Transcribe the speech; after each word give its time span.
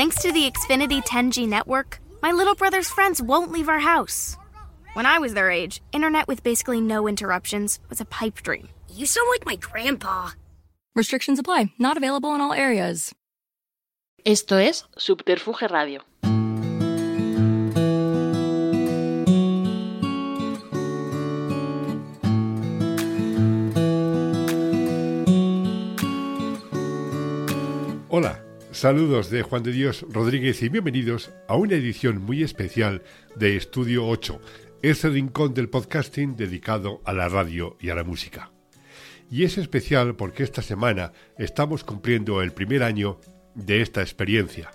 Thanks 0.00 0.22
to 0.22 0.32
the 0.32 0.50
Xfinity 0.50 1.04
10G 1.04 1.46
network, 1.46 2.00
my 2.22 2.32
little 2.32 2.54
brother's 2.54 2.88
friends 2.88 3.20
won't 3.20 3.52
leave 3.52 3.68
our 3.68 3.80
house. 3.80 4.38
When 4.94 5.04
I 5.04 5.18
was 5.18 5.34
their 5.34 5.50
age, 5.50 5.82
internet 5.92 6.26
with 6.26 6.42
basically 6.42 6.80
no 6.80 7.06
interruptions 7.06 7.78
was 7.90 8.00
a 8.00 8.06
pipe 8.06 8.36
dream. 8.36 8.70
You 8.88 9.04
sound 9.04 9.28
like 9.28 9.44
my 9.44 9.56
grandpa. 9.56 10.30
Restrictions 10.94 11.38
apply. 11.38 11.74
Not 11.78 11.98
available 11.98 12.34
in 12.34 12.40
all 12.40 12.54
areas. 12.54 13.14
Esto 14.24 14.56
es 14.56 14.84
Subterfuge 14.96 15.70
Radio. 15.70 16.00
Saludos 28.72 29.30
de 29.30 29.42
Juan 29.42 29.62
de 29.62 29.72
Dios 29.72 30.06
Rodríguez 30.10 30.62
y 30.62 30.68
bienvenidos 30.68 31.32
a 31.48 31.56
una 31.56 31.74
edición 31.74 32.22
muy 32.22 32.42
especial 32.42 33.02
de 33.34 33.56
Estudio 33.56 34.06
8, 34.06 34.40
ese 34.82 35.08
rincón 35.08 35.54
del 35.54 35.68
podcasting 35.68 36.36
dedicado 36.36 37.00
a 37.04 37.12
la 37.12 37.28
radio 37.28 37.76
y 37.80 37.90
a 37.90 37.96
la 37.96 38.04
música. 38.04 38.52
Y 39.28 39.44
es 39.44 39.58
especial 39.58 40.14
porque 40.14 40.44
esta 40.44 40.62
semana 40.62 41.12
estamos 41.36 41.82
cumpliendo 41.82 42.42
el 42.42 42.52
primer 42.52 42.82
año 42.82 43.18
de 43.54 43.82
esta 43.82 44.02
experiencia. 44.02 44.70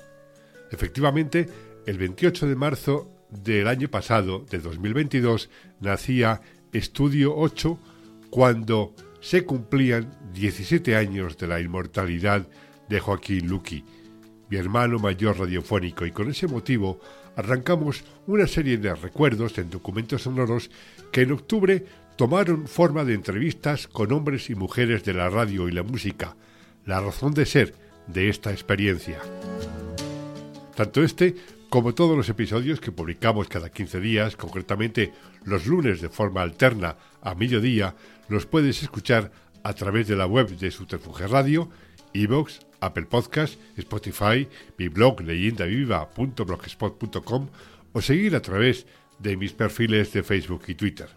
Efectivamente, 0.72 1.48
el 1.86 1.98
28 1.98 2.48
de 2.48 2.56
marzo 2.56 3.12
del 3.30 3.68
año 3.68 3.90
pasado, 3.90 4.46
de 4.50 4.60
2022, 4.60 5.50
nacía 5.80 6.42
Estudio 6.74 7.34
8 7.36 7.80
cuando 8.30 8.94
se 9.22 9.46
cumplían 9.46 10.12
17 10.34 10.96
años 10.98 11.38
de 11.38 11.48
la 11.48 11.62
inmortalidad 11.62 12.48
de 12.90 13.00
Joaquín 13.00 13.48
Luqui, 13.48 13.84
mi 14.50 14.58
hermano 14.58 15.00
mayor 15.00 15.40
radiofónico, 15.40 16.06
y 16.06 16.12
con 16.12 16.30
ese 16.30 16.48
motivo 16.48 17.00
arrancamos 17.36 18.04
una 18.28 18.48
serie 18.48 18.78
de 18.78 18.94
recuerdos 18.96 19.58
en 19.58 19.70
documentos 19.70 20.24
sonoros 20.24 20.70
que 21.12 21.22
en 21.22 21.32
octubre 21.32 21.86
tomaron 22.16 22.68
forma 22.68 23.04
de 23.04 23.14
entrevistas 23.14 23.88
con 23.88 24.12
hombres 24.14 24.50
y 24.50 24.56
mujeres 24.56 25.04
de 25.04 25.14
la 25.14 25.30
radio 25.30 25.68
y 25.68 25.72
la 25.72 25.84
música, 25.84 26.36
la 26.86 27.02
razón 27.02 27.34
de 27.34 27.46
ser 27.46 27.76
de 28.08 28.30
esta 28.30 28.52
experiencia. 28.52 29.20
Tanto 30.76 31.04
este 31.04 31.36
como 31.70 31.94
todos 31.94 32.16
los 32.16 32.30
episodios 32.30 32.80
que 32.80 32.94
publicamos 32.94 33.50
cada 33.50 33.70
15 33.70 34.00
días, 34.00 34.38
concretamente 34.38 35.12
los 35.44 35.66
lunes 35.66 36.00
de 36.00 36.08
forma 36.08 36.42
alterna 36.42 36.96
a 37.22 37.36
mediodía, 37.36 37.96
los 38.30 38.46
puedes 38.46 38.82
escuchar 38.82 39.32
a 39.64 39.74
través 39.74 40.08
de 40.08 40.16
la 40.16 40.26
web 40.26 40.48
de 40.58 40.72
Subterfuge 40.72 41.28
Radio, 41.28 41.70
Evox, 42.14 42.65
Apple 42.80 43.06
Podcast, 43.06 43.60
Spotify, 43.78 44.48
mi 44.78 44.88
blog 44.88 45.22
leyendaviva.blogspot.com 45.22 47.50
o 47.94 48.02
seguir 48.02 48.36
a 48.36 48.42
través 48.42 48.86
de 49.20 49.38
mis 49.38 49.54
perfiles 49.54 50.12
de 50.14 50.24
Facebook 50.24 50.64
y 50.68 50.76
Twitter. 50.76 51.08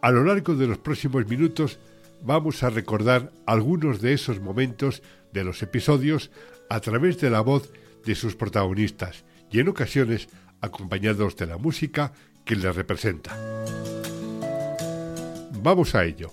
A 0.00 0.10
lo 0.10 0.24
largo 0.24 0.54
de 0.54 0.66
los 0.66 0.78
próximos 0.78 1.26
minutos 1.26 1.78
vamos 2.22 2.62
a 2.62 2.70
recordar 2.70 3.32
algunos 3.44 4.00
de 4.00 4.12
esos 4.12 4.40
momentos 4.40 5.02
de 5.32 5.44
los 5.44 5.62
episodios 5.62 6.30
a 6.70 6.80
través 6.80 7.20
de 7.20 7.30
la 7.30 7.40
voz 7.40 7.70
de 8.04 8.14
sus 8.14 8.36
protagonistas 8.36 9.24
y 9.50 9.60
en 9.60 9.68
ocasiones 9.68 10.28
acompañados 10.60 11.36
de 11.36 11.46
la 11.46 11.58
música 11.58 12.12
que 12.44 12.56
les 12.56 12.74
representa. 12.74 13.36
Vamos 15.62 15.94
a 15.94 16.04
ello. 16.04 16.32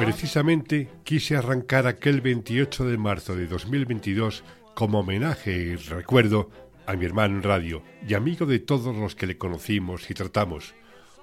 Precisamente 0.00 0.88
quise 1.04 1.36
arrancar 1.36 1.86
aquel 1.86 2.22
28 2.22 2.86
de 2.86 2.96
marzo 2.96 3.36
de 3.36 3.46
2022 3.46 4.44
como 4.74 5.00
homenaje 5.00 5.52
y 5.52 5.76
recuerdo 5.76 6.48
a 6.86 6.94
mi 6.94 7.04
hermano 7.04 7.36
en 7.36 7.42
radio 7.42 7.82
y 8.08 8.14
amigo 8.14 8.46
de 8.46 8.60
todos 8.60 8.96
los 8.96 9.14
que 9.14 9.26
le 9.26 9.36
conocimos 9.36 10.08
y 10.08 10.14
tratamos, 10.14 10.74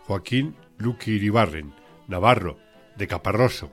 Joaquín 0.06 0.56
Luqui 0.78 1.14
Iribarren, 1.14 1.74
Navarro, 2.08 2.60
de 2.96 3.08
Caparroso, 3.08 3.72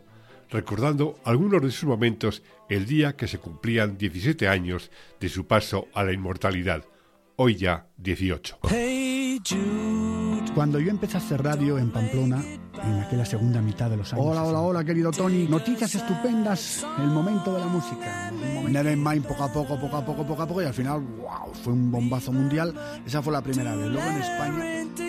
recordando 0.48 1.20
algunos 1.24 1.60
de 1.60 1.70
sus 1.70 1.84
momentos 1.84 2.42
el 2.70 2.86
día 2.86 3.14
que 3.14 3.28
se 3.28 3.36
cumplían 3.36 3.98
17 3.98 4.48
años 4.48 4.90
de 5.20 5.28
su 5.28 5.46
paso 5.46 5.86
a 5.92 6.02
la 6.02 6.14
inmortalidad, 6.14 6.82
hoy 7.36 7.56
ya 7.56 7.88
18. 7.98 8.58
Cuando 10.54 10.80
yo 10.80 10.90
empecé 10.90 11.18
a 11.18 11.20
hacer 11.20 11.42
radio 11.42 11.76
en 11.76 11.90
Pamplona, 11.90 12.42
en 12.82 13.00
aquella 13.00 13.26
segunda 13.26 13.60
mitad 13.60 13.90
de 13.90 13.98
los 13.98 14.12
años. 14.12 14.24
Hola, 14.26 14.42
hola, 14.42 14.60
hola, 14.60 14.84
querido 14.84 15.10
Tony. 15.10 15.46
Noticias 15.46 15.94
estupendas, 15.94 16.86
el 16.98 17.08
momento 17.08 17.52
de 17.52 17.60
la 17.60 17.66
música. 17.66 18.30
Nevermind, 18.30 19.26
poco 19.26 19.44
a 19.44 19.52
poco, 19.52 19.78
poco 19.78 19.96
a 19.96 20.04
poco, 20.04 20.26
poco 20.26 20.42
a 20.42 20.46
poco, 20.46 20.62
y 20.62 20.64
al 20.64 20.72
final, 20.72 21.00
wow, 21.00 21.52
fue 21.62 21.74
un 21.74 21.90
bombazo 21.90 22.32
mundial. 22.32 22.74
Esa 23.04 23.20
fue 23.20 23.34
la 23.34 23.42
primera 23.42 23.74
vez. 23.74 23.88
Luego 23.88 24.08
en 24.08 24.22
España, 24.22 24.64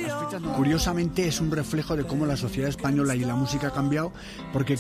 las 0.05 0.41
Curiosamente 0.55 1.27
es 1.27 1.39
un 1.39 1.51
reflejo 1.51 1.95
de 1.95 2.05
cómo 2.05 2.25
la 2.25 2.35
sociedad 2.35 2.69
española 2.69 3.15
y 3.15 3.19
la 3.19 3.35
música 3.35 3.67
ha 3.67 3.71
cambiado, 3.71 4.11
porque 4.51 4.77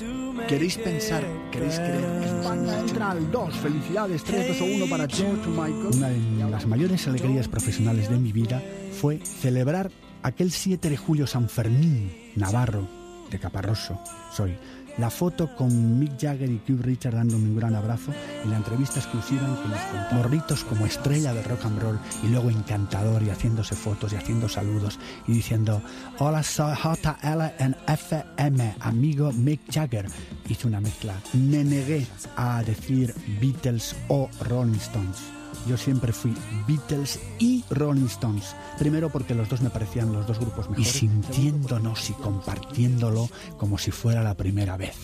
queréis 0.49 0.77
pensar, 0.77 1.23
queréis 1.51 1.75
creer 1.75 2.03
España 2.23 2.79
entra 2.79 3.11
al 3.11 3.31
2. 3.31 3.55
Felicidades, 3.55 4.23
3, 4.23 4.59
2 4.59 4.61
o 4.61 4.65
1 4.65 4.89
para 4.89 5.07
George 5.07 5.47
Michael. 5.49 5.89
Una 5.93 6.09
de 6.09 6.51
las 6.51 6.65
mayores 6.65 7.07
alegrías 7.07 7.47
profesionales 7.47 8.09
de 8.09 8.17
mi 8.17 8.33
vida 8.33 8.61
fue 8.95 9.19
celebrar 9.19 9.91
aquel 10.23 10.51
7 10.51 10.89
de 10.89 10.97
julio 10.97 11.27
San 11.27 11.49
Fermín, 11.49 12.31
Navarro, 12.35 12.87
de 13.29 13.39
Caparroso, 13.39 13.99
soy. 14.31 14.57
La 14.97 15.09
foto 15.09 15.53
con 15.57 15.99
Mick 15.99 16.17
Jagger 16.17 16.49
y 16.49 16.59
Keith 16.59 16.79
Richards 16.79 17.17
dándome 17.17 17.49
un 17.49 17.57
gran 17.57 17.75
abrazo 17.75 18.13
y 18.45 18.47
la 18.47 18.55
entrevista 18.55 19.01
exclusiva 19.01 19.45
en 19.45 19.55
que 19.57 19.67
nos 19.67 19.81
contó 19.81 20.15
morritos 20.15 20.63
como 20.63 20.85
estrella 20.85 21.33
de 21.33 21.43
rock 21.43 21.65
and 21.65 21.81
roll 21.81 21.99
y 22.23 22.27
luego 22.27 22.49
encantador 22.49 23.21
y 23.21 23.29
haciéndose 23.29 23.75
fotos 23.75 24.13
y 24.13 24.15
haciendo 24.15 24.47
saludos 24.47 24.97
y 25.27 25.33
diciendo 25.33 25.81
hola 26.19 26.43
soy 26.43 26.73
JL 26.75 27.75
FM 27.87 28.75
amigo 28.79 29.33
Mick 29.33 29.69
Jagger 29.69 30.05
hizo 30.47 30.69
una 30.69 30.79
mezcla. 30.79 31.13
Me 31.33 31.65
negué 31.65 32.07
a 32.37 32.63
decir 32.63 33.13
Beatles 33.41 33.93
o 34.07 34.29
Rolling 34.47 34.75
Stones 34.75 35.34
yo 35.67 35.77
siempre 35.77 36.13
fui 36.13 36.33
Beatles 36.67 37.19
y 37.39 37.63
Rolling 37.69 38.05
Stones. 38.05 38.55
Primero 38.77 39.09
porque 39.09 39.35
los 39.35 39.49
dos 39.49 39.61
me 39.61 39.69
parecían 39.69 40.13
los 40.13 40.27
dos 40.27 40.39
grupos 40.39 40.69
mejores. 40.69 40.95
Y 40.95 40.99
sintiéndonos 40.99 42.09
y 42.09 42.13
compartiéndolo 42.13 43.29
como 43.57 43.77
si 43.77 43.91
fuera 43.91 44.23
la 44.23 44.35
primera 44.35 44.77
vez. 44.77 44.95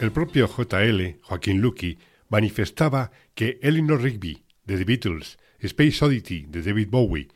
El 0.00 0.12
propio 0.12 0.48
JL, 0.48 1.20
Joaquín 1.22 1.60
Luqui, 1.60 1.98
manifestaba 2.30 3.10
que 3.34 3.58
Eleanor 3.60 4.00
Rigby, 4.00 4.42
de 4.64 4.78
The 4.78 4.84
Beatles, 4.84 5.38
Space 5.58 6.02
Oddity, 6.02 6.46
de 6.48 6.62
David 6.62 6.88
Bowie, 6.88 7.28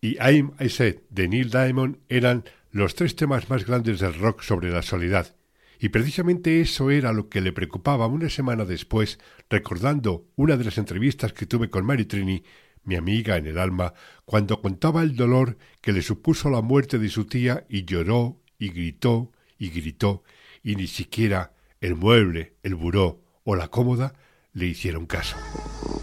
y 0.00 0.16
I'm 0.16 0.52
I 0.58 0.68
Said, 0.68 0.96
de 1.10 1.28
Neil 1.28 1.50
Diamond, 1.50 1.98
eran 2.08 2.44
los 2.72 2.94
tres 2.94 3.14
temas 3.14 3.48
más 3.48 3.64
grandes 3.64 4.00
del 4.00 4.14
rock 4.14 4.42
sobre 4.42 4.70
la 4.70 4.82
soledad, 4.82 5.36
y 5.80 5.88
precisamente 5.88 6.60
eso 6.60 6.90
era 6.90 7.12
lo 7.12 7.30
que 7.30 7.40
le 7.40 7.52
preocupaba 7.52 8.06
una 8.06 8.28
semana 8.28 8.66
después, 8.66 9.18
recordando 9.48 10.26
una 10.36 10.58
de 10.58 10.64
las 10.64 10.76
entrevistas 10.76 11.32
que 11.32 11.46
tuve 11.46 11.70
con 11.70 11.86
Mary 11.86 12.04
Trini, 12.04 12.44
mi 12.84 12.96
amiga 12.96 13.38
en 13.38 13.46
el 13.46 13.58
alma, 13.58 13.94
cuando 14.26 14.60
contaba 14.60 15.02
el 15.02 15.16
dolor 15.16 15.56
que 15.80 15.92
le 15.92 16.02
supuso 16.02 16.50
la 16.50 16.60
muerte 16.60 16.98
de 16.98 17.08
su 17.08 17.24
tía 17.24 17.64
y 17.68 17.86
lloró 17.86 18.38
y 18.58 18.68
gritó 18.68 19.32
y 19.58 19.70
gritó, 19.70 20.22
y 20.62 20.76
ni 20.76 20.86
siquiera 20.86 21.54
el 21.80 21.96
mueble, 21.96 22.56
el 22.62 22.74
buró 22.74 23.22
o 23.44 23.56
la 23.56 23.68
cómoda 23.68 24.14
le 24.52 24.66
hicieron 24.66 25.06
caso. 25.06 25.36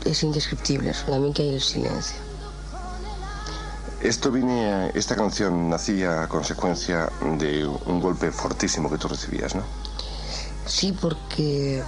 Es 0.06 0.24
indescriptible, 0.24 0.94
solamente 0.94 1.44
hay 1.44 1.54
el 1.56 1.62
silencio. 1.62 2.27
Esto 4.02 4.32
viene, 4.32 4.92
esta 4.94 5.16
canción 5.16 5.70
nacía 5.70 6.24
a 6.24 6.30
consecuencia 6.30 7.10
de 7.40 7.66
un 7.66 8.00
golpe 8.00 8.32
fortísimo 8.32 8.90
que 8.92 8.98
tú 8.98 9.08
recibías, 9.08 9.56
¿no? 9.56 9.64
Sí, 10.68 10.92
porque 10.92 11.84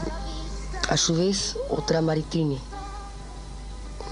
a 0.90 0.98
su 0.98 1.16
vez 1.16 1.56
otra 1.70 2.02
Maritini, 2.02 2.60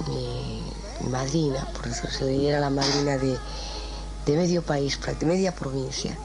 mi 0.07 0.61
madrina, 1.09 1.67
por 1.73 1.87
eso 1.87 2.07
se 2.07 2.25
la 2.59 2.69
madrina 2.69 3.17
de, 3.17 3.37
de 4.25 4.37
medio 4.37 4.61
país, 4.61 4.99
de 5.19 5.25
media 5.25 5.55
provincia, 5.55 6.15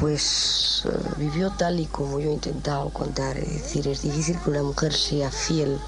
pues 0.00 0.82
eh, 0.86 0.88
vivió 1.16 1.50
tal 1.50 1.78
y 1.78 1.86
como 1.86 2.18
yo 2.18 2.30
he 2.30 2.32
intentado 2.32 2.90
contar. 2.90 3.36
Es 3.38 3.62
decir, 3.62 3.86
es 3.86 4.02
difícil 4.02 4.38
que 4.40 4.50
una 4.50 4.62
mujer 4.62 4.92
sea 4.94 5.30
fiel 5.30 5.78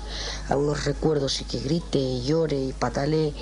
a 0.48 0.56
unos 0.56 0.84
recuerdos 0.84 1.40
y 1.40 1.44
que 1.44 1.58
grite, 1.58 2.22
llore 2.22 2.60
y 2.60 2.72
patalee 2.72 3.34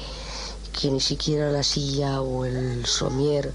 que 0.72 0.90
ni 0.90 1.00
siquiera 1.00 1.50
la 1.50 1.62
silla 1.62 2.20
o 2.20 2.44
el 2.44 2.86
somier 2.86 3.52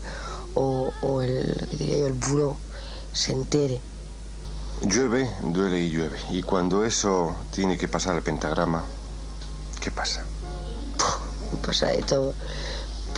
o, 0.53 0.91
o 1.01 1.21
el, 1.21 1.67
el 1.79 2.13
buró 2.13 2.57
se 3.13 3.31
entere. 3.31 3.79
Llueve, 4.81 5.29
duele 5.41 5.79
y 5.81 5.89
llueve. 5.89 6.19
Y 6.31 6.43
cuando 6.43 6.83
eso 6.83 7.35
tiene 7.51 7.77
que 7.77 7.87
pasar 7.87 8.15
al 8.15 8.21
pentagrama, 8.21 8.83
¿qué 9.81 9.89
pasa? 9.89 10.25
Pasa 11.65 11.87
de 11.87 12.03
todo. 12.03 12.33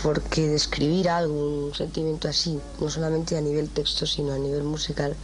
Porque 0.02 0.46
describir 0.46 1.08
algo, 1.08 1.66
un 1.66 1.74
sentimiento 1.74 2.28
así, 2.28 2.60
no 2.80 2.88
solamente 2.88 3.36
a 3.36 3.40
nivel 3.40 3.68
texto, 3.68 4.06
sino 4.06 4.32
a 4.32 4.38
nivel 4.38 4.62
musical, 4.62 5.16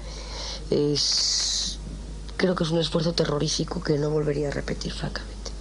es. 0.70 1.78
Creo 2.36 2.56
que 2.56 2.64
es 2.64 2.70
un 2.70 2.80
esfuerzo 2.80 3.12
terrorífico 3.12 3.80
que 3.80 3.96
no 3.96 4.10
volvería 4.10 4.48
a 4.48 4.50
repetir, 4.50 4.92
francamente. 4.92 5.52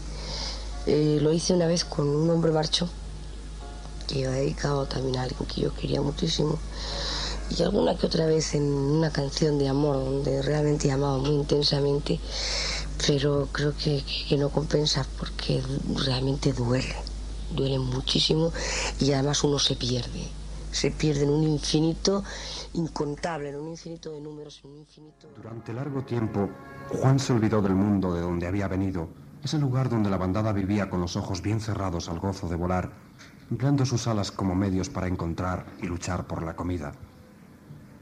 Eh, 0.87 1.19
lo 1.21 1.31
hice 1.31 1.53
una 1.53 1.67
vez 1.67 1.85
con 1.85 2.07
un 2.07 2.29
hombre 2.31 2.51
marcho 2.51 2.89
que 4.07 4.19
iba 4.19 4.31
dedicado 4.31 4.85
también 4.85 5.17
a 5.17 5.23
alguien 5.23 5.45
que 5.45 5.61
yo 5.61 5.73
quería 5.73 6.01
muchísimo. 6.01 6.59
Y 7.57 7.61
alguna 7.61 7.97
que 7.97 8.07
otra 8.07 8.25
vez 8.25 8.55
en 8.55 8.63
una 8.63 9.11
canción 9.11 9.59
de 9.59 9.67
amor 9.67 9.97
donde 9.97 10.41
realmente 10.41 10.91
amaba 10.91 11.17
muy 11.17 11.35
intensamente, 11.35 12.19
pero 13.05 13.47
creo 13.51 13.75
que, 13.75 14.03
que 14.27 14.37
no 14.37 14.49
compensa 14.49 15.05
porque 15.19 15.61
realmente 16.05 16.53
duele, 16.53 16.95
duele 17.53 17.79
muchísimo 17.79 18.51
y 18.99 19.11
además 19.11 19.43
uno 19.43 19.59
se 19.59 19.75
pierde, 19.75 20.27
se 20.71 20.89
pierde 20.91 21.23
en 21.23 21.29
un 21.29 21.43
infinito 21.43 22.23
incontable, 22.73 23.49
en 23.49 23.55
un 23.57 23.69
infinito 23.69 24.11
de 24.11 24.21
números, 24.21 24.61
en 24.63 24.71
un 24.71 24.77
infinito... 24.79 25.27
Durante 25.35 25.73
largo 25.73 26.03
tiempo, 26.03 26.49
Juan 26.89 27.19
se 27.19 27.33
olvidó 27.33 27.61
del 27.61 27.75
mundo 27.75 28.13
de 28.13 28.21
donde 28.21 28.47
había 28.47 28.67
venido, 28.67 29.07
ese 29.43 29.59
lugar 29.59 29.89
donde 29.89 30.09
la 30.09 30.17
bandada 30.17 30.53
vivía 30.53 30.89
con 30.89 31.01
los 31.01 31.15
ojos 31.15 31.41
bien 31.41 31.59
cerrados 31.59 32.09
al 32.09 32.19
gozo 32.19 32.47
de 32.47 32.55
volar 32.55 32.91
empleando 33.53 33.85
sus 33.85 34.07
alas 34.07 34.31
como 34.31 34.55
medios 34.55 34.89
para 34.89 35.07
encontrar 35.07 35.67
y 35.79 35.85
luchar 35.85 36.25
por 36.25 36.41
la 36.41 36.55
comida. 36.55 36.91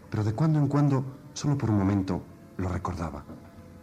Pero 0.09 0.23
de 0.23 0.33
cuando 0.33 0.59
en 0.59 0.69
cuando, 0.69 1.03
solo 1.33 1.57
por 1.57 1.69
un 1.69 1.77
momento, 1.77 2.23
lo 2.55 2.69
recordaba. 2.69 3.25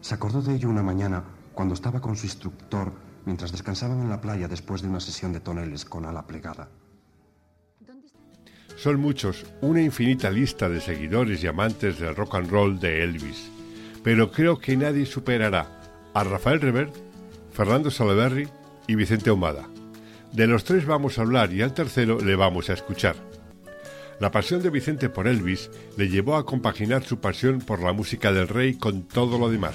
Se 0.01 0.15
acordó 0.15 0.41
de 0.41 0.55
ello 0.55 0.71
una 0.71 0.83
mañana 0.83 1.23
cuando 1.53 1.75
estaba 1.75 2.01
con 2.01 2.17
su 2.17 2.25
instructor 2.25 2.91
mientras 3.27 3.53
descansaban 3.53 4.01
en 4.01 4.09
la 4.09 4.23
playa 4.23 4.49
después 4.49 4.81
de 4.81 4.89
una 4.89 4.99
sesión 4.99 5.35
de 5.35 5.41
toneles 5.41 5.85
con 5.85 6.07
ala 6.07 6.27
plegada. 6.27 6.71
Son 8.77 8.99
muchos, 8.99 9.45
una 9.61 9.83
infinita 9.83 10.31
lista 10.31 10.71
de 10.71 10.81
seguidores 10.81 11.45
y 11.45 11.49
amantes 11.49 11.99
del 11.99 12.17
rock 12.17 12.37
and 12.37 12.51
roll 12.51 12.81
de 12.81 13.05
Elvis, 13.05 13.51
pero 14.03 14.31
creo 14.31 14.59
que 14.59 14.75
nadie 14.75 15.05
superará 15.05 15.67
a 16.15 16.25
Rafael 16.25 16.63
Revert, 16.63 16.95
Fernando 17.53 17.91
Salaverry 17.91 18.49
y 18.87 18.95
Vicente 18.95 19.29
Ahumada. 19.29 19.69
De 20.33 20.47
los 20.47 20.65
tres 20.65 20.87
vamos 20.87 21.19
a 21.19 21.23
hablar 21.23 21.53
y 21.53 21.63
al 21.63 21.75
tercero 21.75 22.19
le 22.21 22.37
vamos 22.37 22.71
a 22.71 22.75
escuchar. 22.75 23.17
La 24.21 24.31
pasión 24.31 24.63
de 24.63 24.71
Vicente 24.71 25.09
por 25.09 25.29
Elvis 25.29 25.71
le 25.97 26.09
llevó 26.09 26.37
a 26.37 26.45
compaginar 26.45 27.05
su 27.05 27.21
pasión 27.21 27.61
por 27.61 27.81
la 27.81 27.93
música 27.93 28.33
del 28.33 28.49
rey 28.49 28.75
con 28.75 29.03
todo 29.05 29.39
lo 29.39 29.49
demás. 29.49 29.75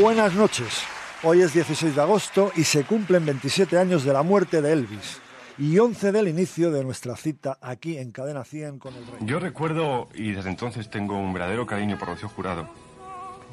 Buenas 0.00 0.34
noches. 0.34 0.91
Hoy 1.24 1.40
es 1.40 1.54
16 1.54 1.94
de 1.94 2.02
agosto 2.02 2.50
y 2.56 2.64
se 2.64 2.82
cumplen 2.82 3.24
27 3.24 3.78
años 3.78 4.02
de 4.02 4.12
la 4.12 4.24
muerte 4.24 4.60
de 4.60 4.72
Elvis 4.72 5.20
y 5.56 5.78
11 5.78 6.10
del 6.10 6.26
inicio 6.26 6.72
de 6.72 6.82
nuestra 6.82 7.14
cita 7.14 7.58
aquí 7.60 7.96
en 7.96 8.10
Cadena 8.10 8.42
100 8.42 8.80
con 8.80 8.92
el 8.92 9.06
rey. 9.06 9.18
Yo 9.20 9.38
recuerdo, 9.38 10.08
y 10.14 10.32
desde 10.32 10.50
entonces 10.50 10.90
tengo 10.90 11.16
un 11.16 11.32
verdadero 11.32 11.64
cariño 11.64 11.96
por 11.96 12.08
Rocío 12.08 12.28
Jurado. 12.28 12.68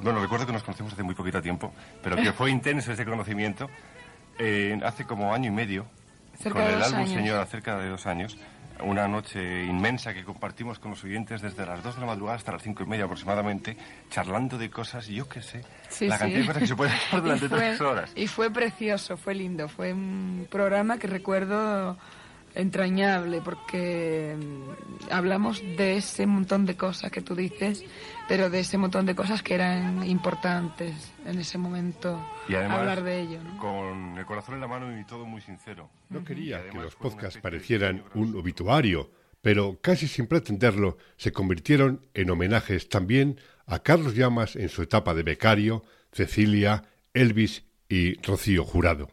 Bueno, 0.01 0.19
recuerdo 0.19 0.47
que 0.47 0.53
nos 0.53 0.63
conocemos 0.63 0.93
hace 0.93 1.03
muy 1.03 1.13
poquito 1.13 1.43
tiempo, 1.43 1.71
pero 2.01 2.15
que 2.15 2.33
fue 2.33 2.49
intenso 2.51 2.91
ese 2.91 3.05
conocimiento 3.05 3.69
eh, 4.39 4.79
hace 4.83 5.05
como 5.05 5.31
año 5.31 5.49
y 5.49 5.53
medio, 5.53 5.85
con 6.41 6.63
el 6.63 6.81
álbum 6.81 7.05
Señora, 7.05 7.45
cerca 7.45 7.77
de 7.77 7.89
dos 7.89 8.07
años 8.07 8.35
una 8.81 9.07
noche 9.07 9.63
inmensa 9.65 10.13
que 10.13 10.23
compartimos 10.23 10.79
con 10.79 10.91
los 10.91 11.03
oyentes 11.03 11.41
desde 11.41 11.65
las 11.65 11.83
2 11.83 11.95
de 11.95 12.01
la 12.01 12.07
madrugada 12.07 12.37
hasta 12.37 12.51
las 12.51 12.63
5 12.63 12.83
y 12.83 12.85
media 12.85 13.05
aproximadamente, 13.05 13.77
charlando 14.09 14.57
de 14.57 14.69
cosas, 14.69 15.07
yo 15.07 15.27
qué 15.27 15.41
sé, 15.41 15.63
la 16.01 16.17
cantidad 16.17 16.41
de 16.41 16.45
cosas 16.47 16.61
que 16.61 16.67
se 16.67 16.75
puede 16.75 16.91
hacer 16.93 17.21
durante 17.21 17.49
tres 17.49 17.81
horas. 17.81 18.11
Y 18.15 18.27
fue 18.27 18.49
precioso, 18.51 19.17
fue 19.17 19.35
lindo, 19.35 19.67
fue 19.67 19.93
un 19.93 20.47
programa 20.49 20.97
que 20.97 21.07
recuerdo 21.07 21.97
entrañable 22.55 23.41
porque 23.41 24.35
mm, 24.37 25.11
hablamos 25.11 25.61
de 25.61 25.97
ese 25.97 26.25
montón 26.25 26.65
de 26.65 26.75
cosas 26.75 27.11
que 27.11 27.21
tú 27.21 27.35
dices, 27.35 27.83
pero 28.27 28.49
de 28.49 28.61
ese 28.61 28.77
montón 28.77 29.05
de 29.05 29.15
cosas 29.15 29.41
que 29.41 29.55
eran 29.55 30.05
importantes 30.07 31.11
en 31.25 31.39
ese 31.39 31.57
momento 31.57 32.25
y 32.47 32.55
además, 32.55 32.79
hablar 32.79 33.03
de 33.03 33.21
ello. 33.21 33.39
Con 33.59 34.17
el 34.17 34.25
corazón 34.25 34.55
en 34.55 34.61
la 34.61 34.67
mano 34.67 34.99
y 34.99 35.03
todo 35.05 35.25
muy 35.25 35.41
sincero. 35.41 35.89
No 36.09 36.23
quería 36.23 36.69
que 36.69 36.77
los 36.77 36.95
podcasts 36.95 37.39
parecieran 37.39 38.03
un 38.13 38.35
obituario, 38.35 39.11
pero 39.41 39.79
casi 39.81 40.07
sin 40.07 40.27
pretenderlo 40.27 40.97
se 41.17 41.31
convirtieron 41.31 42.05
en 42.13 42.29
homenajes 42.29 42.89
también 42.89 43.39
a 43.65 43.79
Carlos 43.79 44.15
Llamas 44.15 44.55
en 44.55 44.69
su 44.69 44.81
etapa 44.81 45.13
de 45.13 45.23
becario, 45.23 45.83
Cecilia, 46.11 46.83
Elvis 47.13 47.63
y 47.87 48.19
Rocío 48.21 48.63
Jurado. 48.63 49.09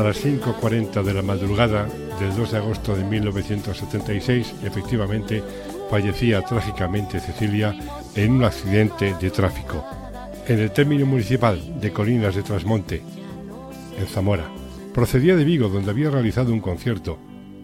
A 0.00 0.02
las 0.02 0.24
5.40 0.24 1.02
de 1.02 1.12
la 1.12 1.20
madrugada 1.20 1.86
del 2.18 2.34
2 2.34 2.52
de 2.52 2.56
agosto 2.56 2.96
de 2.96 3.04
1976, 3.04 4.54
efectivamente, 4.64 5.42
fallecía 5.90 6.40
trágicamente 6.40 7.20
Cecilia 7.20 7.78
en 8.14 8.32
un 8.32 8.44
accidente 8.44 9.14
de 9.20 9.30
tráfico 9.30 9.84
en 10.48 10.60
el 10.60 10.70
término 10.70 11.04
municipal 11.04 11.78
de 11.78 11.92
Colinas 11.92 12.34
de 12.34 12.42
Trasmonte, 12.42 13.02
en 13.98 14.06
Zamora. 14.06 14.50
Procedía 14.94 15.36
de 15.36 15.44
Vigo, 15.44 15.68
donde 15.68 15.90
había 15.90 16.08
realizado 16.08 16.50
un 16.54 16.60
concierto, 16.60 17.18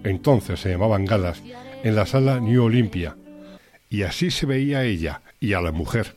entonces 0.04 0.60
se 0.60 0.68
llamaban 0.68 1.06
galas, 1.06 1.42
en 1.84 1.96
la 1.96 2.04
sala 2.04 2.38
New 2.38 2.64
Olympia. 2.64 3.16
Y 3.88 4.02
así 4.02 4.30
se 4.30 4.44
veía 4.44 4.80
a 4.80 4.84
ella 4.84 5.22
y 5.40 5.54
a 5.54 5.62
la 5.62 5.72
mujer 5.72 6.16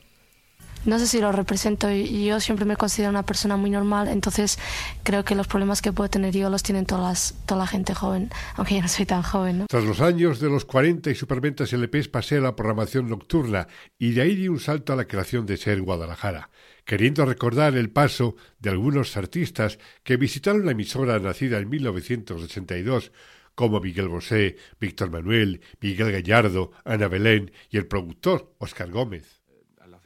no 0.84 0.98
sé 0.98 1.06
si 1.06 1.20
lo 1.20 1.32
represento 1.32 1.90
y 1.90 2.24
yo 2.24 2.40
siempre 2.40 2.64
me 2.64 2.76
considero 2.76 3.10
una 3.10 3.24
persona 3.24 3.56
muy 3.56 3.70
normal, 3.70 4.08
entonces 4.08 4.58
creo 5.02 5.24
que 5.24 5.34
los 5.34 5.46
problemas 5.46 5.82
que 5.82 5.92
puedo 5.92 6.08
tener 6.08 6.34
yo 6.34 6.48
los 6.50 6.62
tienen 6.62 6.86
todas 6.86 7.34
toda 7.46 7.60
la 7.60 7.66
gente 7.66 7.94
joven, 7.94 8.30
aunque 8.56 8.76
yo 8.76 8.82
no 8.82 8.88
soy 8.88 9.06
tan 9.06 9.22
joven. 9.22 9.66
Tras 9.68 9.84
los 9.84 10.00
años 10.00 10.40
de 10.40 10.48
los 10.48 10.64
40 10.64 11.10
y 11.10 11.14
superventas 11.14 11.72
LPs 11.72 12.08
pasé 12.08 12.38
a 12.38 12.40
la 12.40 12.56
programación 12.56 13.08
nocturna 13.08 13.68
y 13.98 14.12
de 14.12 14.22
ahí 14.22 14.34
di 14.34 14.48
un 14.48 14.60
salto 14.60 14.92
a 14.92 14.96
la 14.96 15.06
creación 15.06 15.46
de 15.46 15.56
Ser 15.56 15.82
Guadalajara, 15.82 16.50
queriendo 16.84 17.24
recordar 17.24 17.76
el 17.76 17.90
paso 17.90 18.36
de 18.58 18.70
algunos 18.70 19.16
artistas 19.16 19.78
que 20.02 20.16
visitaron 20.16 20.64
la 20.64 20.72
emisora 20.72 21.18
nacida 21.18 21.58
en 21.58 21.68
1982 21.68 23.12
como 23.54 23.80
Miguel 23.80 24.08
Bosé, 24.08 24.56
Víctor 24.80 25.10
Manuel, 25.10 25.60
Miguel 25.80 26.12
Gallardo, 26.12 26.72
Ana 26.84 27.08
Belén 27.08 27.52
y 27.68 27.76
el 27.76 27.86
productor 27.86 28.54
Oscar 28.58 28.90
Gómez 28.90 29.39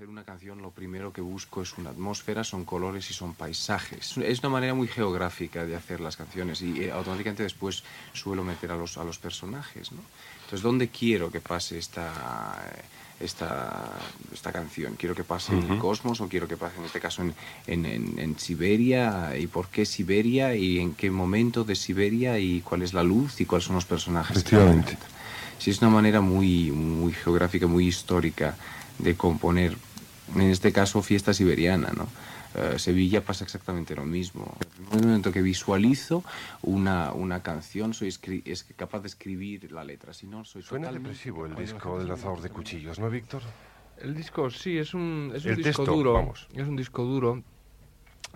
hacer 0.05 0.11
una 0.11 0.25
canción 0.25 0.61
lo 0.61 0.71
primero 0.71 1.15
que 1.15 1.23
busco 1.23 1.63
es 1.63 1.79
una 1.79 1.89
atmósfera, 1.89 2.45
son 2.45 2.67
colores 2.67 3.11
y 3.11 3.15
son 3.15 3.33
paisajes. 3.33 4.19
Es 4.19 4.41
una 4.41 4.51
manera 4.51 4.75
muy 4.75 4.87
geográfica 4.87 5.65
de 5.65 5.77
hacer 5.77 6.01
las 6.01 6.17
canciones 6.17 6.61
y 6.61 6.83
eh, 6.83 6.93
automáticamente 6.93 7.43
después 7.43 7.83
suelo 8.13 8.45
meter 8.45 8.71
a 8.71 8.77
los, 8.77 8.99
a 8.99 9.05
los 9.05 9.19
personajes. 9.19 9.93
¿no? 9.93 10.01
Entonces, 10.45 10.61
¿dónde 10.61 10.89
quiero 10.89 11.31
que 11.31 11.41
pase 11.41 11.79
esta, 11.79 12.63
esta, 13.19 13.93
esta 14.31 14.53
canción? 14.53 14.95
¿Quiero 14.97 15.15
que 15.15 15.25
pase 15.25 15.55
en 15.55 15.73
el 15.73 15.79
cosmos 15.79 16.21
o 16.21 16.29
quiero 16.29 16.47
que 16.47 16.59
pase 16.59 16.77
en 16.77 16.85
este 16.85 17.01
caso 17.01 17.23
en, 17.23 17.35
en, 17.67 18.19
en, 18.19 18.39
Siberia? 18.39 19.35
¿Y 19.39 19.47
por 19.47 19.69
qué 19.69 19.87
Siberia? 19.87 20.55
¿Y 20.55 20.81
en 20.81 20.93
qué 20.95 21.11
momento 21.11 21.65
de 21.65 21.77
Siberia? 21.77 22.39
¿Y 22.39 22.61
cuál 22.61 22.83
es 22.83 22.93
la 22.93 23.03
luz? 23.03 23.41
¿Y 23.41 23.47
cuáles 23.47 23.65
son 23.65 23.77
los 23.77 23.87
personajes? 23.87 24.37
Efectivamente. 24.37 24.99
Sí, 25.59 25.71
es 25.71 25.81
una 25.81 25.91
manera 25.91 26.21
muy, 26.21 26.71
muy 26.73 27.15
geográfica, 27.15 27.67
muy 27.67 27.87
histórica 27.87 28.55
de 28.99 29.17
componer. 29.17 29.75
En 30.35 30.43
este 30.43 30.73
caso, 30.73 31.03
fiesta 31.03 31.35
siberiana, 31.35 31.93
¿no? 31.97 32.09
Eh, 32.55 32.79
Sevilla 32.79 33.25
pasa 33.25 33.45
exactamente 33.45 33.97
lo 33.97 34.05
mismo. 34.05 34.57
En 34.93 35.01
el 35.01 35.07
momento 35.07 35.33
que 35.33 35.43
visualizo 35.43 36.23
una, 36.63 37.13
una 37.13 37.43
canción, 37.43 37.95
soy 37.95 38.15
es 38.45 38.65
capaz 38.77 39.01
de 39.01 39.09
escribir 39.09 39.73
la 39.73 39.83
letra. 39.83 40.15
Si 40.15 40.27
no, 40.27 40.45
soy 40.45 40.63
Suena 40.63 40.93
depresivo 40.93 41.47
el 41.47 41.57
disco 41.57 41.99
del 41.99 42.09
lanzador 42.09 42.41
de 42.41 42.51
cuchillos, 42.51 42.99
¿no, 42.99 43.11
Víctor? 43.11 43.43
El 43.99 44.15
disco, 44.15 44.51
sí, 44.51 44.79
es 44.79 44.95
un, 44.95 45.33
es 45.35 45.45
un 45.45 45.57
disco 45.57 45.85
duro. 45.85 46.13
Vamos. 46.13 46.49
Es 46.55 46.67
un 46.67 46.77
disco 46.77 47.03
duro. 47.05 47.43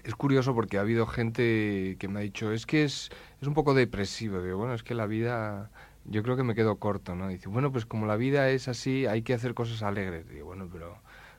Es 0.04 0.14
curioso 0.14 0.54
porque 0.54 0.78
ha 0.78 0.80
habido 0.80 1.06
gente 1.06 1.96
que 1.98 2.08
me 2.08 2.20
ha 2.20 2.22
dicho, 2.22 2.52
es 2.52 2.66
que 2.66 2.84
es, 2.84 3.10
es 3.40 3.48
un 3.48 3.54
poco 3.54 3.74
depresivo. 3.74 4.42
Digo, 4.42 4.58
bueno, 4.58 4.74
es 4.74 4.82
que 4.82 4.94
la 4.94 5.06
vida, 5.06 5.70
yo 6.04 6.22
creo 6.22 6.36
que 6.36 6.44
me 6.44 6.54
quedo 6.54 6.76
corto, 6.76 7.14
¿no? 7.14 7.28
Dice, 7.28 7.48
bueno, 7.48 7.70
pues 7.70 7.86
como 7.86 8.06
la 8.06 8.16
vida 8.16 8.48
es 8.50 8.68
así, 8.68 9.06
hay 9.06 9.22
que 9.22 9.34
hacer 9.34 9.54
cosas 9.54 9.82
alegres. 9.82 10.28
Digo, 10.28 10.46
bueno, 10.46 10.68
pero 10.72 10.96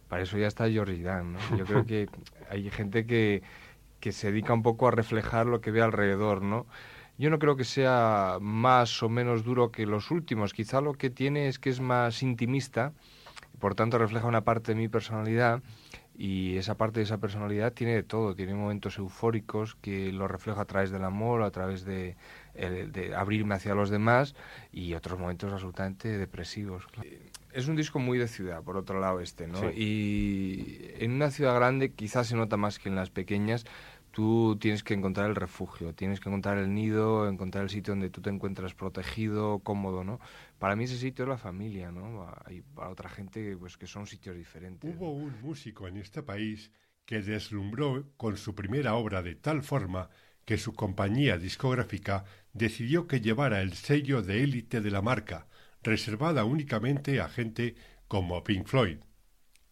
para 0.10 0.24
eso 0.24 0.38
ya 0.38 0.48
está 0.48 0.70
George 0.70 1.02
Dan, 1.02 1.34
¿no? 1.34 1.40
Yo 1.58 1.66
creo 1.66 1.86
que 1.86 2.10
hay 2.50 2.70
gente 2.70 3.06
que, 3.06 3.42
que 4.00 4.12
se 4.12 4.32
dedica 4.32 4.54
un 4.54 4.64
poco 4.64 4.88
a 4.88 4.92
reflejar 4.92 5.46
lo 5.46 5.62
que 5.62 5.72
ve 5.72 5.82
alrededor, 5.82 6.42
¿no? 6.42 6.66
Yo 7.18 7.30
no 7.30 7.40
creo 7.40 7.56
que 7.56 7.66
sea 7.66 8.38
más 8.42 9.04
o 9.04 9.10
menos 9.10 9.44
duro 9.44 9.72
que 9.72 9.86
los 9.86 10.10
últimos. 10.10 10.54
Quizá 10.54 10.82
lo 10.82 10.94
que 10.94 11.10
tiene 11.10 11.48
es 11.48 11.60
que 11.60 11.70
es 11.70 11.82
más 11.82 12.24
intimista 12.24 12.94
por 13.60 13.76
tanto 13.76 13.98
refleja 13.98 14.26
una 14.26 14.42
parte 14.42 14.74
de 14.74 14.80
mi 14.80 14.88
personalidad 14.88 15.62
y 16.18 16.58
esa 16.58 16.76
parte 16.76 17.00
de 17.00 17.04
esa 17.04 17.18
personalidad 17.18 17.74
tiene 17.74 17.94
de 17.94 18.04
todo, 18.04 18.36
tiene 18.36 18.54
momentos 18.54 18.98
eufóricos 18.98 19.76
que 19.76 20.12
lo 20.12 20.28
refleja 20.28 20.62
a 20.62 20.66
través 20.66 20.92
del 20.92 21.04
amor, 21.04 21.44
a 21.44 21.52
través 21.52 21.86
de, 21.86 22.18
de 22.54 23.16
abrirme 23.16 23.56
hacia 23.56 23.76
los 23.76 23.90
demás 23.90 24.36
y 24.72 24.94
otros 24.96 25.20
momentos 25.20 25.54
absolutamente 25.54 26.18
depresivos. 26.18 26.88
Es 27.54 27.68
un 27.68 27.76
disco 27.76 28.00
muy 28.00 28.18
de 28.18 28.28
ciudad, 28.28 28.64
por 28.64 28.78
otro 28.78 29.00
lado 29.00 29.20
este, 29.20 29.48
¿no? 29.48 29.72
Y 29.72 30.92
en 31.00 31.12
una 31.14 31.32
ciudad 31.32 31.56
grande 31.56 31.94
quizás 31.94 32.28
se 32.28 32.36
nota 32.36 32.58
más 32.58 32.80
que 32.80 32.90
en 32.90 32.96
las 32.96 33.10
pequeñas, 33.10 33.66
tú 34.12 34.58
tienes 34.60 34.84
que 34.84 34.94
encontrar 34.94 35.30
el 35.30 35.36
refugio, 35.36 35.94
tienes 35.94 36.20
que 36.20 36.30
encontrar 36.30 36.58
el 36.58 36.74
nido, 36.74 37.28
encontrar 37.28 37.64
el 37.64 37.70
sitio 37.70 37.94
donde 37.94 38.10
tú 38.10 38.22
te 38.22 38.30
encuentras 38.30 38.74
protegido, 38.74 39.60
cómodo, 39.60 40.04
¿no? 40.04 40.20
Para 40.58 40.76
mí 40.76 40.84
ese 40.84 40.98
sitio 40.98 41.24
es 41.24 41.30
la 41.30 41.38
familia, 41.38 41.92
¿no? 41.92 42.28
Hay 42.46 42.62
para 42.62 42.90
otra 42.90 43.10
gente 43.10 43.56
pues 43.58 43.78
que 43.78 43.88
son 43.88 44.08
sitios 44.08 44.36
diferentes. 44.36 44.96
Hubo 44.96 45.12
un 45.12 45.42
músico 45.42 45.88
en 45.88 45.98
este 45.98 46.24
país 46.24 46.72
que 47.06 47.22
deslumbró 47.22 48.06
con 48.18 48.38
su 48.38 48.54
primera 48.54 48.96
obra 48.96 49.22
de 49.22 49.36
tal 49.36 49.64
forma 49.64 50.10
que 50.46 50.58
su 50.58 50.74
compañía 50.74 51.38
discográfica 51.38 52.26
decidió 52.54 53.08
que 53.08 53.22
llevara 53.22 53.62
el 53.62 53.74
sello 53.74 54.22
de 54.22 54.44
élite 54.44 54.82
de 54.82 54.92
la 54.92 55.02
marca, 55.02 55.48
reservada 55.84 56.44
únicamente 56.44 57.22
a 57.22 57.30
gente 57.30 57.76
como 58.08 58.44
Pink 58.44 58.68
Floyd. 58.68 58.98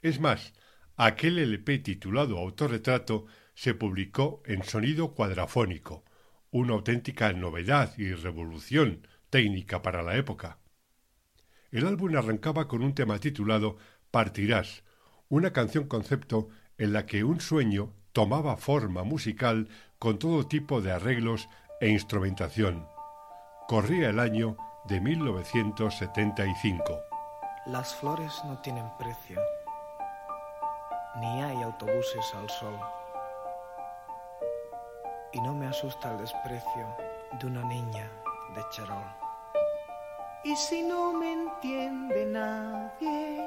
Es 0.02 0.20
más, 0.20 0.54
aquel 0.96 1.40
LP 1.40 1.80
titulado 1.80 2.38
Autorretrato 2.38 3.26
se 3.56 3.74
publicó 3.74 4.42
en 4.46 4.64
sonido 4.64 5.14
cuadrafónico, 5.14 6.06
una 6.52 6.74
auténtica 6.74 7.34
novedad 7.34 7.98
y 7.98 8.14
revolución 8.14 9.08
técnica 9.30 9.82
para 9.82 10.04
la 10.04 10.16
época. 10.16 10.60
El 11.72 11.86
álbum 11.86 12.16
arrancaba 12.16 12.68
con 12.68 12.82
un 12.84 12.94
tema 12.94 13.20
titulado 13.20 13.78
Partirás, 14.12 14.84
una 15.28 15.52
canción 15.52 15.88
concepto 15.88 16.50
en 16.78 16.94
la 16.94 17.06
que 17.06 17.24
un 17.24 17.42
sueño 17.42 17.94
tomaba 18.14 18.58
forma 18.58 19.04
musical 19.04 19.68
con 20.00 20.20
todo 20.20 20.48
tipo 20.48 20.82
de 20.82 20.92
arreglos 20.92 21.50
e 21.82 21.90
instrumentación. 21.90 22.86
Corría 23.68 24.10
el 24.10 24.20
año 24.20 24.58
de 24.88 25.02
1975. 25.02 27.04
Las 27.66 27.94
flores 27.96 28.32
no 28.46 28.58
tienen 28.60 28.90
precio, 28.98 29.42
ni 31.20 31.42
hay 31.42 31.62
autobuses 31.62 32.34
al 32.36 32.50
sol 32.50 32.80
y 35.34 35.42
no 35.42 35.54
me 35.54 35.68
asusta 35.68 36.12
el 36.12 36.20
desprecio 36.20 36.88
de 37.38 37.48
una 37.48 37.66
niña 37.66 38.10
de 38.56 38.62
charol. 38.72 39.04
Y 40.46 40.56
si 40.56 40.84
no 40.84 41.12
me 41.12 41.34
entiende 41.34 42.26
nadie, 42.26 43.46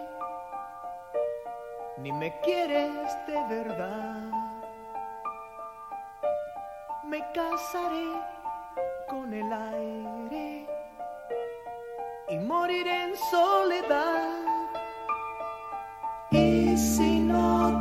ni 1.97 2.13
me 2.13 2.39
quieres 2.41 3.17
de 3.27 3.43
verdad, 3.49 4.31
me 7.07 7.25
casaré 7.33 8.21
con 9.09 9.33
el 9.33 9.51
aire 9.51 10.60
y 12.31 12.39
moriré 12.39 13.05
en 13.05 13.17
soledad. 13.31 14.29
Y 16.31 16.77
si 16.77 17.21
no 17.21 17.80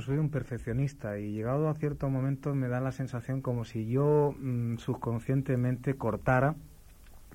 soy 0.00 0.18
un 0.18 0.30
perfeccionista 0.30 1.18
y 1.18 1.32
llegado 1.32 1.68
a 1.68 1.74
cierto 1.74 2.08
momento 2.08 2.54
me 2.54 2.68
da 2.68 2.80
la 2.80 2.92
sensación 2.92 3.40
como 3.42 3.64
si 3.64 3.86
yo 3.86 4.34
mm, 4.38 4.76
subconscientemente 4.78 5.94
cortara 5.94 6.54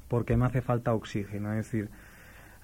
porque 0.08 0.38
me 0.38 0.46
hace 0.46 0.62
falta 0.62 0.94
oxígeno. 0.94 1.52
Es 1.52 1.66
decir, 1.66 1.90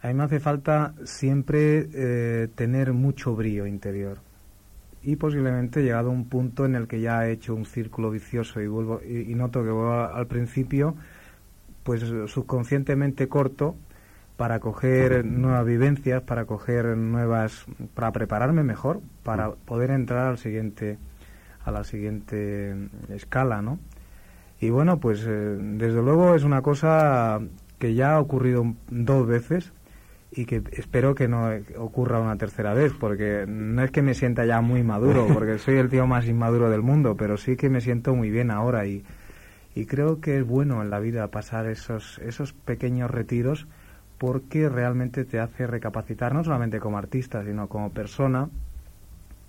a 0.02 0.08
mí 0.08 0.14
me 0.14 0.24
hace 0.24 0.40
falta 0.40 0.94
siempre 1.04 1.88
eh, 1.94 2.48
tener 2.56 2.94
mucho 2.94 3.36
brillo 3.36 3.66
interior. 3.66 4.20
Y 5.02 5.18
posiblemente 5.18 5.84
llegado 5.84 6.10
a 6.10 6.14
un 6.14 6.30
punto 6.30 6.66
en 6.66 6.76
el 6.76 6.88
que 6.88 7.02
ya 7.02 7.28
he 7.28 7.32
hecho 7.32 7.54
un 7.54 7.66
círculo 7.66 8.10
vicioso 8.10 8.62
y, 8.62 8.68
vuelvo, 8.68 9.02
y, 9.02 9.34
noto 9.36 9.64
que 9.64 9.70
vuelvo 9.70 9.94
al 9.94 10.28
principio, 10.28 10.96
pues 11.84 12.02
subconscientemente 12.28 13.28
corto 13.28 13.76
para 14.38 14.60
coger 14.60 15.26
nuevas 15.26 15.66
vivencias, 15.66 16.22
para 16.24 16.46
coger 16.46 16.98
nuevas, 16.98 17.66
para 17.94 18.12
prepararme 18.12 18.64
mejor, 18.64 19.02
para 19.24 19.52
poder 19.52 19.92
entrar 19.92 20.28
al 20.28 20.38
siguiente, 20.38 20.98
a 21.64 21.72
la 21.72 21.84
siguiente 21.84 22.76
escala, 23.10 23.62
¿no? 23.62 23.80
Y 24.60 24.70
bueno, 24.70 25.00
pues 25.00 25.26
eh, 25.28 25.58
desde 25.60 26.02
luego 26.02 26.36
es 26.36 26.44
una 26.44 26.62
cosa 26.62 27.42
que 27.80 27.94
ya 27.94 28.14
ha 28.14 28.20
ocurrido 28.20 28.74
dos 28.90 29.28
veces 29.28 29.74
y 30.32 30.46
que 30.46 30.64
espero 30.72 31.14
que 31.14 31.28
no 31.28 31.50
ocurra 31.78 32.20
una 32.20 32.38
tercera 32.38 32.74
vez, 32.74 32.94
porque 33.00 33.46
no 33.48 33.84
es 33.84 33.92
que 33.92 34.02
me 34.02 34.16
sienta 34.16 34.46
ya 34.46 34.62
muy 34.62 34.82
maduro, 34.82 35.28
porque 35.34 35.60
soy 35.60 35.76
el 35.76 35.90
tío 35.90 36.08
más 36.08 36.28
inmaduro 36.28 36.70
del 36.70 36.82
mundo, 36.82 37.16
pero 37.16 37.38
sí 37.38 37.56
que 37.56 37.70
me 37.70 37.82
siento 37.82 38.16
muy 38.16 38.32
bien 38.32 38.50
ahora 38.50 38.88
y, 38.88 39.04
y 39.76 39.86
creo 39.86 40.22
que 40.22 40.40
es 40.40 40.48
bueno 40.48 40.82
en 40.82 40.90
la 40.90 41.00
vida 41.00 41.28
pasar 41.28 41.68
esos, 41.68 42.20
esos 42.20 42.54
pequeños 42.54 43.12
retiros 43.12 43.68
porque 44.24 44.70
realmente 44.70 45.26
te 45.26 45.38
hace 45.38 45.68
recapacitar 45.68 46.34
no 46.34 46.46
solamente 46.46 46.80
como 46.80 46.98
artista, 46.98 47.44
sino 47.44 47.68
como 47.68 47.90
persona 47.90 48.50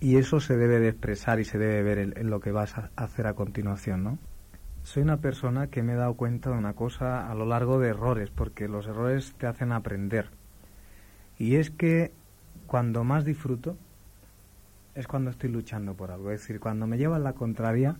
y 0.00 0.16
eso 0.16 0.40
se 0.40 0.56
debe 0.56 0.80
de 0.80 0.88
expresar 0.88 1.38
y 1.38 1.44
se 1.44 1.58
debe 1.58 1.84
ver 1.84 1.98
en, 1.98 2.28
lo 2.28 2.40
que 2.40 2.50
vas 2.50 2.76
a 2.76 2.90
hacer 2.96 3.28
a 3.28 3.34
continuación, 3.34 4.02
¿no? 4.02 4.18
Soy 4.82 5.04
una 5.04 5.18
persona 5.18 5.68
que 5.68 5.84
me 5.84 5.92
he 5.92 5.96
dado 5.96 6.14
cuenta 6.14 6.50
de 6.50 6.58
una 6.58 6.72
cosa 6.72 7.30
a 7.30 7.36
lo 7.36 7.46
largo 7.46 7.78
de 7.78 7.90
errores, 7.90 8.30
porque 8.30 8.66
los 8.66 8.88
errores 8.88 9.34
te 9.38 9.46
hacen 9.46 9.70
aprender. 9.70 10.30
Y 11.38 11.54
es 11.54 11.70
que 11.70 12.10
cuando 12.66 13.04
más 13.04 13.24
disfruto 13.24 13.76
es 14.96 15.06
cuando 15.06 15.30
estoy 15.30 15.50
luchando 15.50 15.94
por 15.94 16.10
algo. 16.10 16.32
Es 16.32 16.40
decir, 16.40 16.58
cuando 16.58 16.88
me 16.88 16.98
llevan 16.98 17.22
la 17.22 17.34
contraria, 17.34 17.94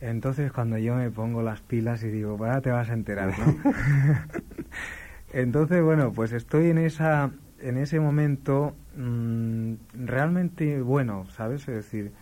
entonces 0.00 0.52
cuando 0.52 0.78
yo 0.78 0.94
me 0.94 1.10
pongo 1.10 1.42
las 1.42 1.60
pilas 1.60 2.04
y 2.04 2.08
digo, 2.08 2.36
bueno, 2.36 2.62
te 2.62 2.70
vas 2.70 2.88
a 2.88 2.92
enterar, 2.92 3.36
¿no? 3.36 3.56
entonces, 5.32 5.82
bueno, 5.82 6.12
pues 6.12 6.32
estoy 6.32 6.70
en 6.70 6.78
esa 6.78 7.30
en 7.60 7.76
ese 7.76 8.00
momento 8.00 8.74
mm, 8.96 9.74
realmente 9.92 10.80
bueno, 10.80 11.26
¿sabes? 11.30 11.62
Es 11.68 11.74
decir, 11.74 12.12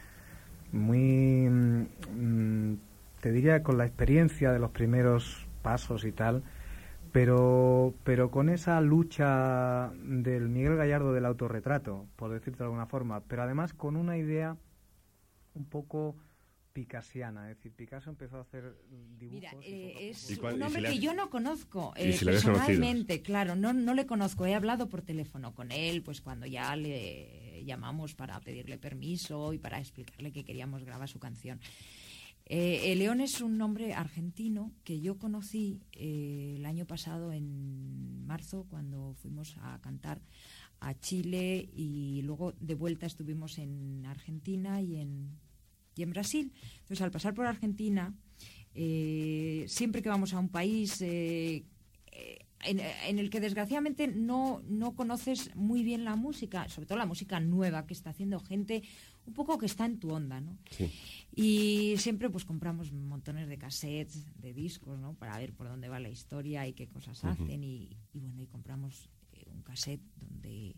muy, 0.72 1.48
mm, 1.48 2.74
te 3.20 3.32
diría 3.32 3.62
con 3.62 3.78
la 3.78 3.86
experiencia 3.86 4.52
de 4.52 4.58
los 4.58 4.70
primeros 4.70 5.46
pasos 5.62 6.04
y 6.04 6.12
tal, 6.12 6.42
pero, 7.12 7.94
pero 8.04 8.30
con 8.30 8.48
esa 8.48 8.80
lucha 8.80 9.90
del 10.02 10.48
Miguel 10.48 10.76
Gallardo 10.76 11.12
del 11.12 11.26
autorretrato, 11.26 12.06
por 12.16 12.30
decirte 12.32 12.58
de 12.58 12.64
alguna 12.64 12.86
forma, 12.86 13.20
pero 13.20 13.42
además 13.42 13.72
con 13.72 13.96
una 13.96 14.16
idea 14.16 14.56
un 15.54 15.64
poco 15.64 16.14
picasiana, 16.78 17.50
es 17.50 17.56
decir, 17.56 17.72
Picasso 17.72 18.08
empezó 18.08 18.36
a 18.36 18.42
hacer 18.42 18.76
dibujos. 19.18 19.40
Mira, 19.40 19.52
eh, 19.64 20.10
es 20.10 20.38
un 20.38 20.62
hombre 20.62 20.82
que 20.84 20.98
yo 21.00 21.12
no 21.12 21.28
conozco 21.28 21.92
eh, 21.96 22.16
personalmente, 22.24 23.20
claro, 23.20 23.56
no, 23.56 23.72
no 23.72 23.94
le 23.94 24.06
conozco. 24.06 24.46
He 24.46 24.54
hablado 24.54 24.88
por 24.88 25.02
teléfono 25.02 25.54
con 25.54 25.72
él, 25.72 26.02
pues 26.02 26.20
cuando 26.20 26.46
ya 26.46 26.76
le 26.76 27.64
llamamos 27.64 28.14
para 28.14 28.38
pedirle 28.38 28.78
permiso 28.78 29.52
y 29.52 29.58
para 29.58 29.80
explicarle 29.80 30.30
que 30.30 30.44
queríamos 30.44 30.84
grabar 30.84 31.08
su 31.08 31.18
canción. 31.18 31.58
Eh, 32.46 32.94
León 32.96 33.20
es 33.20 33.40
un 33.40 33.58
nombre 33.58 33.92
argentino 33.92 34.72
que 34.84 35.00
yo 35.00 35.18
conocí 35.18 35.82
eh, 35.92 36.54
el 36.56 36.64
año 36.64 36.86
pasado 36.86 37.32
en 37.32 38.24
marzo 38.24 38.66
cuando 38.70 39.14
fuimos 39.14 39.56
a 39.62 39.80
cantar 39.80 40.22
a 40.80 40.94
Chile 40.94 41.68
y 41.74 42.22
luego 42.22 42.52
de 42.52 42.74
vuelta 42.74 43.04
estuvimos 43.06 43.58
en 43.58 44.06
Argentina 44.06 44.80
y 44.80 44.96
en 44.96 45.38
y 45.98 46.02
en 46.04 46.10
Brasil. 46.10 46.52
Entonces, 46.80 47.02
al 47.02 47.10
pasar 47.10 47.34
por 47.34 47.46
Argentina, 47.46 48.14
eh, 48.74 49.64
siempre 49.66 50.02
que 50.02 50.08
vamos 50.08 50.32
a 50.32 50.38
un 50.38 50.48
país 50.48 51.00
eh, 51.02 51.64
eh, 52.12 52.38
en, 52.64 53.18
el 53.18 53.28
que 53.28 53.40
desgraciadamente 53.40 54.06
no, 54.06 54.62
no 54.68 54.94
conoces 54.94 55.54
muy 55.56 55.82
bien 55.82 56.04
la 56.04 56.14
música, 56.14 56.68
sobre 56.68 56.86
todo 56.86 56.98
la 56.98 57.06
música 57.06 57.40
nueva 57.40 57.86
que 57.86 57.94
está 57.94 58.10
haciendo 58.10 58.38
gente 58.38 58.84
un 59.26 59.34
poco 59.34 59.58
que 59.58 59.66
está 59.66 59.84
en 59.84 59.98
tu 59.98 60.10
onda, 60.10 60.40
¿no? 60.40 60.56
Y 61.34 61.94
siempre 61.98 62.30
pues 62.30 62.44
compramos 62.44 62.92
montones 62.92 63.48
de 63.48 63.58
cassettes, 63.58 64.24
de 64.40 64.54
discos, 64.54 64.98
¿no? 64.98 65.14
Para 65.14 65.36
ver 65.38 65.52
por 65.52 65.68
dónde 65.68 65.88
va 65.88 66.00
la 66.00 66.08
historia 66.08 66.66
y 66.66 66.72
qué 66.72 66.86
cosas 66.86 67.22
hacen 67.24 67.62
y, 67.62 67.96
bueno, 68.14 68.40
y 68.40 68.46
compramos 68.46 69.10
un 69.52 69.62
cassette 69.62 70.00
donde 70.16 70.76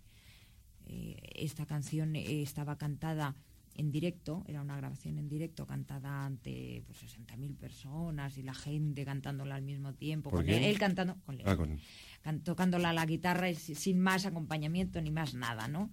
esta 1.37 1.65
canción 1.65 2.17
estaba 2.17 2.77
cantada 2.77 3.37
en 3.75 3.91
directo, 3.91 4.45
era 4.47 4.61
una 4.61 4.77
grabación 4.77 5.19
en 5.19 5.29
directo 5.29 5.67
cantada 5.67 6.27
ante 6.27 6.83
pues, 6.87 7.03
60.000 7.03 7.57
personas 7.57 8.37
y 8.37 8.43
la 8.43 8.55
gente 8.55 9.05
cantándola 9.05 9.55
al 9.55 9.63
mismo 9.63 9.95
tiempo, 9.95 10.31
con 10.31 10.49
él, 10.49 10.79
cantando, 10.79 11.17
con, 11.25 11.39
ah, 11.45 12.35
tocándola 12.45 12.93
la 12.93 13.07
guitarra 13.07 13.53
sin 13.55 14.01
más 14.01 14.27
acompañamiento 14.27 15.01
ni 15.01 15.11
más 15.11 15.35
nada, 15.35 15.69
¿no? 15.69 15.91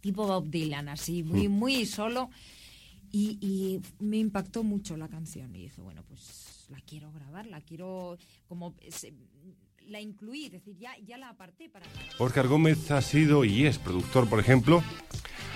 Tipo 0.00 0.26
Bob 0.26 0.48
Dylan, 0.48 0.88
así, 0.88 1.22
muy, 1.22 1.48
hmm. 1.48 1.52
muy 1.52 1.86
solo. 1.86 2.30
Y, 3.12 3.80
me 3.98 4.18
impactó 4.18 4.62
mucho 4.62 4.96
la 4.96 5.08
canción 5.08 5.54
y 5.56 5.62
dije, 5.62 5.80
bueno, 5.80 6.04
pues 6.06 6.66
la 6.68 6.80
quiero 6.80 7.10
grabar, 7.10 7.46
la 7.46 7.60
quiero 7.60 8.16
como... 8.46 8.76
la 9.86 10.00
incluí, 10.00 10.44
es 10.44 10.52
decir, 10.52 10.78
ya, 10.78 10.96
ya 11.04 11.18
la 11.18 11.30
aparté 11.30 11.68
para... 11.68 11.86
Oscar 12.18 12.46
Gómez 12.46 12.88
ha 12.92 13.02
sido 13.02 13.44
y 13.44 13.66
es 13.66 13.78
productor, 13.78 14.28
por 14.28 14.38
ejemplo, 14.38 14.80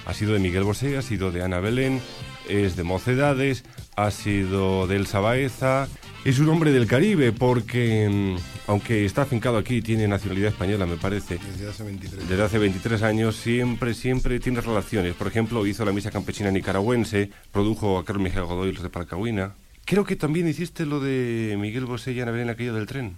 ha 0.06 0.14
sido 0.14 0.32
de 0.32 0.38
Miguel 0.38 0.64
Bosé, 0.64 0.96
ha 0.96 1.02
sido 1.02 1.30
de 1.30 1.42
Ana 1.42 1.60
Belén, 1.60 2.00
es 2.48 2.76
de 2.76 2.82
Mocedades, 2.82 3.64
ha 3.96 4.10
sido 4.10 4.86
de 4.86 4.96
Elsa 4.96 5.20
Baeza. 5.20 5.88
Es 6.24 6.38
un 6.38 6.48
hombre 6.48 6.72
del 6.72 6.86
Caribe 6.86 7.32
porque, 7.32 8.08
mm, 8.10 8.70
aunque 8.70 9.04
está 9.04 9.22
afincado 9.22 9.58
aquí, 9.58 9.82
tiene 9.82 10.08
nacionalidad 10.08 10.48
española, 10.50 10.86
me 10.86 10.96
parece. 10.96 11.38
Desde 11.38 11.68
hace 11.68 11.82
23 11.84 12.28
Desde 12.28 12.42
hace 12.42 12.58
23 12.58 13.02
años 13.02 13.36
siempre, 13.36 13.92
siempre 13.94 14.40
tiene 14.40 14.60
relaciones. 14.60 15.14
Por 15.14 15.26
ejemplo, 15.26 15.66
hizo 15.66 15.84
la 15.84 15.92
misa 15.92 16.10
campesina 16.10 16.50
nicaragüense, 16.50 17.30
produjo 17.52 17.98
a 17.98 18.04
Carlos 18.04 18.24
Miguel 18.24 18.44
Godoy 18.44 18.72
los 18.72 18.82
de 18.82 18.90
Parcahuina. 18.90 19.54
Creo 19.84 20.04
que 20.04 20.16
también 20.16 20.48
hiciste 20.48 20.86
lo 20.86 20.98
de 21.00 21.56
Miguel 21.58 21.84
Bosé 21.84 22.12
y 22.12 22.20
Ana 22.20 22.30
Belén, 22.30 22.48
aquello 22.48 22.74
del 22.74 22.86
tren. 22.86 23.16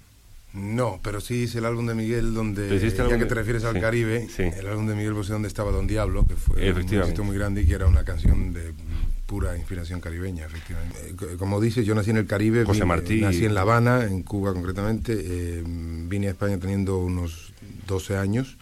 No, 0.56 0.98
pero 1.02 1.20
sí 1.20 1.42
hice 1.42 1.58
el 1.58 1.66
álbum 1.66 1.86
de 1.86 1.94
Miguel 1.94 2.32
donde, 2.32 2.66
ya 2.78 3.18
que 3.18 3.26
te 3.26 3.34
refieres 3.34 3.64
al 3.64 3.78
Caribe, 3.78 4.26
el 4.38 4.66
álbum 4.66 4.86
de 4.86 4.94
Miguel 4.94 5.12
Bosé 5.12 5.34
donde 5.34 5.48
estaba 5.48 5.70
Don 5.70 5.86
Diablo, 5.86 6.24
que 6.26 6.34
fue 6.34 6.72
un 6.72 6.78
éxito 6.78 7.24
muy 7.24 7.36
grande 7.36 7.60
y 7.60 7.66
que 7.66 7.74
era 7.74 7.86
una 7.86 8.04
canción 8.04 8.54
de 8.54 8.72
pura 9.26 9.56
inspiración 9.56 10.00
caribeña, 10.00 10.46
efectivamente. 10.46 10.98
Eh, 11.10 11.36
como 11.36 11.60
dices, 11.60 11.84
yo 11.84 11.94
nací 11.94 12.10
en 12.10 12.16
el 12.16 12.26
Caribe, 12.26 12.64
José 12.64 12.86
Martí. 12.86 13.20
nací 13.20 13.44
en 13.44 13.54
La 13.54 13.62
Habana, 13.62 14.04
en 14.04 14.22
Cuba 14.22 14.54
concretamente, 14.54 15.12
eh, 15.14 15.62
vine 15.66 16.28
a 16.28 16.30
España 16.30 16.58
teniendo 16.58 16.98
unos 16.98 17.52
12 17.86 18.16
años 18.16 18.56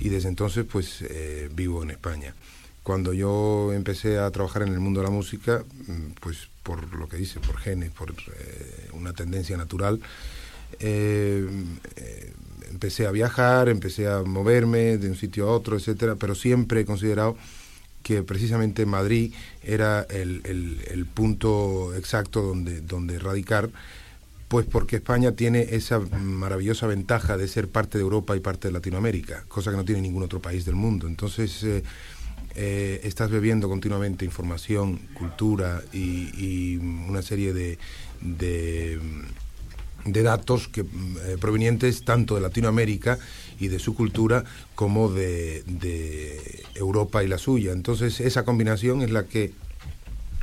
y 0.00 0.08
desde 0.08 0.28
entonces 0.28 0.64
pues 0.64 1.02
eh, 1.02 1.50
vivo 1.52 1.82
en 1.82 1.90
España. 1.90 2.34
Cuando 2.82 3.12
yo 3.12 3.72
empecé 3.74 4.18
a 4.18 4.30
trabajar 4.30 4.62
en 4.62 4.68
el 4.68 4.80
mundo 4.80 5.00
de 5.00 5.08
la 5.08 5.12
música, 5.12 5.62
mm, 5.88 6.12
pues 6.20 6.48
por 6.62 6.94
lo 6.94 7.06
que 7.06 7.18
dice, 7.18 7.38
por 7.40 7.58
genes, 7.58 7.90
por 7.90 8.14
una 8.92 9.12
tendencia 9.12 9.56
natural, 9.56 10.00
eh, 10.80 11.46
eh, 11.96 12.32
empecé 12.70 13.06
a 13.06 13.10
viajar, 13.10 13.68
empecé 13.68 14.08
a 14.08 14.22
moverme 14.22 14.98
de 14.98 15.08
un 15.08 15.16
sitio 15.16 15.48
a 15.48 15.52
otro, 15.52 15.76
etcétera, 15.76 16.16
pero 16.16 16.34
siempre 16.34 16.80
he 16.80 16.84
considerado 16.84 17.36
que 18.02 18.22
precisamente 18.22 18.86
Madrid 18.86 19.34
era 19.62 20.02
el, 20.02 20.40
el, 20.44 21.06
punto 21.06 21.94
exacto 21.94 22.42
donde, 22.42 22.80
donde 22.80 23.18
radicar, 23.18 23.70
pues 24.46 24.64
porque 24.64 24.96
España 24.96 25.32
tiene 25.32 25.66
esa 25.72 25.98
maravillosa 25.98 26.86
ventaja 26.86 27.36
de 27.36 27.48
ser 27.48 27.68
parte 27.68 27.98
de 27.98 28.02
Europa 28.02 28.36
y 28.36 28.40
parte 28.40 28.68
de 28.68 28.72
Latinoamérica, 28.72 29.44
cosa 29.48 29.70
que 29.70 29.76
no 29.76 29.84
tiene 29.84 30.00
ningún 30.00 30.22
otro 30.22 30.40
país 30.40 30.64
del 30.64 30.76
mundo. 30.76 31.06
Entonces, 31.06 31.64
eh, 32.54 33.00
estás 33.04 33.30
bebiendo 33.30 33.68
continuamente 33.68 34.24
información, 34.24 34.98
cultura 35.14 35.82
y, 35.92 36.76
una 36.76 37.22
serie 37.22 37.52
de 37.52 37.78
de 38.20 38.98
datos 40.12 40.68
que, 40.68 40.80
eh, 40.80 41.36
provenientes 41.40 42.04
tanto 42.04 42.34
de 42.34 42.40
Latinoamérica 42.40 43.18
y 43.58 43.68
de 43.68 43.78
su 43.78 43.94
cultura 43.94 44.44
como 44.74 45.10
de, 45.10 45.64
Europa 46.74 47.24
y 47.24 47.28
la 47.28 47.38
suya. 47.38 47.72
Entonces 47.72 48.20
esa 48.20 48.44
combinación 48.44 49.02
es 49.02 49.10
la 49.10 49.24
que 49.24 49.52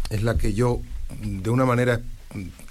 es 0.10 0.22
la 0.22 0.38
que 0.38 0.54
yo 0.54 0.82
de 1.22 1.50
una 1.50 1.66
manera 1.66 2.02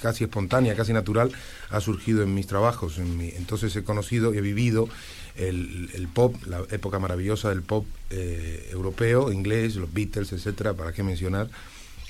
casi 0.01 0.25
espontánea, 0.25 0.77
casi 0.77 0.93
natural, 0.93 1.33
ha 1.71 1.81
surgido 1.81 2.23
en 2.23 2.35
mis 2.35 2.47
trabajos. 2.47 2.99
En 2.99 3.21
entonces 3.37 3.75
he 3.77 3.83
conocido 3.83 4.35
y 4.35 4.39
he 4.39 4.41
vivido 4.43 4.89
el, 5.37 6.09
pop, 6.13 6.37
la 6.47 6.63
época 6.71 6.99
maravillosa 6.99 7.49
del 7.49 7.63
pop 7.63 7.87
eh, 8.11 8.69
europeo, 8.71 9.33
inglés, 9.33 9.77
los 9.77 9.93
Beatles, 9.93 10.33
etcétera, 10.33 10.75
para 10.75 10.93
qué 10.93 11.03
mencionar 11.03 11.49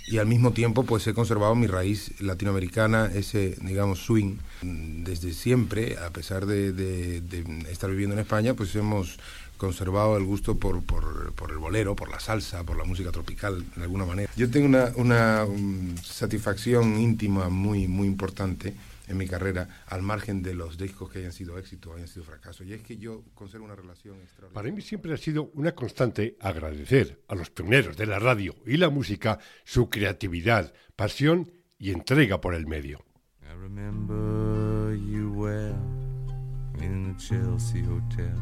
y 0.06 0.18
al 0.18 0.26
mismo 0.26 0.52
tiempo 0.52 0.84
pues 0.84 1.06
he 1.06 1.14
conservado 1.14 1.54
mi 1.54 1.66
raíz 1.66 2.20
latinoamericana, 2.20 3.10
ese 3.14 3.56
digamos 3.60 4.00
swing. 4.00 4.36
Desde 4.62 5.32
siempre, 5.32 5.96
a 5.98 6.10
pesar 6.10 6.46
de, 6.46 7.22
estar 7.70 7.90
viviendo 7.90 8.14
en 8.14 8.20
España, 8.20 8.54
pues 8.54 8.74
hemos 8.76 9.18
conservado 9.56 10.16
el 10.16 10.24
gusto 10.24 10.56
por, 10.56 10.82
el 11.50 11.58
bolero, 11.58 11.96
por 11.96 12.10
la 12.10 12.20
salsa, 12.20 12.64
por 12.64 12.76
la 12.76 12.84
música 12.84 13.12
tropical, 13.12 13.64
de 13.76 13.82
alguna 13.82 14.04
manera. 14.04 14.30
Yo 14.36 14.50
tengo 14.50 14.66
una, 14.66 14.92
una 14.96 15.44
um, 15.44 15.96
satisfacción 15.98 16.98
íntima 16.98 17.48
muy, 17.48 17.88
muy 17.88 18.06
importante 18.06 18.74
en 19.06 19.16
mi 19.16 19.26
carrera, 19.26 19.84
al 19.86 20.02
margen 20.02 20.42
de 20.42 20.54
los 20.54 20.78
discos 20.78 21.10
que 21.10 21.18
hayan 21.18 21.32
sido 21.32 21.58
éxito 21.58 21.90
o 21.90 21.94
hayan 21.94 22.08
sido 22.08 22.24
fracaso. 22.24 22.64
Y 22.64 22.72
es 22.72 22.82
que 22.82 22.96
yo 22.96 23.24
conservo 23.34 23.66
una 23.66 23.76
relación 23.76 24.20
extraordinaria. 24.20 24.54
Para 24.54 24.74
mí 24.74 24.82
siempre 24.82 25.12
ha 25.12 25.16
sido 25.16 25.50
una 25.54 25.74
constante 25.74 26.36
agradecer 26.40 27.22
a 27.28 27.34
los 27.34 27.50
pioneros 27.50 27.96
de 27.96 28.06
la 28.06 28.18
radio 28.18 28.54
y 28.66 28.76
la 28.76 28.90
música 28.90 29.38
su 29.64 29.90
creatividad, 29.90 30.72
pasión 30.96 31.50
y 31.78 31.90
entrega 31.90 32.40
por 32.40 32.54
el 32.54 32.66
medio. 32.66 33.04
I 33.42 33.54
remember 33.56 34.96
you 34.96 35.32
well 35.32 35.76
in 36.80 37.14
the 37.14 37.22
Chelsea 37.22 37.82
Hotel. 37.82 38.34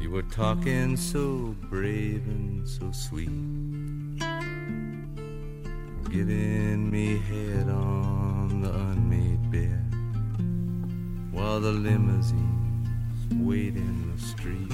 You 0.00 0.10
were 0.10 0.28
talking 0.28 0.96
so 0.96 1.54
brave 1.70 2.26
and 2.26 2.68
so 2.68 2.92
sweet. 2.92 3.30
Giving 6.10 6.90
me 6.90 7.18
head 7.18 7.68
on 7.68 8.62
the 8.62 8.70
unmade 8.70 9.50
bed 9.50 9.84
while 11.32 11.60
the 11.60 11.72
limousines 11.72 12.86
wait 13.34 13.76
in 13.76 14.12
the 14.14 14.22
street. 14.22 14.72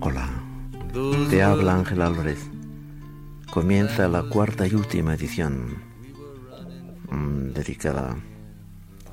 Hola, 0.00 0.28
te 1.30 1.42
habla 1.42 1.74
Ángel 1.74 2.00
Álvarez. 2.00 2.38
Comienza 3.50 4.08
la 4.08 4.22
cuarta 4.22 4.66
y 4.66 4.74
última 4.74 5.14
edición 5.14 5.82
mm, 7.10 7.52
dedicada 7.52 8.16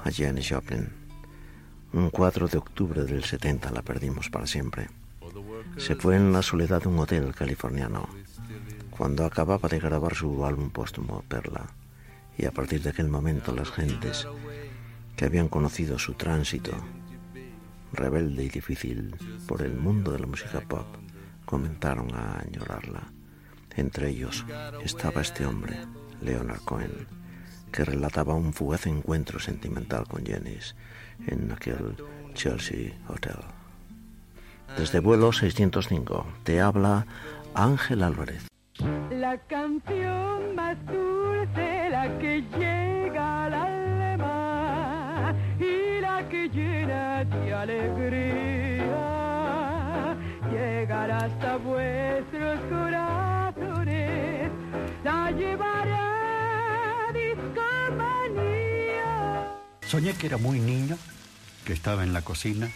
a 0.03 0.11
Janis 0.11 0.49
Joplin. 0.49 0.89
Un 1.91 2.09
4 2.09 2.47
de 2.47 2.57
octubre 2.57 3.03
del 3.03 3.23
70 3.23 3.69
la 3.71 3.81
perdimos 3.81 4.29
para 4.29 4.47
siempre. 4.47 4.89
Se 5.77 5.95
fue 5.95 6.15
en 6.15 6.31
la 6.31 6.41
soledad 6.41 6.81
de 6.81 6.87
un 6.87 6.99
hotel 6.99 7.35
californiano 7.35 8.07
cuando 8.95 9.25
acababa 9.25 9.67
de 9.69 9.79
grabar 9.79 10.13
su 10.13 10.45
álbum 10.45 10.69
póstumo 10.69 11.23
Perla. 11.27 11.65
Y 12.37 12.45
a 12.45 12.51
partir 12.51 12.81
de 12.81 12.91
aquel 12.91 13.07
momento 13.07 13.53
las 13.53 13.71
gentes 13.71 14.27
que 15.15 15.25
habían 15.25 15.49
conocido 15.49 15.97
su 15.97 16.13
tránsito 16.13 16.71
rebelde 17.91 18.43
y 18.43 18.49
difícil 18.49 19.15
por 19.47 19.61
el 19.61 19.75
mundo 19.75 20.11
de 20.11 20.19
la 20.19 20.27
música 20.27 20.61
pop 20.61 20.85
comenzaron 21.45 22.13
a 22.13 22.39
añorarla. 22.39 23.11
Entre 23.75 24.09
ellos 24.09 24.45
estaba 24.83 25.21
este 25.21 25.45
hombre, 25.45 25.77
Leonard 26.21 26.61
Cohen, 26.61 27.07
que 27.71 27.85
relataba 27.85 28.35
un 28.35 28.53
fugaz 28.53 28.85
encuentro 28.85 29.39
sentimental 29.39 30.07
con 30.07 30.23
Janice 30.23 30.75
en 31.25 31.51
aquel 31.51 31.95
Chelsea 32.35 32.93
Hotel. 33.07 33.39
Desde 34.77 34.99
vuelo 34.99 35.31
605 35.31 36.27
te 36.43 36.61
habla 36.61 37.07
Ángel 37.55 38.03
Álvarez. 38.03 38.52
La 38.79 39.37
canción 39.37 40.55
más 40.55 40.75
dulce, 40.87 41.89
la 41.91 42.17
que 42.17 42.43
llega 42.57 43.45
al 43.45 43.53
alma 43.53 45.35
y 45.59 46.01
la 46.01 46.27
que 46.27 46.49
llena 46.49 47.23
de 47.23 47.53
alegría, 47.53 48.87
llegará 50.51 51.17
hasta 51.25 51.57
vuestros 51.57 52.59
corazones, 52.71 54.51
la 55.03 55.29
llevará 55.31 57.11
discomanía. 57.13 59.03
Soñé 59.81 60.15
que 60.15 60.25
era 60.25 60.37
muy 60.37 60.59
niño, 60.59 60.97
que 61.63 61.73
estaba 61.73 62.03
en 62.03 62.13
la 62.13 62.23
cocina, 62.23 62.71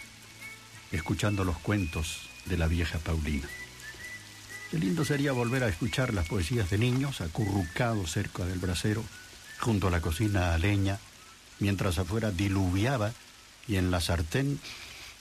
escuchando 0.92 1.42
los 1.42 1.58
cuentos 1.58 2.30
de 2.46 2.56
la 2.56 2.68
vieja 2.68 3.00
Paulina. 3.00 3.48
Qué 4.70 4.78
lindo 4.78 5.02
sería 5.02 5.32
volver 5.32 5.64
a 5.64 5.68
escuchar 5.68 6.12
las 6.12 6.28
poesías 6.28 6.68
de 6.68 6.76
niños 6.76 7.22
acurrucados 7.22 8.12
cerca 8.12 8.44
del 8.44 8.58
brasero, 8.58 9.02
junto 9.58 9.88
a 9.88 9.90
la 9.90 10.02
cocina 10.02 10.52
a 10.52 10.58
leña, 10.58 10.98
mientras 11.58 11.98
afuera 11.98 12.30
diluviaba 12.30 13.12
y 13.66 13.76
en 13.76 13.90
la 13.90 14.02
sartén 14.02 14.60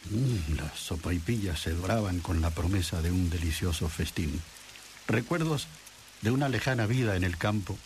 mmm, 0.10 0.58
las 0.58 0.78
sopaipillas 0.78 1.62
se 1.62 1.72
doraban 1.72 2.20
con 2.20 2.42
la 2.42 2.50
promesa 2.50 3.02
de 3.02 3.12
un 3.12 3.30
delicioso 3.30 3.88
festín. 3.88 4.42
Recuerdos 5.08 5.68
de 6.22 6.32
una 6.32 6.50
lejana 6.50 6.86
vida 6.86 7.16
en 7.16 7.24
el 7.24 7.38
campo 7.38 7.78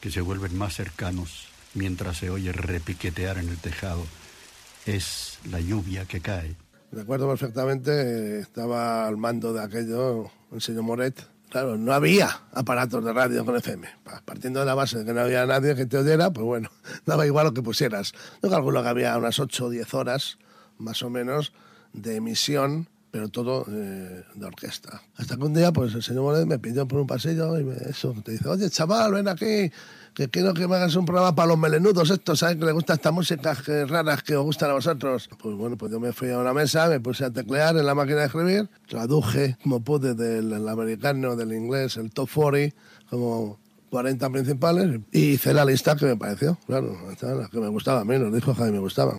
que 0.00 0.12
se 0.12 0.20
vuelven 0.20 0.56
más 0.56 0.76
cercanos 0.76 1.48
mientras 1.74 2.18
se 2.18 2.30
oye 2.30 2.52
repiquetear 2.52 3.38
en 3.38 3.48
el 3.48 3.58
tejado. 3.58 4.06
Es 4.86 5.38
la 5.50 5.58
lluvia 5.58 6.04
que 6.04 6.20
cae. 6.20 6.54
Recuerdo 6.90 7.28
perfectamente, 7.28 8.40
estaba 8.40 9.06
al 9.06 9.18
mando 9.18 9.52
de 9.52 9.62
aquello 9.62 10.30
el 10.52 10.62
señor 10.62 10.84
Moret. 10.84 11.22
Claro, 11.50 11.76
no 11.76 11.92
había 11.92 12.28
aparatos 12.52 13.04
de 13.04 13.12
radio 13.12 13.44
con 13.44 13.56
FM. 13.56 13.86
Partiendo 14.24 14.60
de 14.60 14.66
la 14.66 14.74
base 14.74 14.98
de 14.98 15.04
que 15.04 15.12
no 15.12 15.20
había 15.20 15.44
nadie 15.46 15.74
que 15.74 15.86
te 15.86 15.98
oyera, 15.98 16.32
pues 16.32 16.44
bueno, 16.44 16.70
daba 17.06 17.26
igual 17.26 17.46
lo 17.46 17.54
que 17.54 17.62
pusieras. 17.62 18.12
Yo 18.42 18.50
calculo 18.50 18.82
que 18.82 18.88
había 18.88 19.16
unas 19.18 19.38
8 19.38 19.66
o 19.66 19.70
10 19.70 19.94
horas, 19.94 20.38
más 20.78 21.02
o 21.02 21.10
menos, 21.10 21.52
de 21.92 22.16
emisión, 22.16 22.88
pero 23.10 23.28
todo 23.28 23.66
eh, 23.68 24.24
de 24.34 24.46
orquesta. 24.46 25.02
Hasta 25.16 25.36
que 25.36 25.44
un 25.44 25.54
día, 25.54 25.72
pues 25.72 25.94
el 25.94 26.02
señor 26.02 26.22
Moret 26.22 26.46
me 26.46 26.58
pidió 26.58 26.88
por 26.88 27.00
un 27.00 27.06
pasillo 27.06 27.58
y 27.58 27.64
me, 27.64 27.76
eso, 27.76 28.14
te 28.24 28.32
dice, 28.32 28.48
oye, 28.48 28.70
chaval, 28.70 29.12
ven 29.12 29.28
aquí, 29.28 29.70
que 30.18 30.28
quiero 30.28 30.52
que 30.52 30.66
me 30.66 30.74
hagas 30.74 30.96
un 30.96 31.04
programa 31.04 31.32
para 31.32 31.46
los 31.46 31.58
melenudos 31.58 32.10
estos, 32.10 32.40
¿sabes? 32.40 32.56
Que 32.56 32.64
les 32.64 32.74
gusta 32.74 32.94
estas 32.94 33.12
músicas 33.12 33.64
raras 33.88 34.24
que 34.24 34.34
os 34.34 34.42
gustan 34.42 34.70
a 34.70 34.72
vosotros. 34.72 35.30
Pues 35.40 35.54
bueno, 35.54 35.76
pues 35.76 35.92
yo 35.92 36.00
me 36.00 36.12
fui 36.12 36.28
a 36.30 36.38
una 36.38 36.52
mesa, 36.52 36.88
me 36.88 36.98
puse 36.98 37.24
a 37.24 37.30
teclear 37.30 37.76
en 37.76 37.86
la 37.86 37.94
máquina 37.94 38.22
de 38.22 38.26
escribir, 38.26 38.68
traduje 38.88 39.56
como 39.62 39.78
pude 39.78 40.14
del 40.14 40.68
americano, 40.68 41.36
del 41.36 41.52
inglés, 41.52 41.98
el 41.98 42.10
top 42.10 42.28
40, 42.34 42.76
como 43.08 43.58
40 43.90 44.30
principales 44.30 45.00
y 45.12 45.34
hice 45.34 45.54
la 45.54 45.64
lista 45.64 45.94
que 45.94 46.06
me 46.06 46.16
pareció, 46.16 46.58
claro, 46.66 46.96
la 47.22 47.48
que 47.48 47.60
me 47.60 47.68
gustaba 47.68 48.00
a 48.00 48.04
mí, 48.04 48.18
los 48.18 48.32
discos 48.32 48.56
que 48.56 48.64
a 48.64 48.66
mí 48.66 48.72
me 48.72 48.80
gustaban. 48.80 49.16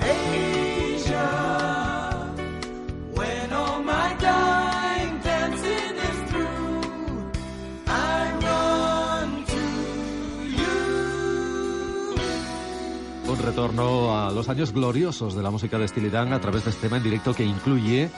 Asia, 0.00 1.28
when 3.14 3.52
all 3.52 3.82
my 3.82 4.16
dying 4.20 5.20
dancing 5.22 5.96
is 5.96 6.18
through, 6.30 7.30
I 7.86 8.32
run 8.42 9.44
to 9.46 9.62
you. 10.56 10.78
Un 13.32 13.38
retorno 13.38 14.18
a 14.18 14.32
los 14.32 14.48
años 14.48 14.72
gloriosos 14.72 15.34
de 15.36 15.42
la 15.42 15.50
música 15.50 15.78
de 15.78 15.86
Steely 15.86 16.10
Dan 16.10 16.32
a 16.32 16.40
través 16.40 16.64
de 16.64 16.70
este 16.70 16.82
tema 16.82 16.96
en 16.96 17.02
directo 17.04 17.34
que 17.34 17.44
incluye 17.44 18.10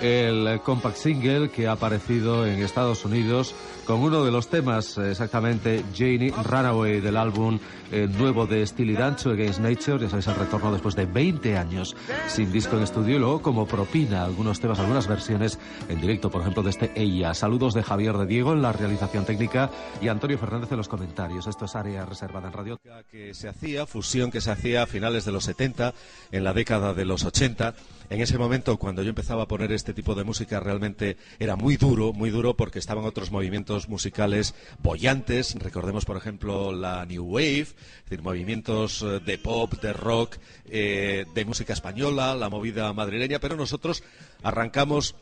el 0.00 0.60
compact 0.62 0.96
single 0.96 1.50
que 1.50 1.68
ha 1.68 1.72
aparecido 1.72 2.46
en 2.46 2.62
Estados 2.62 3.04
Unidos 3.04 3.54
con 3.84 4.00
uno 4.00 4.24
de 4.24 4.30
los 4.30 4.48
temas, 4.48 4.98
exactamente 4.98 5.84
Janie 5.96 6.32
Runaway 6.44 7.00
del 7.00 7.16
álbum 7.16 7.58
eh, 7.90 8.06
nuevo 8.06 8.46
de 8.46 8.64
Steely 8.64 8.94
Dan, 8.94 9.16
Against 9.24 9.58
Nature, 9.58 9.98
ya 9.98 10.08
sabéis, 10.08 10.28
el 10.28 10.36
retorno 10.36 10.72
después 10.72 10.94
de 10.94 11.06
20 11.06 11.58
años 11.58 11.96
sin 12.28 12.52
disco 12.52 12.76
en 12.76 12.84
estudio 12.84 13.16
y 13.16 13.18
luego 13.18 13.42
como 13.42 13.66
propina 13.66 14.24
algunos 14.24 14.60
temas, 14.60 14.78
algunas 14.78 15.08
versiones 15.08 15.58
en 15.88 16.00
directo, 16.00 16.30
por 16.30 16.42
ejemplo, 16.42 16.62
de 16.62 16.70
este 16.70 16.92
Ella. 16.94 17.34
Saludos 17.34 17.74
de 17.74 17.82
Javier 17.82 18.16
de 18.16 18.26
Diego 18.26 18.52
en 18.52 18.62
la 18.62 18.72
realización 18.72 19.24
técnica 19.24 19.70
y 20.00 20.06
Antonio 20.06 20.38
Fernández 20.38 20.70
en 20.70 20.78
los 20.78 20.88
comentarios. 20.88 21.48
Esto 21.48 21.64
es 21.64 21.74
área 21.74 22.06
reservada 22.06 22.46
en 22.46 22.52
radio. 22.52 22.80
Que 23.10 23.34
se 23.34 23.48
hacía, 23.48 23.86
fusión 23.86 24.30
que 24.30 24.40
se 24.40 24.52
hacía 24.52 24.84
a 24.84 24.86
finales 24.86 25.24
de 25.24 25.32
los 25.32 25.44
70, 25.44 25.92
en 26.30 26.44
la 26.44 26.52
década 26.52 26.94
de 26.94 27.04
los 27.04 27.24
80. 27.24 27.74
En 28.10 28.20
ese 28.20 28.38
momento, 28.38 28.76
cuando 28.76 29.04
yo 29.04 29.10
empezaba 29.10 29.44
a 29.44 29.46
poner 29.46 29.70
este 29.70 29.94
tipo 29.94 30.16
de 30.16 30.24
música, 30.24 30.58
realmente 30.58 31.16
era 31.38 31.54
muy 31.54 31.76
duro, 31.76 32.12
muy 32.12 32.30
duro 32.30 32.56
porque 32.56 32.80
estaban 32.80 33.04
otros 33.04 33.30
movimientos 33.30 33.88
musicales 33.88 34.56
bollantes. 34.82 35.54
Recordemos, 35.54 36.04
por 36.04 36.16
ejemplo, 36.16 36.72
la 36.72 37.06
New 37.06 37.24
Wave, 37.24 37.60
es 37.60 37.74
decir, 38.06 38.20
movimientos 38.20 39.02
eh, 39.02 39.20
de 39.24 39.38
pop, 39.38 39.74
de 39.80 39.92
rock, 39.92 40.38
eh, 40.68 41.24
de 41.32 41.44
música 41.44 41.72
española, 41.72 42.34
la 42.34 42.48
movida 42.48 42.92
madrileña, 42.92 43.38
pero 43.38 43.54
nosotros 43.54 44.02
arrancamos 44.42 45.14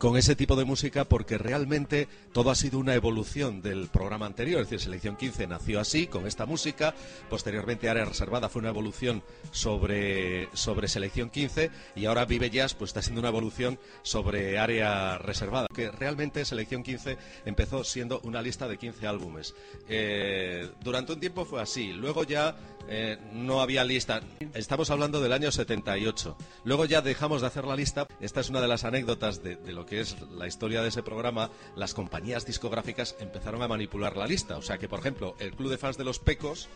con 0.00 0.16
ese 0.16 0.34
tipo 0.34 0.56
de 0.56 0.64
música 0.64 1.04
porque 1.04 1.36
realmente 1.36 2.08
todo 2.32 2.50
ha 2.50 2.54
sido 2.54 2.78
una 2.78 2.94
evolución 2.94 3.60
del 3.60 3.88
programa 3.88 4.24
anterior, 4.24 4.62
es 4.62 4.70
decir, 4.70 4.80
Selección 4.80 5.14
15 5.14 5.46
nació 5.46 5.78
así, 5.78 6.06
con 6.06 6.26
esta 6.26 6.46
música, 6.46 6.94
posteriormente 7.28 7.90
Área 7.90 8.06
Reservada 8.06 8.48
fue 8.48 8.60
una 8.60 8.70
evolución 8.70 9.22
sobre, 9.50 10.48
sobre 10.54 10.88
Selección 10.88 11.28
15 11.28 11.70
y 11.96 12.06
ahora 12.06 12.24
Vive 12.24 12.48
Jazz 12.48 12.72
pues 12.72 12.88
está 12.88 13.02
siendo 13.02 13.20
una 13.20 13.28
evolución 13.28 13.78
sobre 14.02 14.58
Área 14.58 15.18
Reservada, 15.18 15.66
que 15.74 15.90
realmente 15.90 16.46
Selección 16.46 16.82
15 16.82 17.18
empezó 17.44 17.84
siendo 17.84 18.20
una 18.24 18.40
lista 18.40 18.68
de 18.68 18.78
15 18.78 19.06
álbumes. 19.06 19.54
Eh, 19.86 20.70
durante 20.82 21.12
un 21.12 21.20
tiempo 21.20 21.44
fue 21.44 21.60
así, 21.60 21.92
luego 21.92 22.24
ya 22.24 22.56
eh, 22.90 23.18
no 23.32 23.60
había 23.60 23.84
lista, 23.84 24.20
estamos 24.52 24.90
hablando 24.90 25.20
del 25.20 25.32
año 25.32 25.50
78, 25.50 26.36
luego 26.64 26.84
ya 26.84 27.00
dejamos 27.00 27.40
de 27.40 27.46
hacer 27.46 27.64
la 27.64 27.76
lista, 27.76 28.06
esta 28.20 28.40
es 28.40 28.50
una 28.50 28.60
de 28.60 28.68
las 28.68 28.84
anécdotas 28.84 29.42
de, 29.42 29.56
de 29.56 29.72
lo 29.72 29.86
que 29.86 30.00
es 30.00 30.16
la 30.32 30.46
historia 30.46 30.82
de 30.82 30.88
ese 30.88 31.02
programa, 31.02 31.50
las 31.76 31.94
compañías 31.94 32.44
discográficas 32.44 33.16
empezaron 33.20 33.62
a 33.62 33.68
manipular 33.68 34.16
la 34.16 34.26
lista. 34.26 34.56
O 34.56 34.62
sea 34.62 34.78
que, 34.78 34.88
por 34.88 35.00
ejemplo, 35.00 35.36
el 35.38 35.52
Club 35.52 35.70
de 35.70 35.78
Fans 35.78 35.96
de 35.96 36.04
los 36.04 36.18
Pecos 36.18 36.68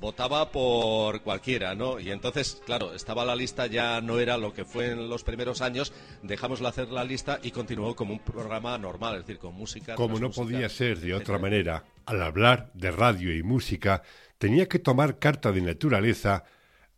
votaba 0.00 0.50
por 0.50 1.20
cualquiera, 1.22 1.74
¿no? 1.74 1.98
Y 1.98 2.10
entonces, 2.10 2.62
claro, 2.64 2.94
estaba 2.94 3.24
la 3.24 3.34
lista, 3.34 3.66
ya 3.66 4.00
no 4.00 4.18
era 4.18 4.38
lo 4.38 4.52
que 4.52 4.64
fue 4.64 4.90
en 4.92 5.08
los 5.08 5.24
primeros 5.24 5.60
años, 5.60 5.92
dejamos 6.22 6.62
hacer 6.62 6.88
la 6.90 7.04
lista 7.04 7.40
y 7.42 7.50
continuó 7.50 7.96
como 7.96 8.12
un 8.12 8.20
programa 8.20 8.78
normal, 8.78 9.16
es 9.16 9.20
decir, 9.22 9.38
con 9.38 9.54
música. 9.54 9.94
Como 9.96 10.18
no 10.18 10.30
podía 10.30 10.68
ser 10.68 11.00
de 11.00 11.14
otra 11.14 11.38
manera, 11.38 11.84
al 12.06 12.22
hablar 12.22 12.70
de 12.74 12.90
radio 12.90 13.36
y 13.36 13.42
música, 13.42 14.02
tenía 14.40 14.70
que 14.70 14.78
tomar 14.78 15.18
carta 15.18 15.52
de 15.52 15.60
naturaleza 15.60 16.44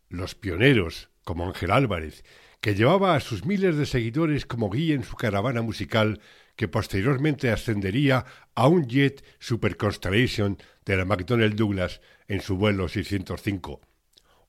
los 0.07 0.33
pioneros, 0.33 1.09
como 1.25 1.45
Ángel 1.45 1.71
Álvarez, 1.71 2.23
que 2.61 2.73
llevaba 2.73 3.15
a 3.15 3.19
sus 3.19 3.45
miles 3.45 3.75
de 3.75 3.85
seguidores 3.85 4.45
como 4.45 4.69
guía 4.69 4.95
en 4.95 5.03
su 5.03 5.17
caravana 5.17 5.61
musical 5.61 6.21
que 6.55 6.69
posteriormente 6.69 7.51
ascendería 7.51 8.25
a 8.55 8.67
un 8.69 8.87
jet 8.87 9.25
Super 9.39 9.75
Constellation 9.75 10.57
de 10.85 10.95
la 10.95 11.03
McDonnell 11.03 11.57
Douglas 11.57 11.99
en 12.29 12.39
su 12.39 12.55
vuelo 12.55 12.87
605, 12.87 13.81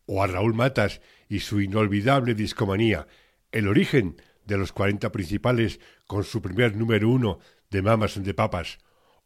o 0.07 0.23
a 0.23 0.29
Raúl 0.29 0.55
Matas 0.55 1.01
y 1.29 1.41
su 1.41 1.61
inolvidable 1.61 2.37
discomanía, 2.37 3.09
el 3.51 3.67
origen 3.67 4.23
de 4.45 4.57
los 4.57 4.71
40 4.71 5.11
principales 5.11 5.81
con 6.07 6.23
su 6.23 6.41
primer 6.41 6.77
número 6.77 7.09
uno 7.09 7.41
de 7.71 7.83
Mamas 7.83 8.23
de 8.23 8.35
Papas, 8.35 8.79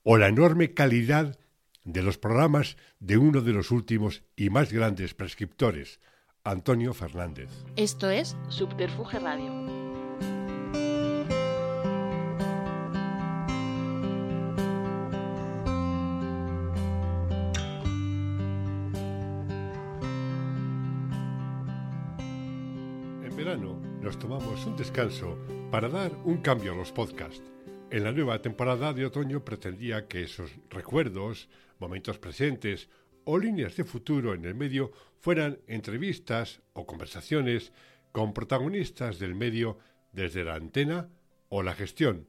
o 0.04 0.16
la 0.16 0.28
enorme 0.28 0.72
calidad 0.72 1.38
de 1.88 2.02
los 2.02 2.18
programas 2.18 2.76
de 3.00 3.16
uno 3.16 3.40
de 3.40 3.52
los 3.54 3.70
últimos 3.70 4.22
y 4.36 4.50
más 4.50 4.70
grandes 4.70 5.14
prescriptores, 5.14 6.00
Antonio 6.44 6.92
Fernández. 6.92 7.48
Esto 7.76 8.10
es 8.10 8.36
Subterfuge 8.50 9.18
Radio. 9.18 9.68
nos 24.02 24.18
tomamos 24.18 24.64
un 24.64 24.76
descanso 24.76 25.38
para 25.70 25.88
dar 25.88 26.12
un 26.24 26.38
cambio 26.38 26.72
a 26.72 26.76
los 26.76 26.92
podcasts. 26.92 27.42
En 27.90 28.04
la 28.04 28.12
nueva 28.12 28.40
temporada 28.40 28.92
de 28.92 29.06
otoño 29.06 29.44
pretendía 29.44 30.06
que 30.06 30.22
esos 30.22 30.50
recuerdos, 30.70 31.48
momentos 31.78 32.18
presentes 32.18 32.88
o 33.24 33.38
líneas 33.38 33.76
de 33.76 33.84
futuro 33.84 34.34
en 34.34 34.44
el 34.44 34.54
medio 34.54 34.92
fueran 35.20 35.58
entrevistas 35.66 36.62
o 36.72 36.86
conversaciones 36.86 37.72
con 38.12 38.32
protagonistas 38.32 39.18
del 39.18 39.34
medio 39.34 39.78
desde 40.12 40.44
la 40.44 40.54
antena 40.54 41.10
o 41.48 41.62
la 41.62 41.74
gestión. 41.74 42.26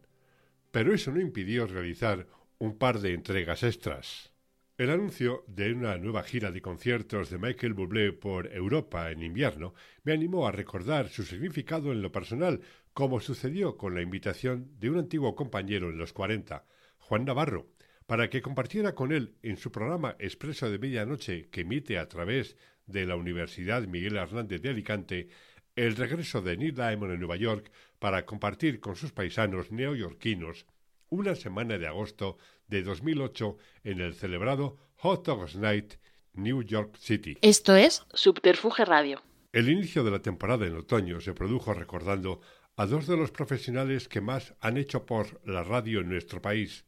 Pero 0.71 0.93
eso 0.93 1.12
no 1.12 1.21
impidió 1.21 1.67
realizar 1.67 2.27
un 2.57 2.77
par 2.77 2.99
de 2.99 3.13
entregas 3.13 3.63
extras. 3.63 4.33
El 4.77 4.91
anuncio 4.91 5.43
de 5.47 5.73
una 5.73 5.97
nueva 5.97 6.23
gira 6.23 6.51
de 6.51 6.62
conciertos 6.62 7.29
de 7.29 7.38
Michael 7.38 7.73
Bublé 7.73 8.13
por 8.13 8.47
Europa 8.53 9.12
en 9.12 9.23
invierno 9.23 9.73
me 10.03 10.13
animó 10.13 10.47
a 10.47 10.51
recordar 10.51 11.09
su 11.09 11.23
significado 11.23 11.91
en 11.91 12.01
lo 12.01 12.12
personal, 12.12 12.62
como 12.93 13.19
sucedió 13.19 13.75
con 13.77 13.93
la 13.93 14.01
invitación 14.01 14.71
de 14.79 14.89
un 14.89 14.99
antiguo 14.99 15.35
compañero 15.35 15.89
en 15.89 15.97
los 15.97 16.13
40, 16.13 16.65
Juan 16.97 17.25
Navarro, 17.25 17.67
para 18.10 18.32
que 18.32 18.41
compartiera 18.41 18.95
con 18.95 19.12
él 19.12 19.36
en 19.43 19.58
su 19.58 19.72
programa 19.72 20.15
Expreso 20.17 20.67
de 20.72 20.80
Medianoche 20.80 21.48
que 21.52 21.62
emite 21.62 22.00
a 22.00 22.10
través 22.10 22.58
de 22.88 23.06
la 23.06 23.15
Universidad 23.15 23.84
Miguel 23.84 24.17
Hernández 24.17 24.63
de 24.63 24.69
Alicante 24.69 25.30
el 25.76 25.95
regreso 25.95 26.41
de 26.41 26.58
Neil 26.58 26.74
Diamond 26.74 27.13
en 27.13 27.19
Nueva 27.19 27.36
York 27.36 27.72
para 28.00 28.26
compartir 28.26 28.80
con 28.80 28.95
sus 28.95 29.12
paisanos 29.12 29.72
neoyorquinos 29.72 30.65
una 31.10 31.36
semana 31.36 31.78
de 31.78 31.86
agosto 31.86 32.39
de 32.65 32.82
2008 32.82 33.58
en 33.84 34.02
el 34.02 34.15
celebrado 34.15 34.78
Hot 34.95 35.28
Dogs 35.28 35.56
Night, 35.56 35.93
New 36.34 36.63
York 36.63 36.98
City. 36.98 37.38
Esto 37.43 37.76
es 37.76 38.08
Subterfuge 38.15 38.86
Radio. 38.86 39.22
El 39.54 39.69
inicio 39.69 40.04
de 40.04 40.10
la 40.10 40.24
temporada 40.24 40.65
en 40.65 40.76
otoño 40.76 41.22
se 41.22 41.36
produjo 41.36 41.76
recordando 41.76 42.41
a 42.76 42.88
dos 42.88 43.06
de 43.06 43.17
los 43.17 43.30
profesionales 43.30 44.08
que 44.08 44.19
más 44.19 44.56
han 44.62 44.78
hecho 44.78 45.06
por 45.06 45.39
la 45.48 45.63
radio 45.63 46.00
en 46.00 46.10
nuestro 46.10 46.41
país, 46.41 46.86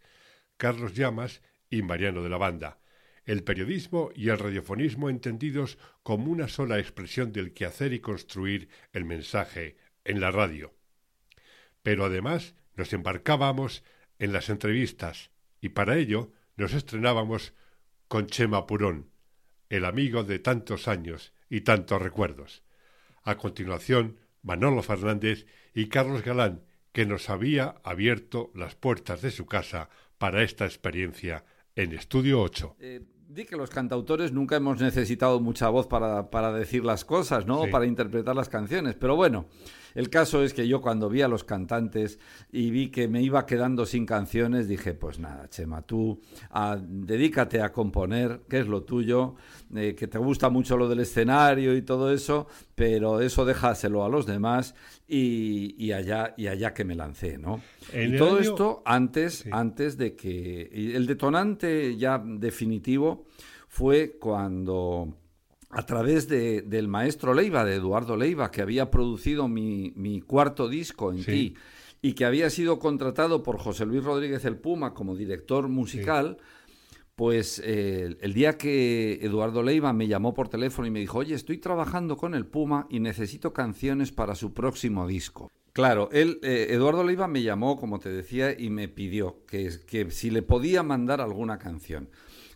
Carlos 0.62 0.94
Llamas 0.94 1.42
y 1.72 1.82
Mariano 1.82 2.22
de 2.22 2.30
la 2.30 2.38
Banda. 2.38 2.78
El 3.26 3.44
periodismo 3.44 4.12
y 4.14 4.30
el 4.30 4.38
radiofonismo 4.38 5.10
entendidos 5.10 5.80
como 6.04 6.32
una 6.32 6.48
sola 6.48 6.78
expresión 6.78 7.32
del 7.32 7.52
quehacer 7.52 7.94
y 7.94 8.00
construir 8.00 8.70
el 8.94 9.04
mensaje 9.04 9.76
en 10.04 10.22
la 10.22 10.30
radio. 10.30 10.76
Pero 11.82 12.06
además 12.06 12.54
nos 12.76 12.94
embarcábamos 12.94 13.84
en 14.20 14.34
las 14.34 14.52
entrevistas 14.52 15.32
y 15.62 15.70
para 15.70 15.98
ello 15.98 16.32
nos 16.58 16.74
estrenábamos 16.74 17.56
con 18.08 18.28
Chema 18.28 18.68
Purón, 18.68 19.10
el 19.70 19.84
amigo 19.84 20.24
de 20.24 20.38
tantos 20.38 20.88
años 20.88 21.34
y 21.50 21.62
tantos 21.62 22.00
recuerdos. 22.00 22.62
A 23.24 23.36
continuación, 23.36 24.20
Manolo 24.44 24.84
Fernández 24.84 25.48
y 25.74 25.88
Carlos 25.88 26.22
Galán, 26.22 26.66
que 26.92 27.08
nos 27.08 27.32
había 27.32 27.82
abierto 27.84 28.52
las 28.54 28.76
puertas 28.76 29.24
de 29.24 29.32
su 29.32 29.48
casa 29.48 29.90
para 30.22 30.44
esta 30.44 30.66
experiencia 30.66 31.44
en 31.76 31.94
Estudio 31.94 32.44
8. 32.44 32.76
Eh, 32.80 33.02
di 33.28 33.44
que 33.44 33.56
los 33.56 33.72
cantautores 33.72 34.32
nunca 34.32 34.56
hemos 34.56 34.80
necesitado 34.80 35.40
mucha 35.40 35.68
voz 35.70 35.88
para, 35.88 36.30
para 36.30 36.54
decir 36.54 36.86
las 36.86 37.04
cosas, 37.06 37.48
¿no? 37.48 37.66
Para 37.72 37.88
interpretar 37.88 38.36
las 38.36 38.48
canciones. 38.48 38.94
Pero 38.94 39.16
bueno, 39.16 39.48
el 39.96 40.10
caso 40.10 40.44
es 40.44 40.54
que 40.54 40.68
yo 40.68 40.82
cuando 40.82 41.10
vi 41.10 41.22
a 41.22 41.28
los 41.28 41.44
cantantes 41.44 42.20
y 42.52 42.72
vi 42.72 42.90
que 42.90 43.08
me 43.08 43.22
iba 43.22 43.46
quedando 43.46 43.86
sin 43.86 44.06
canciones, 44.06 44.68
dije, 44.68 44.94
pues 44.94 45.20
nada, 45.20 45.50
Chema, 45.50 45.82
tú 45.82 46.22
ah, 46.52 46.78
dedícate 46.82 47.62
a 47.62 47.72
componer, 47.72 48.42
que 48.50 48.60
es 48.60 48.68
lo 48.68 48.84
tuyo, 48.84 49.36
eh, 49.76 49.96
que 49.96 50.08
te 50.08 50.18
gusta 50.18 50.50
mucho 50.50 50.78
lo 50.78 50.88
del 50.88 51.00
escenario 51.02 51.76
y 51.76 51.82
todo 51.82 52.12
eso, 52.12 52.48
pero 52.76 53.22
eso 53.22 53.46
déjaselo 53.46 54.04
a 54.04 54.10
los 54.10 54.26
demás 54.26 54.76
y, 55.08 55.92
allá, 55.92 56.34
y 56.38 56.48
allá 56.48 56.74
que 56.74 56.86
me 56.86 56.96
lancé, 56.96 57.38
¿no? 57.38 57.62
y 57.94 58.18
todo 58.18 58.40
esto 58.40 58.82
antes, 58.86 59.46
antes 59.52 59.98
de 59.98 60.16
que... 60.16 60.70
El 60.72 61.06
detonante 61.06 61.98
ya 61.98 62.22
definitivo 62.24 63.26
fue 63.68 64.18
cuando 64.20 65.21
a 65.72 65.86
través 65.86 66.28
de, 66.28 66.62
del 66.62 66.88
maestro 66.88 67.34
Leiva, 67.34 67.64
de 67.66 67.76
Eduardo 67.76 68.18
Leiva, 68.18 68.52
que 68.52 68.62
había 68.62 68.92
producido 68.92 69.48
mi, 69.48 69.94
mi 69.96 70.22
cuarto 70.22 70.68
disco 70.68 71.12
en 71.12 71.24
ti 71.24 71.56
y 72.02 72.14
que 72.14 72.26
había 72.26 72.50
sido 72.50 72.80
contratado 72.80 73.44
por 73.44 73.58
José 73.58 73.86
Luis 73.86 74.04
Rodríguez 74.04 74.44
el 74.46 74.58
Puma 74.58 74.94
como 74.94 75.16
director 75.16 75.68
musical, 75.68 76.38
pues 77.16 77.62
eh, 77.64 78.18
el 78.20 78.34
día 78.34 78.58
que 78.58 79.20
Eduardo 79.22 79.62
Leiva 79.62 79.94
me 79.94 80.08
llamó 80.08 80.34
por 80.34 80.50
teléfono 80.50 80.88
y 80.88 80.92
me 80.92 81.00
dijo, 81.00 81.20
oye, 81.20 81.36
estoy 81.36 81.58
trabajando 81.58 82.18
con 82.18 82.34
el 82.34 82.46
Puma 82.46 82.88
y 82.90 83.00
necesito 83.00 83.54
canciones 83.54 84.12
para 84.12 84.34
su 84.34 84.54
próximo 84.54 85.08
disco. 85.08 85.52
Claro, 85.74 86.10
él, 86.12 86.40
eh, 86.42 86.68
Eduardo 86.72 87.04
Leiva 87.04 87.28
me 87.28 87.44
llamó, 87.44 87.78
como 87.78 88.00
te 88.00 88.10
decía, 88.10 88.60
y 88.60 88.70
me 88.70 88.88
pidió 88.90 89.46
que, 89.46 89.72
que 89.88 90.10
si 90.12 90.32
le 90.32 90.42
podía 90.42 90.84
mandar 90.84 91.22
alguna 91.22 91.60
canción. 91.60 92.10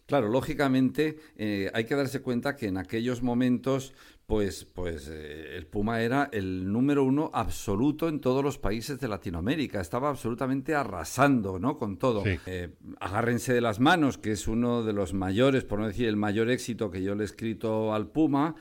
Claro, 0.05 0.29
lógicamente 0.29 1.17
eh, 1.35 1.71
hay 1.73 1.85
que 1.85 1.95
darse 1.95 2.21
cuenta 2.21 2.55
que 2.55 2.67
en 2.67 2.77
aquellos 2.77 3.23
momentos, 3.23 3.95
pues, 4.27 4.63
pues 4.63 5.09
eh, 5.11 5.55
el 5.57 5.65
Puma 5.65 6.01
era 6.01 6.29
el 6.31 6.71
número 6.71 7.03
uno 7.03 7.31
absoluto 7.33 8.07
en 8.07 8.19
todos 8.19 8.43
los 8.43 8.59
países 8.59 8.99
de 8.99 9.07
Latinoamérica. 9.07 9.81
Estaba 9.81 10.09
absolutamente 10.09 10.75
arrasando, 10.75 11.57
¿no? 11.57 11.79
Con 11.79 11.97
todo. 11.97 12.23
Eh, 12.45 12.69
agárrense 12.99 13.51
de 13.51 13.61
las 13.61 13.79
manos, 13.79 14.19
que 14.19 14.33
es 14.33 14.47
uno 14.47 14.83
de 14.83 14.93
los 14.93 15.15
mayores, 15.15 15.63
por 15.63 15.79
no 15.79 15.87
decir 15.87 16.07
el 16.07 16.17
mayor 16.17 16.51
éxito 16.51 16.91
que 16.91 17.01
yo 17.01 17.15
le 17.15 17.23
he 17.23 17.25
escrito 17.25 17.91
al 17.91 18.07
Puma. 18.11 18.55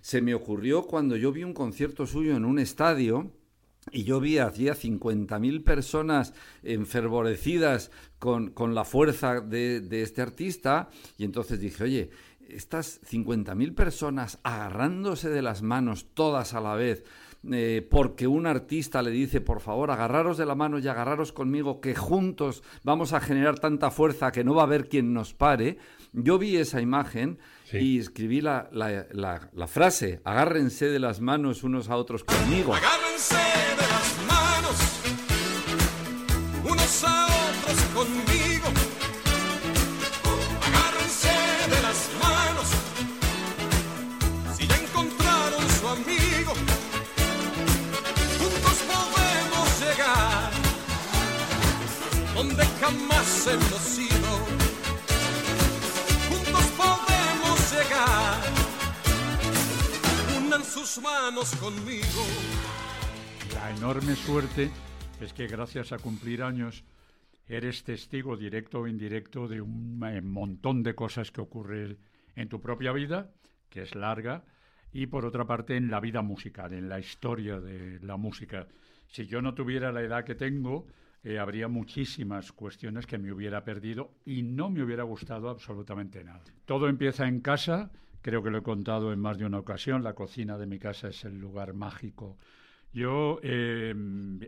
Se 0.00 0.20
me 0.20 0.34
ocurrió 0.34 0.82
cuando 0.82 1.14
yo 1.14 1.30
vi 1.30 1.44
un 1.44 1.54
concierto 1.54 2.06
suyo 2.06 2.36
en 2.36 2.44
un 2.44 2.58
estadio 2.58 3.30
y 3.92 4.04
yo 4.04 4.20
vi 4.20 4.38
hacía 4.38 4.74
50.000 4.74 5.62
personas 5.62 6.34
enfervorecidas 6.62 7.90
con, 8.18 8.50
con 8.50 8.74
la 8.74 8.84
fuerza 8.84 9.40
de, 9.40 9.80
de, 9.80 10.02
este 10.02 10.22
artista 10.22 10.88
y 11.16 11.24
entonces 11.24 11.60
dije, 11.60 11.84
oye, 11.84 12.10
estas 12.48 13.00
50.000 13.02 13.74
personas 13.74 14.38
agarrándose 14.42 15.28
de 15.28 15.42
las 15.42 15.62
manos 15.62 16.06
todas 16.14 16.54
a 16.54 16.60
la 16.60 16.74
vez, 16.74 17.04
eh, 17.50 17.86
porque 17.88 18.26
un 18.26 18.46
artista 18.46 19.00
le 19.00 19.10
dice, 19.10 19.40
por 19.40 19.60
favor, 19.60 19.90
agarraros 19.90 20.38
de 20.38 20.46
la 20.46 20.54
mano 20.54 20.78
y 20.78 20.88
agarraros 20.88 21.32
conmigo, 21.32 21.80
que 21.80 21.94
juntos 21.94 22.62
vamos 22.82 23.12
a 23.12 23.20
generar 23.20 23.58
tanta 23.58 23.90
fuerza 23.90 24.32
que 24.32 24.44
no 24.44 24.54
va 24.54 24.62
a 24.62 24.66
haber 24.66 24.88
quien 24.88 25.12
nos 25.12 25.34
pare. 25.34 25.78
Yo 26.12 26.38
vi 26.38 26.56
esa 26.56 26.80
imagen 26.80 27.38
y 27.72 27.98
escribí 27.98 28.40
la, 28.40 28.68
la, 28.72 29.06
la, 29.12 29.50
la, 29.52 29.66
frase, 29.66 30.20
agárrense 30.24 30.86
de 30.86 30.98
las 30.98 31.20
manos 31.20 31.62
unos 31.62 31.90
a 31.90 31.96
otros 31.96 32.24
conmigo. 32.24 32.74
Agárrense 32.74 33.36
de 33.36 33.87
conmigo. 37.98 38.68
Agárrense 40.66 41.34
de 41.72 41.80
las 41.86 42.00
manos 42.22 42.68
si 44.56 44.66
ya 44.68 44.76
encontraron 44.76 45.64
su 45.78 45.88
amigo. 45.88 46.52
Juntos 48.38 48.78
podemos 48.92 49.68
llegar 49.82 50.50
donde 52.36 52.64
jamás 52.80 53.46
hemos 53.54 53.98
ido. 53.98 54.32
Juntos 56.28 56.66
podemos 56.82 57.58
llegar 57.72 58.38
sus 60.64 61.00
manos 61.02 61.54
conmigo. 61.56 62.22
La 63.54 63.70
enorme 63.70 64.14
suerte 64.14 64.70
es 65.20 65.32
que 65.32 65.46
gracias 65.46 65.92
a 65.92 65.98
cumplir 65.98 66.42
años 66.42 66.84
eres 67.48 67.82
testigo 67.82 68.36
directo 68.36 68.80
o 68.80 68.86
indirecto 68.86 69.48
de 69.48 69.60
un 69.60 70.02
eh, 70.04 70.20
montón 70.20 70.82
de 70.82 70.94
cosas 70.94 71.32
que 71.32 71.40
ocurren 71.40 71.98
en 72.36 72.48
tu 72.48 72.60
propia 72.60 72.92
vida, 72.92 73.32
que 73.70 73.82
es 73.82 73.94
larga, 73.94 74.44
y 74.92 75.06
por 75.06 75.24
otra 75.24 75.46
parte 75.46 75.76
en 75.76 75.90
la 75.90 76.00
vida 76.00 76.22
musical, 76.22 76.72
en 76.72 76.88
la 76.88 76.98
historia 76.98 77.60
de 77.60 77.98
la 78.00 78.16
música. 78.16 78.68
Si 79.06 79.26
yo 79.26 79.42
no 79.42 79.54
tuviera 79.54 79.92
la 79.92 80.02
edad 80.02 80.24
que 80.24 80.34
tengo, 80.34 80.86
eh, 81.24 81.38
habría 81.38 81.68
muchísimas 81.68 82.52
cuestiones 82.52 83.06
que 83.06 83.18
me 83.18 83.32
hubiera 83.32 83.64
perdido 83.64 84.12
y 84.24 84.42
no 84.42 84.70
me 84.70 84.82
hubiera 84.82 85.02
gustado 85.02 85.48
absolutamente 85.48 86.22
nada. 86.22 86.44
Todo 86.64 86.88
empieza 86.88 87.26
en 87.26 87.40
casa, 87.40 87.90
creo 88.22 88.42
que 88.42 88.50
lo 88.50 88.58
he 88.58 88.62
contado 88.62 89.12
en 89.12 89.18
más 89.18 89.38
de 89.38 89.46
una 89.46 89.58
ocasión, 89.58 90.04
la 90.04 90.14
cocina 90.14 90.58
de 90.58 90.66
mi 90.66 90.78
casa 90.78 91.08
es 91.08 91.24
el 91.24 91.38
lugar 91.38 91.72
mágico 91.72 92.36
yo, 92.92 93.38
eh, 93.42 93.94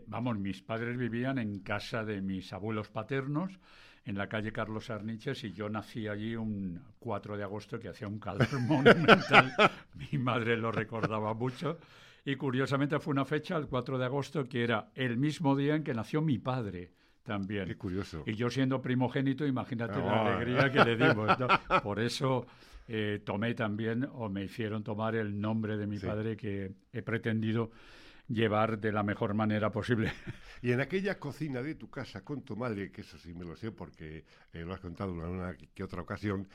vamos, 0.07 0.37
mis 0.37 0.61
padres 0.61 0.97
vivían 0.97 1.37
en 1.37 1.59
casa 1.59 2.03
de 2.03 2.21
mis 2.21 2.51
abuelos 2.53 2.89
paternos, 2.89 3.59
en 4.03 4.17
la 4.17 4.27
calle 4.27 4.51
Carlos 4.51 4.89
Arniches, 4.89 5.43
y 5.43 5.53
yo 5.53 5.69
nací 5.69 6.07
allí 6.07 6.35
un 6.35 6.81
4 6.99 7.37
de 7.37 7.43
agosto 7.43 7.79
que 7.79 7.89
hacía 7.89 8.07
un 8.07 8.19
calor 8.19 8.47
monumental. 8.67 9.53
Mi 9.93 10.17
madre 10.17 10.57
lo 10.57 10.71
recordaba 10.71 11.33
mucho. 11.33 11.77
Y 12.23 12.35
curiosamente 12.35 12.99
fue 12.99 13.11
una 13.11 13.25
fecha, 13.25 13.57
el 13.57 13.67
4 13.67 13.97
de 13.97 14.05
agosto, 14.05 14.47
que 14.47 14.63
era 14.63 14.89
el 14.95 15.17
mismo 15.17 15.55
día 15.55 15.75
en 15.75 15.83
que 15.83 15.93
nació 15.93 16.21
mi 16.21 16.37
padre 16.37 16.91
también. 17.23 17.65
Qué 17.65 17.77
curioso. 17.77 18.23
Y 18.25 18.35
yo 18.35 18.49
siendo 18.49 18.81
primogénito, 18.81 19.45
imagínate 19.45 19.99
la 19.99 20.13
ah. 20.13 20.35
alegría 20.35 20.71
que 20.71 20.83
le 20.83 20.95
dimos. 20.97 21.29
Por 21.83 21.99
eso 21.99 22.45
eh, 22.87 23.21
tomé 23.23 23.53
también, 23.53 24.07
o 24.13 24.29
me 24.29 24.43
hicieron 24.43 24.83
tomar 24.83 25.15
el 25.15 25.39
nombre 25.39 25.77
de 25.77 25.87
mi 25.87 25.99
padre 25.99 26.35
que 26.37 26.71
he 26.91 27.01
pretendido 27.01 27.71
llevar 28.33 28.79
de 28.79 28.91
la 28.91 29.03
mejor 29.03 29.33
manera 29.33 29.71
posible. 29.71 30.11
Y 30.61 30.71
en 30.71 30.79
aquella 30.79 31.17
cocina 31.17 31.61
de 31.63 31.75
tu 31.75 31.89
casa 31.89 32.23
con 32.23 32.43
tu 32.43 32.55
madre, 32.55 32.91
que 32.91 33.01
eso 33.01 33.17
sí 33.17 33.33
me 33.33 33.45
lo 33.45 33.55
sé 33.55 33.71
porque 33.71 34.25
eh, 34.53 34.63
lo 34.63 34.73
has 34.73 34.79
contado 34.79 35.11
en 35.11 35.19
una 35.19 35.55
que 35.55 35.83
otra 35.83 36.01
ocasión, 36.01 36.47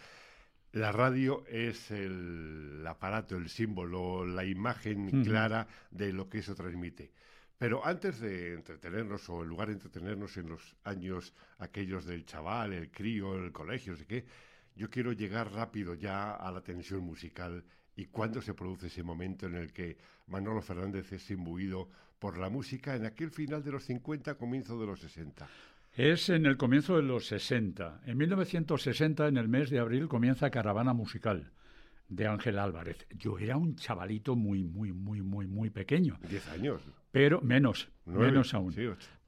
la 0.73 0.93
radio 0.93 1.45
es 1.47 1.91
el 1.91 2.85
aparato, 2.87 3.37
el 3.37 3.49
símbolo, 3.49 4.27
la 4.27 4.45
imagen 4.45 5.25
clara 5.25 5.67
de 5.91 6.13
lo 6.13 6.29
que 6.29 6.39
eso 6.39 6.55
transmite. 6.55 7.13
Pero 7.59 7.85
antes 7.87 8.21
de 8.21 8.53
entretenernos, 8.53 9.29
o 9.31 9.43
en 9.43 9.49
lugar 9.49 9.69
de 9.69 9.75
entretenernos 9.75 10.37
en 10.37 10.51
los 10.51 10.77
años 10.85 11.33
aquellos 11.59 12.05
del 12.05 12.27
chaval, 12.27 12.75
el 12.75 12.91
crío, 12.91 13.35
el 13.35 13.53
colegio, 13.53 13.93
no 13.93 13.99
sé 13.99 14.07
qué, 14.07 14.27
yo 14.75 14.91
quiero 14.91 15.13
llegar 15.13 15.51
rápido 15.51 15.95
ya 15.95 16.35
a 16.35 16.53
la 16.53 16.61
tensión 16.61 17.03
musical 17.03 17.65
y 17.97 18.07
cuándo 18.07 18.43
se 18.43 18.55
produce 18.55 18.89
ese 18.89 19.03
momento 19.03 19.47
en 19.47 19.57
el 19.57 19.73
que 19.73 19.97
Manolo 20.27 20.61
Fernández 20.61 21.13
es 21.13 21.31
imbuido 21.31 21.89
por 22.19 22.39
la 22.39 22.51
música 22.51 22.95
en 22.95 23.07
aquel 23.07 23.31
final 23.31 23.65
de 23.65 23.73
los 23.73 23.85
50, 23.85 24.35
comienzo 24.35 24.79
de 24.79 24.87
los 24.87 25.01
60. 25.01 25.49
Es 25.95 26.29
en 26.29 26.45
el 26.45 26.59
comienzo 26.59 26.97
de 26.97 27.03
los 27.03 27.27
60. 27.27 28.03
En 28.05 28.19
1960, 28.19 29.29
en 29.29 29.39
el 29.39 29.49
mes 29.49 29.71
de 29.71 29.79
abril, 29.79 30.09
comienza 30.09 30.51
Caravana 30.51 30.93
Musical 30.93 31.53
de 32.09 32.27
Ángel 32.27 32.59
Álvarez. 32.59 33.07
Yo 33.17 33.39
era 33.39 33.57
un 33.57 33.77
chavalito 33.77 34.37
muy, 34.37 34.63
muy, 34.63 34.93
muy, 34.93 35.23
muy, 35.23 35.47
muy 35.47 35.71
pequeño. 35.71 36.19
Diez 36.29 36.47
años. 36.49 36.83
Pero 37.11 37.41
menos, 37.41 37.89
menos 38.05 38.53
aún. 38.53 38.75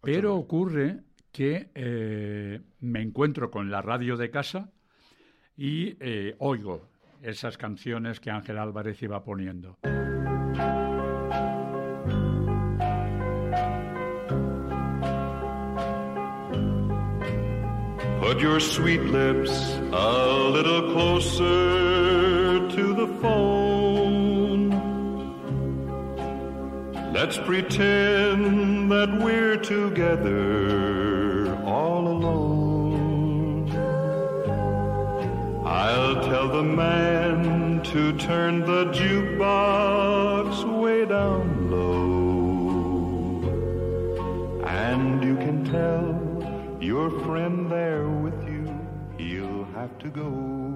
Pero 0.02 0.36
ocurre 0.36 1.00
que 1.32 1.70
eh, 1.74 2.60
me 2.80 3.00
encuentro 3.00 3.50
con 3.50 3.70
la 3.70 3.80
radio 3.80 4.16
de 4.16 4.30
casa 4.30 4.70
y 5.56 5.96
eh, 6.00 6.36
oigo 6.38 6.88
esas 7.22 7.56
canciones 7.56 8.20
que 8.20 8.30
Ángel 8.30 8.58
Álvarez 8.58 9.02
iba 9.02 9.24
poniendo. 9.24 9.78
Put 18.20 18.40
your 18.40 18.60
sweet 18.60 19.02
lips 19.04 19.50
a 19.90 20.48
little 20.50 20.92
closer 20.92 22.68
to 22.68 22.94
the 22.94 23.06
phone. 23.20 24.70
Let's 27.12 27.38
pretend 27.38 28.92
that 28.92 29.18
we're 29.20 29.56
together 29.56 31.56
all 31.64 32.06
alone. 32.06 32.67
I'll 35.78 36.20
tell 36.24 36.48
the 36.48 36.64
man 36.64 37.80
to 37.84 38.12
turn 38.18 38.62
the 38.62 38.86
jukebox 38.86 40.64
way 40.82 41.04
down 41.04 41.70
low. 41.70 43.44
And 44.66 45.22
you 45.22 45.36
can 45.36 45.64
tell 45.64 46.82
your 46.82 47.10
friend 47.20 47.70
there 47.70 48.08
with 48.08 48.42
you, 48.48 48.66
he'll 49.18 49.66
have 49.76 49.96
to 50.00 50.08
go. 50.08 50.67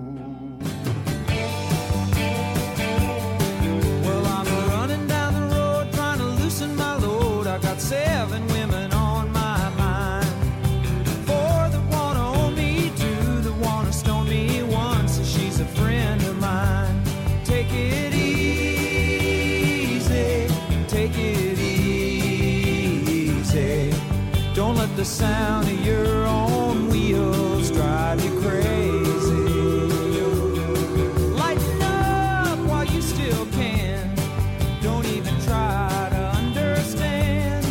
The 25.03 25.09
sound 25.09 25.67
of 25.67 25.85
your 25.85 26.27
own 26.29 26.89
wheels 26.89 27.73
drive 27.73 28.25
you 28.25 28.31
crazy. 28.41 29.35
Lighten 31.43 31.83
up 31.83 32.57
while 32.69 32.85
you 32.85 33.03
still 33.03 33.45
can. 33.47 34.15
Don't 34.81 35.05
even 35.07 35.35
try 35.41 36.09
to 36.09 36.23
understand. 36.43 37.67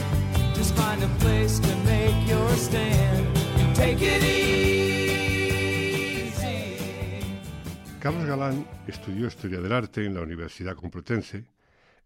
Just 0.54 0.76
find 0.76 1.02
a 1.04 1.08
place 1.24 1.60
to 1.60 1.74
make 1.86 2.18
your 2.28 2.50
stand. 2.58 3.26
Take 3.76 4.02
it 4.02 4.24
easy. 4.24 4.82
Carlos 8.02 8.26
Galán 8.26 8.68
estudió 8.88 9.28
Historia 9.28 9.62
del 9.62 9.72
Arte 9.72 10.06
en 10.06 10.16
la 10.16 10.22
Universidad 10.22 10.76
Complutense, 10.76 11.46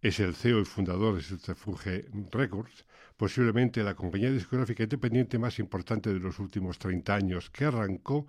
es 0.04 0.20
el 0.20 0.36
CEO 0.36 0.60
y 0.60 0.66
fundador 0.66 1.16
de 1.16 1.24
Subterfuge 1.24 2.06
Records, 2.32 2.86
posiblemente 3.18 3.84
la 3.84 3.96
compañía 3.96 4.32
discográfica 4.32 4.84
independiente 4.84 5.40
más 5.40 5.60
importante 5.60 6.14
de 6.14 6.20
los 6.20 6.40
últimos 6.40 6.80
30 6.80 7.16
años, 7.16 7.50
que 7.50 7.66
arrancó 7.66 8.28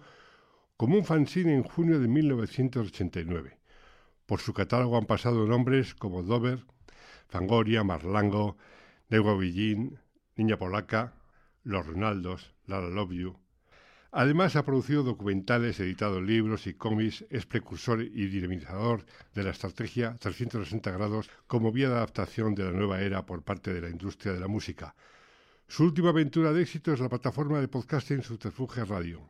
como 0.76 0.96
un 0.96 1.04
fanzine 1.04 1.54
en 1.54 1.62
junio 1.62 1.98
de 1.98 2.08
1989. 2.08 3.58
Por 4.26 4.40
su 4.40 4.52
catálogo 4.52 4.96
han 4.96 5.06
pasado 5.06 5.46
nombres 5.46 5.94
como 5.94 6.22
Dover, 6.22 6.64
Fangoria, 7.28 7.84
Marlango, 7.84 8.56
Negua 9.08 9.36
Villín, 9.36 9.98
Niña 10.36 10.58
Polaca, 10.58 11.14
Los 11.62 11.86
Ronaldos, 11.86 12.54
Lara 12.66 12.88
Love 12.88 13.12
You. 13.12 13.45
Además 14.18 14.56
ha 14.56 14.64
producido 14.64 15.02
documentales, 15.02 15.78
editado 15.78 16.22
libros 16.22 16.66
y 16.66 16.72
cómics, 16.72 17.26
es 17.28 17.44
precursor 17.44 18.00
y 18.00 18.28
dinamizador 18.28 19.04
de 19.34 19.42
la 19.42 19.50
estrategia 19.50 20.16
360 20.18 20.90
grados 20.90 21.28
como 21.46 21.70
vía 21.70 21.90
de 21.90 21.96
adaptación 21.96 22.54
de 22.54 22.64
la 22.64 22.72
nueva 22.72 23.02
era 23.02 23.26
por 23.26 23.42
parte 23.42 23.74
de 23.74 23.82
la 23.82 23.90
industria 23.90 24.32
de 24.32 24.40
la 24.40 24.48
música. 24.48 24.94
Su 25.68 25.84
última 25.84 26.08
aventura 26.08 26.54
de 26.54 26.62
éxito 26.62 26.94
es 26.94 27.00
la 27.00 27.10
plataforma 27.10 27.60
de 27.60 27.68
podcasting 27.68 28.22
Subterfuge 28.22 28.86
Radio, 28.86 29.20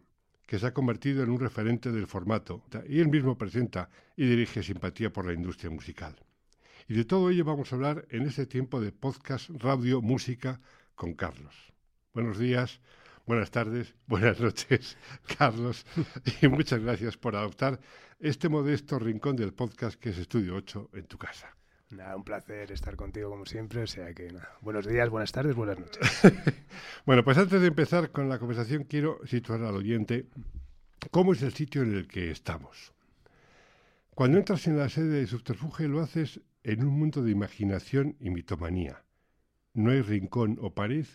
que 0.47 0.61
se 0.61 0.67
ha 0.67 0.73
convertido 0.73 1.25
en 1.25 1.31
un 1.31 1.41
referente 1.41 1.91
del 1.91 2.07
formato 2.07 2.63
y 2.89 3.01
él 3.01 3.09
mismo 3.09 3.37
presenta 3.37 3.91
y 4.15 4.25
dirige 4.25 4.63
simpatía 4.63 5.13
por 5.13 5.27
la 5.27 5.33
industria 5.33 5.69
musical. 5.69 6.15
Y 6.87 6.95
de 6.95 7.05
todo 7.05 7.31
ello 7.31 7.45
vamos 7.45 7.73
a 7.73 7.75
hablar 7.75 8.07
en 8.11 8.23
este 8.23 8.47
tiempo 8.47 8.81
de 8.81 8.93
podcast 8.93 9.51
Radio 9.51 10.01
Música 10.01 10.61
con 10.95 11.15
Carlos. 11.15 11.73
Buenos 12.15 12.39
días. 12.39 12.81
Buenas 13.27 13.51
tardes, 13.51 13.93
buenas 14.07 14.39
noches, 14.39 14.97
Carlos, 15.39 15.85
y 16.41 16.47
muchas 16.47 16.81
gracias 16.81 17.17
por 17.17 17.35
adoptar 17.35 17.81
este 18.21 18.49
modesto 18.49 19.01
rincón 19.01 19.35
del 19.35 19.53
podcast 19.53 19.99
que 19.99 20.11
es 20.11 20.19
Estudio 20.19 20.55
8 20.55 20.91
en 20.95 21.07
tu 21.07 21.19
casa. 21.19 21.57
Nada, 21.91 22.17
un 22.17 22.23
placer 22.23 22.71
estar 22.71 22.95
contigo 22.95 23.29
como 23.29 23.45
siempre, 23.45 23.83
o 23.83 23.87
sea 23.89 24.15
que 24.15 24.31
nada, 24.31 24.57
buenos 24.61 24.87
días, 24.87 25.11
buenas 25.11 25.33
tardes, 25.33 25.57
buenas 25.57 25.77
noches. 25.77 26.09
bueno, 27.05 27.25
pues 27.25 27.37
antes 27.37 27.61
de 27.61 27.67
empezar 27.67 28.13
con 28.13 28.29
la 28.29 28.39
conversación 28.39 28.85
quiero 28.85 29.19
situar 29.27 29.61
al 29.63 29.75
oyente 29.75 30.29
cómo 31.11 31.33
es 31.33 31.43
el 31.43 31.53
sitio 31.53 31.83
en 31.83 31.97
el 31.97 32.07
que 32.07 32.31
estamos. 32.31 32.93
Cuando 34.15 34.39
entras 34.39 34.69
en 34.69 34.79
la 34.79 34.89
sede 34.89 35.19
de 35.19 35.27
Subterfuge 35.27 35.89
lo 35.89 36.01
haces 36.01 36.41
en 36.63 36.85
un 36.85 36.97
mundo 36.97 37.25
de 37.25 37.33
imaginación 37.33 38.17
y 38.21 38.31
mitomanía. 38.31 39.03
No 39.75 39.91
hay 39.91 40.03
rincón 40.03 40.59
o 40.61 40.75
pared 40.75 41.07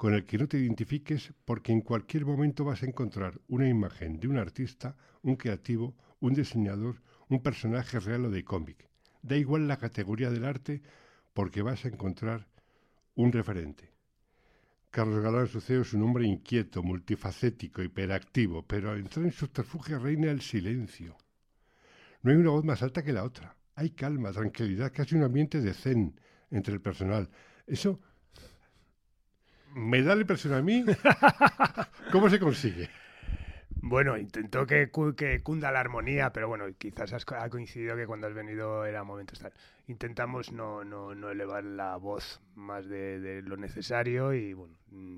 con 0.00 0.14
el 0.14 0.24
que 0.24 0.38
no 0.38 0.48
te 0.48 0.58
identifiques 0.58 1.34
porque 1.44 1.72
en 1.72 1.82
cualquier 1.82 2.24
momento 2.24 2.64
vas 2.64 2.82
a 2.82 2.86
encontrar 2.86 3.38
una 3.48 3.68
imagen 3.68 4.18
de 4.18 4.28
un 4.28 4.38
artista, 4.38 4.96
un 5.20 5.36
creativo, 5.36 5.94
un 6.20 6.32
diseñador, 6.32 7.02
un 7.28 7.42
personaje 7.42 8.00
real 8.00 8.24
o 8.24 8.30
de 8.30 8.42
cómic, 8.42 8.88
Da 9.20 9.36
igual 9.36 9.68
la 9.68 9.76
categoría 9.76 10.30
del 10.30 10.46
arte 10.46 10.80
porque 11.34 11.60
vas 11.60 11.84
a 11.84 11.88
encontrar 11.88 12.48
un 13.14 13.30
referente. 13.30 13.92
Carlos 14.90 15.22
Galán 15.22 15.48
Suceo 15.48 15.82
es 15.82 15.92
un 15.92 16.00
hombre 16.00 16.24
inquieto, 16.24 16.82
multifacético, 16.82 17.82
hiperactivo, 17.82 18.66
pero 18.66 18.92
al 18.92 19.00
entrar 19.00 19.26
en 19.26 19.32
subterfuge 19.32 19.98
reina 19.98 20.30
el 20.30 20.40
silencio. 20.40 21.18
No 22.22 22.30
hay 22.30 22.38
una 22.38 22.52
voz 22.52 22.64
más 22.64 22.82
alta 22.82 23.02
que 23.02 23.12
la 23.12 23.24
otra. 23.24 23.54
Hay 23.74 23.90
calma, 23.90 24.32
tranquilidad, 24.32 24.94
casi 24.94 25.14
un 25.14 25.24
ambiente 25.24 25.60
de 25.60 25.74
zen 25.74 26.18
entre 26.50 26.72
el 26.72 26.80
personal. 26.80 27.28
Eso 27.66 28.00
me 29.74 30.02
da 30.02 30.14
la 30.14 30.22
impresión 30.22 30.54
a 30.54 30.62
mí. 30.62 30.84
¿Cómo 32.12 32.28
se 32.28 32.38
consigue? 32.38 32.88
Bueno, 33.82 34.18
intentó 34.18 34.66
que, 34.66 34.90
que, 35.16 35.42
cunda 35.42 35.72
la 35.72 35.80
armonía, 35.80 36.32
pero 36.32 36.48
bueno, 36.48 36.66
quizás 36.76 37.14
ha 37.14 37.48
coincidido 37.48 37.96
que 37.96 38.06
cuando 38.06 38.26
has 38.26 38.34
venido 38.34 38.84
era 38.84 39.04
momento 39.04 39.32
estar. 39.32 39.52
Intentamos 39.86 40.52
no, 40.52 40.84
no, 40.84 41.14
no 41.14 41.30
elevar 41.30 41.64
la 41.64 41.96
voz 41.96 42.42
más 42.54 42.86
de, 42.86 43.40
lo 43.42 43.56
necesario 43.56 44.34
y 44.34 44.52
bueno, 44.52 44.74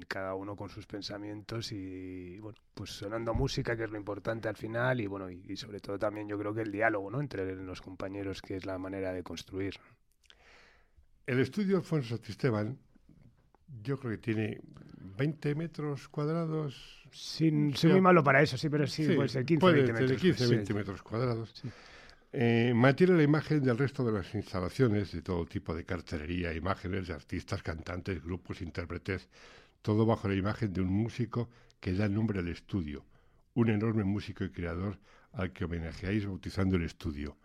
cada 0.07 0.35
uno 0.35 0.55
con 0.55 0.69
sus 0.69 0.87
pensamientos 0.87 1.73
y 1.73 2.39
bueno, 2.39 2.59
pues 2.73 2.91
sonando 2.91 3.35
música, 3.35 3.77
que 3.77 3.85
es 3.85 3.91
lo 3.91 3.99
importante 3.99 4.49
al 4.49 4.57
final 4.57 5.01
y 5.01 5.09
bueno, 5.09 5.29
y, 5.29 5.57
sobre 5.57 5.81
todo 5.81 5.99
también 5.99 6.29
yo 6.29 6.39
creo 6.39 6.55
que 6.55 6.63
el 6.63 6.71
diálogo, 6.71 7.11
¿no? 7.11 7.21
Entre 7.21 7.57
los 7.57 7.83
compañeros, 7.83 8.43
que 8.43 8.57
es 8.57 8.65
la 8.65 8.79
manera 8.79 9.13
de 9.13 9.25
construir. 9.25 9.75
El 11.27 11.41
estudio 11.41 11.79
Alfonso 11.79 12.15
Esteban 12.15 12.79
yo 13.83 13.99
creo 13.99 14.13
que 14.13 14.19
tiene 14.19 14.61
20 15.17 15.55
metros 15.55 16.09
cuadrados. 16.09 17.01
Sin, 17.13 17.75
soy 17.77 17.93
muy 17.93 18.01
malo 18.01 18.25
para 18.25 18.43
eso, 18.43 18.57
sí, 18.57 18.69
pero 18.69 18.87
sí, 18.87 19.07
puede 19.15 19.29
ser 19.29 19.45
15 19.45 19.61
puede 19.61 19.75
20 19.83 19.93
metros. 19.93 20.21
15 20.21 20.47
20 20.47 20.75
metros 20.75 21.03
cuadrados. 21.03 21.63
Eh, 22.33 22.73
mantiene 22.75 23.15
la 23.15 23.23
imagen 23.23 23.63
del 23.63 23.77
resto 23.77 24.05
de 24.05 24.13
las 24.13 24.35
instalaciones, 24.35 25.13
de 25.13 25.21
todo 25.21 25.45
tipo 25.45 25.75
de 25.75 25.85
cartelería, 25.85 26.55
imágenes 26.55 27.09
de 27.09 27.15
artistas, 27.15 27.63
cantantes, 27.63 28.23
grupos, 28.23 28.63
intérpretes, 28.63 29.29
todo 29.83 30.07
bajo 30.07 30.29
la 30.29 30.35
imagen 30.35 30.73
de 30.73 30.81
un 30.81 30.89
músico 30.89 31.51
que 31.79 31.93
da 31.93 32.09
nombre 32.09 32.39
al 32.39 32.49
estudio, 32.49 33.05
un 33.53 33.69
enorme 33.69 34.05
músico 34.05 34.45
y 34.45 34.51
creador 34.51 34.99
al 35.33 35.53
que 35.53 35.67
homenajeáis 35.67 36.27
bautizando 36.27 36.77
el 36.77 36.85
estudio, 36.85 37.37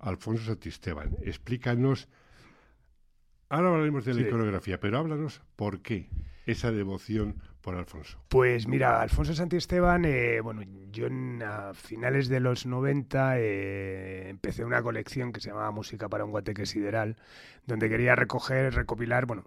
Alfonso 0.00 0.44
Santisteban. 0.44 1.16
Explícanos 1.22 2.08
Ahora 3.52 3.68
hablaremos 3.68 4.06
de 4.06 4.14
la 4.14 4.22
iconografía, 4.22 4.80
pero 4.80 4.96
háblanos 4.96 5.42
por 5.56 5.82
qué 5.82 6.08
esa 6.46 6.72
devoción 6.72 7.36
por 7.60 7.74
Alfonso. 7.74 8.18
Pues 8.30 8.66
mira, 8.66 9.02
Alfonso 9.02 9.34
Santiesteban, 9.34 10.06
eh, 10.06 10.40
bueno, 10.40 10.62
yo 10.90 11.08
a 11.44 11.74
finales 11.74 12.30
de 12.30 12.40
los 12.40 12.64
90 12.64 13.38
eh, 13.38 14.30
empecé 14.30 14.64
una 14.64 14.82
colección 14.82 15.34
que 15.34 15.40
se 15.42 15.50
llamaba 15.50 15.70
Música 15.70 16.08
para 16.08 16.24
un 16.24 16.30
guateque 16.30 16.64
sideral, 16.64 17.18
donde 17.66 17.90
quería 17.90 18.16
recoger, 18.16 18.72
recopilar, 18.72 19.26
bueno, 19.26 19.44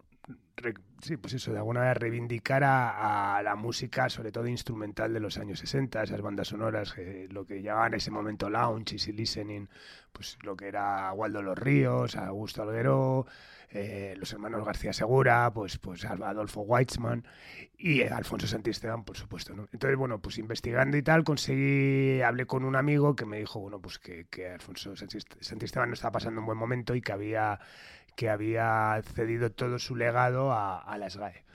sí, 1.01 1.17
pues 1.17 1.33
eso, 1.33 1.51
de 1.51 1.57
alguna 1.57 1.81
manera 1.81 1.93
reivindicar 1.95 2.63
a, 2.63 3.41
la 3.43 3.55
música, 3.55 4.09
sobre 4.09 4.31
todo 4.31 4.47
instrumental 4.47 5.13
de 5.13 5.19
los 5.19 5.37
años 5.37 5.59
60, 5.59 6.03
esas 6.03 6.21
bandas 6.21 6.47
sonoras, 6.47 6.95
lo 7.29 7.45
que 7.45 7.61
llamaban 7.61 7.93
en 7.93 7.97
ese 7.97 8.11
momento 8.11 8.49
lounge, 8.49 8.95
easy 8.95 9.11
listening, 9.11 9.67
pues 10.11 10.37
lo 10.43 10.55
que 10.55 10.67
era 10.67 11.11
Waldo 11.13 11.41
Los 11.41 11.57
Ríos, 11.57 12.15
Augusto 12.15 12.63
Alguero, 12.63 13.27
eh, 13.69 14.15
los 14.17 14.31
hermanos 14.31 14.65
García 14.65 14.93
Segura, 14.93 15.51
pues, 15.53 15.77
pues 15.77 16.05
Adolfo 16.05 16.61
Weitzman 16.61 17.25
y 17.77 18.03
Alfonso 18.03 18.47
Santisteban, 18.47 19.03
por 19.03 19.17
supuesto. 19.17 19.53
¿no? 19.53 19.67
Entonces, 19.73 19.97
bueno, 19.97 20.19
pues 20.19 20.37
investigando 20.37 20.95
y 20.95 21.03
tal, 21.03 21.23
conseguí, 21.23 22.21
hablé 22.21 22.45
con 22.45 22.63
un 22.63 22.77
amigo 22.77 23.15
que 23.15 23.25
me 23.25 23.39
dijo, 23.39 23.59
bueno, 23.59 23.79
pues 23.81 23.99
que, 23.99 24.27
que 24.29 24.49
Alfonso 24.49 24.93
Santisteban 24.95 25.89
no 25.89 25.93
estaba 25.93 26.13
pasando 26.13 26.39
un 26.39 26.45
buen 26.45 26.57
momento 26.57 26.95
y 26.95 27.01
que 27.01 27.11
había, 27.11 27.59
que 28.15 28.29
había 28.29 29.01
cedido 29.13 29.51
todo 29.51 29.79
su 29.79 29.95
legado 29.95 30.51
a, 30.51 30.79
a 30.79 30.97
la 30.97 31.09
SGAE. 31.09 31.45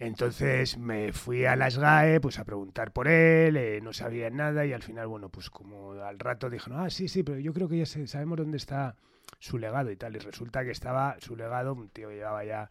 Entonces 0.00 0.78
me 0.78 1.12
fui 1.12 1.44
a 1.44 1.56
la 1.56 1.70
SGAE 1.70 2.20
pues 2.20 2.38
a 2.38 2.44
preguntar 2.44 2.90
por 2.90 3.06
él, 3.06 3.58
eh, 3.58 3.80
no 3.82 3.92
sabía 3.92 4.30
nada 4.30 4.64
y 4.64 4.72
al 4.72 4.82
final, 4.82 5.06
bueno, 5.08 5.28
pues 5.28 5.50
como 5.50 5.92
al 5.92 6.18
rato 6.18 6.48
dijeron, 6.48 6.80
ah, 6.80 6.88
sí, 6.88 7.06
sí, 7.06 7.22
pero 7.22 7.38
yo 7.38 7.52
creo 7.52 7.68
que 7.68 7.76
ya 7.76 7.86
sabemos 7.86 8.38
dónde 8.38 8.56
está 8.56 8.96
su 9.38 9.58
legado 9.58 9.90
y 9.90 9.96
tal. 9.96 10.16
Y 10.16 10.18
resulta 10.20 10.64
que 10.64 10.70
estaba 10.70 11.16
su 11.20 11.36
legado, 11.36 11.74
un 11.74 11.90
tío 11.90 12.08
que 12.08 12.16
llevaba 12.16 12.44
ya 12.44 12.70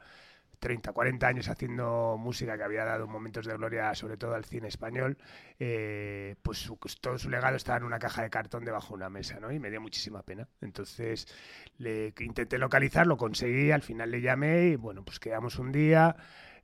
30, 0.60 0.92
40 0.92 1.28
años 1.28 1.50
haciendo 1.50 2.18
música 2.18 2.58
que 2.58 2.64
había 2.64 2.86
dado 2.86 3.08
momentos 3.08 3.46
de 3.46 3.56
gloria, 3.56 3.94
sobre 3.96 4.18
todo 4.18 4.36
al 4.36 4.46
cine 4.46 4.68
español, 4.68 5.18
eh, 5.60 6.36
pues, 6.42 6.70
todo 7.02 7.18
su 7.18 7.30
legado 7.30 7.56
estaba 7.56 7.78
en 7.78 7.86
una 7.86 8.00
caja 8.00 8.24
de 8.24 8.30
cartón 8.30 8.66
debajo 8.66 8.90
de 8.90 8.96
una 8.96 9.10
mesa, 9.10 9.40
¿no? 9.40 9.52
Y 9.52 9.60
me 9.60 9.70
dio 9.70 9.82
muchísima 9.82 10.24
pena. 10.24 10.48
Entonces 10.62 11.28
le 11.78 12.14
intenté 12.20 12.58
localizar, 12.58 13.08
lo 13.08 13.18
conseguí, 13.18 13.72
al 13.72 13.82
final 13.82 14.12
le 14.12 14.22
llamé 14.22 14.68
y 14.68 14.76
bueno, 14.76 15.04
pues 15.04 15.20
quedamos 15.20 15.58
un 15.60 15.72
día. 15.72 16.16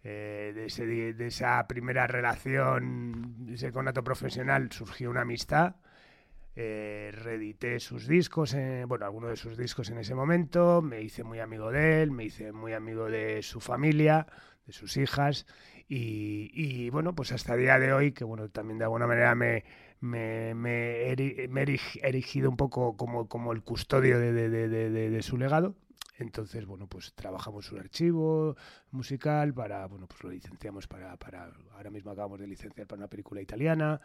Eh, 0.07 0.53
de, 0.53 1.25
esa 1.25 1.65
primera 1.65 2.05
relación, 2.05 3.47
ese 3.51 3.71
conato 3.71 4.03
profesional, 4.03 4.71
surgió 4.71 5.09
una 5.09 5.21
amistad 5.21 5.77
eh, 6.56 7.12
reedité 7.14 7.80
sus 7.80 8.08
discos, 8.08 8.53
eh, 8.53 8.86
bueno, 8.88 9.06
algunos 9.06 9.30
de 9.30 9.36
sus 9.36 9.58
discos 9.58 9.89
en 9.89 9.97
ese 9.97 10.16
momento, 10.16 10.82
me 10.82 11.01
hice 11.01 11.24
muy 11.24 11.39
amigo 11.39 11.72
de 11.72 12.01
él, 12.01 12.12
me 12.12 12.24
hice 12.24 12.51
muy 12.51 12.74
amigo 12.74 13.10
de 13.10 13.41
su 13.43 13.60
familia, 13.60 14.28
de 14.66 14.74
sus 14.74 14.97
hijas, 14.97 15.45
y, 15.88 16.89
bueno, 16.89 17.14
pues 17.14 17.32
hasta 17.32 17.53
el 17.53 17.60
día 17.62 17.78
de 17.78 17.93
hoy, 17.93 18.12
que 18.12 18.24
bueno, 18.24 18.49
también 18.49 18.80
de 18.80 18.86
alguna 18.86 19.06
manera 19.06 19.36
me, 19.36 19.64
he 20.01 21.49
erigido 22.01 22.49
un 22.49 22.58
poco 22.58 22.97
como, 22.97 23.28
como 23.28 23.51
el 23.51 23.62
custodio 23.62 24.20
de 24.20 25.22
su 25.22 25.38
legado, 25.38 25.76
entonces, 26.18 26.66
bueno, 26.66 26.88
pues 26.88 27.13
trabajamos 27.13 27.72
un 27.72 27.80
archivo 27.80 28.55
musical 28.91 29.53
para, 29.53 29.86
bueno, 29.88 30.07
pues 30.07 30.24
lo 30.24 30.30
licenciamos 30.30 30.88
para, 30.88 31.18
para, 31.18 31.51
ahora 31.76 31.89
mismo 31.89 32.11
acabamos 32.11 32.39
de 32.39 32.47
licenciar 32.47 32.88
para 32.88 32.99
una 32.99 33.07
película 33.07 33.41
italiana. 33.41 33.99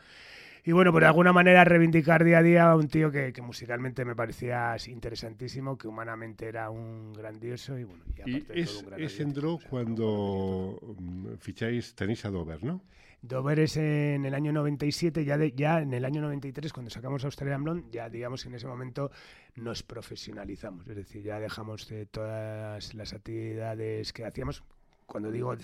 Y 0.64 0.72
bueno, 0.72 0.92
por 0.92 1.04
alguna 1.04 1.32
manera 1.32 1.64
reivindicar 1.64 2.24
día 2.24 2.38
a 2.38 2.42
día 2.42 2.70
a 2.70 2.76
un 2.76 2.88
tío 2.88 3.10
que, 3.10 3.32
que 3.32 3.42
musicalmente 3.42 4.04
me 4.04 4.14
parecía 4.14 4.76
interesantísimo, 4.88 5.78
que 5.78 5.88
humanamente 5.88 6.46
era 6.46 6.68
un 6.70 7.12
grandioso 7.12 7.78
y 7.78 7.84
bueno, 7.84 8.04
y 8.08 8.20
aparte 8.20 8.52
de 8.52 8.60
es, 8.60 8.70
todo 8.70 8.80
un 8.80 8.86
gran 8.86 9.00
es 9.00 9.20
entró 9.20 9.58
cuando 9.70 10.78
mm, 10.98 11.34
ficháis, 11.38 11.94
tenéis 11.94 12.24
a 12.24 12.30
Dover, 12.30 12.62
¿no? 12.62 12.82
Dover 13.22 13.60
es 13.60 13.76
en 13.76 14.24
el 14.24 14.34
año 14.34 14.52
97, 14.52 15.24
ya, 15.24 15.36
de, 15.36 15.52
ya 15.52 15.80
en 15.80 15.92
el 15.92 16.04
año 16.04 16.22
93, 16.22 16.72
cuando 16.72 16.90
sacamos 16.90 17.24
Australian 17.24 17.64
Blonde, 17.64 17.88
ya 17.90 18.08
digamos 18.08 18.46
en 18.46 18.54
ese 18.54 18.66
momento 18.66 19.10
nos 19.56 19.82
profesionalizamos, 19.82 20.88
es 20.88 20.96
decir, 20.96 21.22
ya 21.22 21.38
dejamos 21.38 21.86
de 21.88 22.06
todas 22.06 22.94
las 22.94 23.12
actividades 23.12 24.12
que 24.14 24.24
hacíamos. 24.24 24.64
Cuando 25.04 25.30
digo, 25.30 25.54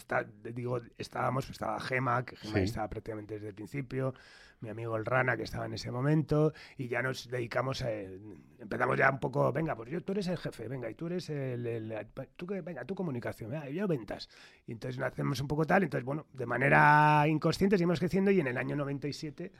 digo 0.55 0.81
estábamos, 0.99 1.49
estaba 1.49 1.81
Gema, 1.81 2.25
que 2.25 2.37
Gema 2.37 2.61
estaba 2.61 2.89
prácticamente 2.89 3.35
desde 3.35 3.49
el 3.49 3.55
principio, 3.55 4.13
mi 4.61 4.69
amigo 4.69 4.97
el 4.97 5.05
Rana, 5.05 5.37
que 5.37 5.43
estaba 5.43 5.67
en 5.67 5.75
ese 5.75 5.91
momento, 5.91 6.53
y 6.77 6.89
ya 6.89 7.03
nos 7.03 7.29
dedicamos 7.29 7.83
a... 7.83 7.91
Empezamos 7.91 8.99
ya 8.99 9.11
un 9.11 9.21
poco, 9.21 9.53
venga, 9.53 9.77
pues 9.77 9.91
yo, 9.91 10.01
tú 10.03 10.13
eres 10.13 10.29
el 10.29 10.39
jefe, 10.39 10.69
venga, 10.69 10.91
y 10.91 10.95
tú 10.95 11.07
eres 11.07 11.29
el... 11.31 12.07
tú 12.37 12.47
venga, 12.47 12.85
tu 12.85 12.95
comunicación, 12.95 13.51
venga, 13.51 13.69
yo 13.69 13.87
ventas. 13.87 14.29
Y 14.67 14.73
entonces 14.73 15.01
hacemos 15.03 15.41
un 15.41 15.49
poco 15.49 15.65
tal, 15.65 15.83
entonces, 15.83 16.05
bueno, 16.05 16.27
de 16.33 16.47
manera 16.47 17.25
inconsciente 17.29 17.77
seguimos 17.77 17.99
creciendo 17.99 18.31
y 18.31 18.41
en 18.41 18.47
el 18.47 18.57
año 18.57 18.77
97 18.77 19.53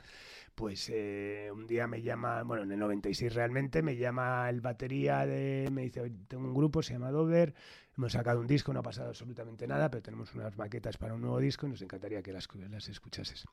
pues 0.57 0.89
eh, 0.91 1.51
un 1.53 1.67
día 1.67 1.85
me 1.85 2.01
llama, 2.01 2.41
bueno, 2.41 2.63
en 2.63 2.71
el 2.71 2.79
96 2.79 3.35
realmente, 3.35 3.83
me 3.83 3.95
llama 3.95 4.49
el 4.49 4.59
batería 4.59 5.23
de, 5.23 5.69
me 5.71 5.83
dice, 5.83 6.11
tengo 6.27 6.45
un 6.45 6.53
grupo, 6.55 6.81
se 6.81 6.93
llama 6.93 7.11
Dover, 7.11 7.53
hemos 7.95 8.13
sacado 8.13 8.39
un 8.39 8.47
disco, 8.47 8.73
no 8.73 8.79
ha 8.79 8.83
pasado 8.83 9.09
absolutamente 9.09 9.67
nada, 9.67 9.91
pero 9.91 10.01
tenemos 10.01 10.33
unas 10.33 10.57
maquetas 10.57 10.97
para 10.97 11.13
un 11.13 11.21
nuevo 11.21 11.37
disco 11.37 11.67
y 11.67 11.69
nos 11.69 11.81
encantaría 11.83 12.23
que 12.23 12.33
las, 12.33 12.47
las 12.71 12.89
escuchases. 12.89 13.45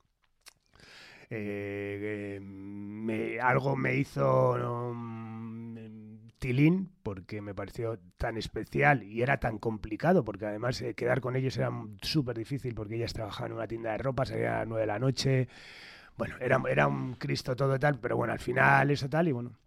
Eh, 1.31 2.41
algo 3.43 3.77
me 3.77 3.97
hizo 3.97 4.53
um, 4.53 5.75
tilín 6.39 6.91
porque 7.03 7.41
me 7.41 7.55
pareció 7.55 7.99
tan 8.17 8.37
especial 8.37 9.03
y 9.03 9.23
era 9.23 9.39
tan 9.39 9.59
complicado 9.59 10.25
porque 10.25 10.47
además 10.47 10.81
eh, 10.83 10.95
quedar 10.95 11.21
con 11.21 11.37
ellos 11.37 11.57
era 11.57 11.71
súper 12.03 12.37
difícil 12.37 12.75
porque 12.75 12.97
ellas 12.97 13.13
trabajaban 13.13 13.53
en 13.53 13.57
una 13.57 13.67
tienda 13.67 13.93
de 13.93 13.99
ropa, 13.99 14.27
salían 14.27 14.55
a 14.55 14.59
las 14.59 14.69
9 14.69 14.81
de 14.81 14.87
la 14.87 14.99
noche. 14.99 15.49
Bueno, 16.17 16.37
era, 16.41 16.63
era 16.69 16.87
un 16.87 17.15
Cristo 17.15 17.57
todo 17.57 17.79
tal, 17.79 17.99
pero 17.99 18.17
bueno, 18.17 18.33
al 18.33 18.41
final 18.41 18.91
eso 18.91 19.09
tal 19.09 19.29
y 19.29 19.33
bueno, 19.33 19.59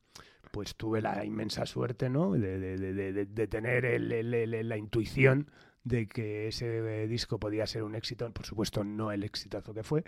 pues 0.51 0.76
tuve 0.76 1.01
la 1.01 1.26
inmensa 1.26 1.66
suerte, 1.66 2.10
¿no? 2.10 2.32
De, 2.34 3.47
tener 3.49 4.01
la 4.01 4.78
intuición 4.78 5.51
de 5.88 6.07
que 6.07 6.49
ese 6.49 7.07
disco 7.07 7.39
podía 7.39 7.65
ser 7.65 7.83
un 7.83 7.95
éxito, 7.95 8.29
por 8.31 8.45
supuesto 8.45 8.83
no 8.83 9.11
el 9.11 9.23
exitazo 9.23 9.73
que 9.73 9.83
fue. 9.83 10.03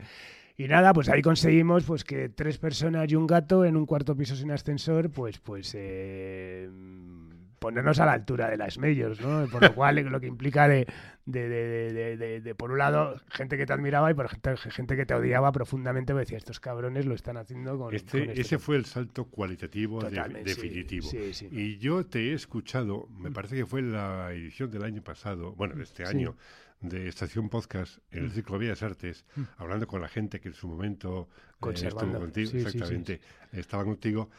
Y 0.57 0.67
nada, 0.67 0.91
pues 0.93 1.07
ahí 1.09 1.21
conseguimos 1.21 1.85
pues 1.85 2.03
que 2.03 2.29
tres 2.29 2.57
personas 2.57 3.09
y 3.09 3.15
un 3.15 3.27
gato 3.27 3.63
en 3.63 3.77
un 3.77 3.85
cuarto 3.85 4.15
piso 4.15 4.35
sin 4.35 4.51
ascensor, 4.51 5.09
pues 5.09 5.39
pues 5.39 5.73
eh, 5.75 6.69
ponernos 7.59 7.99
a 7.99 8.05
la 8.05 8.13
altura 8.13 8.49
de 8.49 8.57
las 8.57 8.77
majors, 8.77 9.21
¿no? 9.21 9.47
Por 9.47 9.61
lo 9.61 9.75
cual, 9.75 9.97
lo 9.97 10.19
que 10.19 10.27
implica 10.27 10.67
de, 10.67 10.87
de, 11.25 12.55
por 12.57 12.71
un 12.71 12.77
lado, 12.77 13.21
gente 13.29 13.57
que 13.57 13.65
te 13.65 13.73
admiraba 13.73 14.09
y 14.11 14.13
por 14.13 14.29
gente, 14.29 14.57
gente 14.57 14.95
que 14.95 15.05
te 15.05 15.13
odiaba 15.13 15.51
profundamente, 15.51 16.13
porque 16.13 16.25
decía, 16.25 16.37
estos 16.37 16.59
cabrones 16.59 17.05
lo 17.05 17.15
están 17.15 17.37
haciendo 17.37 17.77
con... 17.77 17.93
Este, 17.93 18.23
este 18.23 18.41
ese 18.41 18.59
fue 18.59 18.77
el 18.77 18.85
salto 18.85 19.25
cualitativo 19.25 20.01
definitivo. 20.01 21.09
y 21.51 21.77
yo 21.77 22.05
te 22.05 22.31
he 22.31 22.33
escuchado, 22.33 23.07
me 23.17 23.31
parece 23.31 23.55
que 23.55 23.65
fue 23.65 23.81
la 23.81 24.31
edición 24.31 24.71
del 24.71 24.83
año 24.83 25.03
pasado, 25.03 25.53
bueno, 25.53 25.81
este 25.81 26.05
año, 26.05 26.35
de 26.81 27.07
Estación 27.07 27.49
Podcast 27.49 27.99
en 28.11 28.25
el 28.25 28.29
mm. 28.29 28.33
De 28.33 28.57
Bellas 28.57 28.83
Artes, 28.83 29.25
mm. 29.35 29.41
hablando 29.57 29.87
con 29.87 30.01
la 30.01 30.07
gente 30.07 30.39
que 30.39 30.49
en 30.49 30.53
su 30.53 30.67
momento 30.67 31.27
eh, 31.61 31.71
estuvo 31.73 32.19
contigo, 32.19 32.51
exactamente, 32.53 33.19
estaba 33.51 33.83
contigo. 33.83 34.29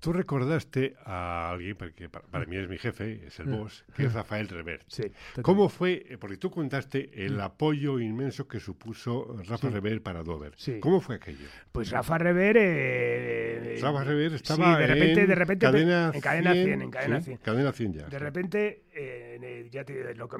Tú 0.00 0.12
recordaste 0.12 0.96
a 1.04 1.50
alguien, 1.50 1.76
porque 1.76 2.08
para, 2.08 2.44
mí 2.46 2.56
es 2.56 2.68
mi 2.68 2.78
jefe, 2.78 3.26
es 3.26 3.38
el 3.40 3.46
mm. 3.46 3.56
boss, 3.58 3.84
que 3.94 4.04
es 4.04 4.12
mm. 4.12 4.16
Rafael 4.16 4.48
Revert. 4.48 4.82
Sí, 4.86 5.04
¿Cómo 5.42 5.68
fue? 5.68 6.04
Eh, 6.08 6.18
porque 6.18 6.36
tú 6.36 6.50
contaste 6.50 7.10
el 7.24 7.36
mm. 7.36 7.40
apoyo 7.40 7.98
inmenso 7.98 8.46
que 8.46 8.60
supuso 8.60 9.36
Rafa 9.46 9.70
Revert 9.70 10.02
para 10.02 10.22
Dover. 10.22 10.54
¿Cómo 10.80 11.00
fue 11.00 11.16
aquello? 11.16 11.46
Pues 11.72 11.90
Rafa 11.90 12.18
Revert... 12.18 12.58
Eh, 12.60 13.78
Rafa 13.80 14.04
Revert 14.04 14.34
estaba 14.34 14.78
de 14.78 14.86
repente, 14.86 15.20
en, 15.22 15.28
de 15.28 15.34
repente, 15.34 15.66
cadena 15.66 16.10
en 16.12 16.20
cadena 16.20 16.52
100, 16.52 16.82
en 16.82 16.90
cadena 16.90 17.20
100. 17.20 17.36
Cadena 17.38 17.72
100 17.72 17.92
ya. 17.92 18.06
De 18.06 18.18
repente, 18.18 18.84
eh, 18.92 19.68
ya 19.70 19.84
te, 19.84 20.14
lo, 20.14 20.28
que, 20.28 20.36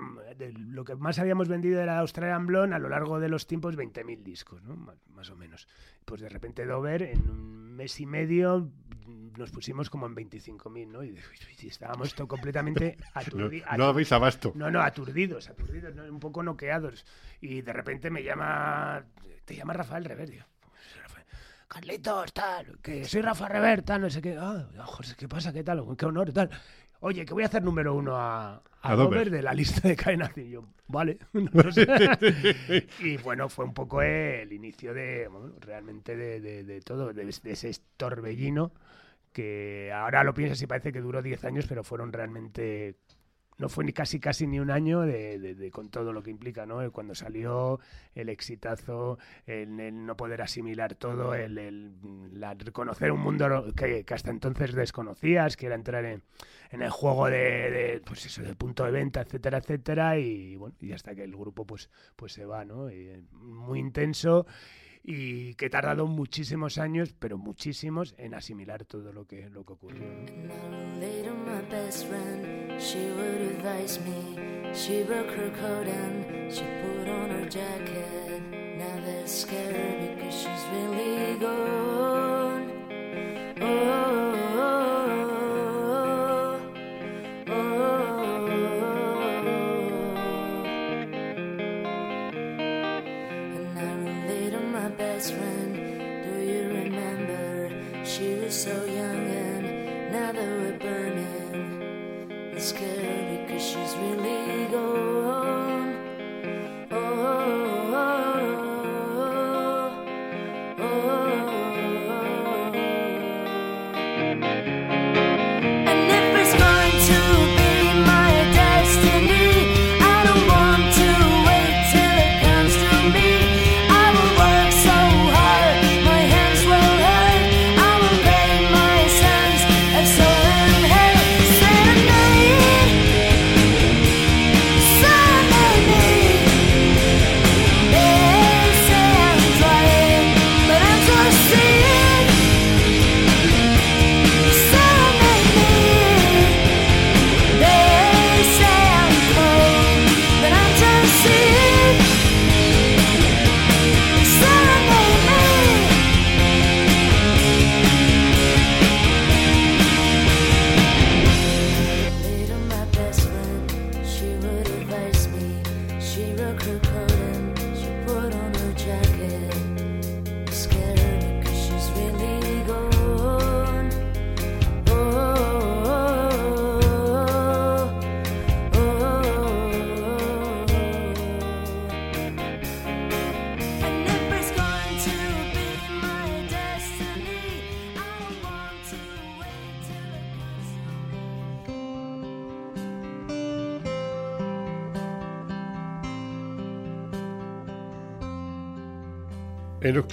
lo 0.57 0.85
que 0.85 0.95
más 0.97 1.19
habíamos 1.19 1.49
vendido 1.49 1.81
era 1.81 1.99
Australian 1.99 2.47
Blonde 2.47 2.77
a 2.77 2.79
lo 2.79 2.89
largo 2.89 3.21
de 3.21 3.29
los 3.29 3.47
tiempos, 3.47 3.77
20.000 3.77 4.23
discos, 4.23 4.63
¿no? 4.63 4.77
más 5.15 5.31
o 5.31 5.37
menos. 5.37 5.67
Pues 6.05 6.21
de 6.21 6.29
repente 6.29 6.67
Dover, 6.67 7.03
en 7.03 7.29
un 7.29 7.75
mes 7.75 7.99
y 8.01 8.07
medio, 8.07 8.71
nos 9.39 9.51
pusimos 9.51 9.91
como 9.91 10.07
en 10.07 10.15
25.000, 10.15 10.89
¿no? 10.89 11.05
Y, 11.05 11.19
estábamos 11.67 12.15
completamente 12.15 12.97
aturdidos. 13.15 13.69
No, 13.79 13.85
habéis 13.85 14.13
abasto. 14.13 14.53
No, 14.55 14.71
no, 14.71 14.81
aturdidos, 14.81 15.49
aturdidos, 15.49 15.95
un 16.09 16.21
poco 16.21 16.43
noqueados. 16.43 17.05
Y 17.41 17.63
de 17.63 17.73
repente 17.73 18.11
me 18.11 18.23
llama, 18.23 19.05
te 19.45 19.57
llama 19.57 19.73
Rafael 19.73 20.05
Reverdio. 20.05 20.45
Carlitos, 21.67 22.33
tal, 22.33 22.79
que 22.83 23.05
soy 23.05 23.23
Rafa 23.23 23.49
Reverta, 23.49 23.99
no 23.99 24.09
sé 24.09 24.23
qué. 24.23 24.37
Ah, 24.39 24.69
joder, 24.85 25.17
¿qué 25.17 25.27
pasa? 25.27 25.53
¿Qué 25.53 25.65
tal? 25.65 25.85
Qué 25.97 26.07
honor, 26.07 26.33
tal. 26.33 26.51
Oye, 27.07 27.27
que 27.27 27.35
voy 27.35 27.43
a 27.43 27.47
hacer 27.47 27.63
número 27.63 27.95
uno 27.95 28.17
a, 28.17 28.63
a, 28.81 28.95
Dover 28.95 29.29
de 29.29 29.43
la 29.43 29.53
lista 29.53 29.87
de 29.87 29.95
Cadena 29.95 30.33
Y 30.37 30.49
yo, 30.49 30.65
vale. 30.87 31.19
y 32.99 33.19
bueno, 33.19 33.51
fue 33.51 33.67
un 33.67 33.75
poco 33.75 34.01
el 34.01 34.51
inicio 34.51 34.95
de, 34.95 35.29
realmente 35.61 36.17
de, 36.17 36.41
de, 36.41 36.65
de 36.65 36.81
todo, 36.81 37.13
de, 37.13 37.29
ese 37.29 37.73
torbellino 37.99 38.73
que 39.35 39.93
ahora 39.93 40.25
lo 40.25 40.33
piensas 40.33 40.63
y 40.63 40.67
parece 40.67 40.95
que 40.95 41.03
duró 41.03 41.21
10 41.21 41.45
años, 41.45 41.67
pero 41.69 41.85
fueron 41.85 42.11
realmente 42.11 42.95
no 43.59 43.69
fue 43.69 43.85
ni 43.85 43.93
casi 43.93 44.19
casi 44.19 44.47
ni 44.47 44.59
un 44.59 44.71
año 44.71 45.03
de, 45.03 45.71
con 45.73 45.89
todo 45.89 46.13
lo 46.13 46.23
que 46.23 46.31
implica, 46.31 46.67
¿no? 46.67 46.91
Cuando 46.93 47.15
salió 47.15 47.81
el 48.15 48.29
exitazo, 48.29 49.19
el, 49.47 50.07
no 50.07 50.17
poder 50.17 50.43
asimilar 50.43 50.95
todo, 50.95 51.35
el, 51.35 51.93
reconocer 52.59 53.13
un 53.13 53.21
mundo 53.21 53.73
que, 53.77 54.05
hasta 54.11 54.31
entonces 54.31 54.75
desconocías, 54.75 55.57
que 55.57 55.67
era 55.67 55.75
entrar 55.75 56.05
en, 56.05 56.23
el 56.71 56.91
juego 56.91 57.29
de, 57.29 58.03
pues 58.05 58.27
eso, 58.27 58.43
del 58.43 58.57
punto 58.57 58.85
de 58.85 58.91
venta, 58.91 59.21
etcétera, 59.21 59.59
etcétera, 59.59 60.19
y 60.19 60.57
bueno, 60.57 60.75
y 60.81 60.93
hasta 60.93 61.15
que 61.15 61.23
el 61.23 61.37
grupo 61.37 61.65
pues, 61.65 61.89
pues 62.17 62.33
se 62.33 62.45
va, 62.45 62.65
¿no? 62.65 62.89
muy 63.33 63.79
intenso 63.79 64.47
y 65.07 65.55
que 65.57 65.67
he 65.67 65.71
tardado 65.71 66.07
muchísimos 66.07 66.79
años, 66.79 67.15
pero 67.19 67.37
muchísimos, 67.37 68.15
en 68.17 68.33
asimilar 68.35 68.87
todo 68.87 69.13
lo 69.13 69.27
que, 69.27 69.51
lo 69.51 69.63
que 69.65 69.73
ocurrió. 69.75 70.03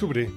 Octubre 0.02 0.28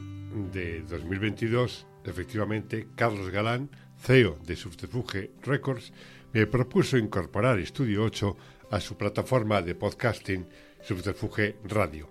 de 0.53 0.83
2022, 0.83 1.87
efectivamente, 2.05 2.87
Carlos 2.95 3.31
Galán, 3.31 3.71
CEO 3.99 4.39
de 4.45 4.57
Subterfuge 4.57 5.31
Records, 5.41 5.91
me 6.35 6.47
propuso 6.47 6.99
incorporar 6.99 7.59
Estudio 7.59 8.05
8 8.05 8.37
a 8.71 8.79
su 8.79 8.99
plataforma 8.99 9.62
de 9.62 9.75
podcasting 9.75 10.47
Subterfuge 10.83 11.57
Radio. 11.65 12.11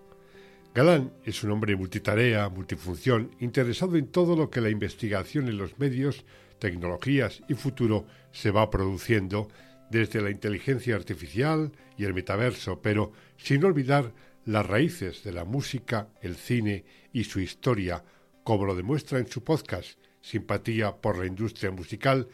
Galán 0.74 1.14
es 1.26 1.44
un 1.44 1.52
hombre 1.52 1.76
multitarea, 1.76 2.50
multifunción, 2.50 3.30
interesado 3.40 3.98
en 3.98 4.08
todo 4.08 4.36
lo 4.36 4.50
que 4.50 4.60
la 4.60 4.72
investigación 4.72 5.48
en 5.48 5.60
los 5.60 5.78
medios, 5.78 6.26
tecnologías 6.58 7.44
y 7.48 7.54
futuro 7.54 8.08
se 8.32 8.50
va 8.50 8.72
produciendo 8.72 9.48
desde 9.92 10.24
la 10.24 10.32
inteligencia 10.32 10.96
artificial 10.96 11.72
y 12.00 12.06
el 12.06 12.16
metaverso, 12.16 12.82
pero 12.82 13.12
sin 13.38 13.64
olvidar 13.64 14.12
las 14.44 14.66
raíces 14.66 15.24
de 15.24 15.34
la 15.34 15.46
música, 15.46 16.10
el 16.22 16.36
cine 16.36 16.84
y 17.14 17.24
su 17.24 17.40
historia, 17.40 18.04
como 18.44 18.66
lo 18.66 18.76
demuestra 18.76 19.20
en 19.20 19.28
su 19.28 19.44
podcast 19.44 19.98
Simpatía 20.22 20.98
por 20.98 21.18
la 21.18 21.26
Industria 21.26 21.72
Musical, 21.72 22.28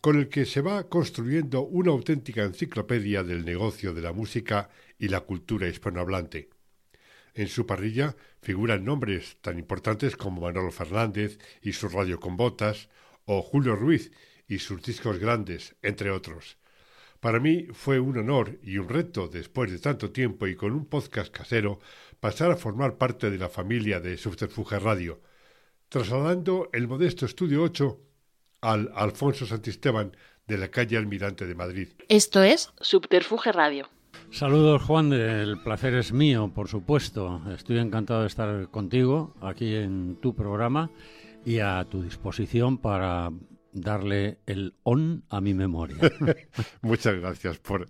con 0.00 0.16
el 0.16 0.28
que 0.28 0.46
se 0.46 0.60
va 0.60 0.88
construyendo 0.88 1.62
una 1.62 1.90
auténtica 1.90 2.44
enciclopedia 2.44 3.24
del 3.24 3.44
negocio 3.44 3.92
de 3.92 4.02
la 4.02 4.12
música 4.12 4.70
y 4.98 5.08
la 5.08 5.20
cultura 5.20 5.68
hispanohablante. 5.68 6.48
En 7.34 7.48
su 7.48 7.66
parrilla 7.66 8.16
figuran 8.40 8.84
nombres 8.84 9.36
tan 9.40 9.58
importantes 9.58 10.16
como 10.16 10.40
Manolo 10.40 10.70
Fernández 10.70 11.38
y 11.62 11.72
su 11.72 11.88
radio 11.88 12.20
con 12.20 12.36
botas, 12.36 12.88
o 13.24 13.42
Julio 13.42 13.76
Ruiz 13.76 14.10
y 14.46 14.58
sus 14.58 14.82
discos 14.82 15.18
grandes, 15.18 15.76
entre 15.82 16.10
otros. 16.10 16.56
Para 17.20 17.40
mí 17.40 17.66
fue 17.72 17.98
un 17.98 18.16
honor 18.16 18.58
y 18.62 18.78
un 18.78 18.88
reto, 18.88 19.28
después 19.28 19.70
de 19.72 19.80
tanto 19.80 20.12
tiempo 20.12 20.46
y 20.46 20.54
con 20.54 20.72
un 20.72 20.86
podcast 20.86 21.32
casero, 21.32 21.80
pasar 22.20 22.50
a 22.50 22.56
formar 22.56 22.96
parte 22.96 23.30
de 23.30 23.38
la 23.38 23.48
familia 23.48 24.00
de 24.00 24.16
Subterfuge 24.16 24.78
Radio, 24.78 25.20
trasladando 25.88 26.68
el 26.72 26.88
modesto 26.88 27.26
Estudio 27.26 27.62
8 27.62 28.00
al 28.60 28.90
Alfonso 28.94 29.46
Santisteban 29.46 30.16
de 30.46 30.58
la 30.58 30.68
calle 30.68 30.96
Almirante 30.96 31.46
de 31.46 31.54
Madrid. 31.54 31.88
Esto 32.08 32.42
es 32.42 32.72
Subterfuge 32.80 33.52
Radio. 33.52 33.88
Saludos 34.30 34.82
Juan, 34.82 35.12
el 35.12 35.58
placer 35.62 35.94
es 35.94 36.12
mío, 36.12 36.52
por 36.54 36.68
supuesto. 36.68 37.40
Estoy 37.54 37.78
encantado 37.78 38.22
de 38.22 38.26
estar 38.26 38.68
contigo 38.70 39.34
aquí 39.40 39.74
en 39.74 40.16
tu 40.20 40.34
programa 40.34 40.90
y 41.44 41.60
a 41.60 41.86
tu 41.88 42.02
disposición 42.02 42.78
para 42.78 43.30
darle 43.72 44.38
el 44.46 44.74
on 44.82 45.24
a 45.30 45.40
mi 45.40 45.54
memoria. 45.54 45.96
Muchas 46.82 47.14
gracias 47.16 47.58
por, 47.58 47.88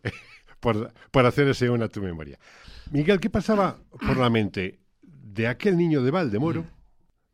por, 0.60 1.26
hacer 1.26 1.48
ese 1.48 1.68
on 1.68 1.82
a 1.82 1.88
tu 1.88 2.00
memoria. 2.00 2.38
Miguel, 2.90 3.20
¿qué 3.20 3.28
pasaba 3.28 3.78
por 3.90 4.16
la 4.16 4.30
mente 4.30 4.78
de 5.02 5.46
aquel 5.46 5.76
niño 5.76 6.02
de 6.02 6.10
Valdemoro 6.10 6.64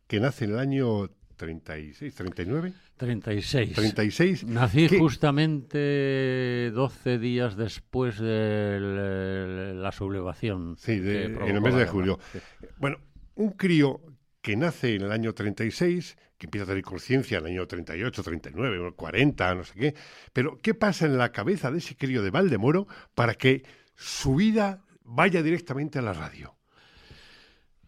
que 0.09 0.19
nace 0.19 0.47
en 0.47 0.53
el 0.53 0.59
año 0.59 1.09
36, 1.37 2.13
39? 2.13 2.73
36. 2.97 3.73
36. 3.73 4.45
Nací 4.47 4.89
justamente 4.99 6.73
12 6.73 7.19
días 7.19 7.57
después 7.57 8.19
de 8.19 9.75
la 9.77 9.93
sublevación. 9.93 10.77
Sí, 10.77 10.93
en 10.93 11.39
el 11.41 11.61
mes 11.61 11.75
de 11.75 11.87
julio. 11.87 12.19
Bueno, 12.79 12.99
un 13.37 13.51
crío 13.51 14.01
que 14.41 14.57
nace 14.57 14.97
en 14.97 15.03
el 15.03 15.13
año 15.13 15.35
36, 15.35 16.17
que 16.37 16.47
empieza 16.47 16.65
a 16.65 16.69
tener 16.69 16.83
conciencia 16.83 17.39
en 17.39 17.47
el 17.47 17.53
año 17.53 17.67
38, 17.67 18.23
39, 18.23 18.93
40, 18.95 19.55
no 19.55 19.65
sé 19.65 19.75
qué. 19.75 19.95
Pero, 20.33 20.59
¿qué 20.61 20.75
pasa 20.75 21.07
en 21.07 21.17
la 21.17 21.31
cabeza 21.31 21.71
de 21.71 21.79
ese 21.79 21.97
crío 21.97 22.23
de 22.23 22.31
Valdemoro 22.31 22.87
para 23.15 23.35
que 23.35 23.65
su 23.97 24.35
vida 24.35 24.84
vaya 25.05 25.43
directamente 25.43 25.99
a 25.99 26.03
la 26.03 26.13
radio? 26.13 26.55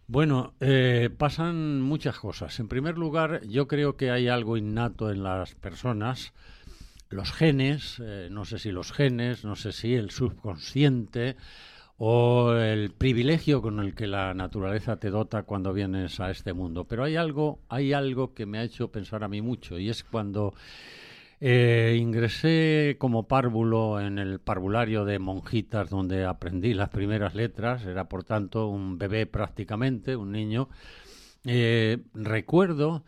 Bueno, 0.08 0.54
eh, 0.60 1.10
pasan 1.16 1.82
muchas 1.82 2.18
cosas. 2.18 2.60
En 2.60 2.68
primer 2.68 2.96
lugar, 2.96 3.40
yo 3.48 3.66
creo 3.66 3.96
que 3.96 4.12
hay 4.12 4.28
algo 4.28 4.56
innato 4.56 5.10
en 5.10 5.24
las 5.24 5.56
personas, 5.56 6.32
los 7.10 7.32
genes, 7.32 8.00
eh, 8.00 8.28
no 8.30 8.44
sé 8.44 8.58
si 8.58 8.70
los 8.70 8.92
genes, 8.92 9.44
no 9.44 9.56
sé 9.56 9.72
si 9.72 9.94
el 9.94 10.10
subconsciente 10.10 11.36
o 11.98 12.52
el 12.52 12.92
privilegio 12.92 13.62
con 13.62 13.80
el 13.80 13.94
que 13.94 14.06
la 14.06 14.32
naturaleza 14.34 14.96
te 14.96 15.10
dota 15.10 15.42
cuando 15.42 15.72
vienes 15.72 16.20
a 16.20 16.30
este 16.30 16.52
mundo. 16.52 16.84
Pero 16.84 17.02
hay 17.02 17.16
algo, 17.16 17.58
hay 17.68 17.92
algo 17.92 18.32
que 18.32 18.46
me 18.46 18.58
ha 18.58 18.64
hecho 18.64 18.92
pensar 18.92 19.24
a 19.24 19.28
mí 19.28 19.42
mucho 19.42 19.76
y 19.76 19.88
es 19.88 20.04
cuando 20.04 20.54
eh, 21.40 21.98
ingresé 22.00 22.96
como 22.98 23.28
párvulo 23.28 24.00
en 24.00 24.18
el 24.18 24.40
parvulario 24.40 25.04
de 25.04 25.18
monjitas 25.18 25.90
donde 25.90 26.24
aprendí 26.24 26.72
las 26.72 26.88
primeras 26.88 27.34
letras, 27.34 27.84
era 27.84 28.08
por 28.08 28.24
tanto 28.24 28.68
un 28.68 28.98
bebé 28.98 29.26
prácticamente, 29.26 30.16
un 30.16 30.32
niño. 30.32 30.68
Eh, 31.44 31.98
recuerdo 32.14 33.04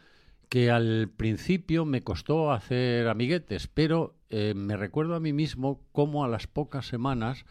que 0.48 0.70
al 0.70 1.10
principio 1.16 1.84
me 1.84 2.02
costó 2.02 2.52
hacer 2.52 3.08
amiguetes, 3.08 3.66
pero 3.66 4.14
eh, 4.30 4.52
me 4.54 4.76
recuerdo 4.76 5.14
a 5.14 5.20
mí 5.20 5.32
mismo 5.32 5.80
cómo 5.92 6.24
a 6.24 6.28
las 6.28 6.46
pocas 6.46 6.86
semanas 6.86 7.44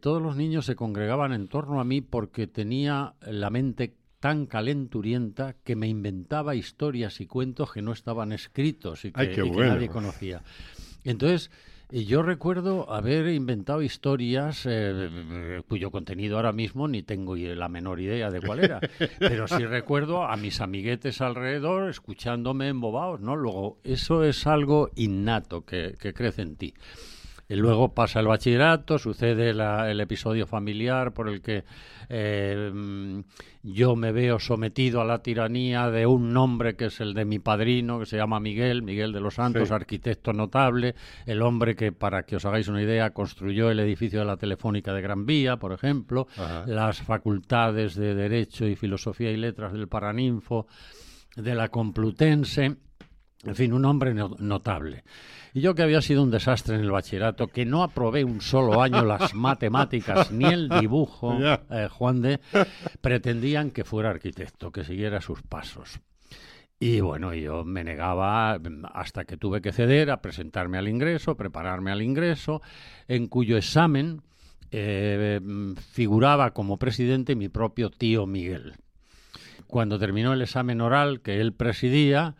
todos 0.00 0.22
los 0.22 0.36
niños 0.36 0.64
se 0.64 0.76
congregaban 0.76 1.32
en 1.32 1.48
torno 1.48 1.80
a 1.80 1.84
mí 1.84 2.02
porque 2.02 2.46
tenía 2.46 3.14
la 3.20 3.50
mente 3.50 3.96
tan 4.22 4.46
calenturienta 4.46 5.56
que 5.64 5.74
me 5.74 5.88
inventaba 5.88 6.54
historias 6.54 7.20
y 7.20 7.26
cuentos 7.26 7.72
que 7.72 7.82
no 7.82 7.90
estaban 7.90 8.30
escritos 8.30 9.04
y 9.04 9.10
que, 9.10 9.50
nadie 9.50 9.88
conocía. 9.88 10.42
Entonces, 11.02 11.50
eh, 11.90 12.04
yo 12.04 12.22
recuerdo 12.22 12.88
haber 12.92 13.26
inventado 13.34 13.82
historias 13.82 14.62
eh, 14.64 15.60
cuyo 15.66 15.90
contenido 15.90 16.36
ahora 16.36 16.52
mismo 16.52 16.86
ni 16.86 17.02
tengo 17.02 17.34
la 17.34 17.68
menor 17.68 17.98
idea 17.98 18.30
de 18.30 18.40
cuál 18.40 18.60
era, 18.60 18.78
pero 19.18 19.48
sí 19.48 19.66
recuerdo 19.66 20.22
a 20.22 20.36
mis 20.36 20.60
amiguetes 20.60 21.20
alrededor 21.20 21.90
escuchándome 21.90 22.68
embobados, 22.68 23.20
¿no? 23.20 23.34
Luego, 23.34 23.80
eso 23.82 24.22
es 24.22 24.46
algo 24.46 24.88
innato 24.94 25.64
que, 25.64 25.96
que 25.98 26.14
crece 26.14 26.42
en 26.42 26.54
ti. 26.54 26.74
Y 27.52 27.56
luego 27.56 27.92
pasa 27.92 28.20
el 28.20 28.28
bachillerato, 28.28 28.98
sucede 28.98 29.50
el 29.50 30.00
episodio 30.00 30.46
familiar 30.46 31.12
por 31.12 31.28
el 31.28 31.42
que 31.42 31.64
eh, 32.14 33.22
yo 33.62 33.96
me 33.96 34.12
veo 34.12 34.38
sometido 34.38 35.00
a 35.00 35.04
la 35.06 35.22
tiranía 35.22 35.90
de 35.90 36.04
un 36.04 36.34
nombre 36.34 36.76
que 36.76 36.86
es 36.86 37.00
el 37.00 37.14
de 37.14 37.24
mi 37.24 37.38
padrino, 37.38 38.00
que 38.00 38.04
se 38.04 38.18
llama 38.18 38.38
Miguel, 38.38 38.82
Miguel 38.82 39.12
de 39.12 39.20
los 39.20 39.36
Santos, 39.36 39.70
arquitecto 39.70 40.34
notable, 40.34 40.94
el 41.24 41.40
hombre 41.40 41.74
que, 41.74 41.90
para 41.90 42.24
que 42.24 42.36
os 42.36 42.44
hagáis 42.44 42.68
una 42.68 42.82
idea, 42.82 43.14
construyó 43.14 43.70
el 43.70 43.80
edificio 43.80 44.18
de 44.18 44.26
la 44.26 44.36
Telefónica 44.36 44.92
de 44.92 45.00
Gran 45.00 45.24
Vía, 45.24 45.56
por 45.56 45.72
ejemplo, 45.72 46.26
las 46.66 47.00
facultades 47.00 47.94
de 47.94 48.14
Derecho 48.14 48.66
y 48.66 48.76
Filosofía 48.76 49.30
y 49.30 49.38
Letras 49.38 49.72
del 49.72 49.88
Paraninfo, 49.88 50.66
de 51.34 51.54
la 51.54 51.68
Complutense, 51.68 52.76
en 53.44 53.54
fin, 53.54 53.72
un 53.72 53.86
hombre 53.86 54.12
notable. 54.12 55.02
Y 55.54 55.60
yo 55.60 55.74
que 55.74 55.82
había 55.82 56.00
sido 56.00 56.22
un 56.22 56.30
desastre 56.30 56.76
en 56.76 56.80
el 56.80 56.90
bachillerato, 56.90 57.48
que 57.48 57.66
no 57.66 57.82
aprobé 57.82 58.24
un 58.24 58.40
solo 58.40 58.80
año 58.80 59.04
las 59.04 59.34
matemáticas 59.34 60.30
ni 60.32 60.46
el 60.46 60.68
dibujo, 60.68 61.36
eh, 61.42 61.88
Juan 61.90 62.22
de, 62.22 62.40
pretendían 63.00 63.70
que 63.70 63.84
fuera 63.84 64.10
arquitecto, 64.10 64.70
que 64.70 64.84
siguiera 64.84 65.20
sus 65.20 65.42
pasos. 65.42 66.00
Y 66.80 67.00
bueno, 67.00 67.32
yo 67.34 67.64
me 67.64 67.84
negaba 67.84 68.58
hasta 68.92 69.24
que 69.24 69.36
tuve 69.36 69.60
que 69.60 69.72
ceder 69.72 70.10
a 70.10 70.20
presentarme 70.20 70.78
al 70.78 70.88
ingreso, 70.88 71.36
prepararme 71.36 71.92
al 71.92 72.02
ingreso, 72.02 72.60
en 73.06 73.28
cuyo 73.28 73.56
examen 73.56 74.22
eh, 74.72 75.38
figuraba 75.92 76.52
como 76.52 76.78
presidente 76.78 77.36
mi 77.36 77.48
propio 77.48 77.90
tío 77.90 78.26
Miguel. 78.26 78.72
Cuando 79.66 79.98
terminó 79.98 80.32
el 80.32 80.42
examen 80.42 80.80
oral 80.80 81.20
que 81.20 81.40
él 81.40 81.52
presidía, 81.52 82.34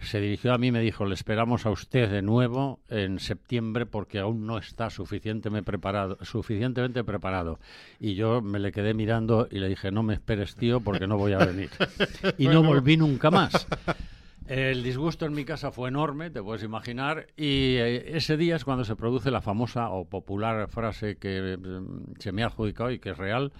se 0.00 0.20
dirigió 0.20 0.52
a 0.52 0.58
mí 0.58 0.68
y 0.68 0.72
me 0.72 0.80
dijo, 0.80 1.04
le 1.04 1.14
esperamos 1.14 1.66
a 1.66 1.70
usted 1.70 2.10
de 2.10 2.22
nuevo 2.22 2.80
en 2.88 3.18
septiembre 3.18 3.84
porque 3.84 4.20
aún 4.20 4.46
no 4.46 4.58
está 4.58 4.90
suficientemente 4.90 5.64
preparado, 5.64 6.18
suficientemente 6.22 7.02
preparado. 7.04 7.58
Y 7.98 8.14
yo 8.14 8.40
me 8.40 8.58
le 8.58 8.72
quedé 8.72 8.94
mirando 8.94 9.48
y 9.50 9.58
le 9.58 9.68
dije, 9.68 9.90
no 9.90 10.02
me 10.02 10.14
esperes, 10.14 10.54
tío, 10.54 10.80
porque 10.80 11.06
no 11.06 11.18
voy 11.18 11.32
a 11.32 11.38
venir. 11.38 11.70
Y 12.38 12.46
no 12.46 12.62
volví 12.62 12.96
nunca 12.96 13.30
más. 13.30 13.66
El 14.48 14.82
disgusto 14.82 15.26
en 15.26 15.34
mi 15.34 15.44
casa 15.44 15.72
fue 15.72 15.90
enorme, 15.90 16.30
te 16.30 16.42
puedes 16.42 16.62
imaginar, 16.62 17.26
y 17.36 17.76
eh, 17.76 18.16
ese 18.16 18.38
día 18.38 18.56
es 18.56 18.64
cuando 18.64 18.82
se 18.82 18.96
produce 18.96 19.30
la 19.30 19.42
famosa 19.42 19.90
o 19.90 20.06
popular 20.06 20.68
frase 20.68 21.16
que 21.18 21.58
mm, 21.58 22.14
se 22.18 22.32
me 22.32 22.42
ha 22.42 22.46
adjudicado 22.46 22.90
y 22.90 22.98
que 22.98 23.10
es 23.10 23.18
real, 23.18 23.52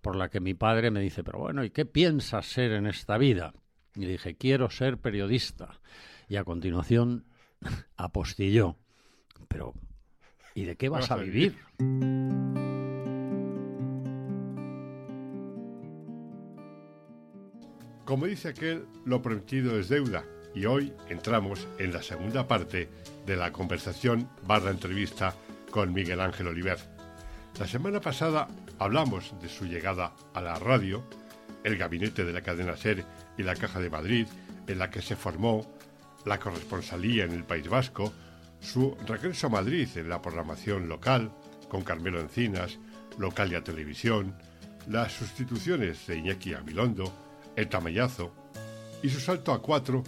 por 0.00 0.16
la 0.16 0.30
que 0.30 0.40
mi 0.40 0.54
padre 0.54 0.90
me 0.90 1.00
dice, 1.00 1.22
pero 1.22 1.38
bueno, 1.38 1.64
¿y 1.64 1.70
qué 1.70 1.84
piensas 1.84 2.46
ser 2.46 2.72
en 2.72 2.86
esta 2.86 3.18
vida? 3.18 3.52
Y 3.94 4.00
le 4.00 4.12
dije, 4.12 4.36
quiero 4.36 4.70
ser 4.70 4.98
periodista. 4.98 5.80
Y 6.28 6.36
a 6.36 6.44
continuación 6.44 7.24
apostilló. 7.96 8.76
Pero, 9.48 9.74
¿y 10.54 10.64
de 10.64 10.76
qué 10.76 10.88
vas 10.88 11.10
a 11.10 11.16
vivir? 11.16 11.56
Como 18.04 18.26
dice 18.26 18.48
aquel, 18.48 18.86
lo 19.04 19.22
prometido 19.22 19.78
es 19.78 19.88
deuda. 19.88 20.24
Y 20.54 20.66
hoy 20.66 20.92
entramos 21.08 21.66
en 21.78 21.92
la 21.92 22.02
segunda 22.02 22.46
parte 22.46 22.88
de 23.24 23.36
la 23.36 23.52
conversación 23.52 24.28
barra 24.46 24.70
entrevista 24.70 25.34
con 25.70 25.94
Miguel 25.94 26.20
Ángel 26.20 26.48
Oliver. 26.48 26.78
La 27.58 27.66
semana 27.66 28.00
pasada 28.00 28.48
hablamos 28.78 29.34
de 29.40 29.48
su 29.48 29.64
llegada 29.64 30.12
a 30.34 30.40
la 30.40 30.56
radio, 30.56 31.04
el 31.64 31.78
gabinete 31.78 32.24
de 32.24 32.32
la 32.32 32.42
cadena 32.42 32.76
SER 32.76 33.04
y 33.36 33.42
la 33.42 33.56
Caja 33.56 33.80
de 33.80 33.90
Madrid, 33.90 34.26
en 34.66 34.78
la 34.78 34.90
que 34.90 35.02
se 35.02 35.16
formó 35.16 35.66
la 36.24 36.38
corresponsalía 36.38 37.24
en 37.24 37.32
el 37.32 37.44
País 37.44 37.68
Vasco, 37.68 38.12
su 38.60 38.96
regreso 39.06 39.48
a 39.48 39.50
Madrid 39.50 39.88
en 39.96 40.08
la 40.08 40.22
programación 40.22 40.88
local, 40.88 41.32
con 41.68 41.82
Carmelo 41.82 42.20
Encinas, 42.20 42.78
Localia 43.18 43.64
Televisión, 43.64 44.36
las 44.88 45.12
sustituciones 45.12 46.06
de 46.06 46.18
Iñaki 46.18 46.52
Gabilondo, 46.52 47.12
el 47.56 47.68
tamallazo 47.68 48.32
y 49.02 49.08
su 49.08 49.20
salto 49.20 49.52
a 49.52 49.60
cuatro 49.60 50.02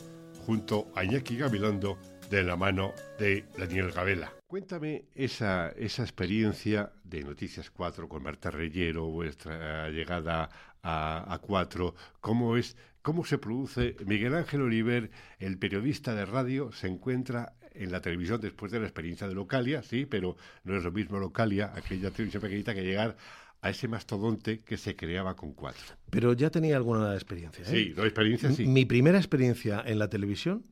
junto 0.47 0.89
a 0.95 1.05
Iñaki 1.05 1.37
Gabilondo 1.37 1.99
de 2.31 2.43
la 2.43 2.57
mano 2.57 2.93
de 3.19 3.45
Daniel 3.57 3.93
Gabela. 3.93 4.33
Cuéntame 4.47 5.07
esa, 5.15 5.71
esa 5.71 6.03
experiencia 6.03 6.93
de 7.03 7.23
Noticias 7.23 7.71
4 7.71 8.09
con 8.09 8.23
Marta 8.23 8.51
Reyero, 8.51 9.07
vuestra 9.07 9.89
llegada 9.91 10.49
a, 10.83 11.35
a 11.35 11.39
4, 11.39 11.95
cómo 12.21 12.57
es 12.57 12.77
¿Cómo 13.05 13.23
se 13.27 13.37
produce? 13.37 13.97
Miguel 14.07 14.35
Ángel 14.35 14.63
Oliver, 14.63 15.11
el 15.39 15.59
periodista 15.59 16.15
de 16.15 16.25
radio, 16.25 16.73
se 16.73 16.87
encuentra 16.87 17.53
en 17.75 17.93
la 17.93 18.01
televisión 18.01 18.41
después 18.41 18.73
de 18.73 18.81
la 18.81 18.87
experiencia 18.87 19.29
de 19.29 19.35
Localia, 19.35 19.83
sí, 19.83 20.07
pero 20.07 20.39
no 20.65 20.75
es 20.75 20.85
lo 20.85 20.91
mismo 20.91 21.19
Localia, 21.19 21.71
aquella 21.77 22.11
televisión 22.11 22.41
pequeñita, 22.41 22.75
que 22.75 22.83
llegar 22.83 23.15
a 23.61 23.69
ese 23.69 23.89
mastodonte 23.89 24.61
que 24.61 24.79
se 24.79 24.97
creaba 24.97 25.37
con 25.37 25.53
cuatro. 25.53 25.85
Pero 26.09 26.33
ya 26.33 26.49
tenía 26.49 26.79
alguna 26.79 27.13
experiencia. 27.13 27.63
¿eh? 27.65 27.69
Sí, 27.69 27.93
no 27.95 28.05
experiencia 28.05 28.51
sí. 28.53 28.65
Mi 28.65 28.87
primera 28.87 29.19
experiencia 29.19 29.83
en 29.85 29.99
la 29.99 30.09
televisión 30.09 30.65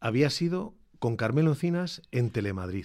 había 0.00 0.28
sido 0.28 0.74
con 0.98 1.16
Carmelo 1.16 1.48
Encinas 1.48 2.02
en 2.12 2.28
Telemadrid. 2.28 2.84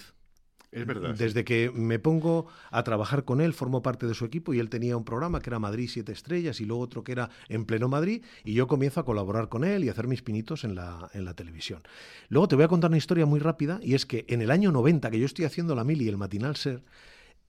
Es 0.76 0.86
verdad. 0.86 1.16
Desde 1.16 1.46
que 1.46 1.72
me 1.74 2.00
pongo 2.00 2.48
a 2.70 2.84
trabajar 2.84 3.24
con 3.24 3.40
él, 3.40 3.54
formo 3.54 3.82
parte 3.82 4.08
de 4.08 4.14
su 4.14 4.26
equipo 4.26 4.54
y 4.54 4.60
él 4.60 4.70
tenía 4.70 4.98
un 4.98 5.06
programa 5.06 5.40
que 5.40 5.50
era 5.50 5.58
Madrid 5.58 5.90
Siete 5.90 6.12
Estrellas 6.12 6.60
y 6.60 6.66
luego 6.66 6.84
otro 6.84 7.02
que 7.02 7.14
era 7.14 7.30
En 7.48 7.64
Pleno 7.64 7.88
Madrid 7.88 8.26
y 8.44 8.54
yo 8.54 8.68
comienzo 8.68 9.00
a 9.00 9.06
colaborar 9.06 9.48
con 9.48 9.64
él 9.64 9.86
y 9.86 9.88
a 9.88 9.94
hacer 9.94 10.08
mis 10.08 10.22
pinitos 10.22 10.66
en 10.66 10.76
la, 10.76 11.10
en 11.14 11.24
la 11.24 11.34
televisión. 11.34 11.82
Luego 12.28 12.50
te 12.50 12.56
voy 12.58 12.66
a 12.66 12.68
contar 12.68 12.90
una 12.90 12.98
historia 12.98 13.26
muy 13.26 13.40
rápida 13.40 13.80
y 13.82 13.94
es 13.94 14.06
que 14.06 14.26
en 14.28 14.42
el 14.42 14.52
año 14.52 14.74
90 14.74 15.10
que 15.12 15.20
yo 15.20 15.26
estoy 15.26 15.46
haciendo 15.46 15.76
la 15.76 15.86
mili 15.86 16.04
y 16.04 16.10
el 16.10 16.18
matinal 16.18 16.58
ser, 16.58 16.84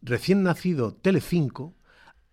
recién 0.03 0.45
nacido 0.45 0.95
Telecinco, 0.95 1.75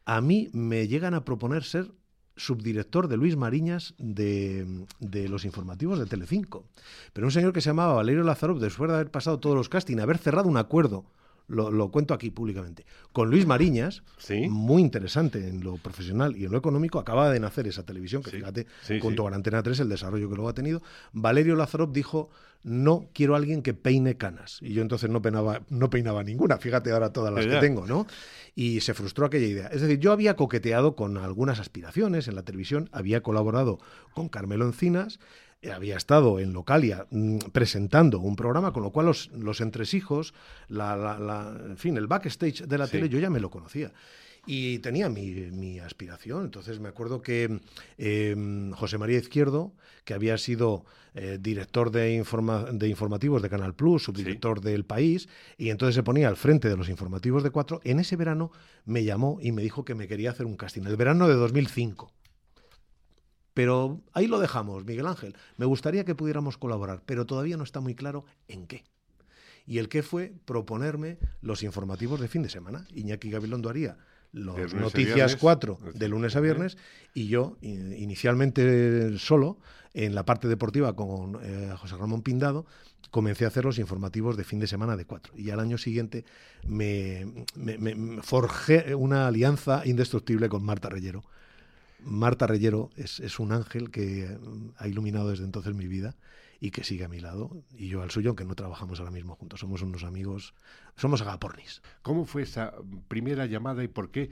a 0.06 0.22
mí 0.22 0.52
me 0.54 0.88
llegan 0.88 1.16
a 1.16 1.26
proponer 1.26 1.64
ser 1.64 1.88
subdirector 2.36 3.08
de 3.08 3.18
Luis 3.18 3.36
Mariñas 3.36 3.94
de, 3.98 4.86
de, 5.00 5.30
los 5.30 5.46
informativos 5.46 6.00
de 6.00 6.06
Telecinco. 6.06 6.66
Pero 7.14 7.28
un 7.28 7.32
señor 7.32 7.54
que 7.54 7.62
se 7.62 7.70
llamaba 7.70 7.94
Valerio 7.94 8.24
Lazarov, 8.24 8.60
después 8.60 8.90
de 8.90 8.96
haber 8.96 9.12
pasado 9.12 9.40
todos 9.40 9.56
los 9.56 9.70
castings, 9.70 10.02
haber 10.02 10.18
cerrado 10.18 10.50
un 10.50 10.58
acuerdo 10.58 11.06
lo, 11.54 11.90
cuento 11.90 12.14
aquí 12.14 12.32
públicamente. 12.32 12.86
Con 13.12 13.30
Luis 13.30 13.46
Mariñas, 13.46 14.04
muy 14.50 14.82
interesante 14.82 15.48
en 15.48 15.64
lo 15.64 15.78
profesional 15.78 16.36
y 16.36 16.46
en 16.46 16.52
lo 16.52 16.58
económico, 16.58 17.00
acaba 17.00 17.32
de 17.32 17.40
nacer 17.40 17.68
esa 17.68 17.84
televisión, 17.84 18.24
que 18.24 18.32
fíjate, 18.32 18.68
junto 19.02 19.28
a 19.28 19.34
Antena 19.34 19.64
3, 19.64 19.80
el 19.82 19.90
desarrollo 19.90 20.30
que 20.30 20.36
luego 20.36 20.50
ha 20.50 20.54
tenido. 20.54 20.82
Valerio 21.12 21.56
Lazarov 21.56 21.92
dijo, 21.92 22.30
no 22.64 23.10
quiero 23.14 23.36
a 23.36 23.38
alguien 23.38 23.62
que 23.62 23.74
peine 23.74 24.16
canas. 24.16 24.60
Y 24.62 24.74
yo 24.74 24.82
entonces 24.82 25.10
no, 25.10 25.22
peinaba, 25.22 25.62
no 25.70 25.90
peinaba 25.90 26.24
ninguna, 26.24 26.58
fíjate 26.58 26.92
ahora 26.92 27.12
todas 27.12 27.34
las 27.34 27.46
que 27.46 27.58
tengo, 27.58 27.86
¿no? 27.86 28.08
Y 28.56 28.82
se 28.82 28.94
frustró 28.94 29.26
aquella 29.26 29.48
idea. 29.48 29.68
Es 29.68 29.82
decir, 29.82 30.00
yo 30.00 30.12
había 30.12 30.36
coqueteado 30.36 30.96
con 30.96 31.18
algunas 31.18 31.60
aspiraciones 31.60 32.28
en 32.28 32.36
la 32.36 32.44
televisión, 32.44 32.90
había 32.92 33.22
colaborado 33.22 33.80
con 34.14 34.30
Carmelo 34.30 34.66
Encinas, 34.66 35.20
había 35.72 35.98
estado 35.98 36.40
en 36.40 36.54
Localia 36.54 37.06
mm, 37.10 37.38
presentando 37.52 38.20
un 38.20 38.36
programa, 38.36 38.74
con 38.74 38.84
lo 38.84 38.92
cual 38.92 39.08
los, 39.08 39.32
los 39.32 39.62
entresijos, 39.62 40.34
la, 40.68 41.58
en 41.66 41.78
fin, 41.78 41.98
el 41.98 42.08
backstage 42.08 42.64
de 42.64 42.78
la 42.78 42.88
tele 42.88 43.10
yo 43.10 43.20
ya 43.20 43.30
me 43.30 43.40
lo 43.40 43.50
conocía. 43.50 43.92
Y 44.46 44.80
tenía 44.80 45.08
mi, 45.08 45.80
aspiración. 45.80 46.44
Entonces 46.44 46.80
me 46.80 46.90
acuerdo 46.90 47.22
que 47.22 47.62
em, 47.98 48.72
José 48.72 48.98
María 48.98 49.18
Izquierdo, 49.18 49.72
que 50.04 50.14
había 50.14 50.38
sido 50.38 50.84
eh, 51.16 51.38
director 51.40 51.92
de, 51.92 52.02
de 52.74 52.88
informativos 52.90 53.42
de 53.42 53.50
Canal 53.50 53.74
Plus, 53.74 54.04
subdirector 54.04 54.60
del 54.60 54.84
país, 54.84 55.30
y 55.58 55.70
entonces 55.70 55.96
se 55.96 56.04
ponía 56.04 56.28
al 56.28 56.36
frente 56.36 56.68
de 56.68 56.76
los 56.76 56.90
informativos 56.90 57.42
de 57.44 57.52
cuatro, 57.52 57.80
en 57.86 58.00
ese 58.00 58.18
verano 58.18 58.52
me 58.84 59.06
llamó 59.06 59.38
y 59.42 59.54
me 59.54 59.62
dijo 59.62 59.86
que 59.86 59.96
me 59.96 60.10
quería 60.10 60.32
hacer 60.32 60.46
un 60.46 60.58
casting. 60.58 60.82
El 60.84 60.98
verano 60.98 61.30
de 61.30 61.36
2005. 61.36 62.12
Pero 63.54 64.02
ahí 64.14 64.28
lo 64.28 64.40
dejamos, 64.40 64.86
Miguel 64.86 65.08
Ángel. 65.08 65.36
Me 65.58 65.66
gustaría 65.66 66.06
que 66.06 66.16
pudiéramos 66.16 66.58
colaborar, 66.58 67.04
pero 67.06 67.26
todavía 67.26 67.58
no 67.58 67.64
está 67.64 67.80
muy 67.80 67.96
claro 67.96 68.26
en 68.48 68.68
qué. 68.68 68.84
Y 69.66 69.78
el 69.78 69.90
qué 69.90 70.04
fue 70.04 70.34
proponerme 70.46 71.18
los 71.42 71.64
informativos 71.64 72.20
de 72.20 72.28
fin 72.28 72.44
de 72.44 72.50
semana. 72.50 72.86
Iñaki 72.94 73.30
Gabilondo 73.30 73.70
haría 73.70 73.98
los 74.34 74.74
Noticias 74.74 75.36
4 75.36 75.80
de 75.94 76.08
lunes 76.08 76.36
a 76.36 76.40
viernes 76.40 76.78
y 77.14 77.28
yo 77.28 77.58
inicialmente 77.62 79.18
solo 79.20 79.60
en 79.94 80.16
la 80.16 80.26
parte 80.26 80.48
deportiva 80.48 80.96
con 80.96 81.40
eh, 81.44 81.72
José 81.78 81.96
Ramón 81.98 82.24
Pindado 82.24 82.66
comencé 83.12 83.46
a 83.46 83.50
hacer 83.50 83.64
los 83.64 83.78
informativos 83.78 84.36
de 84.36 84.44
fin 84.44 84.60
de 84.60 84.66
semana 84.66 84.98
de 84.98 85.06
4 85.06 85.34
y 85.38 85.52
al 85.52 85.60
año 85.60 85.78
siguiente 85.78 86.26
me, 86.66 87.46
me 87.56 88.24
forjé 88.24 88.96
una 88.96 89.28
alianza 89.28 89.84
indestructible 89.86 90.50
con 90.50 90.64
Marta 90.64 90.90
Reyero 90.90 91.24
Marta 92.06 92.48
Reyero 92.48 92.90
es, 92.96 93.40
un 93.40 93.52
ángel 93.52 93.92
que 93.92 94.38
mm, 94.40 94.72
ha 94.78 94.88
iluminado 94.88 95.30
desde 95.30 95.46
entonces 95.46 95.74
mi 95.74 95.88
vida 95.88 96.16
y 96.60 96.72
que 96.72 96.84
sigue 96.84 97.04
a 97.04 97.10
mi 97.10 97.20
lado 97.20 97.64
y 97.72 97.90
yo 97.90 98.02
al 98.02 98.12
suyo, 98.12 98.30
aunque 98.30 98.46
no 98.46 98.56
trabajamos 98.56 99.00
ahora 99.00 99.12
mismo 99.12 99.36
juntos. 99.36 99.60
Somos 99.60 99.82
unos 99.82 100.04
amigos, 100.04 100.54
somos 100.96 101.22
agapornis. 101.22 101.82
¿Cómo 102.02 102.26
fue 102.26 102.44
esa 102.44 102.74
primera 103.08 103.46
llamada 103.46 103.84
y 103.84 103.88
por 103.88 104.12
qué 104.12 104.30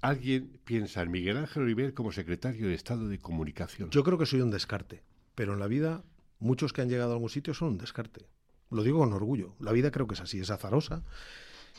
alguien 0.00 0.60
piensa 0.64 1.02
en 1.02 1.10
Miguel 1.10 1.36
Ángel 1.36 1.62
Oliver 1.62 1.94
como 1.94 2.12
secretario 2.12 2.68
de 2.68 2.74
Estado 2.74 3.08
de 3.08 3.18
Comunicación? 3.18 3.90
Yo 3.90 4.02
creo 4.02 4.18
que 4.18 4.26
soy 4.26 4.40
un 4.40 4.50
descarte, 4.50 5.02
pero 5.34 5.52
en 5.52 5.60
la 5.60 5.68
vida 5.68 6.02
muchos 6.40 6.72
que 6.72 6.82
han 6.82 6.88
llegado 6.88 7.12
a 7.12 7.14
algún 7.14 7.30
sitio 7.30 7.54
son 7.54 7.68
un 7.68 7.78
descarte. 7.78 8.26
Lo 8.70 8.82
digo 8.82 8.98
con 8.98 9.12
orgullo. 9.12 9.54
La 9.60 9.72
vida 9.72 9.90
creo 9.90 10.06
que 10.06 10.14
es 10.14 10.20
así, 10.20 10.40
es 10.40 10.50
azarosa. 10.50 11.02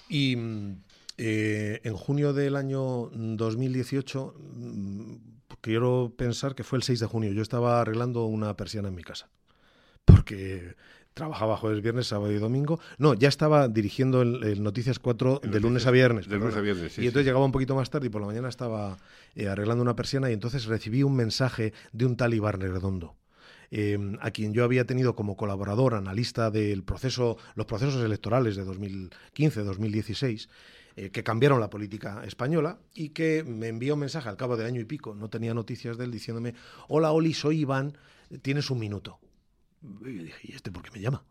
Y 0.08 0.36
mm, 0.36 0.82
eh, 1.22 1.82
en 1.84 1.96
junio 1.96 2.32
del 2.32 2.56
año 2.56 3.10
2018, 3.12 4.36
mm, 4.38 5.16
quiero 5.60 6.14
pensar 6.16 6.56
que 6.56 6.64
fue 6.64 6.78
el 6.78 6.84
6 6.84 7.02
de 7.02 7.06
junio, 7.08 7.34
yo 7.34 7.42
estaba 7.42 7.82
arreglando 7.82 8.24
una 8.24 8.56
persiana 8.56 8.88
en 8.88 8.96
mi 8.96 9.04
casa. 9.04 9.30
Porque 10.06 10.76
trabajaba 11.14 11.58
jueves, 11.58 11.82
viernes, 11.82 12.08
sábado 12.08 12.32
y 12.32 12.38
domingo. 12.38 12.80
No, 12.98 13.16
ya 13.16 13.28
estaba 13.28 13.68
dirigiendo 13.68 14.22
el, 14.22 14.64
Noticias 14.64 14.98
4 14.98 15.42
de 15.44 15.60
lunes 15.60 15.86
a 15.88 15.92
viernes. 15.92 16.30
De 16.30 16.38
lunes 16.38 16.56
a 16.56 16.62
viernes, 16.62 16.98
Y 16.98 17.08
entonces 17.08 17.26
llegaba 17.26 17.44
un 17.44 17.52
poquito 17.52 17.76
más 17.76 17.90
tarde 17.90 18.08
y 18.08 18.10
por 18.10 18.22
la 18.22 18.28
mañana 18.28 18.48
estaba 18.48 18.98
eh, 19.36 19.50
arreglando 19.50 19.82
una 19.82 19.98
persiana 19.98 20.30
y 20.30 20.34
entonces 20.34 20.68
recibí 20.68 21.04
un 21.04 21.18
mensaje 21.18 21.74
de 21.92 22.06
un 22.06 22.16
tal 22.16 22.34
Iván 22.34 22.62
Redondo. 22.62 23.18
Em, 23.72 24.18
a 24.22 24.32
quien 24.32 24.54
yo 24.54 24.64
había 24.64 24.86
tenido 24.86 25.16
como 25.16 25.38
colaborador, 25.38 25.94
analista 25.94 26.50
del 26.50 26.84
proceso, 26.84 27.38
los 27.56 27.68
procesos 27.68 28.04
electorales 28.04 28.56
de 28.56 28.66
2015-2016, 28.66 30.48
eh, 31.00 31.12
que 31.12 31.24
cambiaron 31.24 31.62
la 31.62 31.70
política 31.70 32.24
española 32.26 32.78
y 32.94 33.12
que 33.12 33.46
me 33.46 33.70
envió 33.70 33.94
un 33.94 34.02
mensaje 34.02 34.28
al 34.28 34.36
cabo 34.36 34.58
de 34.58 34.66
año 34.66 34.82
y 34.82 34.84
pico, 34.84 35.16
no 35.16 35.30
tenía 35.30 35.54
noticias 35.54 35.98
de 35.98 36.04
él, 36.04 36.12
diciéndome, 36.12 36.56
hola 36.90 37.14
Oli, 37.14 37.34
soy 37.34 37.62
Iván, 37.62 37.98
tienes 38.42 38.70
un 38.70 38.80
minuto. 38.80 39.18
Y 39.82 40.10
dije, 40.10 40.40
¿y 40.44 40.56
este 40.56 40.72
por 40.72 40.84
qué 40.84 40.92
me 40.92 41.00
llama? 41.00 41.24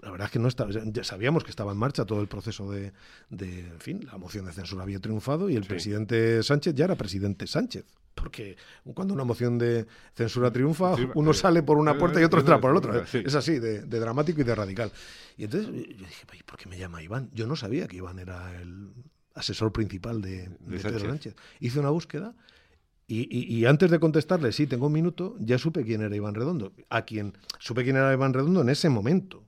La 0.00 0.10
verdad 0.10 0.26
es 0.26 0.32
que 0.32 0.38
no 0.38 0.48
estaba, 0.48 0.70
ya 0.70 1.02
sabíamos 1.02 1.44
que 1.44 1.50
estaba 1.50 1.72
en 1.72 1.78
marcha 1.78 2.04
todo 2.04 2.20
el 2.20 2.28
proceso 2.28 2.70
de, 2.70 2.92
en 3.30 3.80
fin, 3.80 4.04
la 4.04 4.18
moción 4.18 4.44
de 4.44 4.52
censura 4.52 4.82
había 4.82 5.00
triunfado 5.00 5.48
y 5.48 5.56
el 5.56 5.64
presidente 5.64 6.42
Sánchez 6.42 6.74
ya 6.74 6.84
era 6.84 6.94
presidente 6.96 7.46
Sánchez. 7.46 7.86
Porque 8.14 8.56
cuando 8.94 9.14
una 9.14 9.24
moción 9.24 9.58
de 9.58 9.86
censura 10.14 10.50
triunfa, 10.50 10.94
uno 11.14 11.32
sale 11.32 11.62
por 11.62 11.78
una 11.78 11.96
puerta 11.96 12.20
y 12.20 12.24
otro 12.24 12.40
entra 12.40 12.60
por 12.60 12.70
el 12.70 12.76
otro. 12.76 13.02
Es 13.02 13.34
así, 13.34 13.58
de, 13.58 13.82
dramático 13.82 14.40
y 14.40 14.44
de 14.44 14.54
radical. 14.54 14.92
Y 15.36 15.44
entonces 15.44 15.70
yo 15.70 16.06
dije, 16.06 16.26
¿por 16.44 16.58
qué 16.58 16.68
me 16.68 16.78
llama 16.78 17.02
Iván? 17.02 17.30
Yo 17.32 17.46
no 17.46 17.56
sabía 17.56 17.86
que 17.88 17.96
Iván 17.96 18.18
era 18.18 18.60
el 18.60 18.92
asesor 19.34 19.72
principal 19.72 20.20
de, 20.20 20.50
Pedro 20.68 21.00
Sánchez. 21.00 21.34
Hice 21.60 21.80
una 21.80 21.90
búsqueda 21.90 22.34
y, 23.12 23.64
antes 23.64 23.90
de 23.90 23.98
contestarle, 23.98 24.52
sí, 24.52 24.68
tengo 24.68 24.86
un 24.86 24.92
minuto, 24.92 25.34
ya 25.40 25.58
supe 25.58 25.84
quién 25.84 26.00
era 26.00 26.14
Iván 26.14 26.36
Redondo. 26.36 26.72
A 26.90 27.02
quien 27.02 27.32
supe 27.58 27.82
quién 27.82 27.96
era 27.96 28.12
Iván 28.12 28.32
Redondo 28.32 28.60
en 28.60 28.68
ese 28.68 28.88
momento. 28.88 29.42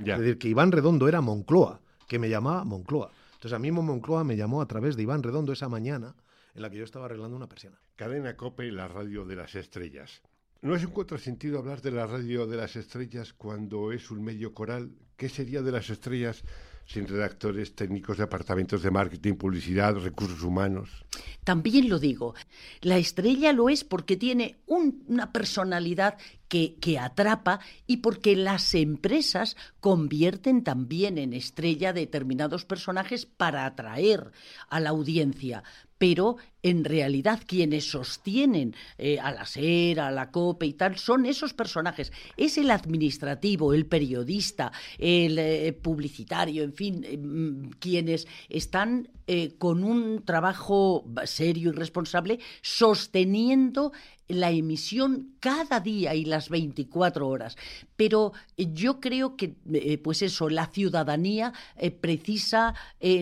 Es 0.00 0.18
decir, 0.18 0.38
que 0.38 0.48
Iván 0.48 0.72
Redondo 0.72 1.06
era 1.06 1.20
Moncloa, 1.20 1.80
que 2.08 2.18
me 2.18 2.28
llamaba 2.28 2.64
Moncloa. 2.64 3.12
Entonces 3.34 3.52
a 3.52 3.60
mí 3.60 3.70
Moncloa 3.70 4.24
me 4.24 4.36
llamó 4.36 4.60
a 4.60 4.66
través 4.66 4.96
de 4.96 5.04
Iván 5.04 5.22
Redondo 5.22 5.52
esa 5.52 5.68
mañana 5.68 6.16
en 6.54 6.62
la 6.62 6.70
que 6.70 6.78
yo 6.78 6.84
estaba 6.84 7.06
arreglando 7.06 7.36
una 7.36 7.48
persiana. 7.48 7.78
Cadena 7.96 8.36
Cope, 8.36 8.70
la 8.70 8.88
radio 8.88 9.24
de 9.24 9.36
las 9.36 9.54
estrellas. 9.54 10.22
¿No 10.62 10.74
es 10.74 10.84
un 10.84 10.92
contrasentido 10.92 11.58
hablar 11.58 11.82
de 11.82 11.90
la 11.90 12.06
radio 12.06 12.46
de 12.46 12.56
las 12.56 12.76
estrellas 12.76 13.34
cuando 13.34 13.92
es 13.92 14.10
un 14.10 14.24
medio 14.24 14.54
coral? 14.54 14.92
¿Qué 15.16 15.28
sería 15.28 15.60
de 15.62 15.72
las 15.72 15.90
estrellas 15.90 16.42
sin 16.86 17.06
redactores, 17.06 17.74
técnicos, 17.74 18.18
departamentos 18.18 18.82
de 18.82 18.90
marketing, 18.90 19.34
publicidad, 19.34 19.94
recursos 19.96 20.42
humanos? 20.42 21.04
También 21.44 21.88
lo 21.88 21.98
digo, 21.98 22.34
la 22.80 22.96
estrella 22.96 23.52
lo 23.52 23.68
es 23.68 23.84
porque 23.84 24.16
tiene 24.16 24.56
una 24.66 25.32
personalidad 25.32 26.16
que, 26.48 26.98
atrapa 26.98 27.60
y 27.86 27.98
porque 27.98 28.36
las 28.36 28.74
empresas 28.74 29.56
convierten 29.80 30.62
también 30.62 31.18
en 31.18 31.32
estrella 31.32 31.92
determinados 31.92 32.64
personajes 32.64 33.26
para 33.26 33.66
atraer 33.66 34.30
a 34.68 34.80
la 34.80 34.90
audiencia 34.90 35.64
pero 35.98 36.36
en 36.62 36.84
realidad 36.84 37.40
quienes 37.46 37.90
sostienen 37.90 38.74
eh, 38.98 39.18
a 39.20 39.32
la 39.32 39.46
SER, 39.46 40.00
a 40.00 40.10
la 40.10 40.30
COPE 40.30 40.66
y 40.66 40.72
tal, 40.74 40.98
son 40.98 41.24
esos 41.24 41.54
personajes. 41.54 42.12
Es 42.36 42.58
el 42.58 42.70
administrativo, 42.70 43.72
el 43.72 43.86
periodista, 43.86 44.72
el 44.98 45.38
eh, 45.38 45.72
publicitario, 45.72 46.62
en 46.62 46.72
fin, 46.72 47.04
eh, 47.04 47.16
mm, 47.16 47.70
quienes 47.78 48.26
están 48.48 49.08
con 49.56 49.84
un 49.84 50.22
trabajo 50.26 51.06
serio 51.24 51.70
y 51.70 51.72
responsable 51.72 52.40
sosteniendo 52.60 53.90
la 54.28 54.50
emisión 54.50 55.34
cada 55.40 55.80
día 55.80 56.14
y 56.14 56.24
las 56.24 56.48
24 56.48 57.28
horas. 57.28 57.56
Pero 57.96 58.32
eh, 58.56 58.68
yo 58.72 59.00
creo 59.00 59.36
que, 59.36 59.56
eh, 59.72 59.98
pues 59.98 60.22
eso, 60.22 60.48
la 60.48 60.66
ciudadanía 60.66 61.52
eh, 61.76 61.90
precisa 61.90 62.74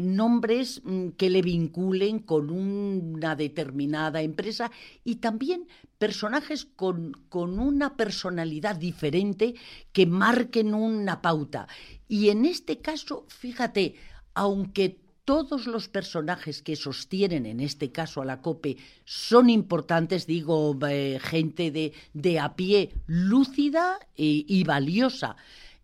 nombres 0.03 0.81
mm, 0.85 1.09
que 1.11 1.31
le 1.31 1.43
vinculen 1.43 2.21
con 2.21 2.51
una 2.51 3.35
determinada 3.35 4.23
empresa 4.23 4.71
y 5.05 5.17
también 5.17 5.67
personajes 5.99 6.65
con, 6.65 7.13
con 7.29 7.59
una 7.59 7.97
personalidad 7.97 8.77
diferente 8.77 9.55
que 9.93 10.07
marquen 10.07 10.75
una 10.75 11.21
pauta. 11.21 11.69
Y 12.09 12.29
en 12.29 12.45
este 12.45 12.79
caso, 12.79 13.25
fíjate, 13.29 13.95
aunque 14.35 15.02
todos 15.25 15.67
los 15.67 15.89
personajes 15.89 16.63
que 16.63 16.77
sostienen, 16.77 17.47
en 17.47 17.61
este 17.61 17.93
caso 17.93 18.23
a 18.23 18.25
la 18.25 18.41
COPE, 18.41 18.77
son 19.05 19.51
importantes, 19.51 20.27
digo, 20.27 20.77
eh, 20.89 21.19
gente 21.23 21.71
de, 21.71 21.93
de, 22.13 22.41
a 22.41 22.57
pie 22.57 22.93
lúcida 23.07 23.99
y 24.17 24.65
valiosa. 24.65 25.37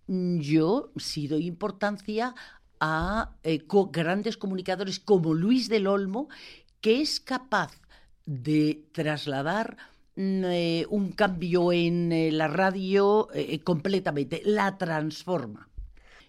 yo 0.06 0.90
sí 0.96 1.28
doy 1.28 1.46
importancia 1.46 2.34
a 2.80 3.36
eh, 3.42 3.62
grandes 3.92 4.36
comunicadores 4.36 4.98
como 5.00 5.34
Luis 5.34 5.68
del 5.68 5.86
Olmo, 5.86 6.28
que 6.80 7.00
es 7.00 7.20
capaz 7.20 7.72
de 8.26 8.84
trasladar 8.92 9.76
mm, 10.16 10.44
eh, 10.44 10.86
un 10.90 11.12
cambio 11.12 11.72
en 11.72 12.36
la 12.36 12.48
radio 12.48 13.28
completamente, 13.64 14.42
la 14.44 14.78
transforma. 14.78 15.67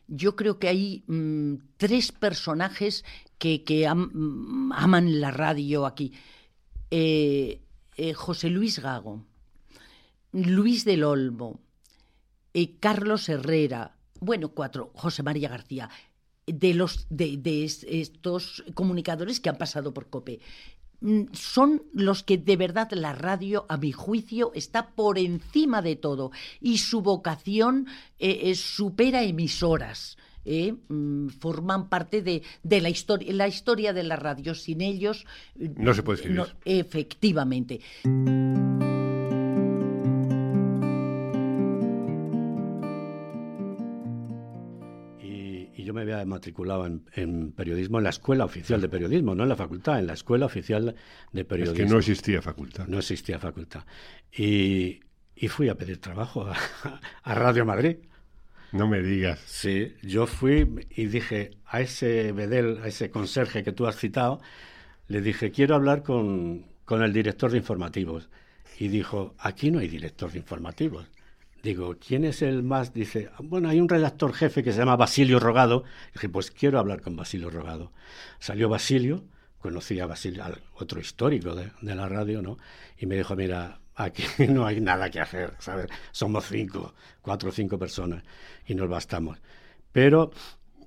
Yo 0.10 0.36
creo 0.36 0.60
que 0.60 0.68
hay 0.68 1.03
mm, 1.07 1.55
tres 1.78 2.12
personajes 2.12 3.05
que, 3.38 3.64
mm, 3.93 4.72
aman 4.74 5.22
la 5.22 5.32
radio 5.32 5.86
aquí. 5.86 6.14
José 8.16 8.49
Luis 8.49 8.80
Gago, 8.80 9.24
Luis 10.32 10.86
del 10.86 11.03
Olmo, 11.03 11.60
Carlos 12.80 13.30
Herrera, 13.30 13.95
bueno, 14.20 14.49
cuatro, 14.49 14.91
José 14.95 15.22
María 15.22 15.49
García, 15.49 15.89
de, 16.47 16.74
los, 16.74 17.07
de, 17.10 17.64
estos 17.64 18.64
comunicadores 18.74 19.39
que 19.39 19.49
han 19.49 19.57
pasado 19.57 19.93
por 19.93 20.10
COPE 20.10 20.39
son 21.32 21.84
los 21.93 22.24
que 22.24 22.38
de 22.38 22.58
verdad 22.58 22.91
la 22.91 23.14
radio, 23.14 23.66
a 23.70 23.78
mi 23.78 23.91
juicio, 23.91 24.52
está 24.54 24.91
por 24.91 25.18
encima 25.18 25.82
de 25.82 25.95
todo 25.95 26.32
y 26.60 26.80
su 26.80 27.02
vocación 27.02 27.88
eh, 28.18 28.54
supera 28.56 29.24
emisoras. 29.24 30.18
Eh, 30.45 30.74
mm, 30.88 31.28
forman 31.28 31.89
parte 31.89 32.22
de, 32.22 32.41
de, 32.64 32.82
la, 32.82 32.89
historia, 32.89 33.34
la 33.34 33.47
historia 33.47 33.93
de 33.93 34.04
la 34.04 34.16
radio. 34.16 34.56
Sin 34.56 34.82
ellos... 34.82 35.26
No 35.56 35.93
se 35.93 36.02
puede 36.02 36.22
escribir. 36.22 36.56
efectivamente. 36.66 37.82
Me 46.06 46.14
había 46.14 46.26
matriculado 46.26 46.86
en, 46.86 47.52
periodismo 47.52 47.97
en 47.97 48.04
la 48.06 48.10
Escuela 48.10 48.45
Oficial 48.45 48.82
de 48.82 48.89
Periodismo, 48.89 49.36
no 49.36 49.43
en 49.43 49.50
la 49.50 49.56
facultad, 49.56 50.00
en 50.00 50.08
la 50.08 50.14
Escuela 50.14 50.45
Oficial 50.45 50.95
de 51.32 51.45
Periodismo. 51.45 51.84
Es 51.84 51.88
que 51.88 51.93
no 51.93 52.00
existía 52.00 52.41
facultad. 52.41 52.88
No 52.88 53.00
existía 53.00 53.39
facultad. 53.39 53.84
Y, 54.32 55.02
fui 55.47 55.70
a 55.70 55.76
pedir 55.76 56.00
trabajo 56.00 56.50
a, 57.24 57.36
Radio 57.36 57.66
Madrid. 57.66 57.97
No 58.72 58.88
me 58.88 59.02
digas. 59.02 59.39
Sí, 59.45 59.95
yo 60.04 60.28
fui 60.28 60.88
y 60.89 61.06
dije 61.08 61.52
a 61.66 61.82
ese 61.82 62.32
bedel, 62.32 62.80
a 62.84 62.88
ese 62.88 63.10
conserje 63.10 63.64
que 63.64 63.72
tú 63.72 63.88
has 63.88 63.97
citado, 63.97 64.41
le 65.08 65.22
dije, 65.22 65.52
quiero 65.52 65.76
hablar 65.76 66.04
con, 66.04 66.66
con 66.86 67.02
el 67.02 67.14
director 67.14 67.52
de 67.52 67.58
informativos. 67.58 68.30
Y 68.80 68.88
dijo, 68.88 69.36
aquí 69.39 69.72
no 69.72 69.80
hay 69.80 69.88
director 69.88 70.32
de 70.32 70.38
informativos. 70.38 71.08
Digo, 71.62 71.97
¿quién 71.99 72.24
es 72.24 72.41
el 72.41 72.64
más? 72.64 72.93
Dice, 72.93 73.30
bueno, 73.39 73.70
hay 73.70 73.82
un 73.82 73.89
redactor 73.89 74.34
jefe 74.34 74.64
que 74.64 74.72
se 74.72 74.80
llama 74.80 74.95
Basilio 74.95 75.39
Rogado. 75.39 75.84
Dije, 76.14 76.30
pues 76.30 76.51
quiero 76.51 76.80
hablar 76.80 77.01
con 77.01 77.16
Basilio 77.16 77.49
Rogado. 77.49 77.91
Salió 78.39 78.70
Basilio, 78.70 79.26
conocí 79.57 79.99
a 79.99 80.05
Basilio, 80.05 80.43
otro 80.76 81.01
histórico 81.01 81.55
de, 81.55 81.72
la 81.82 82.07
radio, 82.07 82.41
¿no? 82.41 82.57
Y 82.97 83.05
me 83.05 83.16
dijo, 83.16 83.36
mira, 83.36 83.82
aquí 83.95 84.24
no 84.49 84.66
hay 84.66 84.80
nada 84.80 85.10
que 85.10 85.20
hacer, 85.20 85.53
¿sabes? 85.60 85.88
Somos 86.12 86.45
cinco, 86.47 86.93
cuatro 87.22 87.49
o 87.49 87.51
cinco 87.51 87.78
personas 87.78 88.24
y 88.66 88.76
nos 88.76 88.88
bastamos. 88.88 89.38
Pero, 89.91 90.32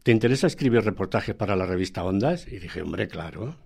¿te 0.02 0.10
interesa 0.10 0.46
escribir 0.46 0.82
reportajes 0.82 1.34
para 1.34 1.54
la 1.54 1.66
revista 1.66 2.02
Ondas? 2.02 2.46
Y 2.48 2.58
dije, 2.58 2.80
hombre, 2.80 3.08
claro. 3.08 3.56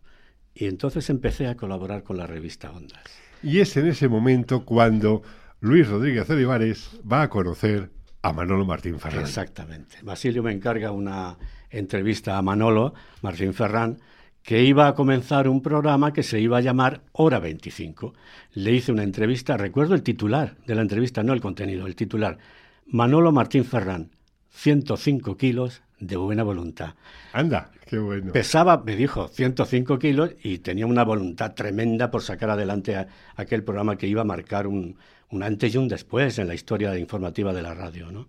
Y 0.54 0.66
entonces 0.66 1.08
empecé 1.08 1.46
a 1.46 1.56
colaborar 1.56 2.02
con 2.02 2.16
la 2.16 2.26
revista 2.26 2.72
Ondas. 2.72 3.04
Y 3.42 3.60
es 3.60 3.76
en 3.76 3.86
ese 3.86 4.08
momento 4.08 4.64
cuando 4.64 5.22
Luis 5.60 5.88
Rodríguez 5.88 6.28
Olivares 6.28 7.00
va 7.10 7.22
a 7.22 7.30
conocer 7.30 7.90
a 8.20 8.32
Manolo 8.32 8.66
Martín 8.66 8.98
Ferrán. 8.98 9.22
Exactamente. 9.22 9.96
Basilio 10.02 10.42
me 10.42 10.52
encarga 10.52 10.92
una 10.92 11.38
entrevista 11.70 12.36
a 12.36 12.42
Manolo 12.42 12.92
Martín 13.22 13.54
Ferrán 13.54 13.98
que 14.42 14.62
iba 14.62 14.86
a 14.86 14.94
comenzar 14.94 15.48
un 15.48 15.62
programa 15.62 16.12
que 16.12 16.22
se 16.22 16.40
iba 16.40 16.58
a 16.58 16.60
llamar 16.60 17.02
Hora 17.12 17.38
25. 17.38 18.12
Le 18.52 18.72
hice 18.72 18.92
una 18.92 19.02
entrevista, 19.02 19.56
recuerdo 19.56 19.94
el 19.94 20.02
titular 20.02 20.56
de 20.66 20.74
la 20.74 20.82
entrevista, 20.82 21.22
no 21.22 21.32
el 21.32 21.40
contenido, 21.40 21.86
el 21.86 21.96
titular. 21.96 22.38
Manolo 22.86 23.32
Martín 23.32 23.64
Ferrán, 23.64 24.10
105 24.50 25.36
kilos 25.36 25.82
de 25.98 26.16
buena 26.16 26.42
voluntad. 26.42 26.94
Anda, 27.32 27.72
qué 27.86 27.98
bueno. 27.98 28.32
Pesaba, 28.32 28.82
me 28.84 28.94
dijo, 28.94 29.28
105 29.28 29.98
kilos 29.98 30.32
y 30.42 30.58
tenía 30.58 30.86
una 30.86 31.02
voluntad 31.02 31.54
tremenda 31.54 32.10
por 32.10 32.22
sacar 32.22 32.50
adelante 32.50 33.06
aquel 33.34 33.64
programa 33.64 33.96
que 33.96 34.06
iba 34.06 34.20
a 34.20 34.26
marcar 34.26 34.66
un, 34.66 34.96
un 35.30 35.42
antes 35.42 35.74
y 35.74 35.78
un 35.78 35.88
después 35.88 36.38
en 36.38 36.48
la 36.48 36.54
historia 36.54 36.96
informativa 36.98 37.52
de 37.52 37.62
la 37.62 37.74
radio, 37.74 38.10
¿no? 38.10 38.28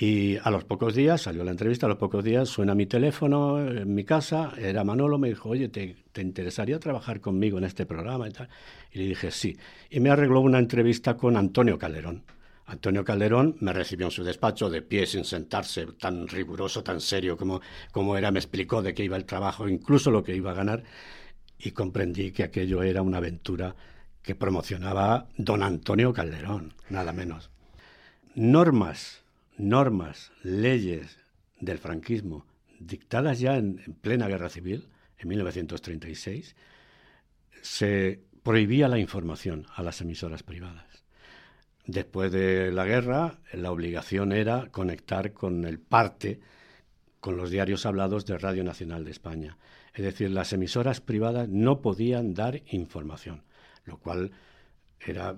Y 0.00 0.36
a 0.36 0.50
los 0.50 0.64
pocos 0.64 0.94
días, 0.94 1.22
salió 1.22 1.42
la 1.42 1.50
entrevista, 1.50 1.86
a 1.86 1.88
los 1.88 1.98
pocos 1.98 2.22
días 2.22 2.48
suena 2.48 2.74
mi 2.76 2.86
teléfono 2.86 3.58
en 3.60 3.92
mi 3.92 4.04
casa, 4.04 4.52
era 4.56 4.84
Manolo, 4.84 5.18
me 5.18 5.28
dijo, 5.28 5.48
oye, 5.48 5.68
¿te, 5.68 5.96
¿te, 6.12 6.22
interesaría 6.22 6.78
trabajar 6.78 7.20
conmigo 7.20 7.58
en 7.58 7.64
este 7.64 7.84
programa 7.84 8.28
y 8.28 8.32
tal? 8.32 8.48
Y 8.92 8.98
le 8.98 9.04
dije, 9.06 9.32
sí. 9.32 9.56
Y 9.90 9.98
me 9.98 10.10
arregló 10.10 10.40
una 10.40 10.60
entrevista 10.60 11.16
con 11.16 11.36
Antonio 11.36 11.78
Calderón. 11.78 12.22
Antonio 12.66 13.02
Calderón 13.02 13.56
me 13.60 13.72
recibió 13.72 14.06
en 14.06 14.12
su 14.12 14.22
despacho 14.22 14.70
de 14.70 14.82
pie 14.82 15.06
sin 15.06 15.24
sentarse, 15.24 15.86
tan 15.98 16.28
riguroso, 16.28 16.84
tan 16.84 17.00
serio 17.00 17.36
como, 17.36 17.60
como 17.90 18.16
era, 18.16 18.30
me 18.30 18.38
explicó 18.38 18.82
de 18.82 18.94
qué 18.94 19.02
iba 19.04 19.16
el 19.16 19.24
trabajo, 19.24 19.68
incluso 19.68 20.10
lo 20.10 20.22
que 20.22 20.36
iba 20.36 20.50
a 20.50 20.54
ganar, 20.54 20.84
y 21.58 21.70
comprendí 21.72 22.30
que 22.30 22.44
aquello 22.44 22.82
era 22.82 23.02
una 23.02 23.18
aventura 23.18 23.74
que 24.22 24.34
promocionaba 24.34 25.28
don 25.36 25.62
Antonio 25.62 26.12
Calderón, 26.12 26.74
nada 26.90 27.12
menos. 27.12 27.50
Normas, 28.34 29.22
normas, 29.56 30.32
leyes 30.42 31.18
del 31.60 31.78
franquismo 31.78 32.46
dictadas 32.78 33.40
ya 33.40 33.56
en, 33.56 33.78
plena 34.00 34.28
guerra 34.28 34.48
civil, 34.48 34.88
en 35.18 35.28
1936, 35.28 36.54
se 37.62 38.20
prohibía 38.42 38.88
la 38.88 38.98
información 38.98 39.66
a 39.74 39.82
las 39.82 40.00
emisoras 40.00 40.42
privadas. 40.42 41.04
Después 41.86 42.30
de 42.30 42.70
la 42.70 42.84
guerra, 42.84 43.38
la 43.52 43.72
obligación 43.72 44.32
era 44.32 44.68
conectar 44.70 45.32
con 45.32 45.64
el 45.64 45.80
parte, 45.80 46.40
con 47.20 47.36
los 47.36 47.50
diarios 47.50 47.86
hablados 47.86 48.26
de 48.26 48.38
Radio 48.38 48.62
Nacional 48.62 49.04
de 49.04 49.10
España. 49.10 49.56
Es 49.94 50.04
decir, 50.04 50.30
las 50.30 50.52
emisoras 50.52 51.00
privadas 51.00 51.48
no 51.48 51.80
podían 51.80 52.34
dar 52.34 52.62
información 52.66 53.42
lo 53.88 53.98
cual 53.98 54.30
era 55.00 55.36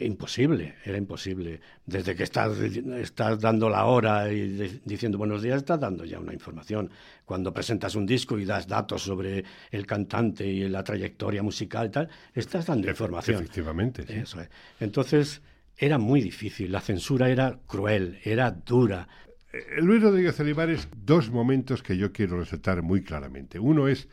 imposible, 0.00 0.74
era 0.84 0.98
imposible. 0.98 1.60
Desde 1.86 2.14
que 2.14 2.24
estás, 2.24 2.58
estás 2.58 3.40
dando 3.40 3.68
la 3.68 3.84
hora 3.84 4.32
y 4.32 4.80
diciendo 4.84 5.18
buenos 5.18 5.42
días, 5.42 5.58
estás 5.58 5.80
dando 5.80 6.04
ya 6.04 6.18
una 6.18 6.32
información. 6.32 6.90
Cuando 7.24 7.52
presentas 7.52 7.94
un 7.94 8.06
disco 8.06 8.38
y 8.38 8.44
das 8.44 8.66
datos 8.66 9.02
sobre 9.02 9.44
el 9.70 9.86
cantante 9.86 10.46
y 10.46 10.68
la 10.68 10.82
trayectoria 10.82 11.42
musical 11.42 11.86
y 11.86 11.90
tal, 11.90 12.08
estás 12.34 12.66
dando 12.66 12.88
información. 12.88 13.42
Efectivamente. 13.42 14.04
Eso 14.08 14.40
es. 14.40 14.50
Entonces, 14.80 15.42
era 15.76 15.98
muy 15.98 16.20
difícil, 16.20 16.72
la 16.72 16.80
censura 16.80 17.28
era 17.28 17.58
cruel, 17.66 18.18
era 18.24 18.50
dura. 18.50 19.08
Eh, 19.52 19.80
Luis 19.80 20.02
Rodríguez 20.02 20.38
Olivares, 20.40 20.88
dos 20.96 21.30
momentos 21.30 21.82
que 21.82 21.96
yo 21.96 22.12
quiero 22.12 22.38
resaltar 22.38 22.82
muy 22.82 23.02
claramente. 23.02 23.58
Uno 23.58 23.88
es 23.88 24.08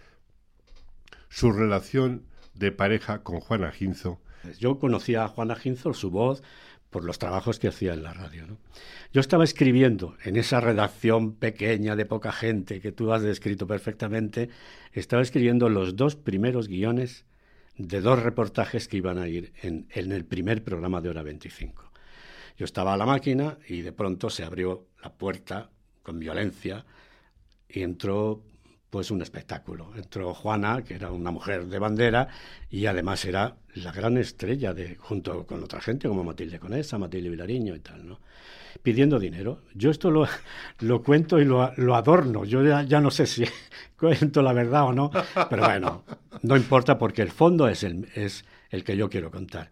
su 1.30 1.52
relación 1.52 2.26
de 2.62 2.72
pareja 2.72 3.24
con 3.24 3.42
Juana 3.42 3.72
Ginzo. 3.72 4.22
Yo 4.60 4.80
conocía 4.80 5.24
a 5.24 5.28
Juana 5.28 5.56
Ginzo, 5.56 5.94
su 5.94 6.12
voz, 6.12 6.42
por 6.90 7.04
los 7.04 7.20
trabajos 7.20 7.60
que 7.60 7.68
hacía 7.68 7.94
en 7.94 8.04
la 8.04 8.14
radio. 8.14 8.46
Yo 9.12 9.22
estaba 9.22 9.44
escribiendo 9.44 10.16
en 10.24 10.36
esa 10.36 10.62
redacción 10.62 11.34
pequeña 11.34 11.96
de 11.96 12.06
poca 12.06 12.32
gente 12.32 12.82
que 12.82 12.92
tú 12.92 13.12
has 13.12 13.22
descrito 13.22 13.66
perfectamente, 13.66 14.50
estaba 14.94 15.22
escribiendo 15.22 15.70
los 15.70 15.96
dos 15.96 16.16
primeros 16.16 16.68
guiones 16.68 17.26
de 17.78 18.02
dos 18.02 18.22
reportajes 18.22 18.88
que 18.88 18.98
iban 18.98 19.18
a 19.18 19.28
ir 19.28 19.54
en, 19.62 19.88
en 19.90 20.12
el 20.12 20.26
primer 20.26 20.64
programa 20.64 21.02
de 21.02 21.10
Hora 21.10 21.24
25. 21.24 21.92
Yo 22.58 22.66
estaba 22.66 22.94
a 22.94 22.98
la 22.98 23.06
máquina 23.06 23.58
y 23.68 23.82
de 23.82 23.94
pronto 23.94 24.30
se 24.30 24.44
abrió 24.44 24.86
la 25.02 25.14
puerta 25.14 25.72
con 26.04 26.20
violencia 26.20 26.86
y 27.70 27.82
entró 27.84 28.44
pues 28.92 29.10
un 29.10 29.22
espectáculo. 29.22 29.90
Entró 29.96 30.34
Juana, 30.34 30.84
que 30.84 30.94
era 30.96 31.12
una 31.12 31.32
mujer 31.32 31.66
de 31.66 31.80
bandera, 31.80 32.28
y 32.70 32.86
además 32.86 33.24
era 33.24 33.56
la 33.76 33.92
gran 33.94 34.18
estrella 34.18 34.74
de, 34.74 34.98
junto 34.98 35.48
con 35.48 35.64
otra 35.64 35.80
gente 35.80 36.10
como 36.10 36.26
Matilde 36.26 36.60
Conesa, 36.60 36.98
Matilde 37.00 37.30
Vilariño 37.30 37.74
y 37.74 37.80
tal, 37.80 38.06
¿no? 38.06 38.20
Pidiendo 38.84 39.18
dinero. 39.18 39.62
Yo 39.74 39.92
esto 39.92 40.12
lo, 40.12 40.28
lo 40.80 41.02
cuento 41.02 41.40
y 41.40 41.46
lo, 41.46 41.72
lo 41.78 41.96
adorno. 41.96 42.44
Yo 42.44 42.64
ya, 42.64 42.84
ya, 42.84 43.00
no 43.00 43.12
sé 43.12 43.26
si 43.28 43.46
cuento 43.98 44.42
la 44.42 44.52
verdad 44.52 44.84
o 44.84 44.92
no, 44.94 45.10
pero 45.50 45.64
bueno, 45.64 46.04
no 46.42 46.58
importa 46.58 46.98
porque 46.98 47.22
el 47.22 47.32
fondo 47.32 47.70
es 47.70 47.84
el, 47.84 48.10
es 48.14 48.44
el 48.72 48.84
que 48.84 48.98
yo 48.98 49.10
quiero 49.10 49.32
contar. 49.32 49.72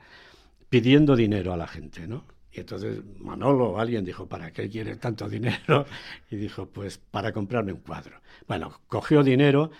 Pidiendo 0.70 1.18
dinero 1.18 1.52
a 1.52 1.58
la 1.58 1.68
gente, 1.68 2.08
¿no? 2.08 2.24
Y 2.60 2.64
entonces 2.64 3.00
Manolo, 3.20 3.80
alguien 3.80 4.04
dijo, 4.04 4.28
¿para 4.28 4.52
qué 4.52 4.70
quiere 4.70 4.98
tanto 4.98 5.30
dinero? 5.30 5.86
Y 6.30 6.36
dijo, 6.36 6.66
pues 6.68 6.98
para 6.98 7.32
comprarme 7.32 7.72
un 7.72 7.80
cuadro. 7.80 8.20
Bueno, 8.50 8.82
cogió 8.88 9.24
dinero, 9.24 9.72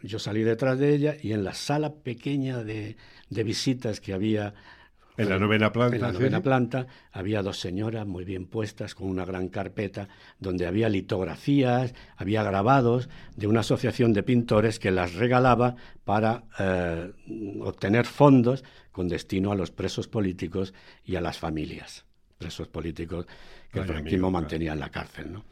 yo 0.00 0.18
salí 0.20 0.44
detrás 0.44 0.78
de 0.78 0.94
ella 0.94 1.16
y 1.20 1.32
en 1.32 1.42
la 1.42 1.54
sala 1.54 1.92
pequeña 1.92 2.62
de, 2.62 2.96
visitas 3.30 4.00
que 4.00 4.12
había 4.12 4.54
En 5.16 5.28
la 5.28 5.40
novena 5.40 5.72
planta. 5.72 5.96
En 5.96 6.02
la 6.02 6.12
novena 6.12 6.40
planta 6.40 6.86
había 7.10 7.42
dos 7.42 7.58
señoras 7.58 8.06
muy 8.06 8.24
bien 8.24 8.46
puestas 8.46 8.94
con 8.94 9.08
una 9.08 9.24
gran 9.24 9.48
carpeta 9.48 10.08
donde 10.38 10.68
había 10.68 10.88
litografías, 10.88 11.94
había 12.16 12.44
grabados 12.44 13.08
de 13.34 13.48
una 13.48 13.60
asociación 13.60 14.12
de 14.12 14.22
pintores 14.22 14.78
que 14.78 14.92
las 14.92 15.14
regalaba 15.14 15.74
para 16.04 16.44
eh, 16.60 17.12
obtener 17.60 18.06
fondos 18.06 18.62
con 18.94 19.08
destino 19.08 19.50
a 19.50 19.56
los 19.56 19.72
presos 19.72 20.06
políticos 20.06 20.72
y 21.04 21.16
a 21.16 21.20
las 21.20 21.36
familias. 21.36 22.04
Presos 22.38 22.68
políticos 22.68 23.26
que 23.72 23.80
el 23.80 23.86
franquismo 23.86 24.30
mantenía 24.30 24.72
en 24.72 24.78
la 24.78 24.88
cárcel. 24.88 25.32
¿no? 25.32 25.44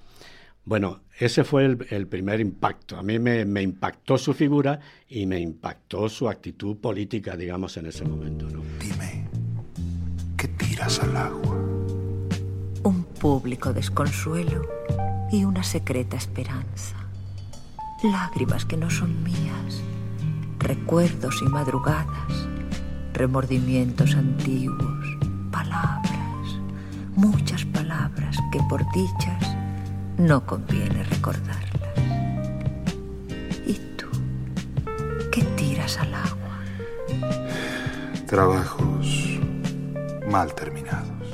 Bueno, 0.65 1.01
ese 1.19 1.43
fue 1.43 1.65
el, 1.65 2.07
primer 2.07 2.39
impacto. 2.39 2.97
A 2.97 3.03
mí 3.03 3.19
me, 3.19 3.45
me, 3.45 3.61
impactó 3.61 4.17
su 4.17 4.33
figura 4.33 4.79
y 5.09 5.27
me 5.27 5.41
impactó 5.41 6.09
su 6.09 6.29
actitud 6.29 6.77
política, 6.77 7.37
digamos, 7.37 7.77
en 7.79 7.87
ese 7.87 8.05
momento. 8.05 8.49
¿no? 8.49 8.63
Dime, 8.79 9.29
¿qué 10.37 10.47
tiras 10.47 11.01
al 11.01 11.17
agua? 11.17 11.57
Un 12.85 13.05
público 13.19 13.73
desconsuelo 13.73 14.63
y 15.33 15.45
una 15.45 15.65
secreta 15.65 16.17
esperanza. 16.17 16.97
Lágrimas 18.05 18.65
que 18.65 18.77
no 18.77 18.89
son 18.89 19.25
mías, 19.25 19.83
recuerdos 20.61 21.43
y 21.43 21.47
madrugadas, 21.47 22.52
remordimientos 23.15 24.15
antiguos, 24.15 25.07
palabras, 25.51 26.61
muchas 27.15 27.65
palabras 27.67 28.37
que 28.51 28.59
por 28.69 28.81
dichas 28.93 29.57
no 30.19 30.45
conviene 30.47 31.05
recordarlas. 31.05 31.99
¿Y 33.67 33.75
tú? 33.97 34.07
¿Qué 35.31 35.43
tiras 35.57 35.99
al 35.99 36.15
agua? 36.15 36.59
Trabajos 38.27 39.39
mal 40.27 40.55
terminados. 40.55 41.29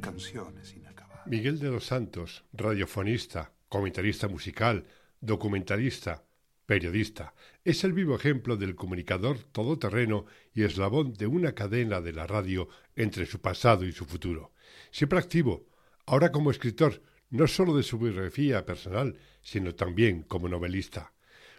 Canciones 0.00 0.74
inacabadas. 0.76 1.26
Miguel 1.26 1.58
de 1.58 1.70
los 1.70 1.86
Santos, 1.86 2.44
radiofonista, 2.52 3.50
comentarista 3.68 4.28
musical, 4.28 4.84
documentalista, 5.20 6.22
periodista, 6.66 7.32
es 7.64 7.84
el 7.84 7.92
vivo 7.92 8.16
ejemplo 8.16 8.56
del 8.56 8.74
comunicador 8.74 9.38
todoterreno 9.52 10.26
y 10.52 10.64
eslabón 10.64 11.12
de 11.14 11.26
una 11.26 11.54
cadena 11.54 12.00
de 12.00 12.12
la 12.12 12.26
radio 12.26 12.68
entre 12.96 13.24
su 13.26 13.40
pasado 13.40 13.84
y 13.84 13.92
su 13.92 14.04
futuro. 14.04 14.52
Siempre 14.90 15.18
activo, 15.18 15.66
ahora 16.06 16.32
como 16.32 16.50
escritor, 16.50 17.02
no 17.30 17.46
solo 17.46 17.76
de 17.76 17.84
su 17.84 17.98
biografía 17.98 18.66
personal, 18.66 19.16
sino 19.42 19.74
también 19.74 20.22
como 20.22 20.48
novelista. 20.48 21.12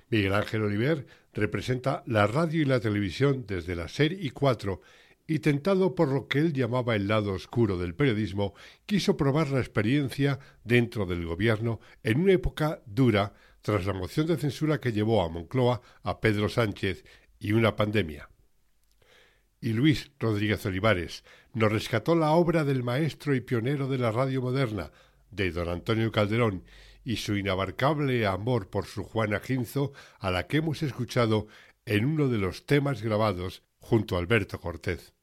Miguel 0.09 0.33
Ángel 0.33 0.63
Oliver 0.63 1.07
representa 1.33 2.03
la 2.05 2.27
radio 2.27 2.61
y 2.61 2.65
la 2.65 2.79
televisión 2.79 3.45
desde 3.47 3.75
la 3.75 3.87
SER 3.87 4.11
y 4.13 4.29
4 4.29 4.81
y 5.25 5.39
tentado 5.39 5.95
por 5.95 6.09
lo 6.09 6.27
que 6.27 6.39
él 6.39 6.51
llamaba 6.51 6.95
el 6.95 7.07
lado 7.07 7.31
oscuro 7.31 7.77
del 7.77 7.95
periodismo, 7.95 8.53
quiso 8.85 9.15
probar 9.15 9.49
la 9.51 9.59
experiencia 9.59 10.37
dentro 10.65 11.05
del 11.05 11.25
gobierno 11.25 11.79
en 12.03 12.19
una 12.19 12.33
época 12.33 12.81
dura 12.85 13.33
tras 13.63 13.85
la 13.85 13.93
moción 13.93 14.27
de 14.27 14.37
censura 14.37 14.79
que 14.79 14.91
llevó 14.91 15.23
a 15.23 15.29
Moncloa 15.29 15.81
a 16.03 16.19
Pedro 16.19 16.49
Sánchez 16.49 17.03
y 17.39 17.53
una 17.53 17.75
pandemia. 17.75 18.29
Y 19.59 19.69
Luis 19.69 20.11
Rodríguez 20.19 20.65
Olivares 20.65 21.23
nos 21.53 21.71
rescató 21.71 22.15
la 22.15 22.31
obra 22.33 22.65
del 22.65 22.83
maestro 22.83 23.33
y 23.33 23.41
pionero 23.41 23.87
de 23.87 23.97
la 23.97 24.11
radio 24.11 24.41
moderna, 24.41 24.91
de 25.31 25.51
don 25.51 25.69
Antonio 25.69 26.11
Calderón 26.11 26.65
y 27.05 27.15
su 27.15 27.37
inabarcable 27.37 28.27
amor 28.27 28.69
por 28.69 28.85
su 28.85 29.03
Juana 29.03 29.39
Ginzo, 29.39 29.93
a 30.19 30.29
la 30.29 30.47
que 30.47 30.57
hemos 30.57 30.83
escuchado 30.83 31.47
en 31.85 32.05
uno 32.05 32.27
de 32.27 32.37
los 32.37 32.65
temas 32.65 33.01
grabados 33.01 33.63
junto 33.79 34.17
a 34.17 34.19
Alberto 34.19 34.59
Cortés. 34.59 35.13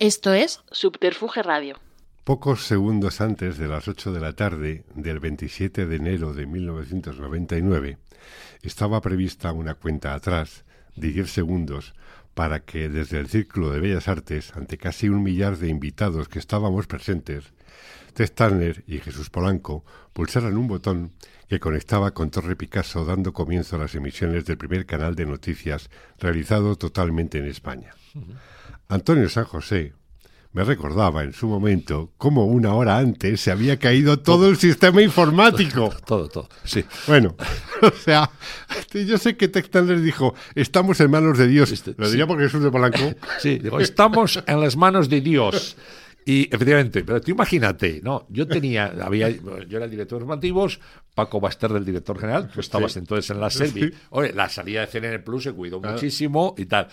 Esto 0.00 0.34
es 0.34 0.60
Subterfuge 0.72 1.42
Radio. 1.42 1.78
Pocos 2.24 2.66
segundos 2.66 3.20
antes 3.20 3.58
de 3.58 3.68
las 3.68 3.86
8 3.86 4.10
de 4.10 4.18
la 4.18 4.32
tarde 4.32 4.86
del 4.94 5.20
27 5.20 5.84
de 5.84 5.96
enero 5.96 6.32
de 6.32 6.46
1999, 6.46 7.98
estaba 8.62 9.02
prevista 9.02 9.52
una 9.52 9.74
cuenta 9.74 10.14
atrás 10.14 10.64
de 10.96 11.12
10 11.12 11.30
segundos 11.30 11.92
para 12.32 12.60
que 12.60 12.88
desde 12.88 13.20
el 13.20 13.28
Círculo 13.28 13.70
de 13.70 13.80
Bellas 13.80 14.08
Artes, 14.08 14.56
ante 14.56 14.78
casi 14.78 15.10
un 15.10 15.22
millar 15.22 15.58
de 15.58 15.68
invitados 15.68 16.28
que 16.28 16.38
estábamos 16.38 16.86
presentes, 16.86 17.52
Tess 18.14 18.34
Turner 18.34 18.84
y 18.86 19.00
Jesús 19.00 19.28
Polanco 19.28 19.84
pulsaran 20.14 20.56
un 20.56 20.66
botón 20.66 21.12
que 21.46 21.60
conectaba 21.60 22.12
con 22.12 22.30
Torre 22.30 22.56
Picasso 22.56 23.04
dando 23.04 23.34
comienzo 23.34 23.76
a 23.76 23.80
las 23.80 23.94
emisiones 23.94 24.46
del 24.46 24.56
primer 24.56 24.86
canal 24.86 25.14
de 25.14 25.26
noticias 25.26 25.90
realizado 26.18 26.76
totalmente 26.76 27.36
en 27.36 27.44
España. 27.44 27.94
Antonio 28.88 29.28
San 29.28 29.44
José, 29.44 29.92
me 30.54 30.62
recordaba 30.62 31.24
en 31.24 31.32
su 31.32 31.48
momento 31.48 32.12
cómo 32.16 32.46
una 32.46 32.74
hora 32.74 32.96
antes 32.96 33.40
se 33.40 33.50
había 33.50 33.76
caído 33.76 34.20
todo 34.20 34.48
el 34.48 34.56
sistema 34.56 35.02
informático. 35.02 35.92
Todo, 36.06 36.28
todo, 36.28 36.48
sí. 36.64 36.84
Bueno, 37.08 37.34
o 37.82 37.90
sea, 37.90 38.30
yo 38.92 39.18
sé 39.18 39.36
que 39.36 39.48
Textaner 39.48 40.00
dijo, 40.00 40.34
estamos 40.54 41.00
en 41.00 41.10
manos 41.10 41.38
de 41.38 41.48
Dios. 41.48 41.72
Este, 41.72 41.94
Lo 41.96 42.08
diría 42.08 42.26
porque 42.26 42.44
Jesús 42.44 42.62
de 42.62 42.70
Polanco. 42.70 42.98
Sí, 43.40 43.58
digo, 43.58 43.80
estamos 43.80 44.42
en 44.46 44.60
las 44.60 44.76
manos 44.76 45.08
de 45.08 45.20
Dios. 45.20 45.76
Y 46.24 46.42
efectivamente, 46.54 47.02
pero 47.04 47.20
tú 47.20 47.32
imagínate, 47.32 48.00
¿no? 48.02 48.26
Yo 48.28 48.46
tenía, 48.46 48.94
había, 49.02 49.28
yo 49.30 49.76
era 49.76 49.84
el 49.84 49.90
director 49.90 50.18
de 50.18 50.24
informativos, 50.24 50.80
Paco 51.14 51.40
Baster 51.40 51.72
del 51.72 51.84
director 51.84 52.18
general, 52.18 52.48
tú 52.48 52.60
estabas 52.60 52.96
entonces 52.96 53.28
en 53.30 53.40
la 53.40 53.50
serie. 53.50 53.92
Oye, 54.10 54.32
la 54.32 54.48
salida 54.48 54.82
de 54.82 54.86
CNN 54.86 55.18
Plus 55.18 55.44
se 55.44 55.52
cuidó 55.52 55.80
muchísimo 55.80 56.54
y 56.56 56.66
tal. 56.66 56.88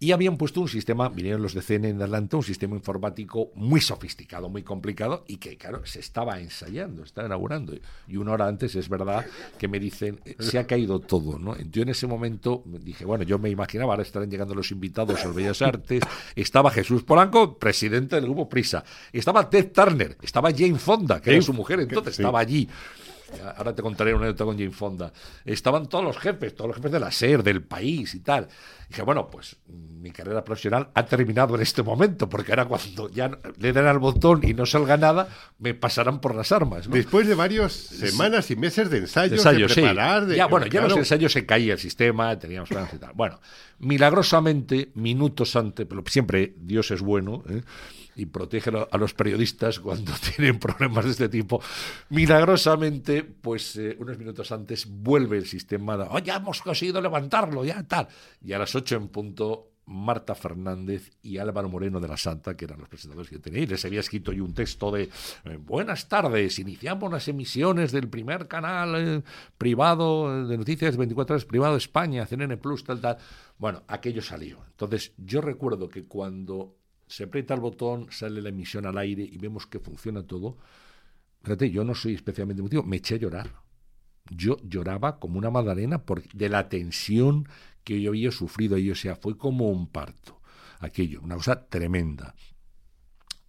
Y 0.00 0.12
habían 0.12 0.36
puesto 0.36 0.60
un 0.60 0.68
sistema, 0.68 1.08
vinieron 1.08 1.40
los 1.40 1.54
de 1.54 1.62
CN 1.62 1.88
en 1.88 2.02
Atlanta, 2.02 2.36
un 2.36 2.42
sistema 2.42 2.74
informático 2.74 3.52
muy 3.54 3.80
sofisticado, 3.80 4.48
muy 4.48 4.62
complicado 4.62 5.24
y 5.26 5.36
que, 5.36 5.56
claro, 5.56 5.86
se 5.86 6.00
estaba 6.00 6.40
ensayando, 6.40 7.04
estaba 7.04 7.26
inaugurando. 7.26 7.74
Y 8.08 8.16
una 8.16 8.32
hora 8.32 8.48
antes 8.48 8.74
es 8.74 8.88
verdad 8.88 9.24
que 9.56 9.68
me 9.68 9.78
dicen, 9.78 10.20
eh, 10.24 10.36
se 10.40 10.58
ha 10.58 10.66
caído 10.66 10.98
todo, 10.98 11.38
¿no? 11.38 11.56
Yo 11.70 11.82
en 11.82 11.90
ese 11.90 12.06
momento 12.06 12.62
dije, 12.66 13.04
bueno, 13.04 13.24
yo 13.24 13.38
me 13.38 13.50
imaginaba, 13.50 13.92
ahora 13.92 14.02
estarán 14.02 14.30
llegando 14.30 14.54
los 14.54 14.70
invitados 14.72 15.24
a 15.24 15.28
Bellas 15.28 15.62
Artes, 15.62 16.02
estaba 16.34 16.70
Jesús 16.70 17.04
Polanco, 17.04 17.56
presidente 17.56 18.16
del 18.16 18.24
grupo 18.24 18.48
Prisa, 18.48 18.84
estaba 19.12 19.48
Ted 19.48 19.70
Turner, 19.72 20.18
estaba 20.20 20.50
Jane 20.50 20.78
Fonda, 20.78 21.20
que 21.20 21.30
era 21.30 21.42
su 21.42 21.54
mujer 21.54 21.80
entonces, 21.80 22.18
estaba 22.18 22.40
allí. 22.40 22.68
Ahora 23.56 23.74
te 23.74 23.82
contaré 23.82 24.14
una 24.14 24.24
anécdota 24.24 24.44
con 24.44 24.58
Jane 24.58 24.70
Fonda. 24.70 25.12
Estaban 25.44 25.88
todos 25.88 26.04
los 26.04 26.18
jefes, 26.18 26.54
todos 26.54 26.68
los 26.68 26.76
jefes 26.76 26.92
de 26.92 27.00
la 27.00 27.10
SER, 27.10 27.42
del 27.42 27.62
país 27.62 28.14
y 28.14 28.20
tal. 28.20 28.48
dije, 28.88 29.02
bueno, 29.02 29.28
pues 29.28 29.56
mi 29.68 30.10
carrera 30.10 30.44
profesional 30.44 30.88
ha 30.94 31.06
terminado 31.06 31.54
en 31.54 31.62
este 31.62 31.82
momento, 31.82 32.28
porque 32.28 32.52
ahora 32.52 32.66
cuando 32.66 33.10
ya 33.10 33.30
le 33.58 33.72
den 33.72 33.86
al 33.86 33.98
botón 33.98 34.40
y 34.42 34.54
no 34.54 34.66
salga 34.66 34.96
nada, 34.96 35.28
me 35.58 35.74
pasarán 35.74 36.20
por 36.20 36.34
las 36.34 36.52
armas. 36.52 36.88
Después 36.90 37.26
de 37.26 37.34
varias 37.34 37.72
semanas 37.72 38.50
y 38.50 38.56
meses 38.56 38.90
de 38.90 38.98
ensayos, 38.98 39.42
de, 39.42 39.66
preparar, 39.66 40.28
Ya, 40.28 40.46
bueno, 40.46 40.66
ya 40.66 40.82
los 40.82 40.96
ensayos 40.96 41.32
se 41.32 41.46
caía 41.46 41.74
el 41.74 41.78
sistema, 41.78 42.38
teníamos 42.38 42.68
planes 42.68 42.94
y 42.94 42.98
tal. 42.98 43.12
Bueno, 43.14 43.40
milagrosamente, 43.78 44.90
minutos 44.94 45.56
antes, 45.56 45.86
pero 45.86 46.02
siempre 46.06 46.54
Dios 46.58 46.90
es 46.90 47.00
bueno, 47.00 47.42
¿eh? 47.48 47.62
Y 48.16 48.26
protege 48.26 48.70
a 48.90 48.98
los 48.98 49.14
periodistas 49.14 49.80
cuando 49.80 50.12
tienen 50.36 50.58
problemas 50.58 51.04
de 51.04 51.10
este 51.12 51.28
tipo. 51.28 51.62
Milagrosamente, 52.10 53.22
pues 53.22 53.76
eh, 53.76 53.96
unos 53.98 54.18
minutos 54.18 54.52
antes 54.52 54.86
vuelve 54.86 55.38
el 55.38 55.46
sistema, 55.46 55.96
de, 55.96 56.06
oh, 56.08 56.18
ya 56.18 56.36
hemos 56.36 56.60
conseguido 56.62 57.00
levantarlo, 57.00 57.64
ya 57.64 57.82
tal. 57.84 58.08
Y 58.42 58.52
a 58.52 58.58
las 58.58 58.74
8 58.74 58.96
en 58.96 59.08
punto, 59.08 59.74
Marta 59.86 60.34
Fernández 60.34 61.10
y 61.22 61.38
Álvaro 61.38 61.68
Moreno 61.68 62.00
de 62.00 62.08
la 62.08 62.16
Santa, 62.16 62.56
que 62.56 62.64
eran 62.64 62.80
los 62.80 62.88
presentadores 62.88 63.30
que 63.30 63.38
tenía, 63.38 63.62
y 63.62 63.66
les 63.66 63.84
había 63.84 64.00
escrito 64.00 64.32
yo 64.32 64.44
un 64.44 64.54
texto 64.54 64.90
de 64.90 65.10
eh, 65.44 65.56
Buenas 65.58 66.08
tardes, 66.08 66.58
iniciamos 66.58 67.12
las 67.12 67.28
emisiones 67.28 67.92
del 67.92 68.08
primer 68.08 68.48
canal 68.48 68.94
eh, 68.96 69.22
privado 69.58 70.46
de 70.46 70.56
noticias 70.56 70.96
24 70.96 71.34
horas 71.34 71.44
privado 71.44 71.74
de 71.74 71.78
España, 71.78 72.26
CNN 72.26 72.56
Plus, 72.56 72.84
tal, 72.84 73.00
tal. 73.00 73.18
Bueno, 73.58 73.82
aquello 73.88 74.22
salió. 74.22 74.64
Entonces, 74.70 75.12
yo 75.18 75.40
recuerdo 75.40 75.88
que 75.88 76.04
cuando 76.04 76.76
se 77.16 77.24
aprieta 77.24 77.54
el 77.54 77.60
botón, 77.60 78.08
sale 78.10 78.40
la 78.42 78.48
emisión 78.50 78.86
al 78.86 78.98
aire 78.98 79.22
y 79.22 79.36
vemos 79.38 79.66
que 79.66 79.78
funciona 79.80 80.22
todo. 80.26 80.58
Fíjate, 81.44 81.70
yo 81.70 81.84
no 81.84 81.94
soy 81.94 82.14
especialmente 82.14 82.60
emotivo, 82.60 82.82
me 82.84 82.96
eché 82.96 83.14
a 83.16 83.18
llorar. 83.18 83.48
Yo 84.30 84.56
lloraba 84.62 85.18
como 85.20 85.38
una 85.38 85.50
magdalena 85.50 86.04
por, 86.04 86.22
de 86.32 86.48
la 86.48 86.68
tensión 86.68 87.48
que 87.84 88.00
yo 88.00 88.10
había 88.10 88.30
sufrido 88.32 88.76
ahí, 88.76 88.90
o 88.90 88.94
sea, 88.94 89.16
fue 89.16 89.36
como 89.38 89.70
un 89.70 89.88
parto, 89.88 90.40
aquello, 90.80 91.20
una 91.22 91.36
cosa 91.36 91.66
tremenda. 91.68 92.34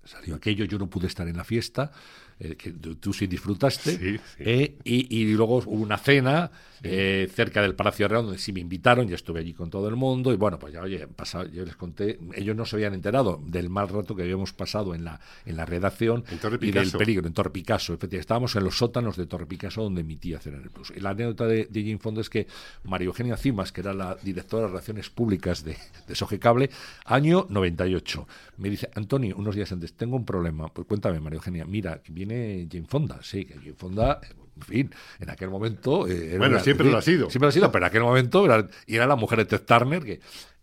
Salió 0.03 0.35
aquello, 0.35 0.65
yo 0.65 0.77
no 0.77 0.87
pude 0.87 1.07
estar 1.07 1.27
en 1.27 1.35
la 1.37 1.43
fiesta, 1.43 1.91
eh, 2.37 2.55
que 2.55 2.71
tú, 2.73 2.95
tú 2.97 3.11
sí 3.11 3.25
disfrutaste, 3.25 3.97
Sí, 3.97 4.17
sí. 4.17 4.43
eh, 4.45 4.77
y, 4.83 5.17
y 5.21 5.33
luego 5.33 5.57
hubo 5.65 5.81
una 5.81 5.97
cena 5.97 6.51
eh, 6.85 7.29
cerca 7.33 7.61
del 7.61 7.75
Palacio 7.75 8.07
Real 8.07 8.23
donde 8.23 8.37
sí 8.37 8.53
me 8.53 8.59
invitaron, 8.59 9.07
ya 9.07 9.15
estuve 9.15 9.39
allí 9.39 9.53
con 9.53 9.69
todo 9.69 9.87
el 9.87 9.95
mundo, 9.95 10.31
y 10.33 10.37
bueno, 10.37 10.59
pues 10.59 10.73
ya, 10.73 10.81
oye, 10.81 11.07
pasado, 11.07 11.45
yo 11.49 11.65
les 11.65 11.75
conté, 11.75 12.19
ellos 12.33 12.55
no 12.55 12.65
se 12.65 12.75
habían 12.75 12.93
enterado 12.93 13.41
del 13.45 13.69
mal 13.69 13.89
rato 13.89 14.15
que 14.15 14.23
habíamos 14.23 14.53
pasado 14.53 14.93
en 14.95 15.03
la, 15.03 15.19
en 15.45 15.57
la 15.57 15.65
redacción 15.65 16.23
y 16.61 16.71
del 16.71 16.91
peligro, 16.91 17.27
en 17.27 17.33
Torre 17.33 17.49
Picasso, 17.49 17.93
efectivamente, 17.93 18.19
estábamos 18.21 18.55
en 18.55 18.63
los 18.63 18.77
sótanos 18.77 19.17
de 19.17 19.25
Torre 19.25 19.45
Picasso 19.45 19.83
donde 19.83 20.01
emitía 20.01 20.39
Cena 20.39 20.57
en 20.57 20.63
el 20.63 20.69
Plus. 20.69 20.91
Y 20.95 20.99
la 20.99 21.11
anécdota 21.11 21.45
de, 21.47 21.65
de 21.65 21.81
Jane 21.81 21.97
Fonda 21.97 22.21
es 22.21 22.29
que 22.29 22.47
María 22.83 23.07
Eugenia 23.07 23.37
Cimas, 23.37 23.71
que 23.71 23.81
era 23.81 23.93
la 23.93 24.15
directora 24.21 24.63
de 24.63 24.69
Relaciones 24.69 25.09
Públicas 25.09 25.63
de, 25.63 25.77
de 26.07 26.15
Sogecable, 26.15 26.69
año 27.05 27.47
98, 27.49 28.27
me 28.57 28.69
dice, 28.69 28.89
Antonio, 28.95 29.35
unos 29.37 29.55
días 29.55 29.71
antes, 29.71 29.93
tengo 29.93 30.15
un 30.15 30.25
problema. 30.25 30.67
Pues 30.69 30.87
cuéntame, 30.87 31.19
María 31.19 31.37
Eugenia, 31.37 31.65
mira, 31.65 32.01
que 32.01 32.11
viene 32.11 32.67
Jane 32.71 32.87
Fonda. 32.87 33.19
Sí, 33.21 33.45
que 33.45 33.55
Jane 33.55 33.73
Fonda, 33.73 34.19
en 34.55 34.61
fin, 34.63 34.91
en 35.19 35.29
aquel 35.29 35.49
momento... 35.49 36.07
eh, 36.07 36.29
era 36.29 36.37
Bueno, 36.37 36.55
una- 36.55 36.63
siempre 36.63 36.89
lo 36.89 36.97
ha 36.97 37.01
sido. 37.01 37.29
Siempre 37.29 37.45
lo 37.47 37.49
ha 37.49 37.53
sido, 37.53 37.71
pero 37.71 37.85
en 37.85 37.89
aquel 37.89 38.03
momento 38.03 38.45
era, 38.45 38.67
y 38.87 38.95
era 38.95 39.07
la 39.07 39.15
mujer 39.15 39.39
de 39.39 39.45
Ted 39.45 39.61
Turner, 39.65 40.03
que, 40.03 40.19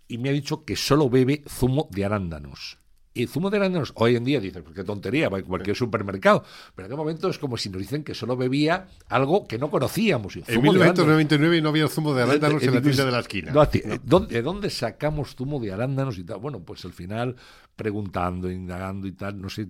y 0.08 0.18
me 0.18 0.28
ha 0.28 0.32
dicho 0.32 0.64
que 0.64 0.76
solo 0.76 1.08
bebe 1.10 1.42
zumo 1.48 1.88
de 1.90 2.04
arándanos. 2.04 2.78
Y 3.14 3.26
zumo 3.26 3.50
de 3.50 3.58
arándanos, 3.58 3.92
hoy 3.96 4.16
en 4.16 4.24
día 4.24 4.40
dices, 4.40 4.62
pues 4.62 4.74
qué 4.74 4.84
tontería, 4.84 5.28
va 5.28 5.36
a 5.36 5.42
cualquier 5.42 5.76
supermercado. 5.76 6.44
Pero 6.74 6.86
en 6.86 6.92
aquel 6.92 6.96
momento 6.96 7.28
es 7.28 7.38
como 7.38 7.58
si 7.58 7.68
nos 7.68 7.78
dicen 7.82 8.04
que 8.04 8.14
solo 8.14 8.38
bebía 8.38 8.88
algo 9.08 9.46
que 9.46 9.58
no 9.58 9.70
conocíamos. 9.70 10.34
En 10.36 10.44
zumo 10.44 10.70
arándanos. 10.72 11.06
1999 11.06 11.60
no 11.60 11.68
había 11.68 11.88
zumo 11.88 12.14
de 12.14 12.22
arándanos 12.22 12.62
en 12.62 12.74
la 12.74 12.80
tienda 12.80 13.04
de 13.04 13.10
la 13.12 13.18
esquina. 13.20 13.52
No, 13.52 13.62
eh, 13.64 14.00
¿dónde, 14.02 14.34
¿De 14.36 14.40
dónde 14.40 14.70
sacamos 14.70 15.36
zumo 15.36 15.60
de 15.60 15.72
arándanos 15.72 16.16
y 16.16 16.24
tal? 16.24 16.38
Bueno, 16.38 16.60
pues 16.64 16.86
al 16.86 16.94
final, 16.94 17.36
preguntando, 17.76 18.50
indagando 18.50 19.06
y 19.06 19.12
tal, 19.12 19.38
no 19.40 19.50
sé, 19.50 19.66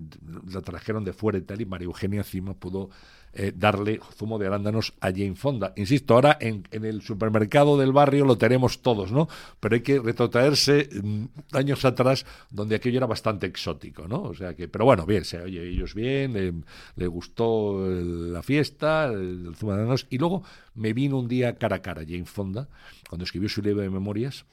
la 0.52 0.60
trajeron 0.60 1.02
de 1.04 1.12
fuera 1.12 1.36
y 1.38 1.42
tal, 1.42 1.60
y 1.60 1.66
María 1.66 1.86
Eugenia 1.86 2.18
encima 2.20 2.54
pudo 2.54 2.90
eh, 3.34 3.52
darle 3.54 3.98
zumo 4.16 4.38
de 4.38 4.46
arándanos 4.46 4.92
a 5.00 5.08
Jane 5.10 5.34
Fonda. 5.34 5.72
Insisto, 5.76 6.14
ahora 6.14 6.36
en, 6.40 6.66
en 6.70 6.84
el 6.84 7.02
supermercado 7.02 7.78
del 7.78 7.92
barrio 7.92 8.24
lo 8.24 8.36
tenemos 8.36 8.82
todos, 8.82 9.10
¿no? 9.12 9.28
Pero 9.60 9.74
hay 9.74 9.80
que 9.80 9.98
retrotraerse 10.00 10.88
mm, 11.02 11.24
años 11.52 11.84
atrás, 11.84 12.26
donde 12.50 12.76
aquello 12.76 12.98
era 12.98 13.06
bastante 13.06 13.46
exótico, 13.46 14.06
¿no? 14.06 14.22
O 14.22 14.34
sea 14.34 14.54
que, 14.54 14.68
pero 14.68 14.84
bueno, 14.84 15.06
bien, 15.06 15.24
se 15.24 15.40
oye 15.40 15.66
ellos 15.68 15.94
bien, 15.94 16.32
le, 16.34 16.52
le 16.96 17.06
gustó 17.06 17.86
el- 17.86 18.32
la 18.32 18.42
fiesta, 18.42 19.06
el, 19.06 19.46
el 19.48 19.56
zumo 19.56 19.72
de 19.72 19.78
arándanos, 19.78 20.06
y 20.10 20.18
luego 20.18 20.42
me 20.74 20.92
vino 20.92 21.18
un 21.18 21.28
día 21.28 21.56
cara 21.56 21.76
a 21.76 21.82
cara 21.82 22.02
Jane 22.02 22.24
Fonda, 22.24 22.68
cuando 23.08 23.24
escribió 23.24 23.48
su 23.48 23.60
libro 23.62 23.82
de 23.82 23.90
memorias, 23.90 24.44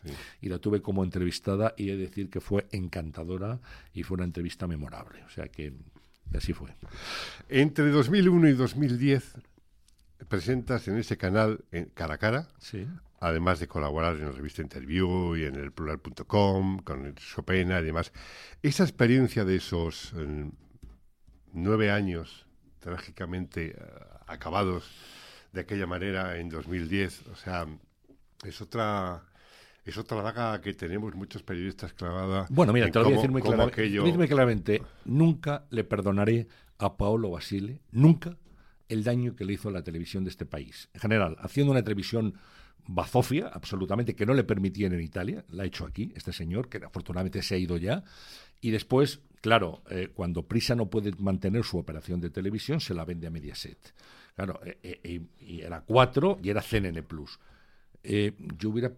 y 0.41 0.49
la 0.49 0.59
tuve 0.59 0.81
como 0.81 1.03
entrevistada, 1.03 1.73
y 1.77 1.89
he 1.89 1.95
de 1.95 2.03
decir 2.07 2.29
que 2.29 2.41
fue 2.41 2.67
encantadora 2.71 3.59
y 3.93 4.03
fue 4.03 4.15
una 4.15 4.25
entrevista 4.25 4.67
memorable. 4.67 5.23
O 5.25 5.29
sea 5.29 5.47
que 5.47 5.73
así 6.37 6.53
fue. 6.53 6.69
Entre 7.49 7.89
2001 7.89 8.49
y 8.49 8.53
2010 8.53 9.33
presentas 10.27 10.87
en 10.87 10.97
ese 10.97 11.17
canal 11.17 11.63
en 11.71 11.85
cara 11.85 12.15
a 12.15 12.17
cara, 12.17 12.47
Sí. 12.59 12.85
además 13.19 13.59
de 13.59 13.67
colaborar 13.67 14.15
en 14.17 14.25
la 14.25 14.31
revista 14.31 14.61
Interview 14.61 15.35
y 15.35 15.45
en 15.45 15.55
el 15.55 15.71
plural.com, 15.71 16.79
con 16.79 17.05
el 17.05 17.15
Chopina 17.15 17.79
y 17.79 17.85
demás. 17.85 18.11
Esa 18.61 18.83
experiencia 18.83 19.45
de 19.45 19.55
esos 19.55 20.13
eh, 20.15 20.49
nueve 21.53 21.91
años 21.91 22.45
trágicamente 22.79 23.71
eh, 23.71 23.75
acabados 24.27 24.89
de 25.51 25.61
aquella 25.61 25.87
manera 25.87 26.37
en 26.37 26.49
2010, 26.49 27.27
o 27.27 27.35
sea, 27.35 27.65
es 28.43 28.61
otra... 28.61 29.23
Es 29.89 29.97
otra 29.97 30.21
daga 30.21 30.61
que 30.61 30.73
tenemos 30.75 31.15
muchos 31.15 31.41
periodistas 31.41 31.93
clavada. 31.93 32.45
Bueno, 32.51 32.71
mira, 32.73 32.91
te 32.91 32.99
lo 32.99 33.05
voy 33.05 33.13
a 33.13 33.15
decir 33.15 33.31
muy 33.31 33.41
claramente. 33.41 33.73
aquello- 33.81 34.05
muy 34.15 34.27
claramente, 34.27 34.83
nunca 35.05 35.65
le 35.71 35.83
perdonaré 35.83 36.47
a 36.77 36.95
Paolo 36.95 37.31
Basile, 37.31 37.81
nunca, 37.91 38.37
el 38.87 39.03
daño 39.03 39.35
que 39.35 39.45
le 39.45 39.53
hizo 39.53 39.69
a 39.69 39.71
la 39.71 39.83
televisión 39.83 40.23
de 40.23 40.29
este 40.29 40.45
país. 40.45 40.89
En 40.93 41.01
general, 41.01 41.37
haciendo 41.39 41.71
una 41.71 41.83
televisión 41.83 42.35
bazofia, 42.85 43.47
absolutamente, 43.47 44.15
que 44.15 44.27
no 44.27 44.35
le 44.35 44.43
permitían 44.43 44.93
en 44.93 45.01
Italia, 45.01 45.43
la 45.49 45.63
ha 45.63 45.65
hecho 45.65 45.85
aquí, 45.85 46.13
este 46.15 46.33
señor, 46.33 46.69
que 46.69 46.77
afortunadamente 46.77 47.41
se 47.41 47.55
ha 47.55 47.57
ido 47.57 47.77
ya, 47.77 48.03
y 48.61 48.69
después, 48.69 49.21
claro, 49.41 49.81
eh, 49.89 50.09
cuando 50.13 50.43
Prisa 50.43 50.75
no 50.75 50.87
puede 50.91 51.13
mantener 51.17 51.63
su 51.63 51.79
operación 51.79 52.19
de 52.19 52.29
televisión, 52.29 52.79
se 52.79 52.93
la 52.93 53.05
vende 53.05 53.25
a 53.25 53.31
Mediaset. 53.31 53.95
Claro, 54.35 54.59
eh, 54.63 54.99
eh, 55.03 55.21
y, 55.39 55.61
era 55.61 55.81
4 55.81 56.37
y 56.43 56.49
era 56.51 56.61
CNN 56.61 57.01
Plus. 57.01 57.39
Yo 58.03 58.69
hubiera 58.69 58.93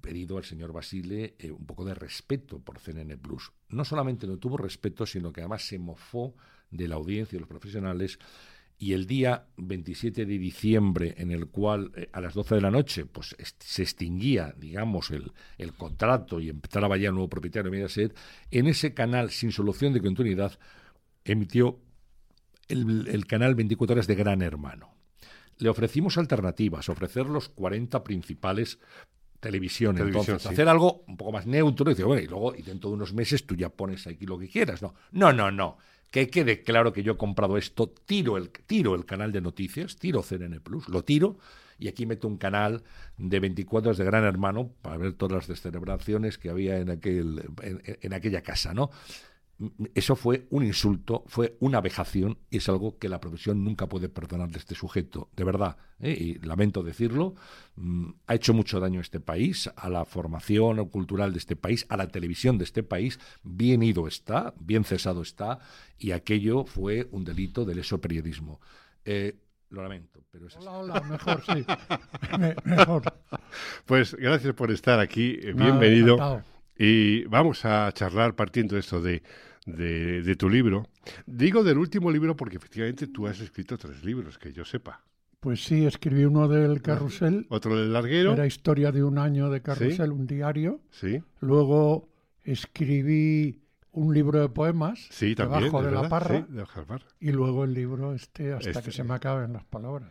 pedido 0.00 0.38
al 0.38 0.44
señor 0.44 0.72
Basile 0.72 1.34
eh, 1.38 1.50
un 1.50 1.66
poco 1.66 1.84
de 1.84 1.94
respeto 1.94 2.60
por 2.60 2.78
CNN 2.78 3.16
Plus. 3.18 3.52
No 3.68 3.84
solamente 3.84 4.26
no 4.26 4.38
tuvo 4.38 4.56
respeto, 4.56 5.06
sino 5.06 5.32
que 5.32 5.40
además 5.40 5.66
se 5.66 5.78
mofó 5.78 6.34
de 6.70 6.88
la 6.88 6.96
audiencia 6.96 7.34
y 7.34 7.38
de 7.38 7.40
los 7.40 7.48
profesionales. 7.48 8.18
Y 8.78 8.92
el 8.92 9.06
día 9.06 9.46
27 9.56 10.26
de 10.26 10.38
diciembre, 10.38 11.14
en 11.16 11.30
el 11.30 11.48
cual 11.48 11.92
eh, 11.96 12.08
a 12.12 12.20
las 12.20 12.34
12 12.34 12.56
de 12.56 12.60
la 12.60 12.70
noche 12.70 13.06
pues, 13.06 13.34
se 13.58 13.82
extinguía, 13.82 14.54
digamos, 14.56 15.10
el, 15.10 15.32
el 15.58 15.72
contrato 15.72 16.40
y 16.40 16.50
empezaba 16.50 16.96
ya 16.96 17.08
el 17.08 17.14
nuevo 17.14 17.30
propietario 17.30 17.70
de 17.70 17.76
Mediaset, 17.76 18.16
en 18.50 18.66
ese 18.66 18.92
canal 18.94 19.30
sin 19.30 19.50
solución 19.50 19.92
de 19.92 20.02
continuidad 20.02 20.58
emitió 21.24 21.80
el, 22.68 23.08
el 23.08 23.26
canal 23.26 23.54
24 23.54 23.94
horas 23.94 24.06
de 24.06 24.14
Gran 24.14 24.42
Hermano. 24.42 24.94
Le 25.58 25.70
ofrecimos 25.70 26.18
alternativas, 26.18 26.90
ofrecer 26.90 27.26
los 27.26 27.48
40 27.48 28.04
principales 28.04 28.78
televisión, 29.40 29.96
Televisión, 29.96 30.22
entonces, 30.22 30.42
sí. 30.42 30.48
hacer 30.48 30.68
algo 30.68 31.04
un 31.06 31.16
poco 31.16 31.32
más 31.32 31.46
neutro 31.46 31.90
y 31.90 31.94
decir, 31.94 32.04
bueno, 32.04 32.22
y 32.22 32.26
luego 32.26 32.54
y 32.54 32.62
dentro 32.62 32.90
de 32.90 32.96
unos 32.96 33.12
meses 33.12 33.46
tú 33.46 33.54
ya 33.54 33.68
pones 33.68 34.06
aquí 34.06 34.26
lo 34.26 34.38
que 34.38 34.48
quieras. 34.48 34.82
No, 34.82 34.94
no, 35.12 35.32
no, 35.32 35.50
no. 35.50 35.78
Que 36.10 36.28
quede 36.28 36.62
claro 36.62 36.92
que 36.92 37.02
yo 37.02 37.12
he 37.12 37.16
comprado 37.16 37.56
esto, 37.56 37.88
tiro 37.88 38.36
el, 38.36 38.50
tiro 38.50 38.94
el 38.94 39.04
canal 39.04 39.32
de 39.32 39.40
noticias, 39.40 39.96
tiro 39.96 40.22
CNN 40.22 40.60
Plus, 40.60 40.88
lo 40.88 41.04
tiro 41.04 41.38
y 41.78 41.88
aquí 41.88 42.06
meto 42.06 42.26
un 42.26 42.38
canal 42.38 42.82
de 43.18 43.40
24 43.40 43.90
horas 43.90 43.98
de 43.98 44.04
Gran 44.04 44.24
Hermano 44.24 44.70
para 44.82 44.96
ver 44.96 45.12
todas 45.12 45.36
las 45.36 45.46
descelebraciones 45.46 46.38
que 46.38 46.48
había 46.48 46.78
en, 46.78 46.90
aquel, 46.90 47.42
en, 47.62 47.82
en 47.84 48.12
aquella 48.14 48.42
casa, 48.42 48.72
¿no? 48.72 48.90
Eso 49.94 50.16
fue 50.16 50.46
un 50.50 50.64
insulto, 50.66 51.24
fue 51.28 51.56
una 51.60 51.80
vejación 51.80 52.36
y 52.50 52.58
es 52.58 52.68
algo 52.68 52.98
que 52.98 53.08
la 53.08 53.20
profesión 53.20 53.64
nunca 53.64 53.86
puede 53.88 54.10
perdonar 54.10 54.50
de 54.50 54.58
este 54.58 54.74
sujeto, 54.74 55.30
de 55.34 55.44
verdad. 55.44 55.78
¿eh? 55.98 56.12
Y 56.12 56.34
lamento 56.46 56.82
decirlo, 56.82 57.34
mm, 57.76 58.10
ha 58.26 58.34
hecho 58.34 58.52
mucho 58.52 58.80
daño 58.80 58.98
a 58.98 59.02
este 59.02 59.18
país, 59.18 59.70
a 59.76 59.88
la 59.88 60.04
formación 60.04 60.86
cultural 60.90 61.32
de 61.32 61.38
este 61.38 61.56
país, 61.56 61.86
a 61.88 61.96
la 61.96 62.08
televisión 62.08 62.58
de 62.58 62.64
este 62.64 62.82
país. 62.82 63.18
Bien 63.42 63.82
ido 63.82 64.06
está, 64.06 64.52
bien 64.60 64.84
cesado 64.84 65.22
está, 65.22 65.58
y 65.98 66.10
aquello 66.10 66.66
fue 66.66 67.08
un 67.10 67.24
delito 67.24 67.64
del 67.64 67.78
eso 67.78 67.98
periodismo. 67.98 68.60
Eh, 69.06 69.38
lo 69.70 69.82
lamento, 69.82 70.22
pero 70.30 70.48
es 70.48 70.56
así. 70.56 70.66
Hola, 70.68 70.78
hola, 70.98 71.00
mejor, 71.00 71.42
sí. 71.46 71.64
Me- 72.38 72.56
mejor. 72.64 73.02
Pues 73.86 74.14
gracias 74.14 74.52
por 74.54 74.70
estar 74.70 75.00
aquí, 75.00 75.38
eh, 75.40 75.52
bienvenido. 75.54 76.42
Y 76.78 77.24
vamos 77.24 77.64
a 77.64 77.90
charlar 77.92 78.34
partiendo 78.36 78.74
de 78.74 78.80
esto 78.80 79.00
de, 79.00 79.22
de, 79.66 80.22
de 80.22 80.36
tu 80.36 80.48
libro. 80.48 80.88
Digo 81.26 81.62
del 81.62 81.76
último 81.78 82.10
libro 82.10 82.34
porque 82.36 82.56
efectivamente 82.56 83.06
tú 83.08 83.26
has 83.26 83.40
escrito 83.40 83.76
tres 83.76 84.02
libros, 84.04 84.38
que 84.38 84.52
yo 84.52 84.64
sepa. 84.64 85.02
Pues 85.40 85.62
sí, 85.64 85.84
escribí 85.86 86.24
uno 86.24 86.48
del 86.48 86.80
carrusel. 86.82 87.46
Otro 87.50 87.76
del 87.76 87.92
larguero. 87.92 88.32
Era 88.32 88.46
historia 88.46 88.90
de 88.90 89.04
un 89.04 89.18
año 89.18 89.50
de 89.50 89.60
carrusel, 89.60 90.10
un 90.12 90.26
diario. 90.26 90.80
Sí. 90.90 91.22
Luego 91.40 92.08
escribí 92.42 93.60
un 93.92 94.12
libro 94.14 94.40
de 94.40 94.48
poemas. 94.48 95.06
Sí, 95.10 95.34
también, 95.34 95.64
Debajo 95.64 95.82
de 95.82 95.90
la 95.92 96.08
parra. 96.08 96.38
sí, 96.38 96.44
debajo 96.52 96.74
de 96.74 96.80
la 96.80 96.86
parra. 96.86 97.06
Y 97.20 97.32
luego 97.32 97.64
el 97.64 97.74
libro 97.74 98.14
este 98.14 98.52
hasta 98.52 98.70
Este. 98.70 98.82
que 98.82 98.92
se 98.92 99.04
me 99.04 99.14
acaben 99.14 99.52
las 99.52 99.64
palabras. 99.64 100.10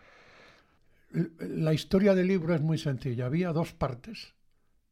La 1.39 1.74
historia 1.74 2.14
del 2.14 2.28
libro 2.28 2.53
es 2.53 2.62
muy 2.62 2.78
sencilla. 2.78 3.26
Había 3.26 3.51
dos 3.53 3.74
partes. 3.74 4.34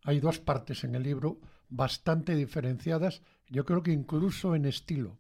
Hay 0.04 0.20
dos 0.20 0.40
partes 0.40 0.84
en 0.84 0.96
el 0.96 1.04
libro 1.04 1.40
bastante 1.70 2.36
diferenciadas, 2.36 3.22
yo 3.50 3.66
creo 3.66 3.84
que 3.84 3.92
incluso 3.92 4.56
en 4.56 4.66
estilo. 4.66 5.18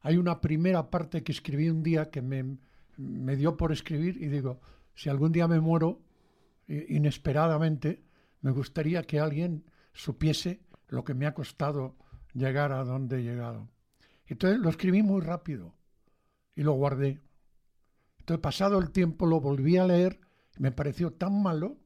Hay 0.00 0.16
una 0.16 0.40
primera 0.40 0.90
parte 0.90 1.22
que 1.22 1.32
escribí 1.32 1.68
un 1.68 1.82
día 1.82 2.10
que 2.10 2.22
me, 2.22 2.58
me 2.96 3.36
dio 3.36 3.56
por 3.56 3.72
escribir 3.72 4.22
y 4.22 4.26
digo, 4.28 4.60
si 4.94 5.08
algún 5.08 5.32
día 5.32 5.48
me 5.48 5.60
muero 5.60 6.02
inesperadamente, 6.68 8.02
me 8.40 8.50
gustaría 8.50 9.02
que 9.02 9.20
alguien 9.20 9.64
supiese 9.92 10.60
lo 10.88 11.04
que 11.04 11.14
me 11.14 11.26
ha 11.26 11.34
costado 11.34 11.96
llegar 12.32 12.72
a 12.72 12.84
donde 12.84 13.18
he 13.18 13.22
llegado. 13.22 13.68
Entonces 14.26 14.58
lo 14.58 14.68
escribí 14.68 15.02
muy 15.02 15.20
rápido 15.20 15.74
y 16.54 16.62
lo 16.62 16.72
guardé. 16.72 17.20
Entonces, 18.18 18.42
pasado 18.42 18.78
el 18.78 18.90
tiempo, 18.90 19.26
lo 19.26 19.40
volví 19.40 19.76
a 19.76 19.86
leer 19.86 20.20
y 20.56 20.62
me 20.62 20.72
pareció 20.72 21.12
tan 21.12 21.42
malo 21.42 21.76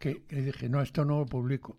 que, 0.00 0.24
que 0.24 0.42
dije, 0.42 0.68
no, 0.68 0.82
esto 0.82 1.04
no 1.04 1.20
lo 1.20 1.26
publico. 1.26 1.78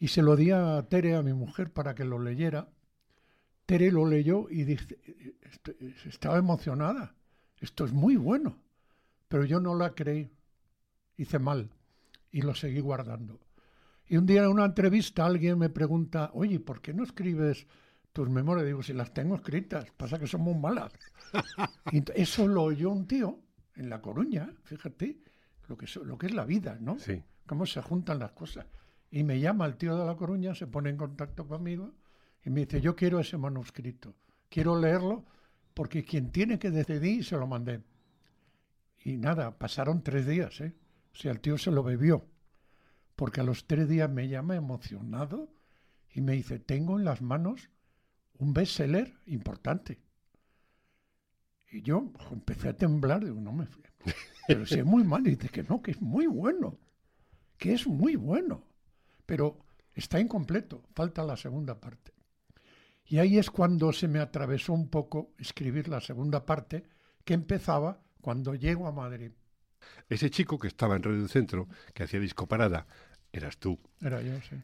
Y 0.00 0.08
se 0.08 0.22
lo 0.22 0.34
di 0.34 0.50
a 0.50 0.82
Tere, 0.88 1.14
a 1.14 1.22
mi 1.22 1.32
mujer, 1.32 1.72
para 1.72 1.94
que 1.94 2.04
lo 2.04 2.18
leyera. 2.18 2.68
Tere 3.66 3.92
lo 3.92 4.04
leyó 4.06 4.48
y 4.50 4.64
dice, 4.64 4.98
"Esto- 5.42 5.72
estaba 6.08 6.38
emocionada. 6.38 7.14
Esto 7.60 7.84
es 7.84 7.92
muy 7.92 8.16
bueno. 8.16 8.58
Pero 9.28 9.44
yo 9.44 9.60
no 9.60 9.76
la 9.76 9.94
creí. 9.94 10.28
Hice 11.16 11.38
mal 11.38 11.70
y 12.32 12.42
lo 12.42 12.54
seguí 12.54 12.80
guardando. 12.80 13.38
Y 14.08 14.16
un 14.16 14.26
día 14.26 14.42
en 14.42 14.48
una 14.48 14.64
entrevista 14.64 15.24
alguien 15.26 15.58
me 15.58 15.68
pregunta, 15.68 16.30
oye, 16.32 16.58
¿por 16.58 16.80
qué 16.80 16.92
no 16.92 17.04
escribes 17.04 17.66
tus 18.12 18.28
memorias. 18.28 18.66
Digo, 18.66 18.82
si 18.82 18.92
las 18.92 19.12
tengo 19.14 19.36
escritas, 19.36 19.86
pasa 19.96 20.18
que 20.18 20.26
son 20.26 20.40
muy 20.42 20.54
malas. 20.54 20.92
Y 21.92 22.02
eso 22.20 22.46
lo 22.48 22.64
oyó 22.64 22.90
un 22.90 23.06
tío 23.06 23.38
en 23.76 23.88
La 23.88 24.00
Coruña, 24.00 24.52
fíjate, 24.64 25.20
lo 25.68 25.76
que, 25.76 25.84
es, 25.84 25.96
lo 25.96 26.18
que 26.18 26.26
es 26.26 26.34
la 26.34 26.44
vida, 26.44 26.76
¿no? 26.80 26.98
Sí. 26.98 27.22
Cómo 27.46 27.66
se 27.66 27.80
juntan 27.82 28.18
las 28.18 28.32
cosas. 28.32 28.66
Y 29.10 29.24
me 29.24 29.40
llama 29.40 29.66
el 29.66 29.76
tío 29.76 29.96
de 29.96 30.06
La 30.06 30.16
Coruña, 30.16 30.54
se 30.54 30.66
pone 30.66 30.90
en 30.90 30.96
contacto 30.96 31.46
conmigo 31.46 31.92
y 32.44 32.50
me 32.50 32.60
dice, 32.60 32.80
yo 32.80 32.94
quiero 32.94 33.18
ese 33.18 33.36
manuscrito, 33.36 34.14
quiero 34.48 34.78
leerlo 34.78 35.24
porque 35.74 36.04
quien 36.04 36.30
tiene 36.30 36.58
que 36.58 36.70
decidir 36.70 37.24
se 37.24 37.36
lo 37.36 37.46
mandé. 37.46 37.82
Y 39.04 39.16
nada, 39.16 39.58
pasaron 39.58 40.02
tres 40.02 40.26
días, 40.26 40.60
¿eh? 40.60 40.74
O 41.24 41.28
el 41.28 41.40
tío 41.40 41.58
se 41.58 41.70
lo 41.70 41.82
bebió. 41.82 42.26
Porque 43.16 43.40
a 43.40 43.44
los 43.44 43.66
tres 43.66 43.88
días 43.88 44.10
me 44.10 44.28
llama 44.28 44.56
emocionado 44.56 45.52
y 46.12 46.20
me 46.20 46.32
dice, 46.32 46.58
tengo 46.58 46.98
en 46.98 47.04
las 47.04 47.22
manos 47.22 47.70
un 48.38 48.52
bestseller 48.52 49.18
importante. 49.26 50.00
Y 51.72 51.82
yo 51.82 52.12
empecé 52.30 52.68
a 52.68 52.76
temblar, 52.76 53.24
digo, 53.24 53.40
no 53.40 53.52
me. 53.52 53.66
Pero 54.46 54.66
si 54.66 54.78
es 54.80 54.84
muy 54.84 55.04
mal, 55.04 55.26
y 55.26 55.30
dice 55.30 55.48
que 55.48 55.62
no, 55.62 55.80
que 55.82 55.92
es 55.92 56.00
muy 56.00 56.26
bueno, 56.26 56.78
que 57.56 57.74
es 57.74 57.86
muy 57.86 58.16
bueno. 58.16 58.64
Pero 59.30 59.60
está 59.94 60.18
incompleto, 60.18 60.82
falta 60.92 61.22
la 61.22 61.36
segunda 61.36 61.80
parte. 61.80 62.12
Y 63.06 63.18
ahí 63.18 63.38
es 63.38 63.48
cuando 63.48 63.92
se 63.92 64.08
me 64.08 64.18
atravesó 64.18 64.72
un 64.72 64.88
poco 64.88 65.34
escribir 65.38 65.86
la 65.86 66.00
segunda 66.00 66.44
parte, 66.44 66.82
que 67.24 67.34
empezaba 67.34 68.02
cuando 68.20 68.56
llego 68.56 68.88
a 68.88 68.92
Madrid. 68.92 69.30
Ese 70.08 70.30
chico 70.30 70.58
que 70.58 70.66
estaba 70.66 70.96
en 70.96 71.04
Radio 71.04 71.28
Centro, 71.28 71.68
que 71.94 72.02
hacía 72.02 72.18
disco 72.18 72.48
parada, 72.48 72.88
eras 73.30 73.56
tú. 73.58 73.78
Era 74.00 74.20
yo, 74.20 74.32
sí. 74.40 74.56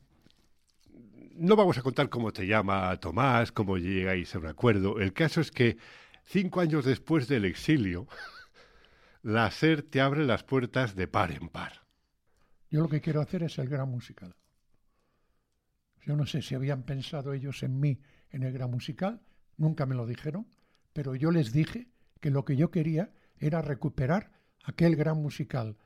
No 1.37 1.55
vamos 1.55 1.79
a 1.79 1.83
contar 1.83 2.09
cómo 2.09 2.33
te 2.33 2.45
llama 2.45 2.97
Tomás, 2.97 3.53
cómo 3.53 3.79
llegáis 3.79 4.35
a 4.35 4.41
un 4.41 4.47
acuerdo. 4.47 4.99
El 4.99 5.13
caso 5.13 5.41
es 5.41 5.53
que 5.53 5.77
cinco 6.25 6.61
años 6.61 6.85
después 6.85 7.29
del 7.29 7.45
exilio, 7.45 8.09
la 9.23 9.49
SER 9.53 9.83
te 9.83 10.01
abre 10.01 10.25
las 10.25 10.43
puertas 10.43 10.97
de 10.97 11.07
par 11.07 11.31
en 11.31 11.51
par. 11.51 11.87
Yo 12.69 12.81
lo 12.81 12.89
que 12.89 13.01
quiero 13.01 13.21
hacer 13.21 13.45
es 13.45 13.59
el 13.59 13.69
gran 13.69 13.89
musical. 13.89 14.35
Yo 16.07 16.15
no 16.15 16.25
sé 16.25 16.41
si 16.41 16.55
habían 16.55 16.85
pensado 16.85 17.33
ellos 17.33 17.65
en 17.65 17.81
mí 17.81 18.01
en 18.31 18.45
el 18.45 18.53
gran 18.53 18.71
musical, 18.71 19.21
nunca 19.57 19.87
me 19.87 19.97
lo 19.97 20.07
dijeron, 20.07 20.47
pero 20.93 21.17
yo 21.17 21.33
les 21.33 21.53
dije 21.53 21.89
que 22.21 22.31
lo 22.31 22.45
que 22.45 22.57
yo 22.57 22.71
quería 22.71 23.11
era 23.39 23.61
recuperar 23.61 24.31
aquel 24.65 24.95
gran 24.95 25.21
musical 25.21 25.77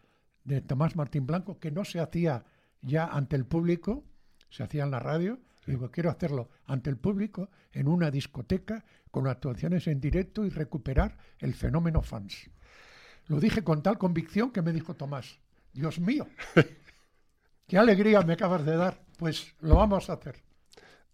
de 0.44 0.60
Tomás 0.60 0.94
Martín 0.94 1.26
Blanco 1.26 1.58
que 1.58 1.70
no 1.70 1.86
se 1.86 2.00
hacía 2.00 2.44
ya 2.82 3.06
ante 3.06 3.34
el 3.34 3.46
público, 3.46 4.04
se 4.50 4.62
hacía 4.62 4.84
en 4.84 4.90
la 4.90 5.00
radio. 5.00 5.40
Digo, 5.66 5.90
quiero 5.90 6.10
hacerlo 6.10 6.50
ante 6.66 6.90
el 6.90 6.98
público 6.98 7.50
en 7.72 7.88
una 7.88 8.10
discoteca 8.10 8.84
con 9.10 9.26
actuaciones 9.26 9.86
en 9.86 10.00
directo 10.00 10.44
y 10.44 10.50
recuperar 10.50 11.16
el 11.38 11.54
fenómeno 11.54 12.02
fans. 12.02 12.50
Lo 13.26 13.40
dije 13.40 13.64
con 13.64 13.82
tal 13.82 13.96
convicción 13.96 14.50
que 14.50 14.62
me 14.62 14.72
dijo 14.72 14.94
Tomás, 14.94 15.38
Dios 15.72 15.98
mío, 15.98 16.26
qué 17.66 17.78
alegría 17.78 18.20
me 18.22 18.34
acabas 18.34 18.66
de 18.66 18.76
dar. 18.76 19.09
Pues 19.20 19.54
lo 19.60 19.76
vamos 19.76 20.08
a 20.10 20.14
hacer. 20.14 20.36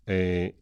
Eh, 0.06 0.54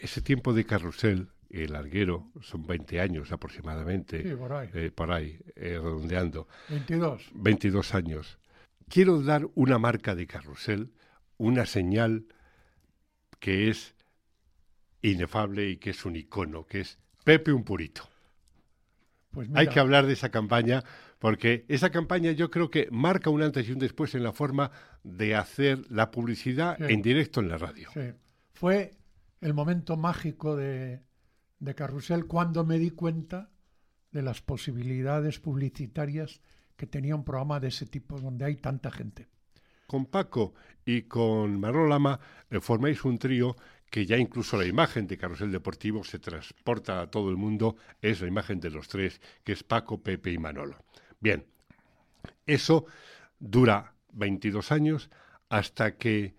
ese 0.00 0.20
tiempo 0.20 0.52
de 0.52 0.66
carrusel, 0.66 1.28
el 1.50 1.72
larguero, 1.72 2.32
son 2.42 2.66
20 2.66 3.00
años 3.00 3.30
aproximadamente. 3.30 4.22
Sí, 4.28 4.34
por 4.34 4.52
ahí. 4.52 4.68
eh, 4.74 4.90
por 4.92 5.12
ahí, 5.12 5.38
eh, 5.54 5.78
redondeando. 5.80 6.48
22. 6.68 7.30
22 7.32 7.94
años. 7.94 8.38
Quiero 8.88 9.22
dar 9.22 9.46
una 9.54 9.78
marca 9.78 10.16
de 10.16 10.26
carrusel, 10.26 10.92
una 11.38 11.64
señal 11.64 12.26
que 13.38 13.70
es 13.70 13.94
inefable 15.00 15.68
y 15.70 15.76
que 15.76 15.90
es 15.90 16.04
un 16.04 16.16
icono, 16.16 16.66
que 16.66 16.80
es 16.80 16.98
Pepe 17.22 17.52
un 17.52 17.62
purito. 17.64 18.08
Pues 19.30 19.48
Hay 19.54 19.62
mira, 19.66 19.72
que 19.72 19.80
hablar 19.80 20.06
de 20.06 20.12
esa 20.12 20.30
campaña 20.30 20.82
porque 21.24 21.64
esa 21.68 21.88
campaña 21.88 22.32
yo 22.32 22.50
creo 22.50 22.68
que 22.70 22.86
marca 22.90 23.30
un 23.30 23.40
antes 23.40 23.66
y 23.66 23.72
un 23.72 23.78
después 23.78 24.14
en 24.14 24.22
la 24.22 24.34
forma 24.34 24.70
de 25.04 25.34
hacer 25.34 25.80
la 25.90 26.10
publicidad 26.10 26.76
Sí. 26.76 26.92
en 26.92 27.00
directo 27.00 27.40
en 27.40 27.48
la 27.48 27.56
radio. 27.56 27.88
Sí. 27.94 28.12
Fue 28.52 28.98
el 29.40 29.54
momento 29.54 29.96
mágico 29.96 30.54
de, 30.54 31.00
de 31.60 31.74
Carrusel 31.74 32.26
cuando 32.26 32.62
me 32.66 32.78
di 32.78 32.90
cuenta 32.90 33.48
de 34.12 34.20
las 34.20 34.42
posibilidades 34.42 35.40
publicitarias 35.40 36.42
que 36.76 36.86
tenía 36.86 37.16
un 37.16 37.24
programa 37.24 37.58
de 37.58 37.68
ese 37.68 37.86
tipo 37.86 38.20
donde 38.20 38.44
hay 38.44 38.56
tanta 38.56 38.90
gente. 38.90 39.26
Con 39.86 40.04
Paco 40.04 40.52
y 40.84 41.04
con 41.04 41.58
Manolo 41.58 41.88
Lama 41.88 42.20
eh, 42.50 42.60
formáis 42.60 43.02
un 43.02 43.16
trío 43.16 43.56
que 43.88 44.04
ya 44.04 44.18
incluso 44.18 44.58
la 44.58 44.66
imagen 44.66 45.06
de 45.06 45.16
Carrusel 45.16 45.50
Deportivo 45.50 46.04
se 46.04 46.18
transporta 46.18 47.00
a 47.00 47.10
todo 47.10 47.30
el 47.30 47.38
mundo, 47.38 47.76
es 48.02 48.20
la 48.20 48.28
imagen 48.28 48.60
de 48.60 48.68
los 48.68 48.88
tres, 48.88 49.22
que 49.42 49.52
es 49.52 49.62
Paco, 49.62 50.02
Pepe 50.02 50.30
y 50.30 50.36
Manolo. 50.36 50.76
Bien, 51.24 51.42
eso 52.44 52.84
dura 53.38 53.94
22 54.12 54.70
años 54.72 55.08
hasta 55.48 55.96
que 55.96 56.34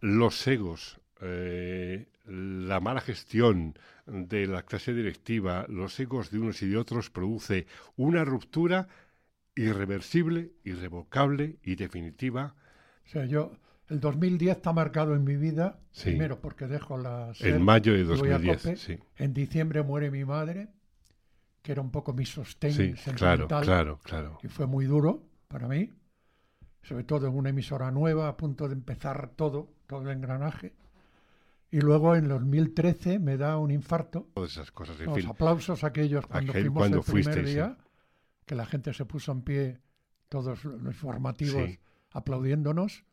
los 0.00 0.44
egos, 0.48 1.00
eh, 1.20 2.08
la 2.26 2.80
mala 2.80 3.00
gestión 3.00 3.78
de 4.06 4.48
la 4.48 4.64
clase 4.64 4.92
directiva, 4.92 5.66
los 5.68 6.00
egos 6.00 6.32
de 6.32 6.40
unos 6.40 6.60
y 6.62 6.68
de 6.68 6.78
otros 6.78 7.10
produce 7.10 7.68
una 7.94 8.24
ruptura 8.24 8.88
irreversible, 9.54 10.50
irrevocable 10.64 11.58
y 11.62 11.76
definitiva. 11.76 12.56
O 13.06 13.08
sea, 13.08 13.24
yo, 13.24 13.52
el 13.88 14.00
2010 14.00 14.56
está 14.56 14.72
marcado 14.72 15.14
en 15.14 15.22
mi 15.22 15.36
vida, 15.36 15.78
Sí. 15.92 16.10
primero 16.10 16.40
porque 16.40 16.66
dejo 16.66 16.98
la... 16.98 17.32
En 17.38 17.62
mayo 17.62 17.92
de 17.92 18.00
y 18.00 18.02
voy 18.02 18.30
a 18.30 18.38
2010, 18.38 18.62
COPE. 18.62 18.76
sí. 18.76 18.98
En 19.16 19.32
diciembre 19.32 19.84
muere 19.84 20.10
mi 20.10 20.24
madre, 20.24 20.70
que 21.62 21.72
era 21.72 21.80
un 21.82 21.90
poco 21.90 22.12
mi 22.12 22.24
sostén 22.26 22.72
Sí, 22.72 22.96
sentimental. 22.96 23.16
claro, 23.16 23.48
claro, 23.48 23.98
claro. 24.02 24.38
Y 24.42 24.48
fue 24.48 24.66
muy 24.66 24.86
duro 24.86 25.22
para 25.48 25.68
mí, 25.68 25.92
sobre 26.82 27.04
todo 27.04 27.26
en 27.26 27.34
una 27.36 27.50
emisora 27.50 27.90
nueva, 27.90 28.28
a 28.28 28.36
punto 28.36 28.66
de 28.68 28.74
empezar 28.74 29.30
todo, 29.36 29.68
todo 29.86 30.02
el 30.02 30.16
engranaje. 30.16 30.74
Y 31.70 31.80
luego 31.80 32.16
en 32.16 32.26
2013 32.28 33.18
me 33.18 33.36
da 33.36 33.56
un 33.58 33.70
infarto. 33.70 34.28
Todas 34.34 34.52
esas 34.52 34.72
cosas, 34.72 34.98
en 35.00 35.06
Los 35.06 35.16
fin. 35.20 35.26
aplausos 35.28 35.84
aquellos 35.84 36.26
cuando 36.26 36.52
Aquel- 36.52 36.62
fuimos 36.62 36.80
cuando 36.80 36.96
el 36.98 37.04
primer 37.04 37.24
fuisteis, 37.24 37.46
sí. 37.48 37.54
día, 37.54 37.76
que 38.46 38.54
la 38.54 38.66
gente 38.66 38.92
se 38.92 39.04
puso 39.04 39.30
en 39.32 39.42
pie, 39.42 39.80
todos 40.28 40.64
los 40.64 40.84
informativos 40.94 41.62
Sí. 41.68 41.78
aplaudiéndonos. 42.12 43.04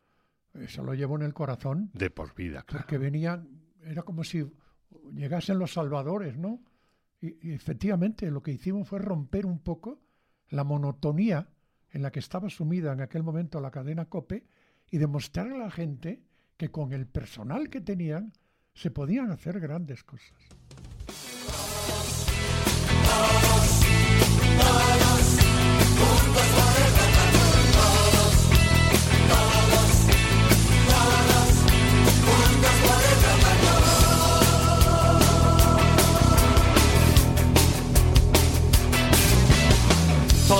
Eso 0.53 0.83
lo 0.83 0.93
llevo 0.95 1.15
en 1.17 1.21
el 1.23 1.33
corazón. 1.33 1.91
De 1.93 2.09
por 2.09 2.33
vida, 2.33 2.63
claro. 2.63 2.83
Porque 2.85 2.97
venían, 2.97 3.47
era 3.83 4.01
como 4.03 4.23
si 4.23 4.49
llegasen 5.13 5.59
los 5.59 5.73
salvadores, 5.73 6.37
¿no? 6.37 6.61
Y, 7.19 7.51
efectivamente 7.51 8.29
lo 8.31 8.43
que 8.43 8.51
hicimos 8.51 8.87
fue 8.87 8.99
romper 8.99 9.45
un 9.45 9.59
poco 9.59 10.01
la 10.49 10.63
monotonía 10.63 11.49
en 11.91 12.01
la 12.01 12.11
que 12.11 12.19
estaba 12.19 12.49
sumida 12.49 12.93
en 12.93 13.01
aquel 13.01 13.23
momento 13.23 13.59
la 13.59 13.71
cadena 13.71 14.05
COPE 14.05 14.45
y 14.91 14.97
demostrar 14.97 15.51
a 15.51 15.57
la 15.57 15.71
gente 15.71 16.21
que 16.57 16.69
con 16.69 16.93
el 16.93 17.07
personal 17.07 17.69
que 17.69 17.81
tenían 17.81 18.33
se 18.73 18.91
podían 18.91 19.31
hacer 19.31 19.59
grandes 19.59 20.03
cosas. 20.03 20.37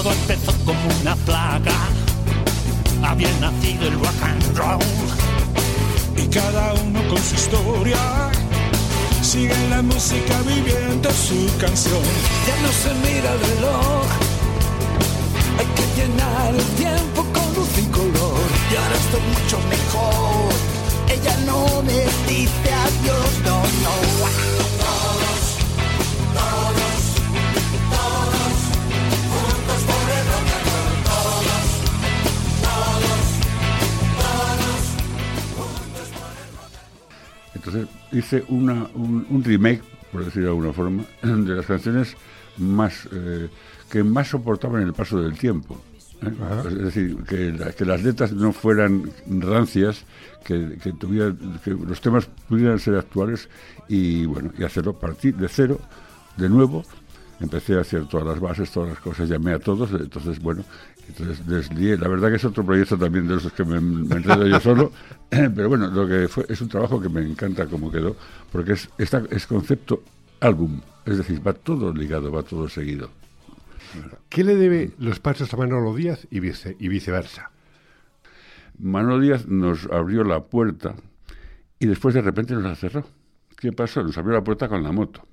Todo 0.08 0.16
empezó 0.16 0.54
como 0.64 0.88
una 1.02 1.18
plaga. 1.18 1.76
Había 3.04 3.30
nacido 3.42 3.88
el 3.88 3.94
rock 4.00 4.24
and 4.24 4.58
roll. 4.58 4.80
y 6.16 6.26
cada 6.28 6.76
uno 6.76 7.02
con 7.10 7.18
su 7.18 7.36
historia. 7.36 7.98
Sigue 9.22 9.58
la 9.70 9.82
música 9.82 10.42
viviendo 10.46 11.10
su 11.12 11.50
canción. 11.58 12.02
Ya 12.48 12.56
no 12.62 12.72
se 12.72 12.94
mira 13.04 13.34
el 13.34 13.40
reloj. 13.50 14.06
Hay 15.60 15.68
que 15.76 15.86
llenar 16.00 16.56
el 16.56 16.66
tiempo 16.78 17.26
con 17.34 17.54
luz 17.56 17.70
y 17.78 17.86
color. 17.88 18.48
Y 18.72 18.76
ahora 18.78 18.96
estoy 18.96 19.22
mucho 19.36 19.60
mejor. 19.68 20.54
Ella 21.10 21.38
no 21.46 21.84
me 21.84 22.00
dice 22.32 22.70
adiós, 22.86 23.32
no, 23.44 23.60
no. 23.60 24.67
Hice 38.12 38.44
una, 38.50 38.88
un, 38.96 39.26
un 39.30 39.44
remake, 39.44 39.82
por 40.12 40.24
decirlo 40.26 40.48
de 40.50 40.52
alguna 40.56 40.74
forma, 40.74 41.04
de 41.22 41.56
las 41.56 41.66
canciones 41.66 42.16
más 42.58 43.08
eh, 43.12 43.50
que 43.90 44.04
más 44.04 44.28
soportaban 44.30 44.82
el 44.84 44.94
paso 44.94 45.22
del 45.22 45.38
tiempo. 45.38 45.80
¿eh? 46.22 46.32
Es 46.68 46.78
decir, 46.80 47.18
que, 47.28 47.52
la- 47.54 47.72
que 47.72 47.86
las 47.86 48.04
letras 48.04 48.32
no 48.32 48.52
fueran 48.54 49.10
rancias, 49.28 50.04
que, 50.44 50.78
que, 50.82 50.94
tuvieran- 50.94 51.60
que 51.64 51.72
los 51.72 52.02
temas 52.02 52.28
pudieran 52.50 52.80
ser 52.80 52.96
actuales 52.96 53.48
y 53.88 54.26
bueno, 54.26 54.52
y 54.58 54.64
hacerlo 54.64 54.94
partir 54.94 55.36
de 55.36 55.48
cero, 55.48 55.80
de 56.38 56.50
nuevo. 56.50 56.84
Empecé 57.40 57.76
a 57.78 57.82
hacer 57.82 58.08
todas 58.08 58.26
las 58.26 58.40
bases, 58.40 58.72
todas 58.72 58.90
las 58.90 59.00
cosas, 59.00 59.30
llamé 59.30 59.54
a 59.54 59.60
todos, 59.60 59.92
entonces 59.92 60.40
bueno, 60.40 60.64
entonces 61.08 61.46
deslié. 61.48 61.98
La 61.98 62.08
verdad 62.08 62.30
que 62.30 62.36
es 62.36 62.46
otro 62.46 62.66
proyecto 62.66 62.98
también 62.98 63.28
de 63.28 63.38
esos 63.38 63.52
que 63.54 63.64
me, 63.64 63.80
me 63.80 64.16
enredo 64.16 64.48
yo 64.48 64.60
solo, 64.60 64.92
pero 65.30 65.70
bueno, 65.70 65.88
lo 65.88 66.08
que 66.08 66.28
fue 66.28 66.46
es 66.50 66.62
un 66.62 66.70
trabajo 66.70 67.02
que 67.02 67.10
me 67.10 67.22
encanta 67.22 67.66
como 67.68 67.92
quedó, 67.92 68.16
porque 68.52 68.74
es, 68.74 68.90
esta, 68.98 69.24
es 69.30 69.48
concepto 69.48 70.04
álbum, 70.40 70.82
es 71.06 71.18
decir, 71.18 71.46
va 71.46 71.54
todo 71.54 71.94
ligado, 71.94 72.32
va 72.32 72.44
todo 72.44 72.68
seguido. 72.70 73.10
¿Qué 74.30 74.44
le 74.44 74.56
debe 74.56 74.92
los 75.00 75.20
pasos 75.20 75.54
a 75.54 75.58
Manolo 75.58 75.96
Díaz 75.96 76.28
y, 76.30 76.40
vice- 76.42 76.76
y 76.80 76.90
viceversa? 76.90 77.52
Manuel 78.80 79.22
Díaz 79.22 79.48
nos 79.48 79.86
abrió 79.88 80.24
la 80.24 80.42
puerta 80.44 80.96
y 81.80 81.88
después 81.88 82.14
de 82.14 82.22
repente 82.22 82.54
nos 82.54 82.64
la 82.64 82.76
cerró. 82.76 83.06
¿Qué 83.58 83.72
pasó? 83.72 84.04
Nos 84.04 84.18
abrió 84.18 84.36
la 84.36 84.44
puerta 84.44 84.68
con 84.68 84.84
la 84.84 84.92
moto, 84.92 85.26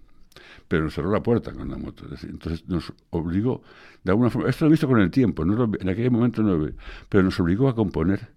pero 0.68 0.84
nos 0.84 0.94
cerró 0.94 1.10
la 1.10 1.22
puerta 1.22 1.52
con 1.52 1.68
la 1.68 1.76
moto. 1.76 2.04
Entonces 2.22 2.66
nos 2.68 2.92
obligó, 3.10 3.62
de 4.02 4.10
alguna 4.12 4.30
forma, 4.30 4.48
esto 4.50 4.64
lo 4.64 4.70
he 4.70 4.72
visto 4.72 4.88
con 4.88 5.00
el 5.00 5.10
tiempo, 5.10 5.44
no 5.44 5.54
lo- 5.54 5.70
en 5.80 5.88
aquel 5.88 6.10
momento 6.10 6.42
no 6.42 6.56
lo 6.56 6.70
pero 7.08 7.22
nos 7.22 7.38
obligó 7.40 7.68
a 7.68 7.74
componer 7.74 8.32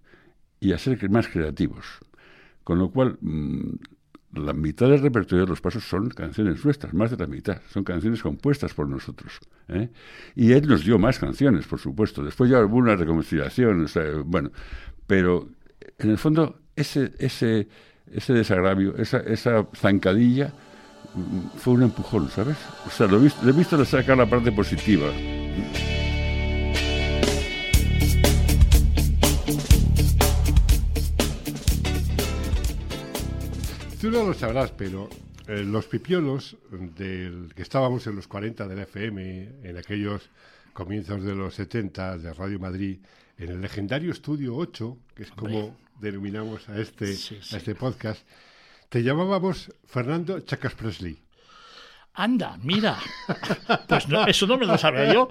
y 0.60 0.72
a 0.72 0.78
ser 0.78 1.08
más 1.10 1.28
creativos. 1.28 1.86
Con 2.64 2.78
lo 2.78 2.90
cual, 2.90 3.18
mm, 3.20 3.74
la 4.34 4.52
mitad 4.52 4.88
del 4.90 5.00
repertorio 5.00 5.44
de 5.46 5.50
los 5.50 5.60
pasos 5.60 5.84
son 5.84 6.10
canciones 6.10 6.62
nuestras, 6.64 6.92
más 6.92 7.10
de 7.10 7.16
la 7.16 7.26
mitad, 7.26 7.62
son 7.70 7.82
canciones 7.82 8.22
compuestas 8.22 8.74
por 8.74 8.86
nosotros. 8.88 9.40
¿eh? 9.68 9.88
Y 10.36 10.52
él 10.52 10.68
nos 10.68 10.84
dio 10.84 10.98
más 10.98 11.18
canciones, 11.18 11.66
por 11.66 11.78
supuesto. 11.78 12.22
Después 12.22 12.50
ya 12.50 12.62
hubo 12.64 12.76
una 12.76 12.94
reconciliación, 12.96 13.84
o 13.84 13.88
sea, 13.88 14.04
bueno, 14.24 14.50
pero 15.06 15.48
en 15.98 16.10
el 16.10 16.18
fondo 16.18 16.60
ese, 16.76 17.12
ese, 17.18 17.68
ese 18.12 18.32
desagravio, 18.34 18.96
esa, 18.96 19.18
esa 19.20 19.66
zancadilla 19.74 20.52
fue 21.56 21.74
un 21.74 21.82
empujón, 21.82 22.30
¿sabes? 22.30 22.56
O 22.86 22.90
sea, 22.90 23.06
lo 23.06 23.18
he 23.18 23.24
visto, 23.24 23.44
le 23.44 23.50
he 23.50 23.54
visto 23.54 23.82
sacar 23.84 24.16
la 24.16 24.28
parte 24.28 24.52
positiva. 24.52 25.06
Tú 34.00 34.10
no 34.12 34.24
lo 34.24 34.32
sabrás, 34.32 34.70
pero 34.70 35.08
eh, 35.48 35.64
los 35.64 35.86
pipiolos 35.86 36.56
del 36.70 37.52
que 37.54 37.62
estábamos 37.62 38.06
en 38.06 38.16
los 38.16 38.28
40 38.28 38.68
del 38.68 38.78
FM, 38.78 39.48
en 39.64 39.76
aquellos 39.76 40.30
comienzos 40.72 41.24
de 41.24 41.34
los 41.34 41.54
70 41.54 42.18
de 42.18 42.32
Radio 42.32 42.60
Madrid, 42.60 42.98
en 43.38 43.50
el 43.50 43.60
legendario 43.60 44.12
Estudio 44.12 44.54
8, 44.54 44.98
que 45.16 45.24
es 45.24 45.30
como 45.32 45.76
denominamos 46.00 46.68
a 46.68 46.78
este, 46.78 47.16
a 47.52 47.56
este 47.56 47.74
podcast, 47.74 48.20
te 48.88 49.02
llamábamos 49.02 49.72
Fernando 49.86 50.40
Chacas 50.40 50.74
Presley. 50.74 51.18
Anda, 52.14 52.58
mira. 52.62 52.98
Pues 53.86 54.08
no, 54.08 54.26
eso 54.26 54.46
no 54.46 54.58
me 54.58 54.66
lo 54.66 54.76
sabía 54.76 55.12
yo. 55.12 55.28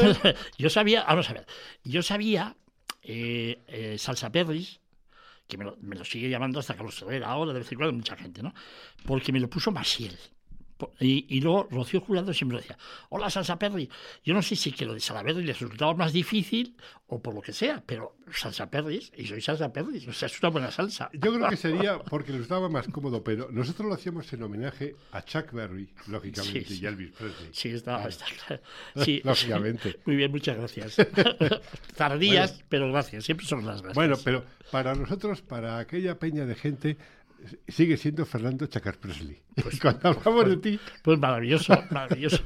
Yo 0.58 0.70
sabía, 0.70 1.04
vamos 1.04 1.28
a 1.28 1.34
ver, 1.34 1.46
yo 1.84 2.02
sabía 2.02 2.56
eh, 3.02 3.62
eh, 3.66 3.96
Salsa 3.98 4.30
Perris, 4.30 4.80
que 5.46 5.58
me 5.58 5.64
lo, 5.64 5.76
me 5.80 5.96
lo 5.96 6.04
sigue 6.04 6.30
llamando 6.30 6.60
hasta 6.60 6.74
Carlos 6.74 7.02
Herrera 7.02 7.28
ahora, 7.28 7.52
de 7.52 7.58
vez 7.58 7.70
en 7.72 7.76
cuando 7.76 7.92
mucha 7.92 8.16
gente, 8.16 8.42
¿no? 8.42 8.54
Porque 9.04 9.32
me 9.32 9.40
lo 9.40 9.50
puso 9.50 9.70
Masiel. 9.72 10.16
Y, 11.00 11.26
y 11.28 11.40
luego 11.40 11.68
Rocío 11.70 12.00
Jurado 12.00 12.32
siempre 12.32 12.58
decía, 12.58 12.76
hola 13.10 13.30
Salsa 13.30 13.58
Perry. 13.58 13.88
Yo 14.24 14.34
no 14.34 14.42
sé 14.42 14.56
si 14.56 14.72
que 14.72 14.84
lo 14.84 14.94
de 14.94 15.00
Salaberry 15.00 15.44
les 15.44 15.58
resultaba 15.60 15.94
más 15.94 16.12
difícil 16.12 16.76
o 17.08 17.20
por 17.20 17.34
lo 17.34 17.42
que 17.42 17.52
sea, 17.52 17.82
pero 17.84 18.16
Salsa 18.32 18.70
Perry, 18.70 19.02
y 19.18 19.26
soy 19.26 19.40
Salsa 19.42 19.70
Perry, 19.72 20.06
o 20.08 20.12
sea, 20.14 20.26
es 20.26 20.40
una 20.42 20.48
buena 20.50 20.70
salsa. 20.70 21.10
Yo 21.12 21.32
creo 21.34 21.48
que 21.50 21.56
sería 21.58 21.98
porque 21.98 22.32
nos 22.32 22.48
daba 22.48 22.68
más 22.70 22.88
cómodo, 22.88 23.22
pero 23.22 23.50
nosotros 23.50 23.86
lo 23.86 23.94
hacíamos 23.94 24.32
en 24.32 24.42
homenaje 24.42 24.96
a 25.12 25.22
Chuck 25.22 25.52
Berry, 25.52 25.88
lógicamente, 26.08 26.64
Sí, 26.64 26.76
sí. 26.76 26.80
y 26.82 26.86
Elvis 26.86 27.10
Presley. 27.12 27.48
Sí, 27.52 27.68
está, 27.68 27.96
Claro. 27.96 28.08
está 28.08 28.24
claro. 28.46 28.62
Sí, 29.04 29.20
Lógicamente. 29.24 30.00
Muy 30.06 30.16
bien, 30.16 30.30
muchas 30.30 30.56
gracias. 30.56 30.96
Tardías, 31.96 32.52
Bueno. 32.52 32.66
pero 32.68 32.92
gracias. 32.92 33.24
Siempre 33.24 33.46
son 33.46 33.66
las 33.66 33.82
gracias. 33.82 33.94
Bueno, 33.94 34.16
pero 34.24 34.44
para 34.70 34.94
nosotros, 34.94 35.42
para 35.42 35.78
aquella 35.78 36.18
peña 36.18 36.46
de 36.46 36.54
gente, 36.54 36.96
sigue 37.68 37.96
siendo 37.96 38.24
Fernando 38.26 38.66
Chacas 38.66 38.96
Presley. 38.96 39.38
Cuando 39.82 40.08
hablamos 40.08 40.48
de 40.48 40.56
ti, 40.56 40.80
Pues 41.02 41.18
maravilloso, 41.18 41.74
maravilloso. 41.90 42.42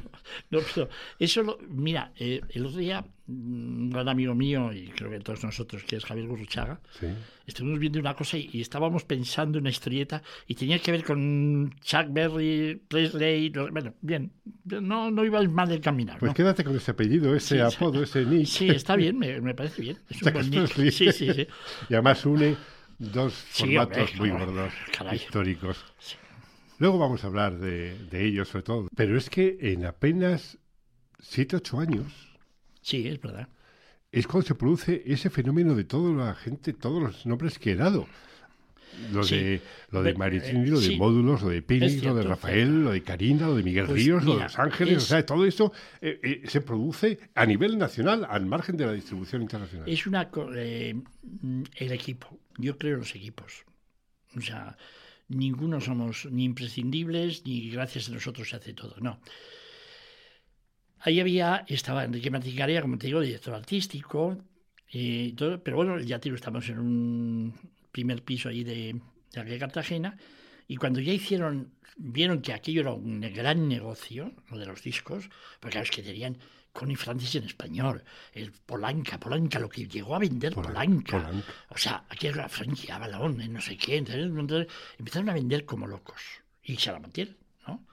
No, 0.49 0.59
pero 0.73 0.89
eso, 1.19 1.43
lo- 1.43 1.57
mira, 1.69 2.11
eh, 2.17 2.41
el 2.49 2.65
otro 2.65 2.79
día, 2.79 3.05
un 3.27 3.89
gran 3.89 4.09
amigo 4.09 4.35
mío, 4.35 4.73
y 4.73 4.87
creo 4.89 5.09
que 5.09 5.19
todos 5.19 5.43
nosotros, 5.43 5.83
que 5.83 5.95
es 5.97 6.05
Javier 6.05 6.27
Gurruchaga, 6.27 6.79
Sí. 6.99 7.07
estuvimos 7.45 7.79
viendo 7.79 7.99
una 7.99 8.13
cosa 8.13 8.37
y, 8.37 8.49
y 8.51 8.61
estábamos 8.61 9.03
pensando 9.05 9.57
en 9.57 9.63
una 9.63 9.69
historieta 9.69 10.21
y 10.47 10.55
tenía 10.55 10.79
que 10.79 10.91
ver 10.91 11.03
con 11.05 11.73
Chuck 11.81 12.07
Berry, 12.09 12.81
Presley, 12.87 13.49
no- 13.51 13.69
bueno, 13.71 13.93
bien, 14.01 14.31
no, 14.65 15.09
no 15.11 15.23
iba 15.25 15.41
mal 15.43 15.69
del 15.69 15.79
caminar. 15.81 16.19
pues 16.19 16.31
¿no? 16.31 16.35
quédate 16.35 16.63
con 16.65 16.75
ese 16.75 16.91
apellido, 16.91 17.33
ese 17.35 17.55
Sí, 17.55 17.61
apodo, 17.61 18.03
ese 18.03 18.25
nick. 18.25 18.45
Sí, 18.47 18.67
está 18.69 18.95
bien, 18.97 19.17
me, 19.17 19.39
me 19.39 19.53
parece 19.55 19.81
bien. 19.81 19.97
Es 20.09 20.21
un 20.23 20.33
buen 20.33 20.49
nick. 20.49 20.67
Sí, 20.73 20.91
sí, 20.91 21.11
sí. 21.11 21.47
Y 21.89 21.93
además 21.93 22.25
une 22.25 22.55
dos 22.97 23.33
Sí, 23.51 23.63
formatos 23.75 24.11
hombre, 24.13 24.17
muy 24.17 24.29
gordos, 24.31 24.73
Caray. 24.97 25.15
históricos. 25.15 25.85
Luego 26.79 26.99
vamos 26.99 27.23
a 27.23 27.27
hablar 27.27 27.57
de, 27.57 27.97
de 28.09 28.25
ellos, 28.25 28.49
sobre 28.49 28.63
todo. 28.63 28.87
Pero 28.95 29.17
es 29.17 29.29
que 29.29 29.57
en 29.61 29.85
apenas 29.85 30.57
7, 31.19 31.55
8 31.57 31.79
años 31.79 32.13
Sí, 32.81 33.07
es 33.07 33.19
verdad. 33.19 33.49
es 34.11 34.27
cuando 34.27 34.47
se 34.47 34.55
produce 34.55 35.03
ese 35.05 35.29
fenómeno 35.29 35.75
de 35.75 35.83
toda 35.83 36.13
la 36.27 36.35
gente, 36.35 36.73
todos 36.73 37.01
los 37.01 37.25
nombres 37.25 37.59
que 37.59 37.71
he 37.71 37.75
dado. 37.75 38.07
Lo 39.13 39.23
Sí. 39.23 39.35
de 39.37 39.61
lo 39.91 40.01
de 40.01 40.11
Ve- 40.11 40.17
Maritini, 40.17 40.63
eh, 40.63 40.67
lo 40.71 40.79
de 40.79 40.87
sí. 40.87 40.97
Módulos, 40.97 41.41
lo 41.43 41.49
de 41.49 41.61
Pini, 41.61 41.85
Es 41.85 42.03
lo 42.03 42.15
de 42.15 42.23
Rafael, 42.23 42.83
lo 42.83 42.91
de 42.91 43.03
Karina, 43.03 43.45
lo 43.47 43.55
de 43.55 43.63
Miguel 43.63 43.85
Pues 43.85 44.03
Ríos, 44.03 44.23
lo 44.25 44.35
de 44.37 44.43
Los 44.43 44.57
Ángeles, 44.59 44.97
es- 44.97 45.03
o 45.03 45.07
sea, 45.07 45.25
todo 45.25 45.45
eso 45.45 45.71
eh, 46.01 46.19
eh, 46.23 46.41
se 46.47 46.61
produce 46.61 47.19
a 47.35 47.45
nivel 47.45 47.77
nacional, 47.77 48.25
al 48.29 48.45
margen 48.45 48.75
de 48.75 48.85
la 48.85 48.93
distribución 48.93 49.41
internacional. 49.43 49.87
Es 49.87 50.07
una 50.07 50.29
eh, 50.55 50.95
mm, 51.23 51.63
el 51.75 51.91
equipo. 51.91 52.39
Yo 52.57 52.77
creo 52.77 52.93
en 52.95 52.99
los 53.01 53.15
equipos. 53.15 53.63
O 54.35 54.41
sea, 54.41 54.75
ninguno 55.29 55.79
somos 55.79 56.25
ni 56.31 56.43
imprescindibles 56.45 57.45
ni 57.45 57.69
gracias 57.69 58.09
a 58.09 58.13
nosotros 58.13 58.49
se 58.49 58.55
hace 58.55 58.73
todo. 58.73 58.95
No. 58.99 59.19
Ahí 60.99 61.19
había, 61.19 61.63
estaba 61.67 62.03
Enrique 62.03 62.31
Maticarea, 62.31 62.81
como 62.81 62.97
te 62.97 63.07
digo, 63.07 63.21
director 63.21 63.53
artístico, 63.53 64.37
y 64.89 65.33
todo, 65.33 65.61
pero 65.61 65.77
bueno, 65.77 65.99
ya 65.99 66.17
te 66.19 66.25
digo, 66.29 66.35
estamos 66.35 66.67
en 66.69 66.79
un 66.79 67.53
primer 67.97 68.21
piso 68.21 68.49
ahí 68.49 68.63
de, 68.63 68.93
de 68.93 69.01
calle 69.31 69.57
Cartagena, 69.57 70.17
y 70.67 70.75
cuando 70.75 70.99
ya 70.99 71.13
hicieron, 71.13 71.71
vieron 71.97 72.43
que 72.43 72.53
aquello 72.53 72.81
era 72.81 72.93
un 72.93 73.21
gran 73.21 73.67
negocio, 73.67 74.33
lo 74.51 74.59
de 74.59 74.67
los 74.67 74.83
discos, 74.83 75.29
porque 75.59 75.73
claro, 75.73 75.85
es 75.85 75.89
que 75.89 76.03
tenían 76.03 76.37
Connie 76.73 76.95
Francis 76.95 77.33
en 77.33 77.45
español, 77.45 78.03
el 78.33 78.51
Polanca, 78.51 79.19
Polanca, 79.19 79.57
lo 79.57 79.67
que 79.67 79.87
llegó 79.87 80.13
a 80.13 80.19
vender 80.19 80.53
Polanca. 80.53 81.17
Polanca. 81.17 81.51
O 81.69 81.77
sea, 81.77 82.03
aquí 82.07 82.27
era 82.27 82.47
Frankie 82.47 82.91
Avalon, 82.91 83.41
eh, 83.41 83.47
no 83.47 83.61
sé 83.61 83.75
qué. 83.77 83.97
Entonces, 83.97 84.67
empezaron 84.99 85.29
a 85.29 85.33
vender 85.33 85.65
como 85.65 85.87
locos. 85.87 86.21
Y 86.61 86.75
se 86.75 86.91
la 86.91 86.99
mantieron, 86.99 87.35
¿no? 87.65 87.83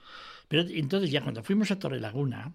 Pero 0.49 0.69
entonces 0.69 1.11
ya 1.11 1.23
cuando 1.23 1.43
fuimos 1.43 1.71
a 1.71 1.79
Torre 1.79 1.99
Laguna, 1.99 2.53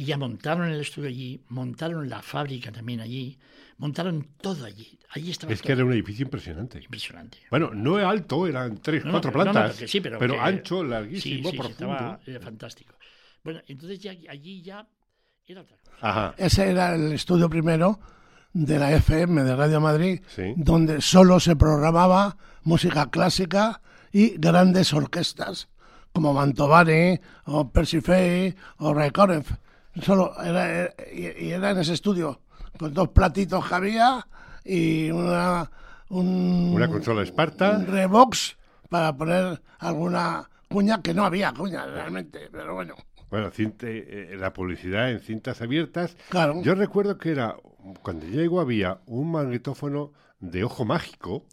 y 0.00 0.04
ya 0.06 0.16
montaron 0.16 0.70
el 0.70 0.80
estudio 0.80 1.10
allí, 1.10 1.44
montaron 1.50 2.08
la 2.08 2.22
fábrica 2.22 2.72
también 2.72 3.00
allí, 3.00 3.38
montaron 3.76 4.28
todo 4.40 4.64
allí. 4.64 4.98
Allí 5.10 5.30
estaba 5.30 5.52
Es 5.52 5.60
que 5.60 5.72
era 5.72 5.84
un 5.84 5.92
edificio 5.92 6.24
impresionante. 6.24 6.78
Impresionante. 6.82 7.36
Bueno, 7.50 7.70
no 7.74 7.98
es 7.98 8.06
alto, 8.06 8.46
eran 8.46 8.78
tres, 8.78 9.04
No, 9.04 9.10
cuatro 9.10 9.30
pero- 9.30 9.44
no, 9.44 9.52
no, 9.52 9.60
plantas, 9.60 9.90
sí, 9.90 10.00
pero, 10.00 10.18
pero 10.18 10.34
que- 10.34 10.40
ancho, 10.40 10.80
sí, 10.82 10.88
larguísimo, 10.88 11.44
sí, 11.44 11.50
sí, 11.50 11.56
profundo. 11.58 11.92
estaba- 11.92 12.20
era 12.24 12.40
fantástico. 12.40 12.94
Bueno, 13.44 13.60
entonces 13.66 13.98
ya 14.00 14.12
allí 14.30 14.62
ya 14.62 14.88
era 15.46 15.60
otra 15.60 15.76
cosa. 15.76 15.92
Ajá. 16.00 16.34
Ese 16.38 16.70
era 16.70 16.94
el 16.94 17.12
estudio 17.12 17.50
primero 17.50 18.00
de 18.54 18.78
la 18.78 18.92
FM 18.92 19.42
de 19.44 19.54
Radio 19.54 19.82
Madrid, 19.82 20.22
Sí. 20.34 20.54
donde 20.56 21.02
solo 21.02 21.40
se 21.40 21.56
programaba 21.56 22.38
música 22.62 23.10
clásica 23.10 23.82
y 24.12 24.38
grandes 24.38 24.94
orquestas, 24.94 25.68
como 26.12 26.32
Mantovani, 26.32 27.20
o 27.44 27.70
Persifei, 27.70 28.54
o 28.78 28.94
Rekorev. 28.94 29.44
Solo 30.02 30.32
era, 30.42 30.68
era- 30.70 30.94
y 31.12 31.50
era 31.50 31.70
en 31.70 31.78
ese 31.78 31.94
estudio, 31.94 32.40
con 32.78 32.94
dos 32.94 33.08
platitos 33.08 33.66
que 33.68 33.74
había 33.74 34.26
y 34.64 35.10
una, 35.10 35.70
un, 36.10 36.72
Una 36.74 36.88
consola 36.88 37.22
Sparta. 37.24 37.76
un 37.78 37.86
Revox 37.86 38.56
para 38.88 39.16
poner 39.16 39.60
alguna 39.78 40.48
cuña, 40.68 41.02
que 41.02 41.12
no 41.14 41.24
había 41.24 41.52
cuña 41.52 41.86
realmente, 41.86 42.48
pero 42.52 42.74
bueno. 42.74 42.94
Bueno, 43.30 43.50
cinta- 43.50 43.86
eh, 43.88 44.36
la 44.38 44.52
publicidad 44.52 45.10
en 45.10 45.20
cintas 45.20 45.60
abiertas. 45.62 46.16
Claro. 46.30 46.62
Yo 46.62 46.74
recuerdo 46.74 47.16
que 47.18 47.30
era, 47.30 47.56
cuando 48.02 48.26
llego 48.26 48.60
había 48.60 49.00
un 49.06 49.30
magnetófono 49.30 50.12
de 50.40 50.64
ojo 50.64 50.84
mágico 50.84 51.44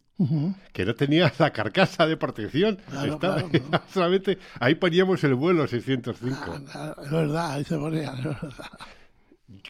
Que 0.74 0.84
no 0.86 0.96
tenía 0.96 1.32
la 1.40 1.52
carcasa 1.54 2.08
de 2.08 2.18
protección. 2.18 2.80
Claro, 2.90 3.14
Estaba- 3.14 3.44
claro, 3.44 3.84
solamente 3.94 4.40
ahí 4.60 4.76
poníamos 4.76 5.24
el 5.24 5.36
vuelo 5.36 5.68
605. 5.68 6.38
Ah, 6.74 6.96
Es 7.04 7.12
verdad, 7.12 7.52
ahí 7.52 7.64
se 7.64 7.78
ponía, 7.78 8.12
es 8.14 8.24
verdad. 8.24 8.52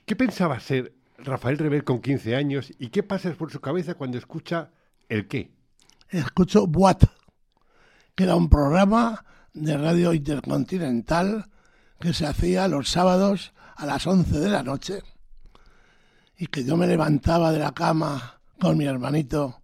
¿Qué 0.05 0.15
pensaba 0.15 0.59
ser 0.59 0.93
Rafael 1.17 1.57
Rever 1.57 1.83
con 1.83 1.99
15 2.01 2.35
años 2.35 2.71
y 2.79 2.89
qué 2.89 3.03
pasa 3.03 3.31
por 3.33 3.51
su 3.51 3.59
cabeza 3.59 3.95
cuando 3.95 4.17
escucha 4.17 4.69
el 5.09 5.27
qué. 5.27 5.51
Escucho 6.09 6.63
What, 6.63 6.99
que 8.15 8.23
era 8.23 8.35
un 8.35 8.49
programa 8.49 9.25
de 9.53 9.77
radio 9.77 10.13
intercontinental 10.13 11.45
que 11.99 12.13
se 12.13 12.25
hacía 12.27 12.67
los 12.67 12.89
sábados 12.89 13.51
a 13.75 13.85
las 13.85 14.05
11 14.07 14.39
de 14.39 14.49
la 14.49 14.63
noche 14.63 15.01
y 16.37 16.47
que 16.47 16.63
yo 16.63 16.77
me 16.77 16.87
levantaba 16.87 17.51
de 17.51 17.59
la 17.59 17.73
cama 17.73 18.39
con 18.59 18.77
mi 18.77 18.85
hermanito 18.85 19.61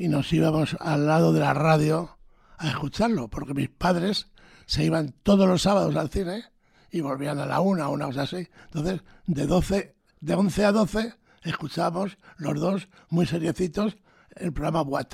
y 0.00 0.08
nos 0.08 0.32
íbamos 0.32 0.78
al 0.80 1.06
lado 1.06 1.30
de 1.30 1.40
la 1.40 1.52
radio 1.52 2.16
a 2.56 2.70
escucharlo, 2.70 3.28
porque 3.28 3.52
mis 3.52 3.68
padres 3.68 4.30
se 4.64 4.82
iban 4.82 5.14
todos 5.22 5.46
los 5.46 5.60
sábados 5.60 5.94
al 5.94 6.08
cine 6.08 6.44
y 6.90 7.02
volvían 7.02 7.38
a 7.38 7.44
la 7.44 7.60
una 7.60 7.90
una 7.90 8.06
cosa 8.06 8.22
así. 8.22 8.48
Entonces, 8.64 9.02
de 9.26 9.46
12, 9.46 9.94
de 10.20 10.34
11 10.34 10.64
a 10.64 10.72
12 10.72 11.14
escuchábamos 11.42 12.16
los 12.38 12.58
dos 12.58 12.88
muy 13.10 13.26
seriecitos 13.26 13.98
el 14.36 14.54
programa 14.54 14.80
What, 14.80 15.08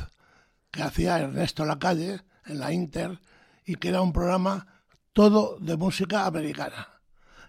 que 0.71 0.85
hacía 0.85 1.19
Ernesto 1.19 1.65
Lacalle 1.65 2.21
en 2.45 2.61
la 2.61 2.73
Inter 2.73 3.19
y 3.65 3.75
que 3.75 3.89
era 3.89 4.03
un 4.03 4.13
programa 4.13 4.69
todo 5.13 5.59
de 5.59 5.77
música 5.77 6.27
americana. 6.27 6.87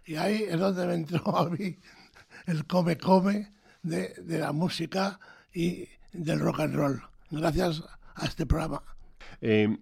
Y 0.08 0.16
ahí 0.16 0.42
es 0.42 0.60
donde 0.60 0.88
me 0.88 0.96
entró 0.96 1.38
a 1.38 1.48
mí 1.52 1.78
el 2.48 2.66
come-come 2.66 3.54
de, 3.84 4.16
de 4.24 4.40
la 4.40 4.54
música 4.54 5.20
y 5.54 5.88
del 6.14 6.40
rock 6.40 6.62
and 6.62 6.74
roll, 6.74 7.04
gracias 7.30 7.84
a 8.16 8.26
este 8.26 8.46
programa. 8.46 8.82
Eh, 9.42 9.78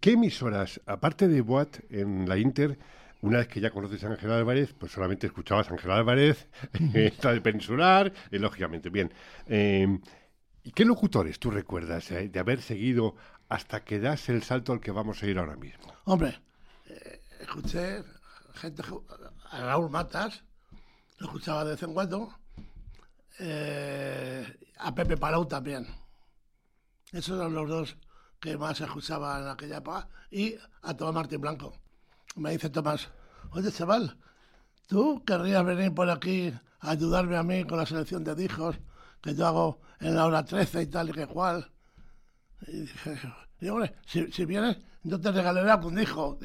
¿Qué 0.00 0.12
emisoras, 0.12 0.80
aparte 0.86 1.28
de 1.28 1.40
Boat 1.42 1.80
en 1.90 2.28
la 2.28 2.38
Inter, 2.38 2.78
una 3.20 3.38
vez 3.38 3.48
que 3.48 3.60
ya 3.60 3.70
conoces 3.70 4.02
a 4.04 4.08
Ángel 4.08 4.32
Álvarez, 4.32 4.74
pues 4.78 4.92
solamente 4.92 5.26
escuchabas 5.26 5.68
a 5.68 5.74
Ángel 5.74 5.90
Álvarez, 5.90 6.48
esta 6.94 7.32
de 7.32 7.40
Pensular, 7.40 8.12
y 8.30 8.38
lógicamente, 8.38 8.90
bien. 8.90 9.12
Eh, 9.46 9.98
¿Y 10.64 10.70
qué 10.72 10.84
locutores 10.84 11.38
tú 11.38 11.50
recuerdas 11.50 12.10
eh, 12.10 12.28
de 12.28 12.38
haber 12.38 12.62
seguido 12.62 13.16
hasta 13.48 13.84
que 13.84 13.98
das 13.98 14.28
el 14.28 14.42
salto 14.42 14.72
al 14.72 14.80
que 14.80 14.92
vamos 14.92 15.22
a 15.22 15.26
ir 15.26 15.38
ahora 15.38 15.56
mismo? 15.56 15.92
Hombre, 16.04 16.40
eh, 16.88 17.20
escuché 17.40 18.02
gente, 18.54 18.82
a 19.50 19.60
Raúl 19.60 19.90
Matas, 19.90 20.42
lo 21.18 21.26
escuchaba 21.26 21.64
de 21.64 21.72
vez 21.72 21.82
en 21.82 21.94
cuando, 21.94 22.34
eh, 23.40 24.46
a 24.78 24.94
Pepe 24.94 25.16
Palau 25.16 25.46
también. 25.46 25.86
Esos 27.12 27.38
eran 27.38 27.54
los 27.54 27.68
dos 27.68 27.96
que 28.40 28.56
más 28.56 28.78
se 28.78 28.84
escuchaban 28.84 29.42
en 29.42 29.48
aquella 29.48 29.76
época, 29.78 30.08
y 30.30 30.56
a 30.82 30.94
Tomás 30.96 31.14
Martín 31.14 31.40
Blanco. 31.40 31.74
Me 32.36 32.50
dice 32.50 32.70
Tomás, 32.70 33.08
oye 33.50 33.70
chaval, 33.70 34.18
¿tú 34.88 35.22
querrías 35.24 35.64
venir 35.64 35.94
por 35.94 36.10
aquí 36.10 36.52
a 36.80 36.90
ayudarme 36.90 37.36
a 37.36 37.42
mí 37.42 37.64
con 37.64 37.78
la 37.78 37.86
selección 37.86 38.24
de 38.24 38.42
hijos 38.42 38.76
que 39.20 39.34
yo 39.34 39.46
hago 39.46 39.80
en 40.00 40.16
la 40.16 40.26
hora 40.26 40.44
13 40.44 40.82
y 40.82 40.86
tal 40.86 41.10
y 41.10 41.12
que 41.12 41.26
cual? 41.26 41.70
Y 42.66 42.80
dije, 42.80 43.18
hombre, 43.70 43.94
si, 44.06 44.32
si 44.32 44.44
vienes, 44.44 44.78
yo 45.04 45.20
te 45.20 45.30
regalaré 45.30 45.70
algún. 45.70 45.94
Digo, 45.94 46.38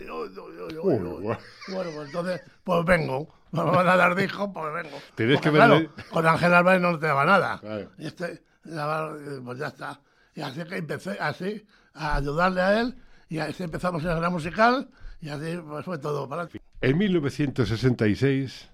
guau. 0.83 1.37
Bueno, 1.69 1.91
pues 1.95 2.07
entonces, 2.07 2.41
pues 2.63 2.85
vengo. 2.85 3.27
Me 3.51 3.63
van 3.63 3.87
a 3.87 3.95
dar 3.95 4.19
hijos, 4.19 4.49
pues 4.53 4.73
vengo. 4.73 4.97
Tienes 5.15 5.37
Porque, 5.37 5.49
que 5.49 5.55
claro, 5.55 5.93
con 6.11 6.27
Ángel 6.27 6.53
Álvarez 6.53 6.81
no 6.81 6.99
te 6.99 7.07
daba 7.07 7.25
nada. 7.25 7.59
Claro. 7.59 7.91
Y 7.97 8.07
este, 8.07 8.43
pues 8.63 9.57
ya 9.57 9.67
está. 9.67 10.01
Y 10.37 10.41
así 10.41 10.63
que 10.65 10.77
empecé 10.77 11.17
así 11.19 11.65
a 11.95 12.15
ayudarle 12.17 12.61
a 12.61 12.79
él 12.81 12.95
y 13.27 13.39
así 13.39 13.63
empezamos 13.63 14.03
en 14.03 14.09
la 14.09 14.15
gran 14.17 14.31
musical 14.31 14.87
y 15.19 15.29
así 15.29 15.57
pues 15.67 15.83
fue 15.83 15.97
todo 15.97 16.29
para. 16.29 16.47
En 16.81 16.97
1966, 16.97 18.69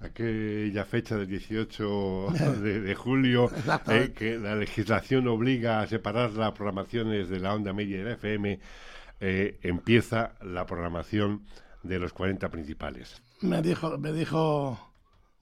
aquella 0.00 0.84
fecha 0.84 1.16
del 1.16 1.28
18 1.28 2.26
de, 2.62 2.80
de 2.80 2.94
julio, 2.94 3.48
eh, 3.88 4.12
que 4.12 4.38
la 4.38 4.56
legislación 4.56 5.28
obliga 5.28 5.80
a 5.80 5.86
separar 5.86 6.32
las 6.32 6.52
programaciones 6.52 7.28
de 7.28 7.38
la 7.40 7.54
onda 7.54 7.72
media 7.72 8.00
y 8.00 8.02
la 8.04 8.12
FM, 8.14 8.58
eh, 9.20 9.58
empieza 9.62 10.32
la 10.42 10.66
programación 10.66 11.44
de 11.84 11.98
los 12.00 12.12
40 12.12 12.48
principales. 12.48 13.22
Me 13.40 13.62
dijo, 13.62 13.96
me 13.98 14.12
dijo 14.12 14.92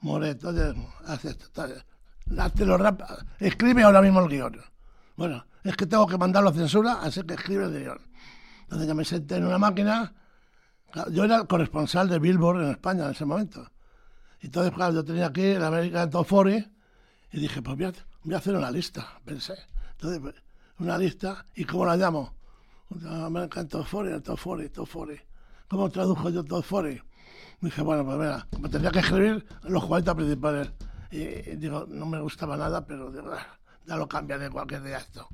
Moret, 0.00 0.42
oye, 0.44 0.74
haz 1.06 1.24
esto, 1.24 1.46
tal, 1.52 1.82
háztelo 2.38 2.76
rap- 2.76 3.02
escribe 3.38 3.82
ahora 3.82 4.02
mismo 4.02 4.20
el 4.20 4.28
guion. 4.28 4.60
Bueno, 5.20 5.44
es 5.64 5.76
que 5.76 5.84
tengo 5.84 6.06
que 6.06 6.16
mandarlo 6.16 6.48
a 6.48 6.52
censura, 6.54 6.94
así 7.02 7.22
que 7.24 7.34
escribe 7.34 7.66
el 7.66 7.78
guion. 7.78 7.98
Entonces 8.62 8.88
ya 8.88 8.94
me 8.94 9.04
senté 9.04 9.36
en 9.36 9.44
una 9.44 9.58
máquina. 9.58 10.14
Yo 11.10 11.24
era 11.24 11.36
el 11.42 11.46
corresponsal 11.46 12.08
de 12.08 12.18
Billboard 12.18 12.62
en 12.62 12.70
España 12.70 13.04
en 13.04 13.10
ese 13.10 13.26
momento. 13.26 13.70
Entonces, 14.40 14.72
claro, 14.72 14.94
yo 14.94 15.04
tenía 15.04 15.26
aquí 15.26 15.42
el 15.42 15.62
American 15.62 16.08
Top 16.08 16.26
40 16.26 16.70
y 17.32 17.38
dije, 17.38 17.60
pues 17.60 17.76
voy 17.76 17.84
a, 17.84 17.92
voy 18.24 18.34
a 18.34 18.38
hacer 18.38 18.56
una 18.56 18.70
lista, 18.70 19.08
pensé. 19.22 19.52
Entonces, 19.90 20.20
pues, 20.20 20.36
una 20.78 20.96
lista, 20.96 21.44
¿y 21.54 21.64
cómo 21.66 21.84
la 21.84 21.96
llamo? 21.98 22.32
American 23.06 23.68
Top 23.68 23.86
40, 23.90 24.22
Top 24.22 24.40
40, 24.42 24.72
Top 24.72 24.88
40. 24.90 25.22
¿Cómo 25.68 25.90
tradujo 25.90 26.30
yo 26.30 26.42
40? 26.46 27.04
Dije, 27.60 27.82
bueno, 27.82 28.06
pues 28.06 28.16
mira, 28.16 28.46
me 28.58 28.70
tendría 28.70 28.90
que 28.90 29.00
escribir 29.00 29.46
los 29.64 29.84
40 29.84 30.14
principales. 30.14 30.72
Y, 31.10 31.18
y 31.18 31.56
digo, 31.56 31.84
no 31.90 32.06
me 32.06 32.18
gustaba 32.20 32.56
nada, 32.56 32.86
pero 32.86 33.10
digo, 33.10 33.30
"Ah, 33.34 33.59
ya 33.90 33.96
lo 33.96 34.06
cambiaré 34.08 34.48
cualquier 34.50 34.84
día 34.84 34.98
esto. 34.98 35.28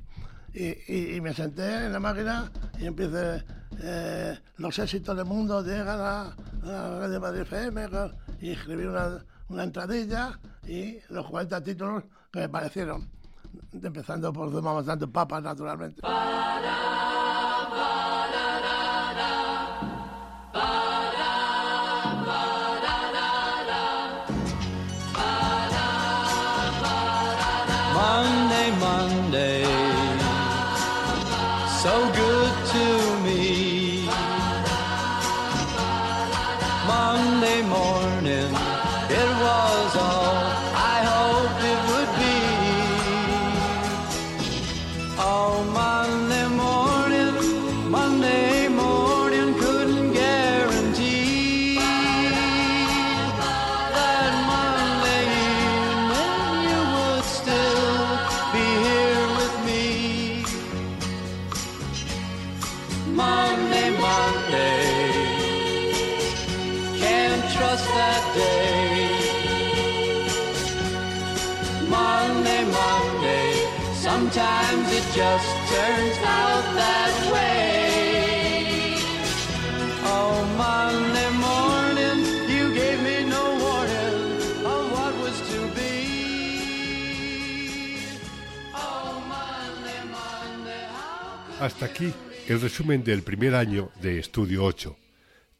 Y, 0.51 1.15
y- 1.15 1.21
me 1.21 1.31
senté 1.31 1.85
en 1.85 1.93
la 1.93 1.99
máquina 1.99 2.51
y 2.79 2.87
empecé, 2.87 3.45
eh, 3.83 4.39
los 4.57 4.79
éxitos 4.79 5.15
del 5.15 5.25
mundo 5.25 5.61
llegan 5.61 5.99
a, 5.99 6.35
la 6.63 6.99
Radio 6.99 7.21
Madrid 7.21 7.41
FM 7.41 7.87
y 8.41 8.49
escribí 8.53 8.85
una, 8.85 9.23
una 9.49 9.63
entradilla 9.63 10.39
y 10.65 10.97
los 11.09 11.27
40 11.27 11.61
títulos 11.63 12.03
que 12.31 12.39
me 12.39 12.49
parecieron, 12.49 13.07
empezando 13.71 14.33
por 14.33 14.49
Zumamos 14.51 14.87
tanto 14.87 15.07
papas, 15.11 15.43
naturalmente. 15.43 16.01
Monday, 16.01 17.06
Monday, 71.89 72.63
Monday, 72.65 73.51
sometimes 73.95 74.91
it 74.91 75.05
just 75.15 75.49
turns 75.73 76.17
out 76.23 76.65
that 76.81 77.13
way. 77.33 78.95
Oh, 80.03 80.35
Monday 80.57 81.29
morning, 81.47 82.19
you 82.55 82.73
gave 82.73 82.99
me 83.01 83.25
no 83.29 83.43
warning 83.63 84.17
of 84.65 84.81
what 84.95 85.13
was 85.23 85.37
to 85.51 85.59
be. 85.77 85.95
Oh, 88.73 89.23
Monday, 89.27 90.01
Monday, 90.11 90.83
how 90.91 91.59
Hasta 91.59 91.85
aquí 91.85 92.13
el 92.47 92.59
resumen 92.61 93.03
del 93.03 93.23
primer 93.23 93.55
año 93.55 93.89
de 94.01 94.19
Estudio 94.19 94.63
8. 94.65 95.06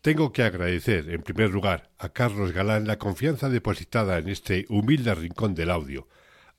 Tengo 0.08 0.32
que 0.32 0.44
agradecer, 0.44 1.10
en 1.10 1.22
primer 1.22 1.50
lugar, 1.50 1.92
a 1.98 2.08
Carlos 2.08 2.54
Galán 2.54 2.88
la 2.88 2.98
confianza 2.98 3.50
depositada 3.50 4.18
en 4.20 4.30
este 4.30 4.66
humilde 4.70 5.14
rincón 5.14 5.54
del 5.54 5.70
audio, 5.70 6.08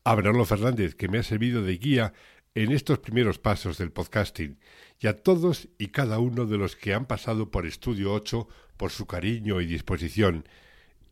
a 0.04 0.14
Bernardo 0.14 0.44
Fernández, 0.44 0.94
que 0.94 1.08
me 1.08 1.16
ha 1.16 1.22
servido 1.22 1.62
de 1.62 1.78
guía 1.78 2.12
en 2.54 2.72
estos 2.72 2.98
primeros 2.98 3.38
pasos 3.38 3.78
del 3.78 3.90
podcasting, 3.90 4.58
y 5.00 5.06
a 5.06 5.22
todos 5.22 5.70
y 5.78 5.86
cada 5.86 6.18
uno 6.18 6.44
de 6.44 6.58
los 6.58 6.76
que 6.76 6.92
han 6.92 7.06
pasado 7.06 7.50
por 7.50 7.64
Estudio 7.64 8.12
8 8.12 8.46
por 8.76 8.90
su 8.90 9.06
cariño 9.06 9.62
y 9.62 9.66
disposición, 9.66 10.46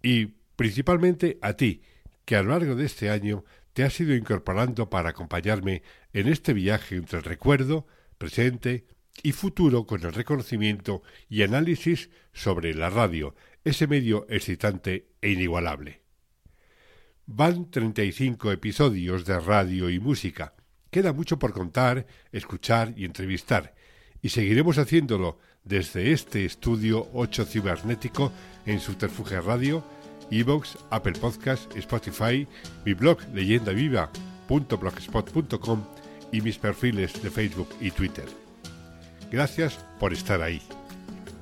y 0.02 0.34
principalmente 0.56 1.38
a 1.40 1.54
ti, 1.54 1.80
que 2.26 2.36
a 2.36 2.42
lo 2.42 2.50
largo 2.50 2.74
de 2.74 2.84
este 2.84 3.08
año 3.08 3.46
te 3.72 3.82
has 3.82 3.98
ido 3.98 4.14
incorporando 4.14 4.90
para 4.90 5.08
acompañarme 5.08 5.82
en 6.12 6.28
este 6.28 6.52
viaje 6.52 6.96
entre 6.96 7.16
el 7.16 7.24
recuerdo, 7.24 7.86
presente 8.18 8.84
y 9.22 9.32
futuro 9.32 9.86
con 9.86 10.04
el 10.04 10.12
reconocimiento 10.12 11.02
y 11.28 11.42
análisis 11.42 12.10
sobre 12.32 12.74
la 12.74 12.90
radio, 12.90 13.34
ese 13.64 13.86
medio 13.86 14.26
excitante 14.28 15.08
e 15.20 15.30
inigualable. 15.30 16.02
Van 17.26 17.70
35 17.70 18.52
episodios 18.52 19.24
de 19.24 19.40
radio 19.40 19.90
y 19.90 19.98
música. 19.98 20.54
Queda 20.90 21.12
mucho 21.12 21.38
por 21.38 21.52
contar, 21.52 22.06
escuchar 22.30 22.94
y 22.96 23.04
entrevistar, 23.04 23.74
y 24.22 24.28
seguiremos 24.28 24.78
haciéndolo 24.78 25.38
desde 25.64 26.12
este 26.12 26.44
estudio 26.44 27.08
8 27.12 27.44
cibernético 27.44 28.32
en 28.64 28.78
Subterfuge 28.80 29.40
Radio, 29.40 29.84
Evox, 30.30 30.78
Apple 30.90 31.18
Podcast, 31.20 31.76
Spotify, 31.76 32.46
mi 32.84 32.94
blog 32.94 33.18
leyendaviva.blogspot.com 33.34 35.84
y 36.32 36.40
mis 36.40 36.58
perfiles 36.58 37.22
de 37.22 37.30
Facebook 37.30 37.68
y 37.80 37.90
Twitter. 37.90 38.45
Gracias 39.30 39.78
por 39.98 40.12
estar 40.12 40.42
ahí. 40.42 40.62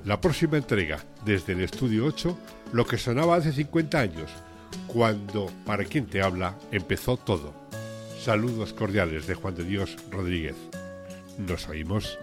La 0.04 0.20
próxima 0.20 0.56
entrega, 0.56 1.04
desde 1.24 1.52
el 1.52 1.60
estudio 1.60 2.06
8, 2.06 2.38
lo 2.72 2.86
que 2.86 2.98
sonaba 2.98 3.36
hace 3.36 3.52
50 3.52 3.98
años, 3.98 4.30
cuando, 4.86 5.50
para 5.64 5.84
quien 5.84 6.06
te 6.06 6.22
habla, 6.22 6.56
empezó 6.72 7.16
todo. 7.16 7.54
Saludos 8.20 8.72
cordiales 8.72 9.26
de 9.26 9.34
Juan 9.34 9.54
de 9.54 9.64
Dios 9.64 9.96
Rodríguez. 10.10 10.56
Nos 11.38 11.68
oímos. 11.68 12.18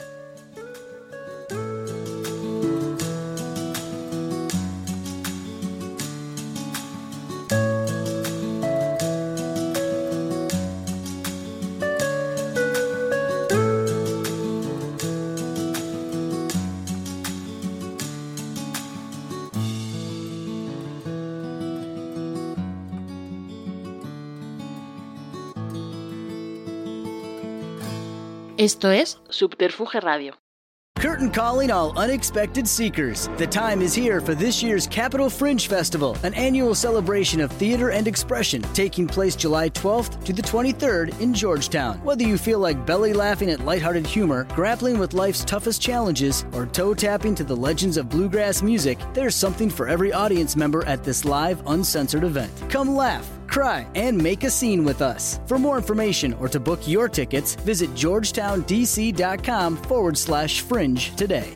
Esto 28.62 28.92
es 28.92 29.18
Subterfuge 29.32 30.04
Radio. 30.04 30.36
Curtain 31.00 31.32
calling 31.32 31.72
all 31.72 31.98
unexpected 31.98 32.68
seekers. 32.68 33.28
The 33.38 33.48
time 33.48 33.82
is 33.82 33.96
here 33.96 34.22
for 34.22 34.36
this 34.36 34.62
year's 34.62 34.86
Capital 34.86 35.32
Fringe 35.32 35.68
Festival, 35.68 36.16
an 36.22 36.36
annual 36.36 36.76
celebration 36.76 37.42
of 37.42 37.52
theater 37.54 37.90
and 37.90 38.08
expression 38.08 38.62
taking 38.76 39.08
place 39.08 39.36
July 39.36 39.72
12th 39.72 40.24
to 40.26 40.32
the 40.32 40.44
23rd 40.44 41.20
in 41.20 41.34
Georgetown. 41.34 41.98
Whether 42.04 42.24
you 42.24 42.38
feel 42.38 42.60
like 42.60 42.86
belly 42.86 43.14
laughing 43.14 43.50
at 43.50 43.66
lighthearted 43.66 44.06
humor, 44.06 44.44
grappling 44.54 45.00
with 45.00 45.16
life's 45.16 45.44
toughest 45.44 45.82
challenges, 45.82 46.46
or 46.54 46.68
toe 46.68 46.94
tapping 46.94 47.34
to 47.34 47.44
the 47.44 47.56
legends 47.56 47.98
of 47.98 48.10
bluegrass 48.10 48.62
music, 48.62 49.00
there's 49.16 49.34
something 49.36 49.72
for 49.72 49.88
every 49.88 50.14
audience 50.14 50.56
member 50.56 50.86
at 50.86 51.04
this 51.04 51.26
live, 51.26 51.64
uncensored 51.66 52.24
event. 52.24 52.52
Come 52.70 52.96
laugh 52.96 53.28
cry, 53.52 53.86
and 53.96 54.18
make 54.18 54.44
a 54.44 54.50
scene 54.50 54.84
with 54.84 55.02
us. 55.02 55.40
For 55.46 55.60
more 55.60 55.78
information 55.78 56.34
or 56.40 56.48
to 56.50 56.60
book 56.60 56.88
your 56.88 57.08
tickets, 57.08 57.56
visit 57.56 57.92
georgetowndc.com 57.92 59.78
forward 59.78 60.18
slash 60.18 60.62
fringe 60.62 61.16
today. 61.16 61.56